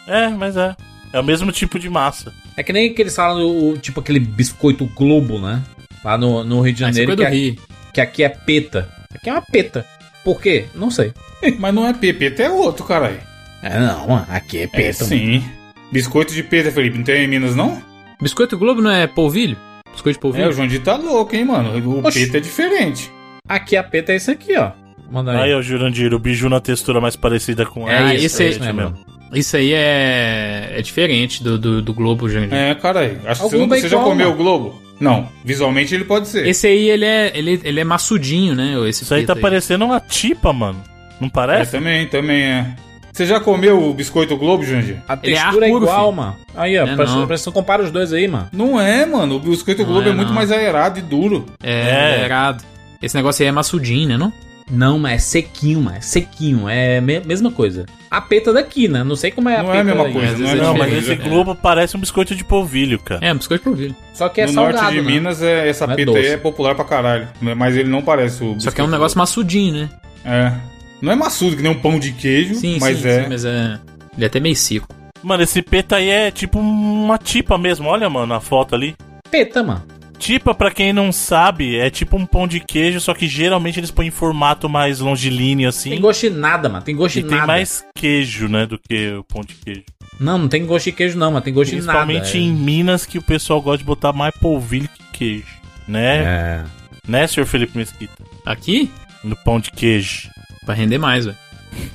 É, 0.08 0.28
mas 0.30 0.56
é. 0.56 0.76
É 1.12 1.20
o 1.20 1.24
mesmo 1.24 1.52
tipo 1.52 1.80
de 1.80 1.90
massa. 1.90 2.32
É 2.56 2.62
que 2.62 2.72
nem 2.72 2.94
que 2.94 3.02
eles 3.02 3.16
falam, 3.16 3.44
o, 3.48 3.78
tipo 3.78 4.00
aquele 4.00 4.20
biscoito 4.20 4.86
Globo, 4.96 5.40
né? 5.40 5.62
Lá 6.04 6.18
no, 6.18 6.44
no 6.44 6.62
Rio 6.62 6.74
de 6.74 6.84
Ah, 6.84 6.90
é 6.90 6.92
Janeiro, 6.92 7.12
que, 7.12 7.16
do 7.18 7.24
é- 7.24 7.30
Rio. 7.30 7.56
que 7.94 8.00
aqui 8.02 8.24
é 8.24 8.30
peta. 8.30 8.88
Aqui 9.14 9.30
é 9.30 9.34
uma 9.34 9.42
peta. 9.42 9.86
Por 10.24 10.40
quê? 10.40 10.66
Não 10.76 10.92
sei. 10.92 11.12
Mas 11.58 11.74
não 11.74 11.88
é 11.88 11.94
pepeta, 11.94 12.44
é 12.44 12.50
outro, 12.50 12.86
caralho. 12.86 13.20
É, 13.64 13.80
não. 13.80 14.16
Aqui 14.30 14.60
é 14.60 14.64
É 14.64 14.68
peta. 14.68 15.04
mano. 15.06 15.44
Biscoito 15.92 16.34
de 16.34 16.44
peta, 16.44 16.72
Felipe, 16.72 16.98
não 16.98 17.04
tem 17.04 17.24
em 17.24 17.28
Minas, 17.28 17.56
não? 17.56 17.82
Biscoito 18.22 18.58
Globo 18.58 18.82
não 18.82 18.92
é 18.92 19.08
polvilho? 19.08 19.58
Biscoito 19.92 20.14
de 20.14 20.20
É, 20.20 20.22
polvilho? 20.22 20.50
o 20.50 20.52
João 20.54 20.68
Dito 20.68 20.86
tá 20.86 20.96
louco, 20.96 21.36
hein, 21.36 21.46
mano. 21.46 21.72
O 21.88 22.06
Oxi. 22.06 22.26
peta 22.26 22.38
é 22.38 22.42
diferente. 22.42 23.12
Aqui 23.48 23.76
a 23.76 23.84
peta 23.84 24.12
é 24.12 24.16
esse 24.18 24.30
aqui, 24.30 24.56
ó. 24.58 24.72
Manda 25.12 25.32
aí. 25.32 25.50
Aí, 25.50 25.54
ó, 25.56 25.62
Jurandir, 25.62 26.14
o 26.14 26.20
biju 26.20 26.50
na 26.50 26.60
textura 26.60 27.02
mais 27.02 27.16
parecida 27.16 27.66
com 27.66 27.90
É, 27.90 27.98
a 27.98 28.14
isso, 28.14 28.26
esse 28.26 28.44
é 28.44 28.46
aí 28.46 28.52
isso 28.52 28.74
mesmo. 28.74 28.94
Isso 29.34 29.58
aí 29.58 29.74
é, 29.74 30.74
é 30.76 30.82
diferente 30.82 31.44
do, 31.44 31.58
do, 31.58 31.82
do 31.82 31.94
Globo, 31.94 32.30
gente. 32.30 32.54
É, 32.54 32.76
caralho. 32.76 33.20
Acho 33.26 33.42
que 33.44 33.50
você, 33.50 33.58
não, 33.58 33.66
é 33.76 33.80
você 33.80 33.90
já 33.90 33.98
comeu 33.98 34.30
mano. 34.30 34.32
o 34.32 34.36
Globo? 34.44 34.82
Não. 35.00 35.30
Visualmente 35.46 35.96
ele 35.96 36.04
pode 36.04 36.28
ser. 36.28 36.48
Esse 36.48 36.68
aí, 36.68 36.90
ele 36.90 37.06
é, 37.06 37.32
ele, 37.34 37.60
ele 37.64 37.80
é 37.80 37.84
maçudinho, 37.84 38.54
né? 38.54 38.76
Esse 38.88 39.04
Isso 39.04 39.14
aí 39.14 39.26
tá 39.26 39.34
preto 39.34 39.42
parecendo 39.44 39.86
uma 39.86 40.00
tipa, 40.00 40.52
mano. 40.54 40.84
Não 41.20 41.28
É, 41.28 41.32
parece? 41.32 41.72
também, 41.72 42.06
também 42.08 42.42
é. 42.44 42.76
Você 43.12 43.26
já 43.26 43.40
comeu 43.40 43.82
o 43.90 43.94
biscoito 43.94 44.36
Globo, 44.38 44.64
Jandir? 44.64 44.98
A 45.08 45.14
é 45.14 45.18
textura 45.18 45.66
é, 45.68 45.70
puro, 45.70 45.86
igual, 45.86 46.06
filho. 46.06 46.12
mano. 46.18 46.36
Aí, 46.56 46.78
ó. 46.78 46.88
É, 46.88 46.96
parece, 46.96 47.16
não. 47.16 47.28
parece 47.28 47.44
que 47.46 47.52
compara 47.52 47.84
os 47.84 47.92
dois 47.92 48.14
aí, 48.14 48.28
mano. 48.28 48.48
Não 48.52 48.80
é, 48.80 49.06
mano. 49.06 49.36
O 49.36 49.40
biscoito 49.40 49.82
Não 49.84 49.90
Globo 49.90 50.08
é, 50.08 50.12
é, 50.12 50.16
muito 50.16 50.28
não. 50.30 50.36
mais 50.36 50.52
aerado 50.52 51.00
e 51.00 51.02
duro. 51.02 51.46
É, 51.62 51.72
É. 51.72 52.22
é 52.22 52.26
errado. 52.26 52.64
Esse 53.02 53.16
negócio 53.16 53.44
aí 53.44 53.50
é 53.50 53.52
maçudinho, 53.52 54.08
né? 54.10 54.18
Não? 54.18 54.32
Não, 54.72 55.00
mas 55.00 55.14
é 55.14 55.18
sequinho, 55.18 55.82
mano. 55.82 55.98
É 55.98 56.02
sequinho. 56.02 56.70
É 56.70 57.02
me- 57.02 57.20
mesma 57.22 57.52
coisa. 57.52 57.88
A 58.12 58.22
peta 58.22 58.54
daqui, 58.54 58.88
né? 58.88 59.04
Não 59.04 59.16
sei 59.16 59.32
como 59.32 59.50
é 59.50 59.56
a 59.56 59.64
Não 59.64 59.72
peta 59.72 59.78
é 59.78 59.82
a 59.82 59.84
mesma 59.84 60.04
daí. 60.04 60.14
coisa, 60.14 60.38
não 60.38 60.50
é 60.50 60.56
Não, 60.56 60.78
mas 60.78 60.94
esse 60.94 61.16
globo 61.16 61.56
parece 61.56 61.98
um 61.98 62.00
biscoito 62.00 62.36
de 62.36 62.44
polvilho, 62.44 63.00
cara. 63.00 63.26
É, 63.26 63.34
um 63.34 63.38
biscoito 63.38 63.64
de 63.64 63.70
polvilho. 63.70 63.96
Só 64.14 64.30
que 64.30 64.42
é 64.42 64.46
no 64.46 64.54
salgado, 64.54 64.78
norte 64.84 64.94
de 64.96 65.02
né? 65.02 65.08
Minas, 65.12 65.42
é, 65.42 65.68
essa 65.68 65.88
Não 65.88 65.94
é 65.94 65.98
peta 65.98 66.12
aí 66.18 66.28
é 66.28 66.38
popular 66.38 66.76
pra 66.76 66.86
caralho. 66.86 67.28
Mas 67.58 67.76
ele 67.76 67.90
não 67.90 68.02
parece 68.04 68.44
o 68.44 68.60
Só 68.60 68.70
que 68.70 68.80
é 68.80 68.84
um 68.84 68.88
negócio 68.88 69.18
maçudinho, 69.18 69.74
né? 69.74 69.90
É. 70.24 70.52
Não 71.02 71.12
é 71.12 71.16
maçudo, 71.16 71.56
que 71.56 71.62
nem 71.64 71.72
um 71.72 71.80
pão 71.80 72.00
de 72.00 72.12
queijo, 72.12 72.56
Sim, 72.56 72.78
mas 72.80 73.00
sim, 73.00 73.08
é. 73.08 73.24
sim, 73.24 73.30
mas 73.30 73.46
é. 73.46 73.80
Ele 74.16 74.24
é 74.24 74.28
até 74.28 74.40
meio 74.40 74.56
seco. 74.56 74.88
Mano, 75.24 75.44
esse 75.44 75.62
peta 75.62 75.98
aí 75.98 76.10
é 76.10 76.32
tipo 76.32 76.60
uma 76.60 77.18
tipa 77.18 77.58
mesmo. 77.58 77.88
Olha, 77.88 78.10
mano, 78.10 78.34
a 78.34 78.40
foto 78.40 78.76
ali. 78.76 78.96
Peta, 79.30 79.62
mano. 79.64 79.84
Tipa, 80.18 80.54
pra 80.54 80.70
quem 80.70 80.92
não 80.92 81.14
sabe, 81.14 81.78
é 81.78 81.90
tipo 81.90 82.18
um 82.18 82.26
pão 82.26 82.46
de 82.46 82.60
queijo, 82.60 83.00
só 83.00 83.14
que 83.14 83.26
geralmente 83.26 83.80
eles 83.80 83.90
põem 83.92 84.08
em 84.10 84.12
formato 84.12 84.68
mais 84.68 85.00
longilíneo, 85.00 85.70
assim. 85.70 85.92
Tem 85.92 86.02
gosto 86.02 86.30
de 86.30 86.36
nada, 86.36 86.68
mano. 86.68 86.84
Tem 86.84 86.94
gosto 86.96 87.18
e 87.20 87.24
de 87.24 87.30
tem 87.30 87.38
nada. 87.38 87.48
mais 87.48 87.86
queijo, 87.96 88.50
né, 88.50 88.66
do 88.66 88.78
que 88.78 89.14
o 89.14 89.24
pão 89.24 89.42
de 89.42 89.56
queijo. 89.56 89.84
Não, 90.20 90.38
não 90.38 90.50
tem 90.50 90.66
gosto 90.66 90.86
de 90.86 90.92
queijo, 90.92 91.18
não, 91.18 91.32
mas 91.32 91.44
tem 91.44 91.54
gosto 91.54 91.70
de 91.70 91.78
nada. 91.82 92.06
Principalmente 92.06 92.38
em 92.38 92.52
Minas, 92.54 93.06
que 93.06 93.18
o 93.18 93.22
pessoal 93.22 93.62
gosta 93.62 93.78
de 93.78 93.86
botar 93.86 94.12
mais 94.12 94.36
polvilho 94.36 94.90
que 94.90 95.18
queijo. 95.18 95.60
Né? 95.88 96.18
É. 96.18 96.64
Né, 97.08 97.26
senhor 97.26 97.46
Felipe 97.46 97.78
Mesquita? 97.78 98.14
Aqui, 98.46 98.92
No 99.24 99.38
pão 99.38 99.58
de 99.60 99.72
queijo. 99.72 100.30
Pra 100.66 100.74
render 100.76 100.98
mais, 100.98 101.26
velho. 101.26 101.38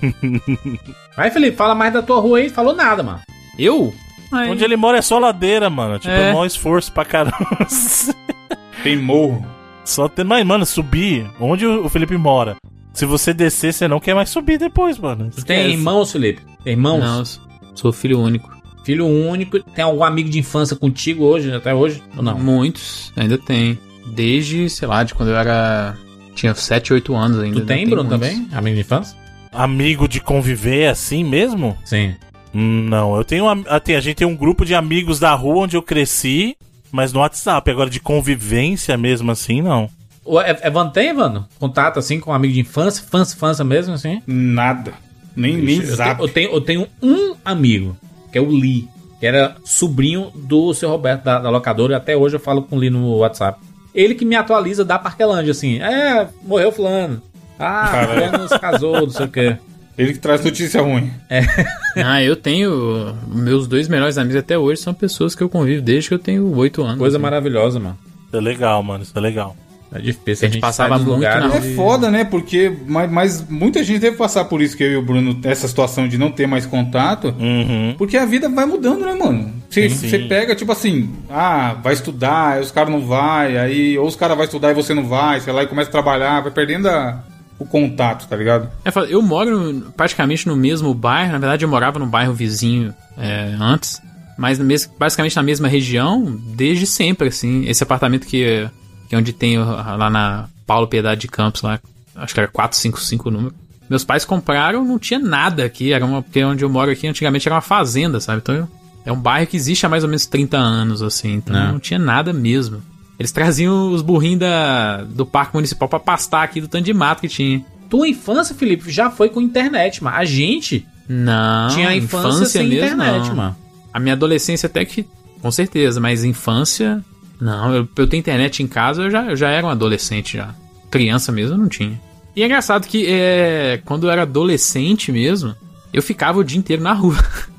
Aí, 1.16 1.30
Felipe, 1.30 1.56
fala 1.56 1.74
mais 1.74 1.92
da 1.92 2.02
tua 2.02 2.20
rua 2.20 2.38
aí. 2.38 2.48
Falou 2.48 2.74
nada, 2.74 3.02
mano. 3.02 3.20
Eu? 3.58 3.92
Ai, 4.32 4.50
Onde 4.50 4.64
ele 4.64 4.76
mora 4.76 4.98
é 4.98 5.02
só 5.02 5.18
ladeira, 5.18 5.68
mano. 5.70 5.98
Tipo, 5.98 6.12
é, 6.12 6.30
É. 6.30 6.32
maior 6.32 6.44
esforço 6.46 6.92
pra 6.92 7.04
caramba. 7.04 7.36
Tem 8.82 8.96
morro. 8.96 9.44
Só 9.84 10.08
tem. 10.08 10.24
Mas, 10.24 10.44
mano, 10.46 10.64
subir 10.66 11.28
onde 11.40 11.66
o 11.66 11.88
Felipe 11.88 12.16
mora. 12.16 12.56
Se 12.92 13.04
você 13.06 13.32
descer, 13.34 13.72
você 13.72 13.86
não 13.88 14.00
quer 14.00 14.14
mais 14.14 14.30
subir 14.30 14.58
depois, 14.58 14.98
mano. 14.98 15.30
Tu 15.30 15.44
tem 15.44 15.58
Esquece. 15.58 15.76
irmãos, 15.78 16.12
Felipe? 16.12 16.42
Tem 16.62 16.72
irmãos? 16.74 17.00
Não, 17.00 17.74
sou 17.76 17.92
filho 17.92 18.20
único. 18.20 18.50
Filho 18.84 19.06
único. 19.06 19.60
Tem 19.60 19.84
algum 19.84 20.04
amigo 20.04 20.28
de 20.28 20.38
infância 20.38 20.76
contigo 20.76 21.24
hoje, 21.24 21.52
até 21.52 21.74
hoje? 21.74 22.02
Ou 22.16 22.22
não? 22.22 22.38
Muitos, 22.38 23.12
ainda 23.16 23.36
tem. 23.38 23.78
Desde, 24.06 24.68
sei 24.70 24.86
lá, 24.86 25.02
de 25.02 25.14
quando 25.14 25.30
eu 25.30 25.36
era. 25.36 25.96
Tinha 26.34 26.54
7, 26.54 26.92
8 26.92 27.14
anos 27.14 27.38
ainda. 27.38 27.56
Tu 27.56 27.60
ainda 27.60 27.74
tem, 27.74 27.88
Bruno, 27.88 28.08
também? 28.08 28.48
Amigo 28.52 28.74
de 28.74 28.80
infância? 28.82 29.16
Amigo 29.52 30.08
de 30.08 30.20
conviver 30.20 30.88
assim 30.88 31.22
mesmo? 31.24 31.76
Sim. 31.84 32.14
Hum, 32.54 32.86
Não, 32.88 33.16
eu 33.16 33.24
tenho. 33.24 33.48
ah, 33.48 33.56
A 33.68 34.00
gente 34.00 34.16
tem 34.16 34.26
um 34.26 34.36
grupo 34.36 34.64
de 34.64 34.74
amigos 34.74 35.18
da 35.20 35.32
rua 35.34 35.64
onde 35.64 35.76
eu 35.76 35.82
cresci, 35.82 36.56
mas 36.90 37.12
no 37.12 37.20
WhatsApp. 37.20 37.70
Agora 37.70 37.88
de 37.90 38.00
convivência 38.00 38.96
mesmo 38.96 39.30
assim, 39.30 39.62
não. 39.62 39.88
E- 40.26 40.66
Evan 40.66 40.88
tem, 40.88 41.08
Evano? 41.10 41.46
Contato, 41.58 41.98
assim, 41.98 42.18
com 42.18 42.30
um 42.30 42.34
amigo 42.34 42.54
de 42.54 42.60
infância? 42.60 43.02
Infância, 43.02 43.34
infância 43.36 43.64
mesmo, 43.64 43.94
assim? 43.94 44.22
Nada. 44.26 44.92
Nem, 45.36 45.56
nem 45.56 45.76
eu, 45.80 45.94
zap. 45.96 46.16
tenho, 46.16 46.24
eu, 46.26 46.28
tenho, 46.32 46.50
eu 46.52 46.60
tenho 46.60 46.86
um 47.02 47.34
amigo, 47.44 47.96
que 48.32 48.38
é 48.38 48.40
o 48.40 48.48
Lee, 48.48 48.88
que 49.18 49.26
era 49.26 49.56
sobrinho 49.64 50.30
do 50.34 50.72
seu 50.72 50.88
Roberto 50.88 51.24
da, 51.24 51.38
da 51.40 51.50
locadora, 51.50 51.92
e 51.92 51.96
até 51.96 52.16
hoje 52.16 52.36
eu 52.36 52.40
falo 52.40 52.62
com 52.62 52.76
o 52.76 52.78
Lee 52.78 52.88
no 52.90 53.16
WhatsApp. 53.18 53.58
Ele 53.94 54.14
que 54.14 54.24
me 54.24 54.34
atualiza 54.34 54.84
da 54.84 54.98
Parquelândia, 54.98 55.52
assim. 55.52 55.80
É, 55.80 56.26
morreu 56.42 56.72
fulano. 56.72 57.22
Ah, 57.58 57.88
Caralho. 57.90 58.28
fulano 58.30 58.48
se 58.48 58.58
casou, 58.58 59.00
não 59.02 59.10
sei 59.10 59.26
o 59.26 59.28
quê. 59.30 59.56
Ele 59.96 60.12
que 60.12 60.18
traz 60.18 60.44
notícia 60.44 60.82
ruim. 60.82 61.10
Ah, 62.04 62.20
eu 62.20 62.34
tenho. 62.34 63.14
Meus 63.28 63.68
dois 63.68 63.86
melhores 63.86 64.18
amigos 64.18 64.36
até 64.36 64.58
hoje 64.58 64.80
são 64.80 64.92
pessoas 64.92 65.32
que 65.36 65.42
eu 65.44 65.48
convivo 65.48 65.80
desde 65.80 66.08
que 66.08 66.14
eu 66.14 66.18
tenho 66.18 66.52
8 66.56 66.82
anos. 66.82 66.98
Coisa 66.98 67.16
assim. 67.16 67.22
maravilhosa, 67.22 67.78
mano. 67.78 67.96
Isso 68.26 68.36
é 68.36 68.40
legal, 68.40 68.82
mano. 68.82 69.04
Isso 69.04 69.12
é 69.16 69.20
legal. 69.20 69.56
É 69.92 70.00
difícil. 70.00 70.48
A 70.48 70.50
gente 70.50 70.60
passava 70.60 70.96
sai 70.96 70.98
dos 71.04 71.06
muito 71.16 71.22
na 71.22 71.54
É 71.56 71.60
foda, 71.76 72.10
né? 72.10 72.24
Porque. 72.24 72.72
Mas, 72.86 73.10
mas 73.10 73.48
muita 73.48 73.82
gente 73.84 74.00
deve 74.00 74.16
passar 74.16 74.44
por 74.46 74.60
isso 74.60 74.76
que 74.76 74.82
eu 74.82 74.92
e 74.92 74.96
o 74.96 75.02
Bruno, 75.02 75.38
essa 75.44 75.68
situação 75.68 76.08
de 76.08 76.18
não 76.18 76.30
ter 76.32 76.46
mais 76.46 76.66
contato. 76.66 77.34
Uhum. 77.38 77.94
Porque 77.96 78.16
a 78.16 78.26
vida 78.26 78.48
vai 78.48 78.66
mudando, 78.66 79.04
né, 79.04 79.14
mano? 79.14 79.52
Você 79.70 80.18
pega, 80.28 80.54
tipo 80.54 80.70
assim, 80.72 81.10
ah, 81.30 81.76
vai 81.82 81.94
estudar, 81.94 82.54
aí 82.54 82.60
os 82.60 82.70
caras 82.70 82.90
não 82.92 83.00
vai, 83.06 83.56
aí 83.58 83.98
ou 83.98 84.06
os 84.06 84.16
caras 84.16 84.36
vão 84.36 84.44
estudar 84.44 84.70
e 84.70 84.74
você 84.74 84.94
não 84.94 85.04
vai, 85.06 85.40
sei 85.40 85.52
lá, 85.52 85.62
e 85.62 85.66
começa 85.66 85.88
a 85.88 85.92
trabalhar, 85.92 86.40
vai 86.40 86.52
perdendo 86.52 86.88
a- 86.88 87.22
o 87.58 87.64
contato, 87.64 88.26
tá 88.28 88.36
ligado? 88.36 88.68
É, 88.84 88.90
eu 89.08 89.22
moro 89.22 89.92
praticamente 89.96 90.46
no 90.48 90.56
mesmo 90.56 90.92
bairro. 90.92 91.32
Na 91.32 91.38
verdade, 91.38 91.64
eu 91.64 91.68
morava 91.68 91.98
no 92.00 92.06
bairro 92.06 92.32
vizinho 92.32 92.92
é, 93.16 93.54
antes. 93.60 94.00
Mas 94.36 94.58
basicamente 94.98 95.36
na 95.36 95.42
mesma 95.44 95.68
região 95.68 96.36
desde 96.56 96.86
sempre, 96.86 97.28
assim. 97.28 97.64
Esse 97.68 97.84
apartamento 97.84 98.26
que, 98.26 98.68
que 99.14 99.16
é 99.16 99.18
onde 99.20 99.32
tem 99.32 99.58
lá 99.58 100.10
na 100.10 100.46
Paulo 100.66 100.88
Piedade 100.88 101.20
de 101.22 101.28
Campos, 101.28 101.62
lá, 101.62 101.78
acho 102.16 102.34
que 102.34 102.40
era 102.40 102.48
455 102.48 103.28
o 103.28 103.32
número. 103.32 103.54
Meus 103.88 104.02
pais 104.04 104.24
compraram, 104.24 104.84
não 104.84 104.98
tinha 104.98 105.20
nada 105.20 105.64
aqui. 105.64 105.92
Era 105.92 106.04
uma, 106.04 106.22
porque 106.22 106.42
onde 106.42 106.64
eu 106.64 106.70
moro 106.70 106.90
aqui 106.90 107.06
antigamente 107.06 107.46
era 107.46 107.54
uma 107.54 107.60
fazenda, 107.60 108.18
sabe? 108.18 108.38
Então 108.42 108.54
eu- 108.54 108.68
é 109.04 109.12
um 109.12 109.16
bairro 109.20 109.46
que 109.46 109.56
existe 109.56 109.84
há 109.84 109.88
mais 109.88 110.02
ou 110.02 110.08
menos 110.08 110.26
30 110.26 110.56
anos, 110.56 111.02
assim. 111.02 111.34
Então 111.34 111.54
É. 111.56 111.70
não 111.72 111.78
tinha 111.78 111.98
nada 111.98 112.32
mesmo. 112.32 112.82
Eles 113.18 113.30
traziam 113.30 113.92
os 113.92 114.00
burrinhos 114.02 114.40
da, 114.40 115.04
do 115.04 115.24
parque 115.26 115.54
municipal 115.54 115.88
pra 115.88 116.00
pastar 116.00 116.42
aqui 116.42 116.60
do 116.60 116.66
tanto 116.66 116.84
de 116.84 116.92
mato 116.94 117.20
que 117.20 117.28
tinha. 117.28 117.64
Tua 117.90 118.08
infância, 118.08 118.54
Felipe, 118.54 118.90
já 118.90 119.10
foi 119.10 119.28
com 119.28 119.40
internet, 119.40 120.02
mano. 120.02 120.16
A 120.16 120.24
gente 120.24 120.84
Não, 121.08 121.68
tinha 121.68 121.90
a 121.90 121.96
infância, 121.96 122.46
sem 122.46 122.66
internet, 122.72 123.28
não. 123.28 123.36
mano. 123.36 123.56
A 123.92 124.00
minha 124.00 124.14
adolescência 124.14 124.66
até 124.66 124.84
que, 124.84 125.06
com 125.40 125.50
certeza, 125.50 126.00
mas 126.00 126.24
infância, 126.24 127.04
não. 127.44 127.74
Eu, 127.74 127.88
eu 127.96 128.06
ter 128.06 128.16
internet 128.16 128.62
em 128.62 128.66
casa, 128.66 129.02
eu 129.02 129.10
já, 129.10 129.24
eu 129.26 129.36
já 129.36 129.50
era 129.50 129.66
um 129.66 129.70
adolescente 129.70 130.36
já. 130.36 130.54
Criança 130.90 131.30
mesmo, 131.30 131.54
eu 131.54 131.58
não 131.58 131.68
tinha. 131.68 132.00
E 132.34 132.42
é 132.42 132.46
engraçado 132.46 132.86
que 132.88 133.06
é, 133.06 133.80
quando 133.84 134.06
eu 134.06 134.10
era 134.10 134.22
adolescente 134.22 135.12
mesmo, 135.12 135.54
eu 135.92 136.02
ficava 136.02 136.38
o 136.38 136.44
dia 136.44 136.58
inteiro 136.58 136.82
na 136.82 136.92
rua. 136.92 137.16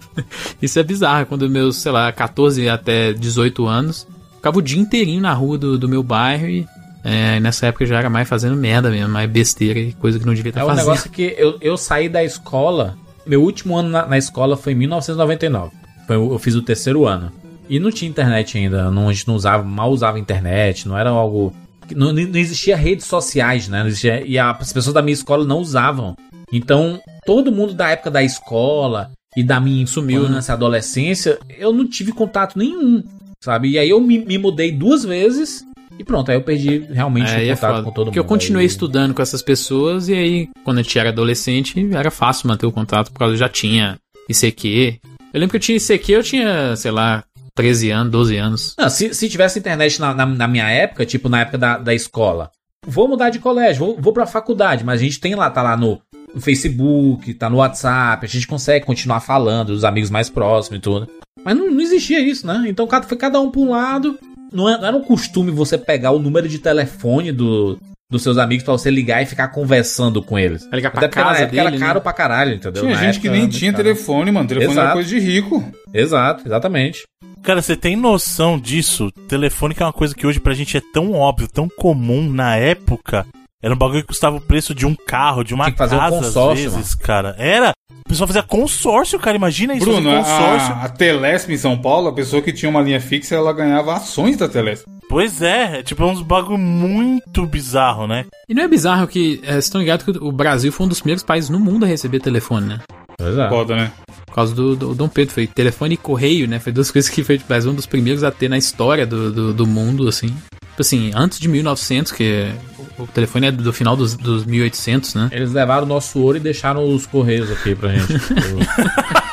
Isso 0.62 0.80
é 0.80 0.84
bizarro. 0.84 1.26
Quando 1.26 1.50
meus, 1.50 1.78
sei 1.78 1.92
lá, 1.92 2.12
14 2.12 2.68
até 2.68 3.14
18 3.14 3.66
anos, 3.66 4.08
ficava 4.36 4.58
o 4.58 4.62
dia 4.62 4.80
inteirinho 4.82 5.22
na 5.22 5.34
rua 5.34 5.58
do, 5.58 5.78
do 5.78 5.88
meu 5.88 6.04
bairro 6.04 6.48
e 6.48 6.66
é, 7.04 7.40
nessa 7.40 7.68
época 7.68 7.84
eu 7.84 7.88
já 7.88 8.00
era 8.00 8.10
mais 8.10 8.28
fazendo 8.28 8.56
merda 8.56 8.90
mesmo, 8.90 9.10
mais 9.10 9.30
besteira 9.30 9.80
e 9.80 9.94
coisa 9.94 10.18
que 10.20 10.26
não 10.26 10.34
devia 10.34 10.50
estar 10.50 10.62
É 10.62 10.64
um 10.64 10.68
fazendo. 10.68 10.86
negócio 10.86 11.10
que 11.12 11.36
eu, 11.38 11.58
eu 11.62 11.78
saí 11.78 12.10
da 12.10 12.24
escola. 12.24 12.98
Meu 13.26 13.42
último 13.44 13.78
ano 13.78 13.90
na, 13.90 14.06
na 14.08 14.18
escola 14.18 14.58
foi 14.58 14.74
em 14.74 14.76
1999. 14.76 15.72
Foi, 16.08 16.16
eu 16.16 16.40
fiz 16.40 16.56
o 16.56 16.62
terceiro 16.62 17.06
ano. 17.06 17.32
E 17.70 17.80
não 17.80 17.92
tinha 17.92 18.10
internet 18.10 18.58
ainda. 18.58 18.90
Não, 18.92 19.10
a 19.10 19.14
gente 19.14 19.28
não 19.28 19.36
usava, 19.36 19.64
mal 19.64 19.92
usava 19.92 20.20
internet. 20.20 20.88
Não 20.88 20.98
era 20.98 21.10
algo. 21.10 21.54
Não, 21.96 22.12
não 22.14 22.38
existia 22.40 22.76
redes 22.76 23.06
sociais, 23.06 23.68
né? 23.68 23.80
Não 23.82 23.88
existia, 23.88 24.26
e 24.26 24.38
a- 24.40 24.52
as 24.52 24.74
pessoas 24.74 24.94
da 24.94 25.02
minha 25.02 25.14
escola 25.14 25.46
não 25.46 25.60
usavam. 25.60 26.16
Então, 26.52 27.00
todo 27.26 27.52
mundo 27.52 27.74
da 27.74 27.90
época 27.90 28.10
da 28.12 28.24
escola 28.24 29.12
e 29.38 29.44
da 29.44 29.60
minha 29.60 29.84
infância, 29.84 30.54
adolescência, 30.54 31.38
eu 31.60 31.72
não 31.74 31.88
tive 31.88 32.12
contato 32.12 32.58
nenhum, 32.58 33.04
sabe? 33.44 33.70
E 33.72 33.78
aí 33.80 33.90
eu 33.90 34.00
me, 34.02 34.20
me 34.20 34.38
mudei 34.38 34.72
duas 34.72 35.04
vezes 35.04 35.64
e 36.00 36.04
pronto, 36.04 36.30
aí 36.32 36.38
eu 36.38 36.42
perdi 36.42 36.80
realmente 36.92 37.30
É, 37.32 37.38
o 37.38 37.42
é 37.42 37.56
contato 37.56 37.72
foda. 37.72 37.84
com 37.84 37.92
todo 37.92 38.06
Porque 38.06 38.20
mundo. 38.20 38.26
eu 38.26 38.30
continuei 38.30 38.62
Aí- 38.64 38.68
estudando 38.68 39.14
com 39.14 39.22
essas 39.22 39.42
pessoas 39.42 40.08
e 40.08 40.14
aí, 40.14 40.50
quando 40.64 40.80
a 40.80 40.82
gente 40.82 40.98
era 40.98 41.10
adolescente, 41.10 41.88
era 41.94 42.10
fácil 42.12 42.48
manter 42.48 42.66
o 42.66 42.72
contato, 42.72 43.12
porque 43.12 43.24
eu 43.24 43.36
já 43.38 43.50
tinha 43.50 43.98
ICQ. 44.30 45.00
Eu 45.34 45.40
lembro 45.40 45.52
que 45.52 45.58
eu 45.58 45.62
tinha 45.62 45.78
ICQ, 45.78 46.12
eu 46.14 46.24
tinha, 46.24 46.76
sei 46.76 46.92
lá, 46.92 47.24
13 47.56 47.90
anos, 47.92 48.12
12 48.12 48.38
anos. 48.38 48.76
Não, 48.78 48.90
se, 48.90 49.14
se 49.14 49.30
tivesse 49.30 49.58
internet 49.60 50.00
na, 50.00 50.14
na, 50.14 50.26
na 50.26 50.48
minha 50.48 50.70
época, 50.70 51.06
tipo 51.06 51.30
na 51.30 51.42
época 51.42 51.58
da, 51.58 51.78
da 51.78 51.94
escola, 51.94 52.52
vou 52.86 53.08
mudar 53.08 53.30
de 53.30 53.40
colégio, 53.40 53.86
vou, 53.86 53.98
vou 54.00 54.14
pra 54.14 54.26
faculdade, 54.26 54.84
mas 54.84 55.00
a 55.00 55.04
gente 55.04 55.20
tem 55.20 55.36
lá, 55.36 55.50
tá 55.50 55.62
lá 55.64 55.76
no, 55.78 56.00
no 56.34 56.42
Facebook, 56.42 57.34
tá 57.34 57.50
no 57.50 57.58
WhatsApp, 57.58 58.26
a 58.26 58.30
gente 58.30 58.46
consegue 58.48 58.86
continuar 58.86 59.22
falando 59.22 59.68
dos 59.74 59.84
amigos 59.86 60.10
mais 60.10 60.30
próximos 60.30 60.80
e 60.80 60.82
tudo. 60.82 61.08
Mas 61.44 61.56
não, 61.58 61.72
não 61.72 61.82
existia 61.82 62.20
isso, 62.20 62.46
né? 62.46 62.66
Então 62.68 62.86
cada- 62.88 63.08
foi 63.08 63.18
cada 63.18 63.40
um 63.40 63.50
pra 63.50 63.62
um 63.62 63.70
lado. 63.72 64.18
Não, 64.52 64.70
é- 64.70 64.78
não 64.78 64.88
era 64.88 64.98
um 64.98 65.02
costume 65.04 65.52
você 65.52 65.78
pegar 65.78 66.12
o 66.12 66.20
número 66.20 66.48
de 66.50 66.60
telefone 66.60 67.32
do, 67.32 67.80
dos 68.16 68.24
seus 68.24 68.38
amigos 68.38 68.64
pra 68.64 68.74
você 68.74 68.90
ligar 68.90 69.22
e 69.22 69.26
ficar 69.26 69.48
conversando 69.50 70.22
com 70.24 70.38
eles. 70.40 70.66
Pra 70.66 70.76
ligar 70.76 70.92
pra 70.92 71.06
Até 71.06 71.08
na 71.20 71.24
casa 71.28 71.44
época 71.44 71.60
era 71.62 71.70
dele, 71.72 71.82
caro 71.82 71.96
né? 72.00 72.04
pra 72.04 72.14
caralho, 72.14 72.54
entendeu? 72.56 72.84
Tinha 72.84 72.96
Na 72.96 73.02
gente 73.02 73.10
época 73.16 73.22
que 73.22 73.28
era 73.28 73.38
nem 73.38 73.48
tinha 73.48 73.72
caro. 73.72 73.84
telefone, 73.84 74.32
mano. 74.32 74.48
Telefone 74.48 74.72
era 74.74 74.82
Exato. 74.82 74.94
coisa 74.96 75.10
de 75.10 75.20
rico. 75.20 75.72
Exato, 75.94 76.48
exatamente. 76.48 77.04
Cara, 77.44 77.62
você 77.62 77.76
tem 77.76 77.96
noção 77.96 78.60
disso? 78.60 79.12
Telefone 79.28 79.76
que 79.76 79.84
é 79.84 79.86
uma 79.86 79.94
coisa 79.94 80.16
que 80.16 80.26
hoje 80.26 80.40
pra 80.40 80.54
gente 80.54 80.76
é 80.78 80.82
tão 80.94 81.12
óbvio, 81.14 81.48
tão 81.48 81.68
comum 81.70 82.28
na 82.30 82.56
época. 82.56 83.26
Era 83.64 83.74
um 83.74 83.78
bagulho 83.78 84.02
que 84.02 84.08
custava 84.08 84.36
o 84.36 84.42
preço 84.42 84.76
de 84.76 84.86
um 84.86 84.96
carro, 84.96 85.44
de 85.44 85.54
uma 85.54 85.66
Tinha 85.66 85.74
que 85.74 85.78
fazer 85.78 85.96
um 85.96 86.00
casa, 86.00 86.18
consórcio, 86.18 86.68
às 86.68 86.76
vezes, 86.76 86.96
cara. 86.96 87.36
Era. 87.38 87.72
O 88.06 88.10
pessoal 88.10 88.28
fazia 88.28 88.44
consórcio, 88.44 89.20
cara. 89.20 89.36
Imagina 89.36 89.74
isso, 89.74 89.86
Bruno, 89.86 90.10
consórcio. 90.10 90.74
a, 90.74 90.84
a 90.84 90.90
Telesp 90.90 91.50
em 91.52 91.58
São 91.58 91.78
Paulo, 91.78 92.10
a 92.10 92.14
pessoa 92.14 92.42
que 92.42 92.54
tinha 92.54 92.70
uma 92.70 92.82
linha 92.82 93.02
fixa, 93.02 93.36
ela 93.36 93.52
ganhava 93.52 93.96
ações 93.96 94.38
da 94.38 94.48
Telesp. 94.48 94.86
Pois 95.10 95.42
é, 95.42 95.80
é 95.80 95.84
tipo 95.84 96.04
é 96.04 96.06
uns 96.06 96.22
bagulho 96.22 96.58
muito 96.58 97.46
bizarro, 97.46 98.08
né? 98.08 98.26
E 98.50 98.54
não 98.54 98.64
é 98.64 98.68
bizarro 98.68 99.08
que, 99.08 99.40
é, 99.44 99.54
vocês 99.54 99.66
estão 99.66 99.82
ligados 99.82 100.06
que 100.06 100.12
o 100.12 100.32
Brasil 100.32 100.72
foi 100.72 100.86
um 100.86 100.90
dos 100.90 101.00
primeiros 101.00 101.24
países 101.24 101.50
no 101.50 101.60
mundo 101.60 101.86
a 101.86 101.88
receber 101.88 102.20
telefone, 102.20 102.68
né? 102.68 102.80
Pois 103.18 103.38
é. 103.38 103.50
Foda, 103.50 103.76
né? 103.76 103.92
Por 104.26 104.36
causa 104.36 104.54
do, 104.54 104.76
do 104.76 104.94
Dom 104.94 105.08
Pedro, 105.08 105.34
foi 105.34 105.48
telefone 105.48 105.94
e 105.94 105.98
correio, 105.98 106.48
né? 106.48 106.60
Foi 106.60 106.72
duas 106.72 106.90
coisas 106.92 107.10
que 107.10 107.24
foi 107.24 107.38
tipo, 107.38 107.54
um 107.54 107.74
dos 107.74 107.86
primeiros 107.86 108.24
a 108.24 108.32
ter 108.32 108.50
na 108.50 108.58
história 108.58 109.06
do, 109.06 109.32
do, 109.32 109.54
do 109.54 109.66
mundo, 109.68 110.08
assim. 110.08 110.28
Tipo 110.28 110.82
assim, 110.82 111.12
antes 111.16 111.40
de 111.40 111.48
1900, 111.48 112.12
que 112.12 112.52
o, 112.98 113.08
telefone 113.08 113.48
é 113.48 113.52
do 113.52 113.74
final 113.74 113.96
dos, 113.96 114.16
dos 114.16 114.46
1800, 114.46 115.16
né? 115.16 115.30
Eles 115.32 115.52
levaram 115.52 115.84
o 115.84 115.88
nosso 115.88 116.20
ouro 116.20 116.38
e 116.38 116.40
deixaram 116.40 116.88
os 116.94 117.06
correios 117.06 117.52
aqui 117.52 117.76
pra 117.76 117.90
gente. 117.90 118.14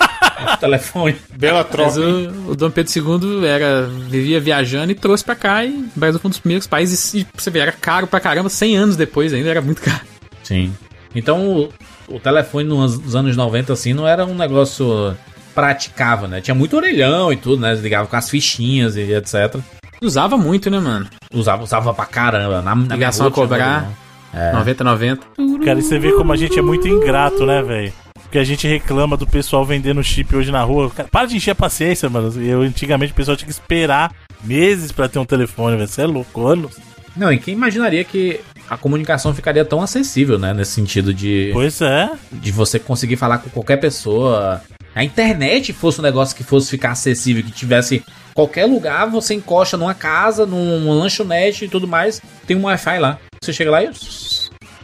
telefone. 0.62 1.16
Bela 1.36 1.62
Mas 1.62 1.70
troca. 1.72 2.00
hein? 2.00 2.28
o, 2.46 2.50
o 2.50 2.56
Dom 2.56 2.70
Pedro 2.70 2.92
II 3.20 3.46
era, 3.46 3.86
vivia 3.86 4.40
viajando 4.40 4.92
e 4.92 4.94
trouxe 4.94 5.24
pra 5.24 5.34
cá 5.34 5.64
e 5.64 5.70
o 5.70 5.90
Brasil 5.96 6.20
foi 6.20 6.28
um 6.28 6.30
dos 6.30 6.38
primeiros 6.38 6.66
países 6.66 7.14
e 7.14 7.26
você 7.34 7.50
vê, 7.50 7.58
era 7.58 7.72
caro 7.72 8.06
pra 8.06 8.20
caramba, 8.20 8.48
100 8.48 8.76
anos 8.76 8.96
depois 8.96 9.32
ainda 9.32 9.50
era 9.50 9.60
muito 9.60 9.82
caro. 9.82 10.02
Sim. 10.42 10.72
Então 11.14 11.48
o, 11.48 11.72
o 12.08 12.20
telefone 12.20 12.68
nos, 12.68 12.98
nos 12.98 13.16
anos 13.16 13.36
90, 13.36 13.72
assim, 13.72 13.92
não 13.92 14.06
era 14.06 14.24
um 14.24 14.34
negócio 14.34 15.16
praticável, 15.54 16.28
né? 16.28 16.40
Tinha 16.40 16.54
muito 16.54 16.76
orelhão 16.76 17.32
e 17.32 17.36
tudo, 17.36 17.60
né? 17.60 17.70
Eles 17.70 17.82
ligavam 17.82 18.06
com 18.06 18.16
as 18.16 18.30
fichinhas 18.30 18.96
e 18.96 19.12
etc. 19.12 19.56
Usava 20.00 20.36
muito, 20.36 20.70
né, 20.70 20.78
mano? 20.78 21.08
Usava, 21.32 21.62
usava 21.62 21.94
pra 21.94 22.04
caramba. 22.06 22.60
Na, 22.62 22.74
na 22.74 22.94
Ligação 22.94 23.26
a 23.26 23.30
cobrar. 23.30 23.56
tinha 23.58 23.96
orelhão. 24.34 24.58
90, 24.60 24.84
90. 24.84 25.26
Cara, 25.64 25.78
e 25.78 25.82
você 25.82 25.98
vê 25.98 26.12
como 26.12 26.32
a 26.32 26.36
gente 26.36 26.58
é 26.58 26.62
muito 26.62 26.88
ingrato, 26.88 27.44
né, 27.44 27.62
velho? 27.62 27.92
Porque 28.22 28.38
a 28.38 28.44
gente 28.44 28.66
reclama 28.66 29.14
do 29.16 29.26
pessoal 29.26 29.62
vendendo 29.64 30.02
chip 30.02 30.34
hoje 30.34 30.50
na 30.50 30.62
rua. 30.62 30.90
Cara, 30.90 31.08
para 31.10 31.26
de 31.26 31.36
encher 31.36 31.50
a 31.50 31.54
paciência, 31.54 32.08
mano. 32.08 32.32
Eu, 32.42 32.62
antigamente 32.62 33.12
o 33.12 33.14
pessoal 33.14 33.36
tinha 33.36 33.46
que 33.46 33.52
esperar 33.52 34.10
meses 34.42 34.90
pra 34.90 35.06
ter 35.08 35.18
um 35.18 35.24
telefone, 35.24 35.76
velho. 35.76 35.86
Você 35.88 36.02
é 36.02 36.06
louco, 36.06 36.46
anos. 36.46 36.76
Não, 37.14 37.30
e 37.30 37.36
quem 37.38 37.52
imaginaria 37.52 38.02
que 38.04 38.40
a 38.70 38.76
comunicação 38.78 39.34
ficaria 39.34 39.66
tão 39.66 39.82
acessível, 39.82 40.38
né? 40.38 40.54
Nesse 40.54 40.72
sentido 40.72 41.12
de, 41.12 41.50
Pois 41.52 41.82
é. 41.82 42.10
de 42.32 42.50
você 42.50 42.78
conseguir 42.78 43.16
falar 43.16 43.36
com 43.38 43.50
qualquer 43.50 43.76
pessoa. 43.76 44.62
A 44.94 45.04
internet 45.04 45.72
fosse 45.74 46.00
um 46.00 46.02
negócio 46.02 46.34
que 46.34 46.42
fosse 46.42 46.70
ficar 46.70 46.92
acessível, 46.92 47.42
que 47.42 47.50
tivesse 47.52 48.02
qualquer 48.34 48.66
lugar, 48.66 49.08
você 49.10 49.34
encosta 49.34 49.76
numa 49.76 49.94
casa, 49.94 50.46
numa 50.46 50.94
lanchonete 50.94 51.64
e 51.64 51.68
tudo 51.68 51.86
mais, 51.86 52.20
tem 52.46 52.56
um 52.56 52.64
Wi-Fi 52.64 52.98
lá. 52.98 53.18
Você 53.42 53.52
chega 53.52 53.70
lá 53.70 53.82
e 53.82 53.90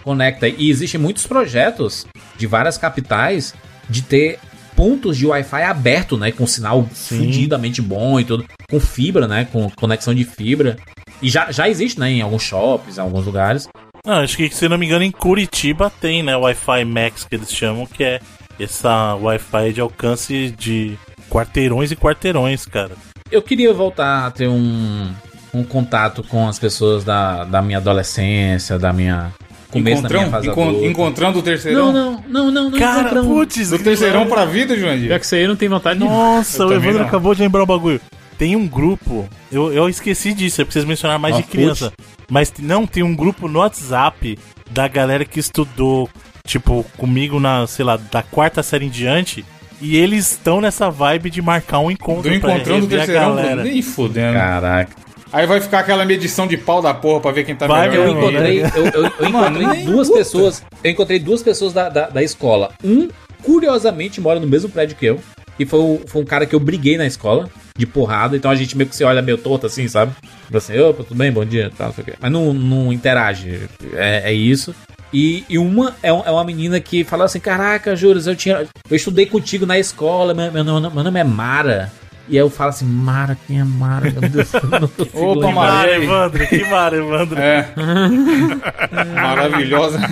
conecta. 0.02 0.48
E 0.48 0.70
existem 0.70 1.00
muitos 1.00 1.26
projetos 1.26 2.06
de 2.36 2.46
várias 2.46 2.78
capitais 2.78 3.54
de 3.88 4.02
ter 4.02 4.38
pontos 4.74 5.16
de 5.16 5.26
Wi-Fi 5.26 5.62
aberto, 5.62 6.16
né? 6.16 6.32
Com 6.32 6.46
sinal 6.46 6.86
Sim. 6.92 7.18
fudidamente 7.18 7.82
bom 7.82 8.18
e 8.18 8.24
tudo. 8.24 8.44
Com 8.70 8.80
fibra, 8.80 9.26
né? 9.26 9.46
Com 9.50 9.68
conexão 9.70 10.14
de 10.14 10.24
fibra. 10.24 10.76
E 11.20 11.28
já, 11.28 11.50
já 11.50 11.68
existe, 11.68 11.98
né? 11.98 12.10
Em 12.10 12.22
alguns 12.22 12.42
shops, 12.42 12.96
em 12.96 13.00
alguns 13.00 13.26
lugares. 13.26 13.68
Não, 14.04 14.14
acho 14.14 14.36
que, 14.36 14.48
se 14.54 14.68
não 14.68 14.78
me 14.78 14.86
engano, 14.86 15.04
em 15.04 15.10
Curitiba 15.10 15.92
tem, 16.00 16.22
né? 16.22 16.36
Wi-Fi 16.36 16.84
Max, 16.84 17.24
que 17.24 17.34
eles 17.34 17.52
chamam, 17.52 17.86
que 17.86 18.04
é 18.04 18.20
essa 18.58 19.14
Wi-Fi 19.16 19.72
de 19.72 19.80
alcance 19.80 20.54
de 20.56 20.96
quarteirões 21.28 21.92
e 21.92 21.96
quarteirões, 21.96 22.64
cara. 22.64 22.92
Eu 23.30 23.42
queria 23.42 23.72
voltar 23.74 24.26
a 24.26 24.30
ter 24.30 24.48
um, 24.48 25.10
um 25.52 25.62
contato 25.64 26.22
com 26.22 26.48
as 26.48 26.58
pessoas 26.58 27.04
da, 27.04 27.44
da 27.44 27.60
minha 27.62 27.78
adolescência, 27.78 28.78
da 28.78 28.92
minha. 28.92 29.32
Começo 29.70 30.02
da 30.02 30.08
minha 30.08 30.30
fase 30.30 30.48
encon- 30.48 30.68
adulta. 30.68 30.86
encontrando 30.86 31.38
o 31.40 31.42
terceirão. 31.42 31.92
Não, 31.92 32.12
não, 32.12 32.22
não, 32.26 32.50
não, 32.50 32.70
não. 32.70 32.78
Cara, 32.78 33.00
encontrão. 33.02 33.26
putz, 33.26 33.68
Do 33.68 33.78
terceirão 33.78 34.26
pra 34.26 34.46
vida, 34.46 34.74
Jurandir. 34.74 35.08
Já 35.08 35.18
que 35.18 35.26
isso 35.26 35.34
aí 35.34 35.46
não 35.46 35.56
tem 35.56 35.68
vontade 35.68 35.98
de. 36.00 36.06
Nossa, 36.06 36.64
o 36.66 36.72
Evandro 36.72 37.00
não. 37.00 37.06
acabou 37.06 37.34
de 37.34 37.42
lembrar 37.42 37.62
um 37.64 37.66
bagulho. 37.66 38.00
Tem 38.38 38.54
um 38.56 38.66
grupo, 38.66 39.28
eu, 39.52 39.72
eu 39.72 39.88
esqueci 39.88 40.32
disso, 40.32 40.60
é 40.60 40.64
porque 40.64 40.72
vocês 40.74 40.84
mencionaram 40.84 41.20
mais 41.20 41.34
de 41.34 41.40
Orkut? 41.42 41.56
criança. 41.56 41.92
Mas 42.30 42.52
não, 42.58 42.86
tem 42.86 43.02
um 43.02 43.14
grupo 43.14 43.48
no 43.48 43.58
WhatsApp 43.58 44.38
da 44.70 44.86
galera 44.86 45.24
que 45.24 45.40
estudou, 45.40 46.08
tipo, 46.46 46.84
comigo 46.96 47.40
na, 47.40 47.66
sei 47.66 47.84
lá, 47.84 47.96
da 48.10 48.22
quarta 48.22 48.62
série 48.62 48.86
em 48.86 48.90
diante. 48.90 49.44
E 49.80 49.96
eles 49.96 50.32
estão 50.32 50.60
nessa 50.60 50.90
vibe 50.90 51.30
de 51.30 51.40
marcar 51.40 51.78
um 51.80 51.90
encontro 51.90 52.30
Do 52.30 52.34
encontrando 52.34 52.86
o 52.86 52.88
rever 52.88 53.00
a 53.00 53.04
terceirão, 53.06 53.36
galera. 53.36 53.62
nem 53.62 53.80
fudendo. 53.82 54.34
Caraca. 54.34 54.92
Aí 55.32 55.46
vai 55.46 55.60
ficar 55.60 55.80
aquela 55.80 56.04
medição 56.04 56.46
de 56.46 56.56
pau 56.56 56.80
da 56.82 56.92
porra 56.94 57.20
pra 57.20 57.30
ver 57.32 57.44
quem 57.44 57.54
tá 57.54 57.66
Vai, 57.66 57.88
melhor. 57.88 58.06
Eu 58.08 58.12
encontrei, 58.18 58.62
eu, 58.62 58.86
eu- 59.04 59.12
eu 59.20 59.30
Mano, 59.30 59.60
encontrei 59.62 59.84
duas 59.84 60.08
puta. 60.08 60.18
pessoas. 60.20 60.62
Eu 60.82 60.90
encontrei 60.90 61.18
duas 61.18 61.42
pessoas 61.42 61.72
da, 61.72 61.88
da, 61.88 62.08
da 62.08 62.22
escola. 62.22 62.72
Um, 62.82 63.08
curiosamente, 63.42 64.20
mora 64.20 64.40
no 64.40 64.46
mesmo 64.46 64.68
prédio 64.70 64.96
que 64.96 65.06
eu. 65.06 65.20
E 65.58 65.66
foi, 65.66 65.78
o- 65.80 66.00
foi 66.06 66.22
um 66.22 66.24
cara 66.24 66.46
que 66.46 66.54
eu 66.54 66.60
briguei 66.60 66.96
na 66.96 67.06
escola, 67.06 67.48
de 67.76 67.84
porrada. 67.86 68.36
Então 68.36 68.50
a 68.50 68.54
gente 68.54 68.76
meio 68.76 68.88
que 68.88 68.96
se 68.96 69.04
olha 69.04 69.20
meio 69.20 69.36
torto 69.36 69.66
assim, 69.66 69.86
sabe? 69.86 70.12
Tipo 70.46 70.56
assim, 70.58 70.78
opa, 70.78 71.04
tudo 71.04 71.16
bem, 71.18 71.30
bom 71.30 71.44
dia, 71.44 71.70
tal, 71.76 71.88
não 71.88 71.94
sei 71.94 72.02
o 72.02 72.04
quê. 72.06 72.14
Mas 72.20 72.32
não, 72.32 72.54
não 72.54 72.92
interage. 72.92 73.68
É, 73.94 74.30
é 74.30 74.32
isso. 74.32 74.74
E, 75.12 75.44
e 75.48 75.58
uma 75.58 75.94
é, 76.02 76.12
um- 76.12 76.22
é 76.24 76.30
uma 76.30 76.44
menina 76.44 76.78
que 76.80 77.02
fala 77.04 77.24
assim: 77.24 77.40
Caraca, 77.40 77.96
Juras, 77.96 78.26
eu 78.26 78.36
tinha. 78.36 78.66
Eu 78.90 78.96
estudei 78.96 79.24
contigo 79.26 79.64
na 79.64 79.78
escola, 79.78 80.34
meu, 80.34 80.52
meu, 80.52 80.62
nome- 80.64 80.94
meu 80.94 81.04
nome 81.04 81.20
é 81.20 81.24
Mara. 81.24 81.90
E 82.30 82.32
aí 82.32 82.42
eu 82.44 82.50
falo 82.50 82.68
assim, 82.68 82.84
Mara, 82.84 83.38
quem 83.46 83.58
é 83.58 83.64
Mara? 83.64 84.10
Meu 84.10 84.28
Deus, 84.28 84.52
eu 84.52 84.60
não 84.80 84.86
consigo 84.88 85.18
Opa, 85.18 85.46
lembrar. 85.46 85.52
Mara. 85.54 85.94
Evandro, 86.04 86.46
que 86.46 86.64
Mara, 86.66 86.96
Evandro. 86.98 87.38
É. 87.40 87.68
Maravilhosa. 89.14 89.98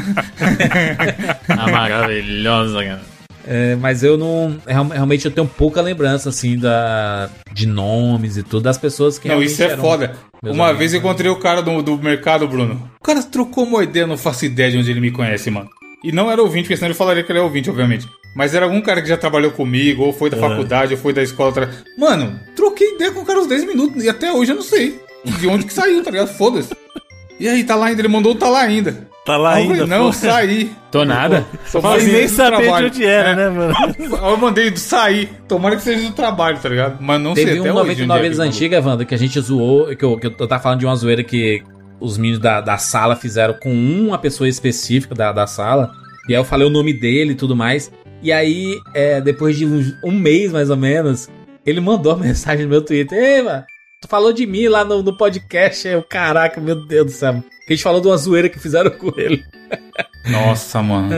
Ah, 1.49 1.71
maravilhosa, 1.71 2.85
cara. 2.85 3.01
É, 3.47 3.77
mas 3.77 4.03
eu 4.03 4.17
não. 4.19 4.57
real- 4.67 4.89
Realmente 4.89 5.25
eu 5.25 5.31
tenho 5.31 5.47
pouca 5.47 5.81
lembrança, 5.81 6.29
assim, 6.31 6.59
da, 6.59 7.31
de 7.53 7.67
nomes 7.67 8.37
e 8.37 8.43
tudo, 8.43 8.63
das 8.65 8.77
pessoas 8.77 9.19
que 9.19 9.29
Não, 9.29 9.43
isso 9.43 9.63
é 9.63 9.77
foda. 9.77 10.15
Uma 10.43 10.65
amigos, 10.65 10.79
vez 10.79 10.93
eu 10.95 10.99
encontrei 10.99 11.31
o 11.31 11.37
cara 11.37 11.63
do, 11.63 11.83
do 11.83 11.97
mercado, 11.99 12.47
Bruno. 12.49 12.91
O 13.01 13.05
cara 13.05 13.23
trocou 13.23 13.65
uma 13.65 13.83
ideia, 13.85 14.03
eu 14.05 14.09
não 14.09 14.19
faço 14.19 14.45
ideia 14.45 14.71
de 14.71 14.79
onde 14.79 14.91
ele 14.91 15.01
me 15.01 15.11
conhece, 15.11 15.51
mano. 15.51 15.69
E 16.05 16.13
não 16.13 16.31
era 16.31 16.43
ouvinte, 16.43 16.65
porque 16.65 16.77
senão 16.77 16.89
ele 16.89 16.95
falaria 16.95 17.23
que 17.23 17.33
ele 17.33 17.39
é 17.39 17.43
ouvinte, 17.43 17.71
obviamente. 17.71 18.07
Mas 18.35 18.55
era 18.55 18.67
algum 18.67 18.81
cara 18.81 19.01
que 19.01 19.09
já 19.09 19.17
trabalhou 19.17 19.51
comigo, 19.51 20.03
ou 20.03 20.13
foi 20.13 20.29
da 20.29 20.37
faculdade, 20.37 20.95
ou 20.95 21.01
foi 21.01 21.13
da 21.13 21.23
escola. 21.23 21.53
Tra... 21.53 21.71
Mano, 21.97 22.39
troquei 22.55 22.95
ideia 22.95 23.11
com 23.13 23.21
o 23.21 23.25
cara 23.25 23.41
uns 23.41 23.47
10 23.47 23.65
minutos, 23.65 24.05
e 24.05 24.09
até 24.09 24.31
hoje 24.33 24.53
eu 24.53 24.57
não 24.57 24.63
sei 24.63 25.01
de 25.41 25.47
onde 25.49 25.65
que 25.65 25.73
saiu, 25.73 26.03
tá 26.05 26.11
ligado? 26.11 26.29
Foda-se. 26.29 26.71
E 27.41 27.49
aí, 27.49 27.65
tá 27.65 27.75
lá 27.75 27.87
ainda, 27.87 28.01
ele 28.01 28.09
mandou 28.09 28.35
tá 28.35 28.49
lá 28.49 28.61
ainda. 28.61 29.09
Tá 29.27 29.37
lá 29.37 29.61
eu 29.61 29.65
ainda. 29.73 29.75
falei, 29.75 29.99
não, 29.99 30.07
pô. 30.07 30.13
saí. 30.13 30.71
Tô 30.91 31.05
nada. 31.05 31.45
Só 31.67 31.81
Sem 31.81 31.83
fazia 31.83 32.13
nem 32.13 32.29
saber 32.29 32.63
de 32.63 32.69
onde 32.85 33.05
era, 33.05 33.31
É. 33.31 33.35
né, 33.37 33.51
mano? 33.51 33.75
Eu 33.99 34.37
mandei 34.37 34.75
sair. 34.77 35.29
Tomara 35.49 35.75
que 35.77 35.83
seja 35.83 36.09
do 36.09 36.15
trabalho, 36.15 36.59
tá 36.59 36.69
ligado? 36.69 36.99
Mas 37.01 37.21
não 37.21 37.35
Teve 37.35 37.51
sei 37.51 37.61
até 37.61 37.73
um 37.73 37.75
hoje. 37.75 38.07
99 38.07 38.21
onde 38.21 38.33
é 38.33 38.37
que 38.37 38.43
antiga, 38.49 38.81
Wanda, 38.81 39.05
que 39.05 39.15
a 39.15 39.19
gente 39.19 39.41
zoou, 39.41 39.95
que 39.97 40.05
eu, 40.05 40.17
que 40.17 40.27
eu 40.29 40.31
tava 40.49 40.63
falando 40.63 40.79
de 40.79 40.87
uma 40.87 40.95
zoeira 40.95 41.25
que 41.25 41.61
os 42.01 42.17
meninos 42.17 42.39
da, 42.39 42.61
da 42.61 42.79
sala 42.79 43.17
fizeram 43.17 43.55
com 43.61 43.71
uma 43.75 44.17
pessoa 44.17 44.49
específica 44.49 45.15
da, 45.15 45.33
da 45.33 45.47
sala. 45.47 45.91
E 46.29 46.33
aí 46.35 46.39
eu 46.41 46.45
falei 46.45 46.67
o 46.67 46.71
nome 46.71 46.93
dele 46.93 47.33
e 47.33 47.37
tudo 47.37 47.57
mais. 47.57 47.91
E 48.23 48.31
aí, 48.33 48.79
é, 48.95 49.21
depois 49.21 49.57
de 49.59 49.67
uns- 49.67 49.93
um 50.05 50.13
mês 50.13 50.53
mais 50.53 50.71
ou 50.71 50.77
menos, 50.77 51.29
ele 51.65 51.81
mandou 51.81 52.15
uma 52.15 52.23
mensagem 52.27 52.65
no 52.65 52.71
meu 52.71 52.81
Twitter. 52.83 53.19
Ei, 53.19 53.43
mano, 53.43 53.65
tu 54.07 54.09
falou 54.09 54.33
de 54.33 54.47
mim 54.47 54.69
lá 54.69 54.85
no, 54.85 55.03
no 55.03 55.13
podcast. 55.13 55.87
Aí 55.87 55.95
Eu, 55.95 56.03
caraca, 56.03 56.61
meu 56.61 56.77
Deus 56.77 57.07
do 57.07 57.13
céu. 57.13 57.43
Que 57.67 57.73
a 57.73 57.77
gente 57.77 57.83
falou 57.83 58.01
de 58.01 58.07
uma 58.07 58.17
zoeira 58.17 58.49
que 58.49 58.59
fizeram 58.59 58.91
com 58.93 59.13
ele. 59.17 59.45
Nossa, 60.25 60.81
mano. 60.81 61.11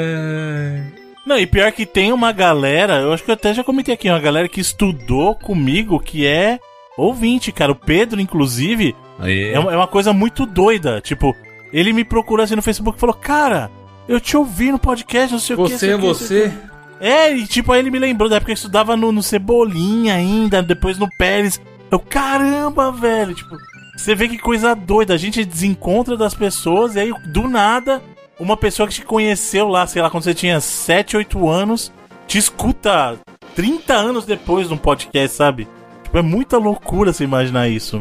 Não, 1.26 1.38
e 1.38 1.46
pior 1.46 1.70
que 1.72 1.84
tem 1.84 2.10
uma 2.10 2.32
galera, 2.32 3.00
eu 3.00 3.12
acho 3.12 3.22
que 3.22 3.30
eu 3.30 3.34
até 3.34 3.52
já 3.52 3.62
comentei 3.62 3.92
aqui, 3.92 4.08
uma 4.08 4.18
galera 4.18 4.48
que 4.48 4.60
estudou 4.60 5.34
comigo 5.34 6.00
que 6.00 6.26
é 6.26 6.58
ouvinte, 6.96 7.52
cara. 7.52 7.72
O 7.72 7.76
Pedro, 7.76 8.18
inclusive, 8.18 8.96
Aí, 9.18 9.52
é 9.52 9.58
uma, 9.58 9.72
é 9.72 9.76
uma 9.76 9.86
coisa 9.86 10.12
muito 10.14 10.46
doida. 10.46 11.02
Tipo, 11.02 11.36
ele 11.70 11.92
me 11.92 12.02
procurou 12.02 12.42
assim 12.42 12.56
no 12.56 12.62
Facebook 12.62 12.96
e 12.96 13.00
falou: 13.00 13.14
Cara, 13.14 13.70
eu 14.08 14.18
te 14.18 14.36
ouvi 14.36 14.72
no 14.72 14.78
podcast, 14.78 15.32
não 15.32 15.38
sei 15.38 15.54
o 15.54 15.64
que. 15.66 15.72
Você 15.72 15.90
é 15.90 15.96
você? 15.98 16.52
É, 17.00 17.30
e 17.30 17.46
tipo, 17.46 17.72
aí 17.72 17.80
ele 17.80 17.90
me 17.90 17.98
lembrou 17.98 18.28
da 18.28 18.36
época 18.36 18.46
que 18.46 18.52
eu 18.52 18.54
estudava 18.54 18.96
no, 18.96 19.12
no 19.12 19.22
Cebolinha 19.22 20.14
ainda, 20.14 20.62
depois 20.62 20.98
no 20.98 21.08
Pérez. 21.16 21.60
Eu, 21.90 21.98
caramba, 21.98 22.92
velho, 22.92 23.34
tipo, 23.34 23.56
você 23.96 24.14
vê 24.14 24.28
que 24.28 24.38
coisa 24.38 24.74
doida. 24.74 25.14
A 25.14 25.16
gente 25.16 25.44
desencontra 25.44 26.16
das 26.16 26.34
pessoas 26.34 26.94
e 26.94 27.00
aí, 27.00 27.12
do 27.26 27.48
nada, 27.48 28.02
uma 28.38 28.56
pessoa 28.56 28.86
que 28.88 28.94
te 28.94 29.04
conheceu 29.04 29.68
lá, 29.68 29.86
sei 29.86 30.02
lá, 30.02 30.10
quando 30.10 30.24
você 30.24 30.34
tinha 30.34 30.60
7, 30.60 31.16
8 31.16 31.48
anos, 31.48 31.92
te 32.26 32.38
escuta 32.38 33.18
30 33.54 33.94
anos 33.94 34.24
depois 34.24 34.68
num 34.68 34.76
podcast, 34.76 35.36
sabe? 35.36 35.66
Tipo, 36.04 36.18
é 36.18 36.22
muita 36.22 36.58
loucura 36.58 37.12
você 37.12 37.24
imaginar 37.24 37.68
isso. 37.68 38.00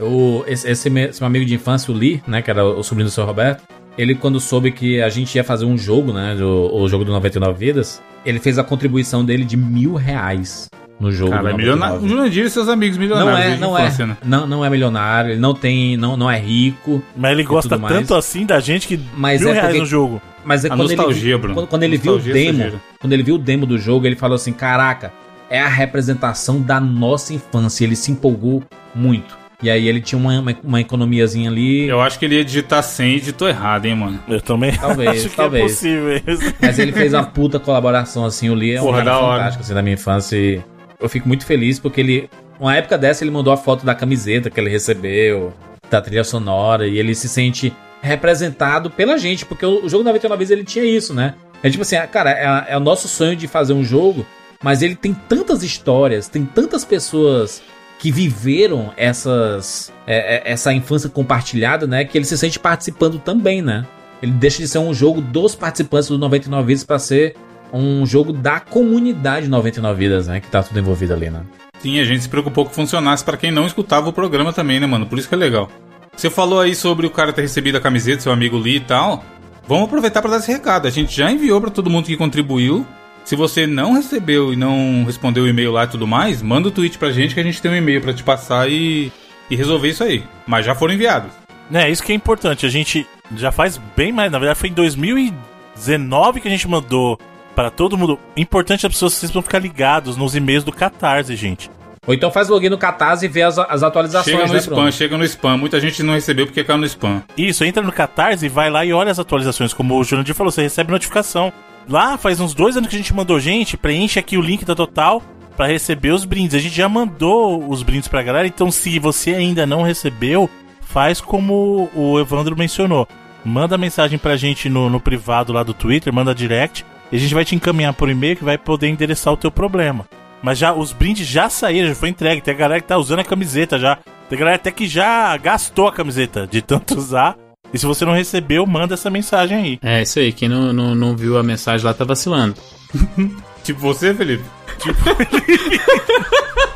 O, 0.00 0.44
esse, 0.46 0.68
esse 0.68 0.90
meu, 0.90 1.08
esse 1.08 1.20
meu 1.20 1.26
amigo 1.26 1.44
de 1.44 1.54
infância, 1.54 1.92
o 1.92 1.96
Lee, 1.96 2.22
né, 2.26 2.42
que 2.42 2.50
era 2.50 2.64
o 2.64 2.82
sobrinho 2.82 3.08
do 3.08 3.12
seu 3.12 3.24
Roberto, 3.24 3.62
ele 3.96 4.14
quando 4.14 4.38
soube 4.38 4.70
que 4.70 5.00
a 5.00 5.08
gente 5.08 5.34
ia 5.34 5.42
fazer 5.42 5.64
um 5.64 5.76
jogo, 5.76 6.12
né, 6.12 6.36
o 6.40 6.86
jogo 6.88 7.04
do 7.04 7.10
99 7.10 7.58
Vidas, 7.58 8.00
ele 8.24 8.38
fez 8.38 8.58
a 8.58 8.64
contribuição 8.64 9.24
dele 9.24 9.44
de 9.44 9.56
mil 9.56 9.94
reais 9.94 10.68
no 11.00 11.12
jogo 11.12 11.30
Cara, 11.30 11.42
do 11.42 11.48
é 11.48 11.52
99 11.52 11.62
milionário. 11.78 12.04
O 12.04 12.08
Jurandir 12.08 12.44
e 12.46 12.50
seus 12.50 12.68
amigos 12.68 12.96
Não 12.96 13.02
milionários. 13.02 13.38
é, 13.40 13.44
desde 13.48 13.60
não 13.60 13.78
é, 13.78 14.06
né? 14.06 14.16
não, 14.24 14.46
não 14.46 14.64
é 14.64 14.70
milionário, 14.70 15.30
ele 15.32 15.40
não 15.40 15.54
tem, 15.54 15.96
não, 15.96 16.16
não 16.16 16.30
é 16.30 16.38
rico, 16.38 17.02
Mas 17.16 17.32
ele 17.32 17.42
gosta 17.44 17.78
tanto 17.78 18.14
assim 18.14 18.44
da 18.44 18.58
gente 18.60 18.86
que 18.88 18.98
Mas 19.16 19.40
mil 19.40 19.50
é 19.50 19.52
reais 19.52 19.66
porque- 19.68 19.80
no 19.80 19.86
jogo. 19.86 20.22
mas 20.44 20.64
é 20.64 20.68
A 20.68 20.70
quando 20.70 20.80
nostalgia, 20.88 21.32
ele, 21.34 21.38
Bruno. 21.38 21.54
quando, 21.54 21.66
quando 21.68 21.82
ele 21.84 21.96
viu 21.96 22.12
o 22.12 22.14
Nostalgia 22.16 22.42
demo, 22.44 22.58
sujeira. 22.58 22.80
quando 23.00 23.12
ele 23.12 23.22
viu 23.22 23.34
o 23.36 23.38
demo 23.38 23.64
do 23.66 23.78
jogo, 23.78 24.06
ele 24.06 24.16
falou 24.16 24.34
assim, 24.36 24.52
caraca, 24.52 25.12
é 25.50 25.60
a 25.60 25.68
representação 25.68 26.60
da 26.60 26.80
nossa 26.80 27.32
infância, 27.32 27.84
ele 27.84 27.96
se 27.96 28.10
empolgou 28.12 28.62
muito. 28.94 29.36
E 29.60 29.68
aí 29.68 29.88
ele 29.88 30.00
tinha 30.00 30.16
uma, 30.18 30.38
uma, 30.38 30.54
uma 30.62 30.80
economiazinha 30.80 31.50
ali, 31.50 31.88
Eu 31.88 32.00
acho 32.00 32.16
que 32.16 32.24
ele 32.24 32.36
ia 32.36 32.44
digitar 32.44 32.80
100 32.80 33.16
e 33.16 33.18
digitou 33.18 33.48
errado, 33.48 33.86
hein, 33.86 33.94
mano. 33.96 34.18
Eu 34.28 34.40
também 34.40 34.72
Talvez, 34.72 35.08
acho 35.18 35.30
que 35.30 35.36
talvez. 35.36 35.64
é 35.64 35.66
possível 35.68 36.16
isso. 36.16 36.54
Mas 36.62 36.78
ele 36.78 36.92
fez 36.92 37.12
uma 37.12 37.24
puta 37.24 37.58
colaboração, 37.58 38.24
assim, 38.24 38.48
o 38.50 38.54
Lee 38.54 38.74
é 38.74 38.80
um 38.80 38.84
Porra, 38.84 38.98
cara 38.98 39.10
da 39.10 39.18
hora. 39.18 39.36
fantástico, 39.38 39.64
assim, 39.64 39.74
da 39.74 39.82
minha 39.82 39.94
infância. 39.94 40.36
E 40.36 40.60
eu 41.00 41.08
fico 41.08 41.28
muito 41.28 41.46
feliz 41.46 41.78
porque 41.78 42.00
ele, 42.00 42.30
uma 42.58 42.76
época 42.76 42.98
dessa, 42.98 43.24
ele 43.24 43.30
mandou 43.30 43.52
a 43.52 43.56
foto 43.56 43.84
da 43.84 43.94
camiseta 43.94 44.50
que 44.50 44.58
ele 44.58 44.70
recebeu, 44.70 45.52
da 45.90 46.00
trilha 46.00 46.24
sonora, 46.24 46.86
e 46.86 46.98
ele 46.98 47.14
se 47.14 47.28
sente 47.28 47.72
representado 48.00 48.90
pela 48.90 49.18
gente, 49.18 49.44
porque 49.44 49.66
o 49.66 49.88
jogo 49.88 50.04
99 50.04 50.38
vezes 50.38 50.50
ele 50.50 50.64
tinha 50.64 50.84
isso, 50.84 51.14
né? 51.14 51.34
É 51.62 51.68
tipo 51.68 51.82
assim, 51.82 51.96
ah, 51.96 52.06
cara, 52.06 52.30
é, 52.30 52.72
é 52.72 52.76
o 52.76 52.80
nosso 52.80 53.08
sonho 53.08 53.34
de 53.34 53.48
fazer 53.48 53.72
um 53.72 53.84
jogo, 53.84 54.24
mas 54.62 54.82
ele 54.82 54.94
tem 54.94 55.12
tantas 55.12 55.62
histórias, 55.62 56.28
tem 56.28 56.44
tantas 56.44 56.84
pessoas 56.84 57.62
que 57.98 58.12
viveram 58.12 58.92
essas 58.96 59.92
é, 60.06 60.36
é, 60.36 60.52
essa 60.52 60.72
infância 60.72 61.08
compartilhada, 61.08 61.86
né? 61.86 62.04
Que 62.04 62.16
ele 62.16 62.24
se 62.24 62.38
sente 62.38 62.58
participando 62.58 63.18
também, 63.18 63.60
né? 63.60 63.84
Ele 64.22 64.32
deixa 64.32 64.58
de 64.58 64.68
ser 64.68 64.78
um 64.78 64.94
jogo 64.94 65.20
dos 65.20 65.54
participantes 65.54 66.08
do 66.08 66.18
99 66.18 66.66
Vidas 66.66 66.84
pra 66.84 66.98
ser 66.98 67.34
um 67.72 68.04
jogo 68.06 68.32
da 68.32 68.60
comunidade 68.60 69.48
99 69.48 69.98
Vidas, 69.98 70.28
né? 70.28 70.40
Que 70.40 70.48
tá 70.48 70.62
tudo 70.62 70.78
envolvido 70.78 71.12
ali, 71.12 71.30
né? 71.30 71.42
Sim, 71.80 72.00
a 72.00 72.04
gente 72.04 72.22
se 72.22 72.28
preocupou 72.28 72.66
que 72.66 72.74
funcionasse 72.74 73.24
pra 73.24 73.36
quem 73.36 73.50
não 73.50 73.66
escutava 73.66 74.08
o 74.08 74.12
programa 74.12 74.52
também, 74.52 74.80
né, 74.80 74.86
mano? 74.86 75.06
Por 75.06 75.18
isso 75.18 75.28
que 75.28 75.34
é 75.34 75.38
legal. 75.38 75.70
Você 76.16 76.28
falou 76.28 76.60
aí 76.60 76.74
sobre 76.74 77.06
o 77.06 77.10
cara 77.10 77.32
ter 77.32 77.42
recebido 77.42 77.76
a 77.76 77.80
camiseta, 77.80 78.22
seu 78.22 78.32
amigo 78.32 78.56
Lee 78.56 78.76
e 78.76 78.80
tal. 78.80 79.24
Vamos 79.68 79.84
aproveitar 79.84 80.20
pra 80.20 80.30
dar 80.30 80.38
esse 80.38 80.50
recado. 80.50 80.88
A 80.88 80.90
gente 80.90 81.14
já 81.14 81.30
enviou 81.30 81.60
pra 81.60 81.70
todo 81.70 81.90
mundo 81.90 82.06
que 82.06 82.16
contribuiu. 82.16 82.84
Se 83.24 83.36
você 83.36 83.66
não 83.66 83.92
recebeu 83.92 84.52
e 84.52 84.56
não 84.56 85.04
respondeu 85.04 85.44
o 85.44 85.48
e-mail 85.48 85.70
lá 85.70 85.84
e 85.84 85.88
tudo 85.88 86.06
mais, 86.06 86.42
manda 86.42 86.68
o 86.68 86.70
tweet 86.70 86.98
pra 86.98 87.12
gente 87.12 87.34
que 87.34 87.40
a 87.40 87.44
gente 87.44 87.60
tem 87.60 87.70
um 87.70 87.76
e-mail 87.76 88.00
pra 88.00 88.12
te 88.12 88.24
passar 88.24 88.68
e, 88.68 89.12
e 89.50 89.54
resolver 89.54 89.88
isso 89.88 90.02
aí. 90.02 90.24
Mas 90.46 90.64
já 90.64 90.74
foram 90.74 90.94
enviados. 90.94 91.30
É, 91.72 91.88
isso 91.90 92.02
que 92.02 92.10
é 92.10 92.14
importante. 92.14 92.64
A 92.64 92.70
gente 92.70 93.06
Já 93.36 93.52
faz 93.52 93.78
bem 93.96 94.12
mais. 94.12 94.32
Na 94.32 94.38
verdade, 94.38 94.58
foi 94.58 94.70
em 94.70 94.72
2019 94.72 96.40
que 96.40 96.48
a 96.48 96.50
gente 96.50 96.66
mandou 96.66 97.18
para 97.58 97.72
todo 97.72 97.98
mundo. 97.98 98.20
Importante 98.36 98.86
as 98.86 98.92
pessoas 98.92 99.14
vocês 99.14 99.32
vão 99.32 99.42
ficar 99.42 99.58
ligados 99.58 100.16
nos 100.16 100.36
e-mails 100.36 100.62
do 100.62 100.70
Catarse, 100.70 101.34
gente. 101.34 101.68
Ou 102.06 102.14
então 102.14 102.30
faz 102.30 102.48
login 102.48 102.68
no 102.68 102.78
Catarse 102.78 103.24
e 103.24 103.28
vê 103.28 103.42
as, 103.42 103.58
as 103.58 103.82
atualizações, 103.82 104.36
Chega 104.36 104.46
no 104.46 104.52
né, 104.52 104.58
spam, 104.60 104.74
Bruno? 104.76 104.92
chega 104.92 105.18
no 105.18 105.24
spam. 105.24 105.56
Muita 105.56 105.80
gente 105.80 106.00
não 106.04 106.14
recebeu 106.14 106.46
porque 106.46 106.62
caiu 106.62 106.78
no 106.78 106.86
spam. 106.86 107.20
Isso, 107.36 107.64
entra 107.64 107.82
no 107.82 107.90
Catarse 107.90 108.46
e 108.46 108.48
vai 108.48 108.70
lá 108.70 108.84
e 108.84 108.92
olha 108.92 109.10
as 109.10 109.18
atualizações. 109.18 109.72
Como 109.72 109.98
o 109.98 110.04
Jurandir 110.04 110.36
falou, 110.36 110.52
você 110.52 110.62
recebe 110.62 110.92
notificação. 110.92 111.52
Lá 111.88 112.16
faz 112.16 112.38
uns 112.38 112.54
dois 112.54 112.76
anos 112.76 112.88
que 112.88 112.94
a 112.94 112.98
gente 112.98 113.12
mandou 113.12 113.40
gente, 113.40 113.76
preenche 113.76 114.20
aqui 114.20 114.38
o 114.38 114.40
link 114.40 114.64
da 114.64 114.76
Total 114.76 115.20
para 115.56 115.66
receber 115.66 116.12
os 116.12 116.24
brindes. 116.24 116.54
A 116.54 116.60
gente 116.60 116.76
já 116.76 116.88
mandou 116.88 117.68
os 117.68 117.82
brindes 117.82 118.06
pra 118.06 118.22
galera, 118.22 118.46
então 118.46 118.70
se 118.70 119.00
você 119.00 119.34
ainda 119.34 119.66
não 119.66 119.82
recebeu, 119.82 120.48
faz 120.80 121.20
como 121.20 121.90
o 121.92 122.20
Evandro 122.20 122.56
mencionou. 122.56 123.08
Manda 123.44 123.76
mensagem 123.76 124.16
pra 124.16 124.36
gente 124.36 124.68
no, 124.68 124.88
no 124.88 125.00
privado 125.00 125.52
lá 125.52 125.64
do 125.64 125.74
Twitter, 125.74 126.12
manda 126.12 126.32
direct, 126.32 126.86
e 127.12 127.16
a 127.16 127.18
gente 127.18 127.34
vai 127.34 127.44
te 127.44 127.54
encaminhar 127.54 127.92
por 127.92 128.08
e-mail 128.08 128.36
que 128.36 128.44
vai 128.44 128.58
poder 128.58 128.88
endereçar 128.88 129.32
o 129.32 129.36
teu 129.36 129.50
problema. 129.50 130.06
Mas 130.42 130.58
já 130.58 130.72
os 130.72 130.92
brindes 130.92 131.26
já 131.26 131.48
saíram, 131.50 131.88
já 131.88 131.94
foi 131.94 132.08
entregue. 132.10 132.40
Tem 132.42 132.54
a 132.54 132.56
galera 132.56 132.80
que 132.80 132.86
tá 132.86 132.96
usando 132.96 133.20
a 133.20 133.24
camiseta 133.24 133.78
já. 133.78 133.98
Tem 134.28 134.38
galera 134.38 134.56
até 134.56 134.70
que 134.70 134.86
já 134.86 135.36
gastou 135.36 135.88
a 135.88 135.92
camiseta 135.92 136.46
de 136.46 136.62
tanto 136.62 136.96
usar. 136.96 137.36
E 137.72 137.78
se 137.78 137.84
você 137.84 138.04
não 138.04 138.12
recebeu, 138.12 138.64
manda 138.66 138.94
essa 138.94 139.10
mensagem 139.10 139.56
aí. 139.58 139.78
É, 139.82 140.02
isso 140.02 140.18
aí. 140.18 140.32
Quem 140.32 140.48
não, 140.48 140.72
não, 140.72 140.94
não 140.94 141.16
viu 141.16 141.36
a 141.38 141.42
mensagem 141.42 141.84
lá 141.84 141.92
tá 141.92 142.04
vacilando. 142.04 142.54
Tipo 143.64 143.80
você, 143.80 144.14
Felipe. 144.14 144.44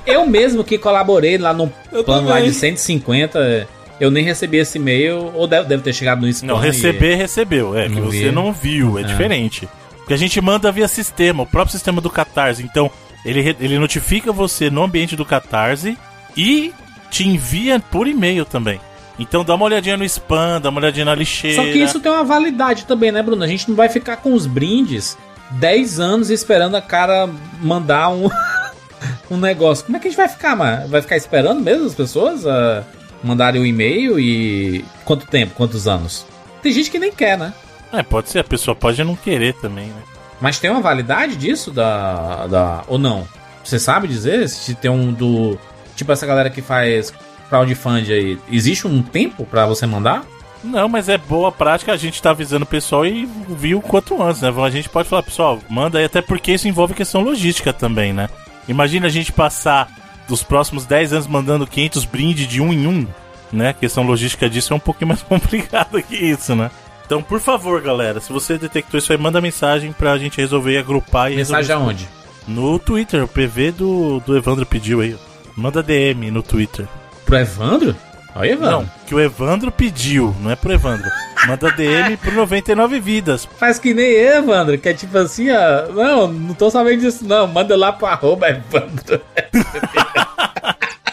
Eu 0.04 0.26
mesmo 0.26 0.64
que 0.64 0.76
colaborei 0.78 1.38
lá 1.38 1.54
no 1.54 1.72
Eu 1.90 2.04
plano 2.04 2.28
lá 2.28 2.40
de 2.40 2.52
150, 2.52 3.68
eu 4.00 4.10
nem 4.10 4.24
recebi 4.24 4.58
esse 4.58 4.76
e-mail, 4.78 5.30
ou 5.34 5.46
deve, 5.46 5.68
deve 5.68 5.82
ter 5.82 5.92
chegado 5.92 6.20
no 6.20 6.28
spam. 6.28 6.48
Não, 6.48 6.58
e- 6.62 6.66
receber, 6.66 7.14
recebeu. 7.14 7.76
É, 7.78 7.88
que 7.88 7.94
Não 7.94 8.02
você 8.06 8.24
vi. 8.24 8.32
não 8.32 8.52
viu, 8.52 8.98
é, 8.98 9.04
diferente. 9.04 9.68
Porque 10.12 10.24
a 10.24 10.28
gente 10.28 10.40
manda 10.42 10.70
via 10.70 10.86
sistema, 10.86 11.42
o 11.42 11.46
próprio 11.46 11.72
sistema 11.72 11.98
do 11.98 12.10
Catarse. 12.10 12.62
Então, 12.62 12.90
ele, 13.24 13.56
ele 13.58 13.78
notifica 13.78 14.30
você 14.30 14.68
no 14.68 14.82
ambiente 14.82 15.16
do 15.16 15.24
Catarse 15.24 15.96
e 16.36 16.70
te 17.10 17.26
envia 17.26 17.80
por 17.80 18.06
e-mail 18.06 18.44
também. 18.44 18.78
Então 19.18 19.42
dá 19.42 19.54
uma 19.54 19.64
olhadinha 19.64 19.96
no 19.96 20.04
spam, 20.04 20.60
dá 20.60 20.68
uma 20.68 20.80
olhadinha 20.80 21.06
na 21.06 21.14
lixeira. 21.14 21.56
Só 21.56 21.62
que 21.62 21.78
isso 21.78 21.98
tem 21.98 22.12
uma 22.12 22.24
validade 22.24 22.84
também, 22.84 23.10
né, 23.10 23.22
Bruno? 23.22 23.42
A 23.42 23.46
gente 23.46 23.66
não 23.70 23.74
vai 23.74 23.88
ficar 23.88 24.18
com 24.18 24.34
os 24.34 24.46
brindes 24.46 25.16
10 25.52 25.98
anos 25.98 26.28
esperando 26.28 26.76
a 26.76 26.82
cara 26.82 27.30
mandar 27.62 28.10
um, 28.10 28.28
um 29.30 29.38
negócio. 29.38 29.86
Como 29.86 29.96
é 29.96 30.00
que 30.00 30.08
a 30.08 30.10
gente 30.10 30.18
vai 30.18 30.28
ficar, 30.28 30.54
mano? 30.54 30.88
Vai 30.88 31.00
ficar 31.00 31.16
esperando 31.16 31.62
mesmo 31.62 31.86
as 31.86 31.94
pessoas 31.94 32.46
a 32.46 32.84
mandarem 33.24 33.62
o 33.62 33.64
e-mail 33.64 34.20
e. 34.20 34.84
Quanto 35.06 35.26
tempo? 35.26 35.54
Quantos 35.54 35.88
anos? 35.88 36.26
Tem 36.62 36.70
gente 36.70 36.90
que 36.90 36.98
nem 36.98 37.12
quer, 37.12 37.38
né? 37.38 37.54
É, 37.92 38.02
pode 38.02 38.30
ser, 38.30 38.38
a 38.38 38.44
pessoa 38.44 38.74
pode 38.74 39.02
não 39.04 39.14
querer 39.14 39.54
também, 39.54 39.88
né? 39.88 40.02
Mas 40.40 40.58
tem 40.58 40.70
uma 40.70 40.80
validade 40.80 41.36
disso 41.36 41.70
da. 41.70 42.46
da 42.46 42.84
ou 42.88 42.98
não? 42.98 43.28
Você 43.62 43.78
sabe 43.78 44.08
dizer 44.08 44.48
se 44.48 44.74
tem 44.74 44.90
um 44.90 45.12
do. 45.12 45.58
Tipo 45.94 46.10
essa 46.10 46.26
galera 46.26 46.50
que 46.50 46.62
faz 46.62 47.12
crowdfund 47.48 48.12
aí. 48.12 48.38
Existe 48.50 48.86
um 48.86 49.02
tempo 49.02 49.44
pra 49.44 49.66
você 49.66 49.86
mandar? 49.86 50.24
Não, 50.64 50.88
mas 50.88 51.08
é 51.08 51.18
boa 51.18 51.52
prática 51.52 51.92
a 51.92 51.96
gente 51.96 52.22
tá 52.22 52.30
avisando 52.30 52.64
o 52.64 52.68
pessoal 52.68 53.04
e 53.04 53.28
viu 53.48 53.78
o 53.78 53.82
quanto 53.82 54.22
antes, 54.22 54.40
né? 54.40 54.52
A 54.56 54.70
gente 54.70 54.88
pode 54.88 55.08
falar, 55.08 55.22
pessoal, 55.22 55.58
manda 55.68 55.98
aí, 55.98 56.04
até 56.04 56.22
porque 56.22 56.52
isso 56.52 56.68
envolve 56.68 56.94
questão 56.94 57.20
logística 57.20 57.72
também, 57.72 58.12
né? 58.12 58.28
Imagina 58.68 59.08
a 59.08 59.10
gente 59.10 59.32
passar 59.32 59.90
dos 60.28 60.42
próximos 60.42 60.86
10 60.86 61.12
anos 61.12 61.26
mandando 61.26 61.66
500 61.66 62.04
brindes 62.04 62.46
de 62.46 62.60
um 62.60 62.72
em 62.72 62.86
um, 62.86 63.06
né? 63.52 63.70
A 63.70 63.74
questão 63.74 64.04
logística 64.04 64.48
disso 64.48 64.72
é 64.72 64.76
um 64.76 64.80
pouquinho 64.80 65.08
mais 65.08 65.22
complicada 65.22 66.00
que 66.00 66.16
isso, 66.16 66.54
né? 66.54 66.70
Então, 67.12 67.22
por 67.22 67.40
favor, 67.40 67.78
galera, 67.82 68.20
se 68.20 68.32
você 68.32 68.56
detectou 68.56 68.96
isso 68.96 69.12
aí, 69.12 69.18
manda 69.18 69.38
mensagem 69.38 69.92
pra 69.92 70.16
gente 70.16 70.38
resolver 70.38 70.78
agrupar 70.78 71.30
e 71.30 71.36
Mensagem 71.36 71.68
resolver. 71.68 71.84
aonde? 71.90 72.08
No 72.48 72.78
Twitter, 72.78 73.22
o 73.22 73.28
PV 73.28 73.70
do, 73.72 74.20
do 74.20 74.34
Evandro 74.34 74.64
pediu 74.64 75.02
aí. 75.02 75.14
Manda 75.54 75.82
DM 75.82 76.30
no 76.30 76.42
Twitter. 76.42 76.88
Pro 77.26 77.36
Evandro? 77.36 77.94
Olha, 78.34 78.52
Evandro. 78.52 78.76
Não, 78.78 78.90
que 79.06 79.14
o 79.14 79.20
Evandro 79.20 79.70
pediu, 79.70 80.34
não 80.40 80.50
é 80.50 80.56
pro 80.56 80.72
Evandro. 80.72 81.10
Manda 81.46 81.70
DM 81.72 82.16
pro 82.16 82.32
99 82.34 82.98
Vidas. 82.98 83.46
Faz 83.58 83.78
que 83.78 83.92
nem 83.92 84.10
Evandro, 84.14 84.78
que 84.78 84.88
é 84.88 84.94
tipo 84.94 85.18
assim, 85.18 85.48
ó. 85.50 85.92
Não, 85.92 86.28
não 86.28 86.54
tô 86.54 86.70
sabendo 86.70 87.02
disso, 87.02 87.26
não. 87.26 87.46
Manda 87.46 87.76
lá 87.76 87.92
pro 87.92 88.06
arroba 88.06 88.48
Evandro. 88.48 89.20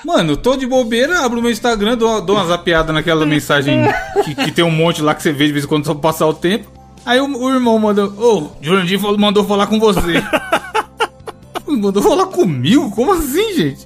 Mano, 0.10 0.32
eu 0.32 0.38
tô 0.38 0.58
de 0.58 0.66
bobeira, 0.66 1.24
abro 1.24 1.40
meu 1.40 1.52
Instagram, 1.52 1.96
dou, 1.96 2.20
dou 2.20 2.36
uma 2.36 2.44
zapeada 2.48 2.92
naquela 2.92 3.26
mensagem 3.28 3.84
que, 4.26 4.34
que 4.34 4.52
tem 4.52 4.66
um 4.66 4.72
monte 4.72 5.04
lá 5.04 5.14
que 5.14 5.22
você 5.22 5.32
vê 5.32 5.46
de 5.46 5.54
vez 5.54 5.66
em 5.66 5.68
quando 5.68 5.86
só 5.86 5.94
passar 5.94 6.26
o 6.26 6.34
tempo. 6.34 6.68
Aí 7.06 7.20
o, 7.22 7.26
o 7.28 7.54
irmão 7.54 7.78
mandou, 7.78 8.08
ô, 8.18 8.50
Jurandir 8.60 9.00
falou- 9.00 9.20
mandou 9.20 9.44
falar 9.44 9.68
com 9.68 9.80
você. 9.80 10.24
mandou 11.68 12.02
falar 12.02 12.26
comigo? 12.26 12.90
Como 12.90 13.14
assim, 13.14 13.54
gente? 13.56 13.86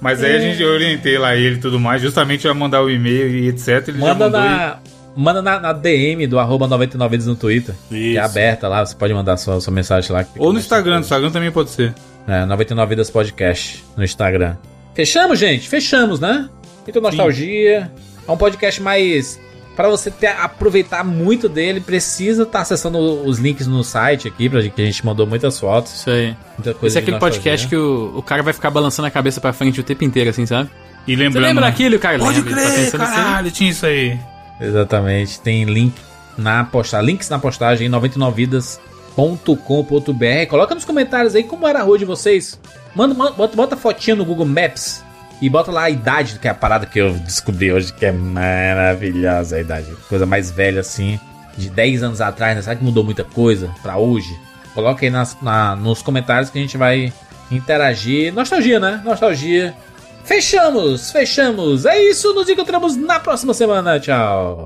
Mas 0.00 0.24
aí 0.24 0.36
a 0.36 0.40
gente 0.40 0.62
eu 0.62 0.70
orientei 0.70 1.18
lá 1.18 1.36
ele 1.36 1.56
e 1.56 1.60
tudo 1.60 1.78
mais, 1.78 2.00
justamente 2.00 2.46
ia 2.46 2.54
mandar 2.54 2.82
o 2.82 2.90
e-mail 2.90 3.28
e 3.28 3.48
etc. 3.48 3.88
Ele 3.88 3.98
já 3.98 4.06
Manda 4.06 4.24
mandou 4.24 4.40
na. 4.40 4.78
Manda 5.14 5.42
na, 5.42 5.60
na 5.60 5.72
DM 5.74 6.26
do 6.26 6.38
arroba 6.38 6.66
99 6.66 7.10
vidas 7.10 7.26
no 7.26 7.36
Twitter. 7.36 7.74
Que 7.90 8.12
Isso. 8.12 8.18
é 8.18 8.22
aberta 8.22 8.66
lá, 8.66 8.86
você 8.86 8.96
pode 8.96 9.12
mandar 9.12 9.36
sua, 9.36 9.60
sua 9.60 9.70
mensagem 9.72 10.10
lá. 10.10 10.24
que 10.24 10.30
Ou 10.40 10.50
no 10.50 10.58
Instagram, 10.58 10.94
no. 10.94 11.00
Instagram 11.02 11.30
também 11.30 11.50
pode 11.52 11.68
ser. 11.68 11.94
É, 12.26 12.46
99 12.46 12.88
Vidas 12.88 13.10
Podcast 13.10 13.84
no 13.94 14.02
Instagram. 14.02 14.56
Fechamos, 14.94 15.38
gente? 15.38 15.68
Fechamos, 15.68 16.20
né? 16.20 16.48
Então, 16.86 17.00
nostalgia. 17.02 17.90
É 18.26 18.30
um 18.30 18.36
podcast 18.36 18.80
mais. 18.82 19.40
Pra 19.74 19.88
você 19.88 20.10
ter, 20.10 20.26
aproveitar 20.26 21.02
muito 21.02 21.48
dele, 21.48 21.80
precisa 21.80 22.42
estar 22.42 22.60
acessando 22.60 22.98
os 23.26 23.38
links 23.38 23.66
no 23.66 23.82
site 23.82 24.28
aqui, 24.28 24.46
pra 24.48 24.60
gente, 24.60 24.74
que 24.74 24.82
a 24.82 24.84
gente 24.84 25.04
mandou 25.06 25.26
muitas 25.26 25.58
fotos. 25.58 25.94
Isso 25.94 26.10
aí. 26.10 26.36
Muita 26.58 26.74
coisa 26.74 26.86
Esse 26.88 26.98
é 26.98 27.00
aquele 27.00 27.18
podcast 27.18 27.66
que 27.66 27.76
o, 27.76 28.12
o 28.18 28.22
cara 28.22 28.42
vai 28.42 28.52
ficar 28.52 28.70
balançando 28.70 29.08
a 29.08 29.10
cabeça 29.10 29.40
pra 29.40 29.50
frente 29.52 29.80
o 29.80 29.82
tempo 29.82 30.04
inteiro, 30.04 30.28
assim, 30.28 30.44
sabe? 30.44 30.68
E 31.06 31.16
Você 31.16 31.22
lembrando. 31.22 31.46
lembra 31.46 31.64
né? 31.64 31.70
daquilo, 31.70 31.98
cara? 31.98 32.18
Pode 32.18 32.42
Lembra, 32.42 32.52
ele 32.52 32.60
tá 32.60 32.70
crer, 32.70 32.84
assim. 32.86 32.98
caralho, 32.98 33.50
tinha 33.50 33.70
isso 33.70 33.86
aí. 33.86 34.18
Exatamente. 34.60 35.40
Tem 35.40 35.64
link 35.64 35.94
na 36.36 36.64
postagem, 36.64 37.06
links 37.06 37.30
na 37.30 37.38
postagem 37.38 37.88
99vidas.com.br. 39.16 40.48
Coloca 40.50 40.74
nos 40.74 40.84
comentários 40.84 41.34
aí 41.34 41.44
como 41.44 41.66
era 41.66 41.80
a 41.80 41.82
rua 41.82 41.98
de 41.98 42.04
vocês. 42.04 42.60
Manda, 42.94 43.14
manda- 43.14 43.32
bota, 43.32 43.56
bota 43.56 43.76
fotinha 43.76 44.16
no 44.16 44.24
Google 44.24 44.46
Maps 44.46 45.02
e 45.40 45.48
bota 45.48 45.70
lá 45.72 45.82
a 45.84 45.90
idade, 45.90 46.38
que 46.38 46.46
é 46.46 46.50
a 46.50 46.54
parada 46.54 46.86
que 46.86 46.98
eu 47.00 47.14
descobri 47.14 47.72
hoje, 47.72 47.92
que 47.92 48.06
é 48.06 48.12
maravilhosa 48.12 49.56
a 49.56 49.60
idade. 49.60 49.86
Coisa 50.08 50.26
mais 50.26 50.50
velha 50.50 50.80
assim, 50.80 51.18
de 51.56 51.68
10 51.70 52.02
anos 52.02 52.20
atrás, 52.20 52.54
né? 52.56 52.62
Será 52.62 52.76
que 52.76 52.84
mudou 52.84 53.02
muita 53.04 53.24
coisa 53.24 53.70
pra 53.82 53.96
hoje? 53.96 54.34
Coloca 54.74 55.04
aí 55.04 55.10
nas, 55.10 55.36
na- 55.42 55.74
nos 55.76 56.00
comentários 56.02 56.48
que 56.50 56.58
a 56.58 56.62
gente 56.62 56.76
vai 56.76 57.12
interagir. 57.50 58.32
Nostalgia, 58.32 58.78
né? 58.80 59.00
Nostalgia. 59.04 59.74
Fechamos, 60.24 61.10
fechamos. 61.10 61.84
É 61.84 62.00
isso, 62.00 62.32
nos 62.32 62.48
encontramos 62.48 62.96
na 62.96 63.18
próxima 63.18 63.52
semana. 63.52 63.98
Tchau. 63.98 64.64